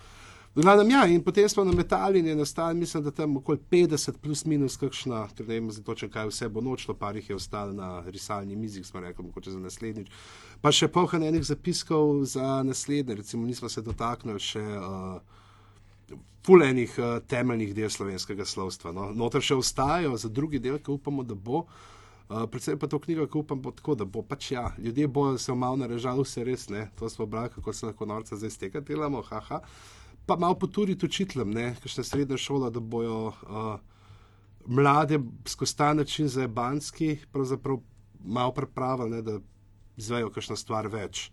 v 0.55 0.63
Glavnem, 0.63 0.91
ja, 0.91 1.07
in 1.07 1.23
potem 1.23 1.49
smo 1.49 1.65
na 1.65 1.73
metali 1.73 2.19
in 2.19 2.27
je 2.27 2.35
nastal, 2.35 2.75
mislim, 2.75 3.05
da 3.05 3.11
tam 3.11 3.37
okoli 3.37 3.59
50 3.71 4.19
plus 4.19 4.45
minus 4.45 4.77
kakšna, 4.77 5.29
ker 5.37 5.47
ne 5.47 5.61
vem 5.61 5.71
za 5.71 5.83
točno 5.83 6.09
kaj 6.11 6.27
vse 6.27 6.49
bo 6.49 6.61
nočlo, 6.61 6.95
par 6.95 7.17
jih 7.17 7.29
je 7.31 7.37
ostalo 7.37 7.73
na 7.73 8.03
risalni 8.07 8.57
mizi, 8.57 8.83
smo 8.85 9.01
rekli, 9.01 9.25
mogoče 9.25 9.51
za 9.51 9.61
naslednjič. 9.61 10.11
Pa 10.61 10.73
še 10.73 10.89
polhan 10.89 11.23
enih 11.23 11.45
zapiskov 11.47 12.25
za 12.25 12.63
naslednje, 12.67 13.15
recimo 13.15 13.47
nismo 13.47 13.69
se 13.69 13.83
dotaknili 13.83 14.41
še. 14.41 14.65
Uh, 14.79 15.21
Fulenih 16.41 16.95
uh, 16.99 17.19
temeljnih 17.29 17.75
del 17.77 17.91
slovenskega 17.93 18.47
slovstva. 18.49 18.95
No. 18.97 19.11
Notor 19.13 19.45
še 19.45 19.59
ostajajo 19.61 20.17
za 20.17 20.29
drugi 20.33 20.59
del, 20.59 20.79
ki 20.81 20.89
upamo, 20.91 21.21
da 21.23 21.37
bo. 21.37 21.61
Uh, 21.61 22.00
predvsem 22.31 22.79
pa 22.79 22.87
to 22.87 22.99
knjigo, 22.99 23.27
ki 23.27 23.39
upam, 23.39 23.63
bo 23.63 23.73
tako, 23.75 23.95
da 23.99 24.05
bo 24.05 24.23
pač 24.23 24.53
ja, 24.53 24.71
ljudje 24.79 25.09
bojo 25.09 25.39
se 25.39 25.55
malo 25.55 25.77
narežali, 25.77 26.23
vse 26.23 26.45
res 26.45 26.69
ne. 26.71 26.87
To 26.99 27.09
smo 27.11 27.27
brali, 27.27 27.51
kako 27.51 27.73
se 27.73 27.87
lahko 27.87 28.07
norca 28.07 28.37
zdaj 28.37 28.51
steka 28.51 28.81
delamo, 28.81 29.23
haha. 29.23 29.61
Pa 30.27 30.37
malo 30.37 30.55
poturiti 30.55 31.07
učiteljem, 31.07 31.51
ne, 31.51 31.75
kakšna 31.83 32.05
srednja 32.05 32.39
šola, 32.39 32.71
da 32.71 32.81
bojo 32.81 33.33
uh, 33.33 33.81
mlade 34.67 35.19
skozi 35.47 35.77
ta 35.77 35.95
način 35.95 36.29
zajebanski, 36.29 37.17
pravzaprav 37.33 37.81
malo 38.25 38.55
pripravili, 38.55 39.11
ne, 39.11 39.23
da 39.23 39.39
izvejo 39.97 40.31
kakšna 40.31 40.57
stvar 40.57 40.87
več 40.87 41.31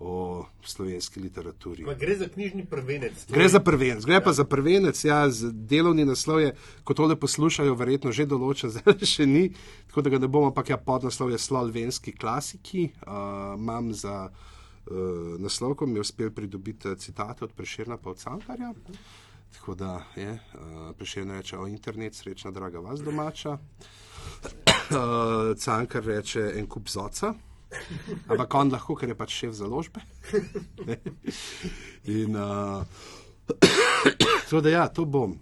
o 0.00 0.44
slovenski 0.64 1.20
literaturi. 1.20 1.84
Ma 1.84 1.94
Gre 1.94 2.16
za 2.16 2.28
knjižni 2.28 2.64
prvenec. 2.66 3.26
Gre 3.28 3.48
za 3.48 3.60
prvenec, 3.60 4.04
gre 4.04 4.20
pa 4.24 4.32
za 4.32 4.44
prvenec, 4.44 5.04
ja, 5.04 5.26
delovni 5.52 6.04
naslov 6.08 6.40
je, 6.40 6.54
ko 6.84 6.94
tole 6.94 7.16
poslušajo, 7.20 7.74
verjetno 7.76 8.12
že 8.12 8.24
določen, 8.26 8.72
zdaj 8.74 9.04
še 9.04 9.26
ni, 9.28 9.50
tako 9.90 10.06
da 10.06 10.14
ga 10.14 10.22
ne 10.22 10.30
bomo, 10.32 10.48
ampak 10.48 10.72
ja, 10.72 10.78
podnaslov 10.80 11.34
je 11.34 11.38
Slovenski 11.38 12.16
klasiki. 12.16 12.86
Uh, 13.04 13.52
imam 13.60 13.92
za 13.92 14.30
uh, 14.30 15.36
naslov, 15.36 15.76
ko 15.76 15.86
mi 15.86 16.00
je 16.00 16.06
uspel 16.08 16.32
pridobiti 16.32 16.88
eh, 16.88 16.96
citate 16.96 17.44
od 17.44 17.52
Preširna 17.52 18.00
pa 18.00 18.16
od 18.16 18.24
Cankarja. 18.24 18.72
Tako 19.58 19.76
da 19.76 19.92
je, 20.16 20.32
uh, 20.32 20.96
Preširna 20.96 21.42
reče 21.42 21.60
o 21.60 21.68
internet, 21.68 22.16
srečna 22.16 22.56
draga 22.56 22.80
vas 22.80 23.04
domača. 23.04 23.58
Uh, 24.88 25.52
Cankar 25.62 26.08
reče 26.08 26.54
en 26.56 26.64
kup 26.66 26.88
zoca. 26.88 27.34
Ampak 28.28 28.54
on 28.54 28.72
lahko, 28.72 28.96
ker 28.98 29.08
je 29.12 29.16
pač 29.18 29.36
šef 29.42 29.54
založbe. 29.54 30.02
In 32.04 32.36
uh, 32.36 32.82
tako 34.44 34.60
da 34.60 34.70
ja, 34.70 34.88
to 34.88 35.04
bom. 35.04 35.38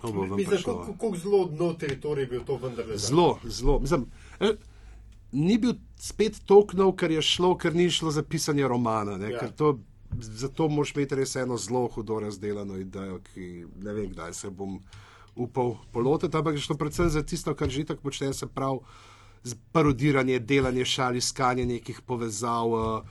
To 0.00 0.12
bo 0.12 0.26
vam 0.26 0.36
Mislim, 0.36 0.62
kako 0.62 0.86
kako 0.92 1.16
zelo 1.16 1.44
dno 1.48 1.72
teritorij 1.72 2.22
je 2.22 2.26
bil 2.26 2.44
to 2.44 2.56
vendarle. 2.56 2.98
Zelo, 2.98 3.38
zelo. 3.44 3.78
Mislim, 3.80 4.06
eh, 4.40 4.54
ni 5.32 5.58
bil 5.58 5.74
spet 5.96 6.40
toknov, 6.44 6.94
ker 6.96 7.10
je 7.10 7.22
šlo, 7.22 7.56
ker 7.58 7.74
ni 7.74 7.90
šlo 7.90 8.10
za 8.10 8.22
pisanje 8.22 8.68
romana. 8.68 9.16
Ne, 9.16 9.30
Ja. 9.30 9.48
to, 9.50 9.78
zato 10.20 10.68
moraš 10.68 10.94
imeti 10.94 11.14
res 11.14 11.36
eno 11.36 11.56
zelo 11.56 11.88
hudo 11.88 12.20
razdeljeno 12.20 12.76
idejo, 12.76 13.20
ki 13.34 13.66
ne 13.82 13.92
vem, 13.92 14.10
kdaj 14.12 14.34
se 14.34 14.50
bom 14.50 14.80
upal 15.36 15.76
polotiti, 15.92 16.36
ampak 16.36 16.54
je 16.54 16.60
šlo 16.60 16.76
predvsem 16.76 17.08
za 17.08 17.22
tisto, 17.22 17.54
kar 17.54 17.68
že 17.68 17.84
tako 17.84 18.02
počne, 18.02 18.32
se 18.32 18.46
pravi 18.46 18.78
parodiranje, 19.72 20.38
delanje 20.38 20.84
šal, 20.84 21.16
iskanje 21.16 21.66
nekih 21.66 22.00
povezav, 22.00 22.66
uh, 22.66 23.02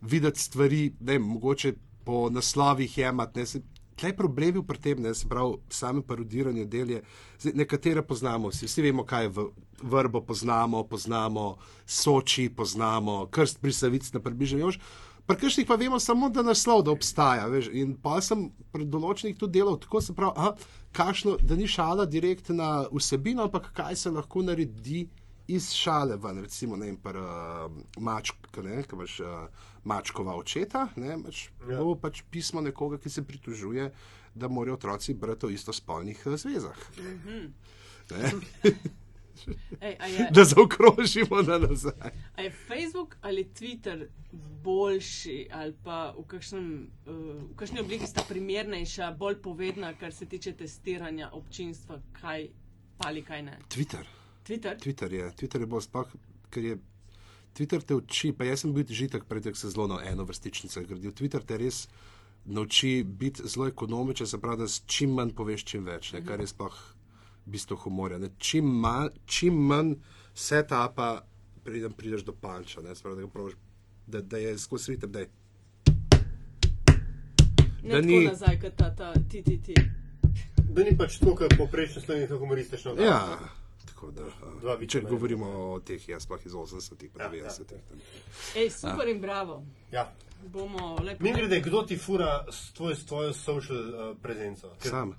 videti 0.00 0.40
stvari, 0.40 0.94
ne 1.00 1.18
mogoče 1.18 1.72
po 2.04 2.30
naslovih 2.30 2.98
jemati. 2.98 3.38
ne, 3.40 3.46
se- 3.46 3.62
Tle 3.96 4.08
je 4.08 4.16
problem 4.16 4.52
bil 4.52 4.62
pri 4.62 4.78
tem, 4.78 5.02
ne, 5.02 5.14
se 5.14 5.28
pravi, 5.28 5.56
same 5.68 6.02
parodiranje 6.02 6.64
del 6.64 6.90
je. 6.90 7.02
Zdaj, 7.40 7.52
nekatere 7.54 8.02
poznamo, 8.02 8.48
vsi, 8.48 8.66
vsi 8.66 8.82
vemo, 8.82 9.04
kaj 9.04 9.24
je 9.24 9.28
v, 9.28 9.46
vrbo, 9.82 10.20
poznamo, 10.20 10.84
poznamo 10.84 11.56
Soči, 11.86 12.48
poznamo 12.48 13.26
krst 13.26 13.58
pri 13.60 13.72
Savici 13.72 14.10
na 14.14 14.20
približnju. 14.20 14.70
Pri 15.26 15.36
kršnih 15.36 15.66
pa 15.66 15.74
vemo 15.74 15.98
samo, 15.98 16.28
da 16.30 16.42
naslov 16.42 16.82
da 16.82 16.90
obstaja. 16.90 17.46
Veš, 17.46 17.68
in 17.72 17.96
pa 17.96 18.20
sem 18.20 18.52
pri 18.72 18.84
določenih 18.86 19.36
tudi 19.36 19.58
delal 19.58 19.76
tako, 19.76 20.00
se 20.00 20.14
pravi, 20.14 20.32
aha, 20.36 20.54
kakšno, 20.92 21.36
da 21.42 21.56
ni 21.56 21.66
šala 21.66 22.06
direktna 22.06 22.86
vsebina, 22.92 23.42
ampak 23.42 23.72
kaj 23.74 23.96
se 23.96 24.10
lahko 24.10 24.42
naredi 24.42 25.08
iz 25.48 25.70
šale 25.72 26.16
ven, 26.20 26.42
recimo, 26.44 26.76
ne 26.76 26.86
vem, 26.90 26.96
pa 27.00 27.10
uh, 27.10 27.72
mačka, 28.04 28.62
ne, 28.62 28.82
ki 28.84 28.96
imaš 28.96 29.18
uh, 29.20 29.64
mačkova 29.88 30.36
očeta, 30.36 30.88
ne, 30.96 31.16
pač, 31.24 31.48
Ja. 31.68 31.80
ja. 31.80 31.94
pač 32.00 32.22
pismo 32.30 32.60
nekoga, 32.60 32.98
ki 32.98 33.10
se 33.10 33.24
pritožuje, 33.24 33.90
da 34.34 34.48
morajo 34.48 34.76
otroci 34.76 35.14
brati 35.14 35.46
o 35.46 35.50
istospolnih 35.50 36.20
uh, 36.26 36.36
zvezah. 36.36 36.78
Ne, 38.10 38.32
Ej, 39.80 39.96
a, 40.00 40.06
je, 40.06 40.28
da 40.34 40.44
zaokrožimo 40.44 41.42
na 41.46 41.58
nazaj. 41.58 42.10
a 42.36 42.42
je 42.42 42.50
Facebook 42.50 43.16
ali 43.22 43.44
Twitter 43.54 44.08
boljši, 44.64 45.48
ali 45.52 45.74
pa 45.84 46.14
v, 46.18 46.24
kakšnem, 46.26 46.90
v 47.06 47.54
kakšni 47.56 47.80
obliki 47.80 48.06
sta 48.06 48.24
primernejša, 48.28 49.12
bolj 49.14 49.38
povedna, 49.42 49.94
kar 49.94 50.12
se 50.12 50.26
tiče 50.26 50.52
testiranja 50.56 51.30
občinstva, 51.32 52.00
kaj 52.12 52.48
ali 52.98 53.22
kaj 53.22 53.42
ne. 53.42 53.58
Twitter. 53.68 54.17
Twitter? 54.48 54.76
Twitter 54.80 55.12
je, 55.12 55.32
Twitter 55.36 55.60
je 55.60 55.66
bolj 55.66 55.82
sploh, 55.82 56.08
ker 56.50 56.64
je. 56.64 56.78
Twitter 57.52 57.82
te 57.82 57.94
uči, 57.94 58.32
pa 58.32 58.44
jaz 58.44 58.62
sem 58.62 58.72
bil 58.72 58.86
že 58.88 59.08
tako 59.08 59.40
da 59.40 59.54
se 59.54 59.70
zelo 59.70 59.86
na 59.86 59.98
eno 60.04 60.24
vrstičnico 60.24 60.80
gradil. 60.88 61.12
Twitter 61.12 61.44
te 61.44 61.58
res 61.58 61.88
nauči 62.44 63.04
biti 63.04 63.42
zelo 63.44 63.66
ekonomičen, 63.66 64.26
se 64.26 64.40
pravi, 64.40 64.58
da 64.58 64.68
s 64.68 64.82
čim 64.86 65.10
manj 65.10 65.34
poveš, 65.36 65.64
čim 65.64 65.84
več, 65.84 66.12
ne, 66.12 66.24
kar 66.24 66.40
je 66.40 66.46
sploh 66.46 66.76
bistvo 67.44 67.76
humorja. 67.76 68.18
Ne. 68.18 68.30
Čim, 68.38 68.64
manj, 68.64 69.08
čim 69.26 69.54
manj 69.68 69.94
setapa, 70.34 71.26
preden 71.64 71.92
prideš 71.92 72.24
do 72.24 72.32
panča, 72.32 72.80
ne, 72.80 72.94
se 72.94 73.02
pravi, 73.02 73.22
da, 73.22 73.28
probaš, 73.28 73.52
da, 74.06 74.22
da 74.22 74.38
je 74.38 74.58
skozi 74.58 74.94
ritem, 74.94 75.12
da 75.12 75.18
je. 75.18 75.28
Ne 77.82 77.88
Da 77.88 77.94
tako 78.00 78.06
ni- 78.06 78.24
nazaj, 78.26 78.60
kot 78.60 78.76
ta, 78.76 78.94
ta 78.94 79.12
TTT. 79.14 79.76
Da 80.68 80.82
ni 80.84 80.96
pač 80.96 81.18
to, 81.18 81.34
kar 81.34 81.48
poprečno 81.58 82.02
slovensko 82.02 82.38
humoristično. 82.38 82.94
Ja, 83.00 83.38
tako 83.98 84.10
da. 84.10 84.22
Dva 84.60 84.76
Če 84.86 85.00
govorimo 85.00 85.46
o 85.46 85.80
teh, 85.80 86.08
jaz 86.08 86.22
sploh 86.22 86.46
iz 86.46 86.52
80-ih, 86.52 87.10
pa 87.10 87.22
Ja, 87.22 87.34
ja, 87.34 87.48
90-ih. 87.48 87.80
Ej, 88.56 88.70
super 88.70 89.08
in 89.08 89.20
bravo. 89.20 89.62
ja. 89.92 90.12
Bomo 90.42 90.96
lepo. 91.02 91.24
Mi 91.24 91.32
grede, 91.32 91.60
kdo 91.60 91.82
ti 91.82 91.96
fura 91.98 92.44
s 92.50 92.72
tvoj, 92.72 92.94
tvojo 93.06 93.32
social 93.32 93.78
uh, 93.78 94.16
prezenco? 94.22 94.70
Ker 94.78 94.90
Sam, 94.90 95.16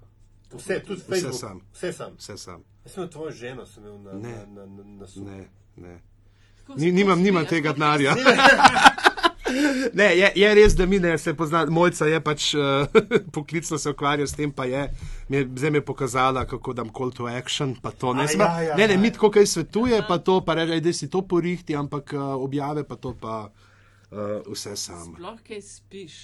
Vse, 0.51 0.80
tudi 0.80 1.01
Vse 1.01 1.10
Facebook. 1.10 1.35
sam. 1.35 1.61
Vse 1.73 1.93
sam. 1.93 2.14
vse 2.18 2.38
sam. 2.38 2.64
Jaz 2.85 2.93
sem 2.93 3.10
tvojo 3.10 3.31
ženo, 3.31 3.65
sem 3.65 3.84
imel 3.84 3.99
na, 3.99 4.14
Ne. 4.14 4.31
na, 4.31 4.45
na, 4.56 4.65
na, 4.65 4.84
na 4.84 5.07
suhu. 5.07 5.26
Ne, 5.26 5.49
ne. 5.76 5.99
Ni, 6.77 6.91
nimam, 6.91 7.19
nimam 7.22 7.45
tega 7.45 7.73
denarja. 7.73 8.15
Ne, 9.93 10.17
je, 10.17 10.31
je 10.35 10.53
res, 10.55 10.76
da 10.76 10.85
mi 10.85 10.99
ne 10.99 11.17
se 11.17 11.34
pozna. 11.34 11.65
Mojca 11.65 12.05
je 12.05 12.19
pač 12.23 12.53
uh, 12.53 12.61
poklicno 13.35 13.77
se 13.77 13.89
ukvarja 13.89 14.27
s 14.27 14.38
tem, 14.38 14.51
pa 14.51 14.65
je, 14.65 14.88
mi 15.30 15.38
je 15.38 15.47
zdaj 15.55 15.71
mi 15.71 15.77
je 15.77 15.85
pokazala, 15.85 16.45
kako 16.45 16.73
dam 16.73 16.89
call 16.97 17.11
to 17.11 17.27
action. 17.27 17.76
pa 17.81 17.91
To, 17.91 18.13
ne, 18.13 18.27
Sma, 18.27 18.43
ja, 18.43 18.61
ja, 18.61 18.76
ne, 18.76 18.88
ne, 18.88 18.93
ja. 18.93 18.99
mi 18.99 19.11
tako 19.11 19.31
kaj 19.31 19.45
svetuje, 19.45 20.03
pa 20.07 20.17
to, 20.17 20.41
pa 20.45 20.53
reče, 20.53 20.80
da 20.80 20.93
si 20.93 21.09
to 21.09 21.21
porihti, 21.21 21.76
ampak 21.76 22.13
uh, 22.13 22.35
objave 22.39 22.84
pa 22.84 22.95
to 22.95 23.15
pa 23.21 23.49
uh, 24.11 24.19
vse 24.47 24.76
sam. 24.76 25.15
Sploh 25.15 25.39
kaj 25.47 25.61
spiš. 25.61 26.19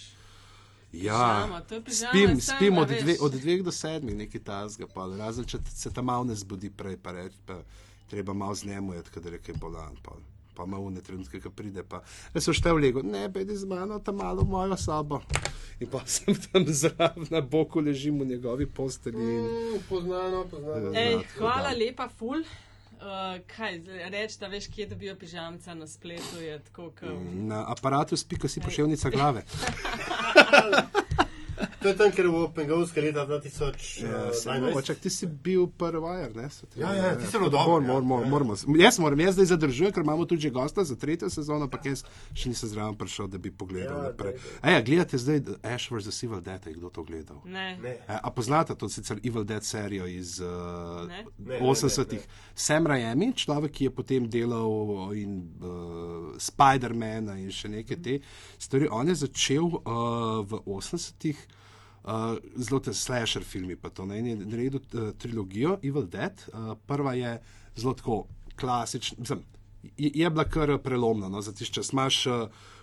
Ja, 0.96 1.44
Pižama, 1.44 1.62
to 1.62 1.76
je 1.76 1.82
pižama 1.84 2.12
spim, 2.12 2.42
sam, 2.42 2.56
spim 2.56 2.78
od, 2.78 2.88
dve, 2.88 3.16
od 3.20 3.34
dveh 3.36 3.64
do 3.64 3.72
sedmih, 3.72 4.16
nekaj 4.16 4.42
tasga, 4.48 4.88
pa 4.88 5.10
razen 5.18 5.44
če 5.44 5.60
se 5.68 5.92
tam 5.92 6.08
malo 6.08 6.24
ne 6.24 6.36
zbudi 6.40 6.70
prej, 6.72 6.96
pa 7.04 7.12
reči, 7.12 7.36
pa 7.46 7.60
treba 8.08 8.34
malo 8.34 8.56
znemujeti, 8.56 9.12
kadar 9.12 9.36
je 9.36 9.42
kaj 9.44 9.60
bolan. 9.60 9.98
Pa. 10.04 10.16
Pa 10.56 10.64
ima 10.64 10.80
une 10.80 11.02
trenutke, 11.02 11.40
ki 11.40 11.50
pride, 11.52 11.84
pa 11.84 12.00
ne 12.34 12.42
so 12.42 12.54
štev 12.54 12.80
lego, 12.80 13.04
ne, 13.04 13.26
pojdi 13.30 13.56
z 13.56 13.68
mano 13.68 14.00
tam 14.00 14.16
malo 14.18 14.42
v 14.42 14.50
mojo 14.50 14.78
sobo. 14.78 15.22
In 15.80 15.90
pa 15.92 16.00
sem 16.08 16.36
tam 16.46 16.64
zraven 16.66 17.28
na 17.30 17.42
boku 17.42 17.80
ležim 17.80 18.20
v 18.20 18.26
njegovi 18.28 18.66
posteli. 18.68 19.20
In, 19.20 19.44
Mm, 19.46 19.82
poznano, 19.90 20.46
poznano. 20.46 20.94
Ja. 20.94 21.02
Ej, 21.02 21.20
hvala 21.38 21.70
da. 21.70 21.76
lepa, 21.76 22.08
ful. 22.10 22.46
Uh, 22.96 23.02
kaj, 23.48 23.82
reči, 24.10 24.38
da 24.40 24.48
veš, 24.48 24.68
kje 24.68 24.86
dobijo 24.88 25.16
pižamca 25.16 25.74
na 25.74 25.88
spletu, 25.88 26.40
je 26.40 26.56
tako, 26.62 26.90
kot. 26.92 27.12
na 27.34 27.66
aparatu 27.68 28.18
spika 28.18 28.48
si 28.48 28.62
poševnica 28.62 29.10
glave. 29.10 29.44
To 31.86 31.90
je 31.90 31.96
tam, 31.96 32.10
ker 32.10 32.26
je 32.26 32.32
v 32.32 32.50
Pengovske 32.50 32.98
leta 33.00 33.22
Ja, 33.22 33.30
2012. 33.30 34.74
Očak, 34.74 34.98
ti 34.98 35.06
si 35.08 35.28
bil 35.28 35.68
prvi 35.70 36.00
vajer, 36.00 36.34
ne? 36.34 36.50
Te- 36.50 36.80
Ja, 36.80 36.90
ja, 36.92 37.14
ti 37.14 37.24
si 37.24 37.32
zelo 37.32 37.46
dober, 37.46 37.68
Mor, 37.68 37.82
ja. 37.84 37.88
mor, 37.88 38.02
mor, 38.04 38.22
Ja. 38.22 38.28
moramo. 38.28 38.54
Jaz 38.76 38.98
moram, 38.98 39.20
jaz 39.20 39.36
zdaj 39.36 39.46
zadržujem, 39.48 39.92
ker 39.92 40.02
imamo 40.02 40.26
tudi 40.26 40.42
že 40.42 40.50
gosta 40.50 40.82
za 40.82 40.96
tretjo 40.96 41.30
sezono, 41.30 41.64
ampak 41.64 41.86
jaz 41.86 42.02
še 42.34 42.50
nisem 42.50 42.70
zraven 42.70 42.96
prišel, 42.96 43.28
da 43.28 43.38
bi 43.38 43.52
pogledal 43.52 43.94
Ja, 43.96 44.04
naprej. 44.04 44.34
daj, 44.34 44.42
daj. 44.42 44.62
A 44.62 44.72
ja, 44.72 44.82
gledate 44.82 45.14
zdaj 45.16 45.38
Ash 45.64 45.88
vs. 45.88 46.24
Evil 46.24 46.42
Dead, 46.42 46.66
je 46.66 46.74
kdo 46.74 46.90
to 46.90 47.04
gledal? 47.04 47.38
Ne. 47.46 47.78
Ne. 47.78 48.02
E, 48.02 48.18
A 48.18 48.32
poznate 48.32 48.74
to 48.74 48.90
sicer 48.90 49.22
Evil 49.22 49.44
Dead 49.44 49.62
serijo 49.62 50.08
iz 50.08 50.40
uh, 50.40 51.06
ne, 51.06 51.22
80-ih? 51.62 52.18
ne, 52.18 52.26
ne. 52.26 52.54
Sam 52.56 52.88
Raimi, 52.88 53.30
človek, 53.36 53.72
ki 53.72 53.84
je 53.84 53.92
potem 53.92 54.26
delal 54.26 54.74
in 55.14 55.32
uh, 55.56 55.70
Spider-Mana 56.36 57.38
in 57.38 57.52
še 57.52 57.70
neke 57.70 57.96
te 57.96 58.18
stvari. 58.58 58.90
On 58.90 59.06
je 59.06 59.16
začel 59.18 59.62
uh, 59.62 59.78
v 60.42 60.66
80-ih 60.66 61.38
uh, 62.06 62.38
zelo 62.56 62.80
te 62.80 62.94
slasher 62.94 63.44
filmi, 63.44 63.76
pa 63.76 63.90
to 63.90 64.06
ne 64.06 64.20
in 64.20 64.28
je 64.28 64.36
naredil 64.46 64.80
uh, 64.80 65.12
trilogijo 65.18 65.80
Evil 65.84 66.08
Dead. 66.08 66.46
Uh, 66.54 66.78
prva 66.86 67.14
je 67.14 67.42
zelo 67.76 67.94
tako 67.94 68.26
klasična. 68.56 69.18
mislim, 69.20 69.44
Je, 69.98 70.12
je 70.14 70.30
bila 70.30 70.44
kar 70.50 70.78
prelomna, 70.82 71.28
no, 71.30 71.42
za 71.42 71.52
tisti 71.54 71.74
čas 71.74 71.92
imaš 71.94 72.26
uh, 72.26 72.34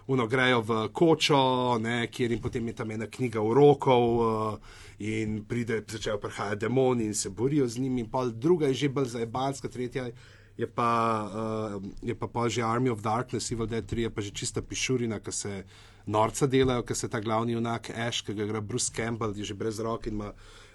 uno 0.07 0.27
grejo 0.27 0.61
v 0.61 0.89
kočo, 0.93 1.79
ne, 1.79 2.07
kjer 2.07 2.31
jim 2.31 2.41
potem 2.41 2.69
je 2.69 2.75
tam 2.75 2.91
ena 2.91 3.07
knjiga 3.07 3.41
urokov 3.43 4.05
uh, 4.19 4.59
in 4.99 5.45
pride, 5.49 5.83
začnejo 5.89 6.21
prihajati 6.21 6.61
demoni 6.61 7.05
in 7.05 7.15
se 7.15 7.31
borijo 7.31 7.67
z 7.69 7.79
njimi, 7.79 8.01
in 8.01 8.11
pol 8.11 8.31
druga 8.31 8.67
je 8.67 8.75
že 8.75 8.89
bolj 8.89 9.09
zajebalska, 9.17 9.69
tretja 9.69 10.11
je 10.57 10.67
pa, 10.67 10.93
uh, 11.35 11.83
je 12.03 12.15
pa 12.15 12.27
pol 12.27 12.49
že 12.49 12.63
Army 12.63 12.91
of 12.91 13.03
Darkness, 13.03 13.51
Evil 13.53 13.67
Dead 13.67 13.85
3 13.85 13.99
je 13.99 14.11
pa 14.11 14.21
že 14.21 14.31
čista 14.31 14.63
pišurina, 14.63 15.21
ki 15.21 15.33
se 15.33 15.65
norca 16.07 16.47
delajo, 16.47 16.83
ker 16.83 16.97
se 16.97 17.09
ta 17.09 17.21
glavni 17.21 17.53
junak 17.53 17.91
Ash, 17.91 18.25
ki 18.27 18.35
ga 18.35 18.45
igra 18.45 18.61
Bruce 18.61 18.93
Campbell, 18.95 19.37
je 19.37 19.45
že 19.45 19.55
brez 19.55 19.81
rok 19.81 20.07
in 20.07 20.15
ima 20.15 20.33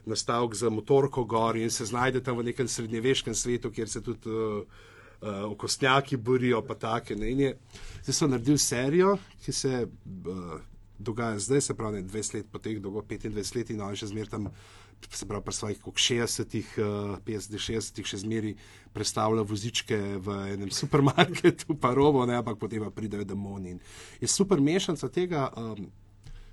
nastavek 0.07 0.55
za 0.55 0.69
motorko 0.69 1.23
gor 1.23 1.57
in 1.57 1.69
se 1.69 1.85
znajde 1.85 2.23
tam 2.23 2.37
v 2.37 2.43
nekem 2.43 2.67
srednjeveškem 2.67 3.35
svetu, 3.35 3.71
kjer 3.71 3.89
se 3.89 4.01
tudi 4.01 4.29
uh, 4.29 4.63
uh, 5.21 5.51
okostnjaki 5.51 6.17
borijo, 6.17 6.61
pa 6.61 6.75
take. 6.75 7.15
Ne? 7.15 7.31
Je, 7.31 7.57
zdaj 8.03 8.13
so 8.13 8.27
naredili 8.27 8.57
serijo, 8.57 9.17
ki 9.45 9.51
se 9.51 9.87
uh, 9.87 10.59
dogaja 10.99 11.39
zdaj, 11.39 11.61
se 11.61 11.73
pravi, 11.73 12.01
ne 12.01 12.07
20 12.07 12.35
let 12.35 12.51
po 12.51 12.59
teh, 12.59 12.79
dolgo 12.81 13.01
25 13.01 13.55
let 13.55 13.69
in 13.69 13.81
on 13.81 13.95
še 13.95 14.11
zmeraj 14.13 14.31
tam. 14.31 14.51
Se 15.07 15.25
pravi, 15.25 15.43
pri 15.43 15.53
svojih 15.53 15.77
koliko 15.79 15.99
60-ih, 15.99 16.73
uh, 16.77 16.85
50-60-ih 17.19 18.05
še 18.05 18.17
zmeri 18.17 18.55
predstavlja 18.91 19.41
vozičke 19.41 19.95
v 20.17 20.35
enem 20.51 20.71
supermarketu, 20.79 21.75
pa 21.75 21.93
robo, 21.93 22.25
ne, 22.25 22.35
ampak 22.35 22.57
potem 22.57 22.83
pa 22.83 22.91
pridejo 22.91 23.23
demoni. 23.23 23.71
In 23.71 23.79
je 24.19 24.27
super 24.27 24.59
mešanica 24.59 25.07
tega 25.09 25.47
um, 25.53 25.87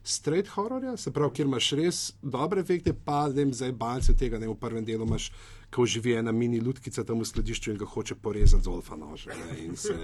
straight 0.02 0.48
horrorja, 0.48 0.96
se 0.96 1.10
pravi, 1.10 1.34
kjer 1.34 1.46
imaš 1.46 1.70
res 1.72 1.98
dobre 2.22 2.60
efekte, 2.60 2.92
pa 2.94 3.26
vem, 3.26 3.52
zdaj 3.52 3.72
balce 3.74 4.14
tega, 4.14 4.38
ne 4.38 4.46
v 4.46 4.54
prvem 4.54 4.84
delu 4.84 5.04
imaš, 5.04 5.30
ko 5.68 5.84
živi 5.84 6.14
ena 6.14 6.32
mini 6.32 6.60
lutkica 6.60 7.02
tam 7.02 7.18
v 7.18 7.26
skladišču 7.26 7.72
in 7.72 7.78
ga 7.78 7.86
hoče 7.86 8.14
porezati 8.14 8.64
z 8.64 8.70
olfa 8.70 8.96
nože. 8.96 9.32
ne, 9.32 9.64
in 9.64 9.76
se- 9.76 9.96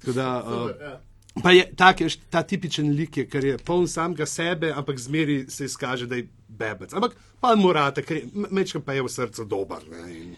Tako 0.00 0.12
da, 0.12 0.28
uh. 0.38 1.09
Pa 1.34 1.52
je 1.52 1.62
tak, 1.74 2.00
je, 2.00 2.08
ta 2.28 2.42
tipičen 2.42 2.90
lik, 2.90 3.16
je, 3.16 3.24
ker 3.24 3.44
je 3.44 3.58
poln 3.58 3.86
samega 3.86 4.26
sebe, 4.26 4.72
ampak 4.72 4.98
zmeri 4.98 5.44
se 5.48 5.64
izkaže, 5.64 6.06
da 6.06 6.16
je 6.16 6.26
bebec. 6.48 6.90
Ampak 6.92 7.12
pa 7.40 7.54
morate, 7.54 8.02
ker 8.02 8.16
je 8.16 8.24
m- 8.26 8.48
mečkam 8.50 8.82
pa 8.82 8.92
je 8.92 9.02
v 9.02 9.08
srcu 9.08 9.44
dober. 9.46 9.78
ne, 9.88 10.36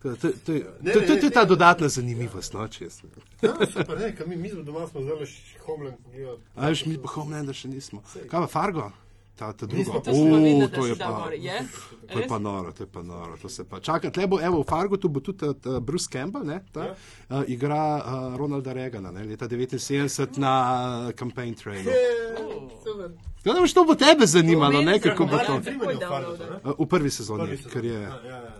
To, 0.00 0.16
to, 0.16 0.28
to, 0.44 0.52
je- 0.52 0.66
Ne, 0.80 0.92
to, 0.92 1.00
to, 1.00 1.16
to 1.16 1.26
je 1.26 1.30
ta 1.30 1.44
dodatna 1.44 1.88
zanimivost, 1.88 2.52
no, 2.52 2.68
če 2.68 2.84
jaz. 2.84 3.02
Ja, 3.42 3.52
mi, 4.26 4.36
mi 4.36 4.48
smo 4.48 4.62
doma, 4.62 4.86
smo 4.88 5.00
zdaj 5.00 5.26
še 5.26 5.58
Homeland. 5.60 5.96
gledali. 6.06 6.40
A 6.56 6.68
veš, 6.68 6.86
mi 6.86 6.96
pa 6.96 7.08
Homeland 7.08 7.52
še 7.52 7.68
nismo. 7.68 8.00
Kaj 8.22 8.40
pa 8.40 8.46
Fargo? 8.48 8.86
Ta, 9.40 9.52
ta 9.52 9.64
druga. 9.64 10.04
To 10.04 10.12
O, 10.12 10.68
to 10.68 10.82
si 10.82 10.90
je 10.90 10.96
pa. 10.96 11.08
gor. 11.08 11.32
Je? 11.32 11.58
To 12.06 12.18
je 12.18 12.26
pa 12.28 12.38
noro, 12.38 12.72
to 12.72 12.82
je 12.82 12.86
pa 12.86 13.00
noro. 13.00 13.40
To 13.40 13.48
se 13.48 13.64
pa 13.64 13.80
čaka. 13.80 14.10
Tle 14.10 14.26
bo, 14.26 14.36
evo, 14.36 14.60
v 14.60 14.66
Fargu 14.66 15.00
tu 15.00 15.08
bo 15.08 15.20
tudi 15.20 15.48
uh, 15.48 15.80
Bruce 15.80 16.04
Campbell, 16.06 16.44
ne, 16.44 16.60
ta, 16.68 16.82
Ja. 16.82 16.92
uh, 17.30 17.48
igra 17.48 17.80
uh, 17.96 18.02
Ronalda 18.36 18.72
Reagana, 18.72 19.08
ne, 19.10 19.24
leta 19.24 19.48
79 19.48 20.36
na 20.36 20.52
uh, 20.52 21.12
campaign 21.12 21.54
trailu. 21.54 21.88
Super. 22.84 23.16
Ja, 23.40 23.54
da 23.54 23.60
boš 23.60 23.72
to 23.72 23.84
bo 23.84 23.94
tebe 23.94 24.28
zanimalo, 24.28 24.72
To 24.74 24.82
ne, 24.82 25.00
kako 25.00 25.24
bo 25.24 25.38
to. 25.38 25.52
Ja, 25.56 25.60
v 25.88 26.00
Fargo, 26.76 26.84
prvi 26.84 27.08
sezoni, 27.08 27.56
ker 27.64 27.84
je. 27.84 27.96
Ja, 27.96 28.20
ja, 28.20 28.38
ja. 28.38 28.52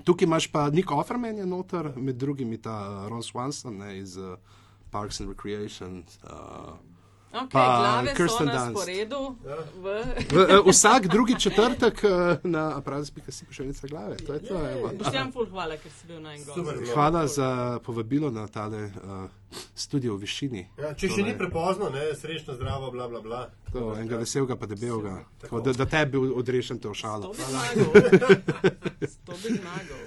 Tukaj 0.00 0.24
imaš 0.24 0.46
pa 0.46 0.70
Nick 0.70 0.88
Offerman 0.90 1.36
je 1.36 1.44
noter, 1.44 1.92
med 1.96 2.16
drugimi 2.16 2.56
ta 2.56 3.04
Ron 3.06 3.20
Swanson 3.20 3.76
ne, 3.76 3.98
iz 3.98 4.16
uh, 4.16 4.40
Parks 4.88 5.20
and 5.20 5.28
Recreation. 5.28 6.04
Uh, 6.22 6.95
Okay, 7.32 7.48
Pa 7.50 8.04
Kirsten 8.16 8.46
na 8.46 8.52
Dunst. 8.52 8.80
sporedu. 8.80 9.36
Ja. 9.44 9.56
V... 9.74 9.86
v, 10.30 10.60
uh, 10.60 10.66
vsak 10.70 11.06
drugi 11.06 11.34
četrtek 11.40 12.00
uh, 12.04 12.10
na 12.42 12.78
aparatus.si 12.78 13.32
si 13.32 13.44
pošiljnica 13.44 13.86
glave. 13.86 14.16
To 14.16 14.34
je 14.34 14.40
to, 14.40 14.70
evo. 14.70 14.90
Boštjan, 14.98 15.32
ful 15.32 15.46
hvala, 15.50 15.76
ker 15.76 15.92
si 15.92 16.06
bil 16.06 16.20
na 16.20 16.34
en 16.34 16.44
Super. 16.44 16.78
gost. 16.78 16.92
Hvala 16.94 17.26
za 17.26 17.78
povabilo 17.84 18.30
na 18.30 18.48
tale 18.48 18.84
uh, 18.84 19.28
studio 19.74 20.16
v 20.16 20.24
višini. 20.24 20.68
Ja, 20.78 20.94
če 20.94 21.08
še 21.12 21.26
ni 21.26 21.36
prepozno, 21.38 21.90
ne, 21.90 22.08
srečno, 22.16 22.54
zdravo, 22.56 22.90
bla, 22.90 23.08
bla, 23.08 23.20
bla. 23.20 23.42
To, 23.72 23.92
enega 23.98 24.16
veselega, 24.16 24.56
pa 24.56 24.66
debelega. 24.66 25.24
Tako, 25.42 25.60
da, 25.60 25.72
da 25.72 25.86
tebi 25.86 26.18
ošalo. 26.88 27.32
To 27.32 27.34
zmagal. 27.34 27.90
To 29.26 29.32
bi 29.42 29.48
zmagal. 29.58 30.02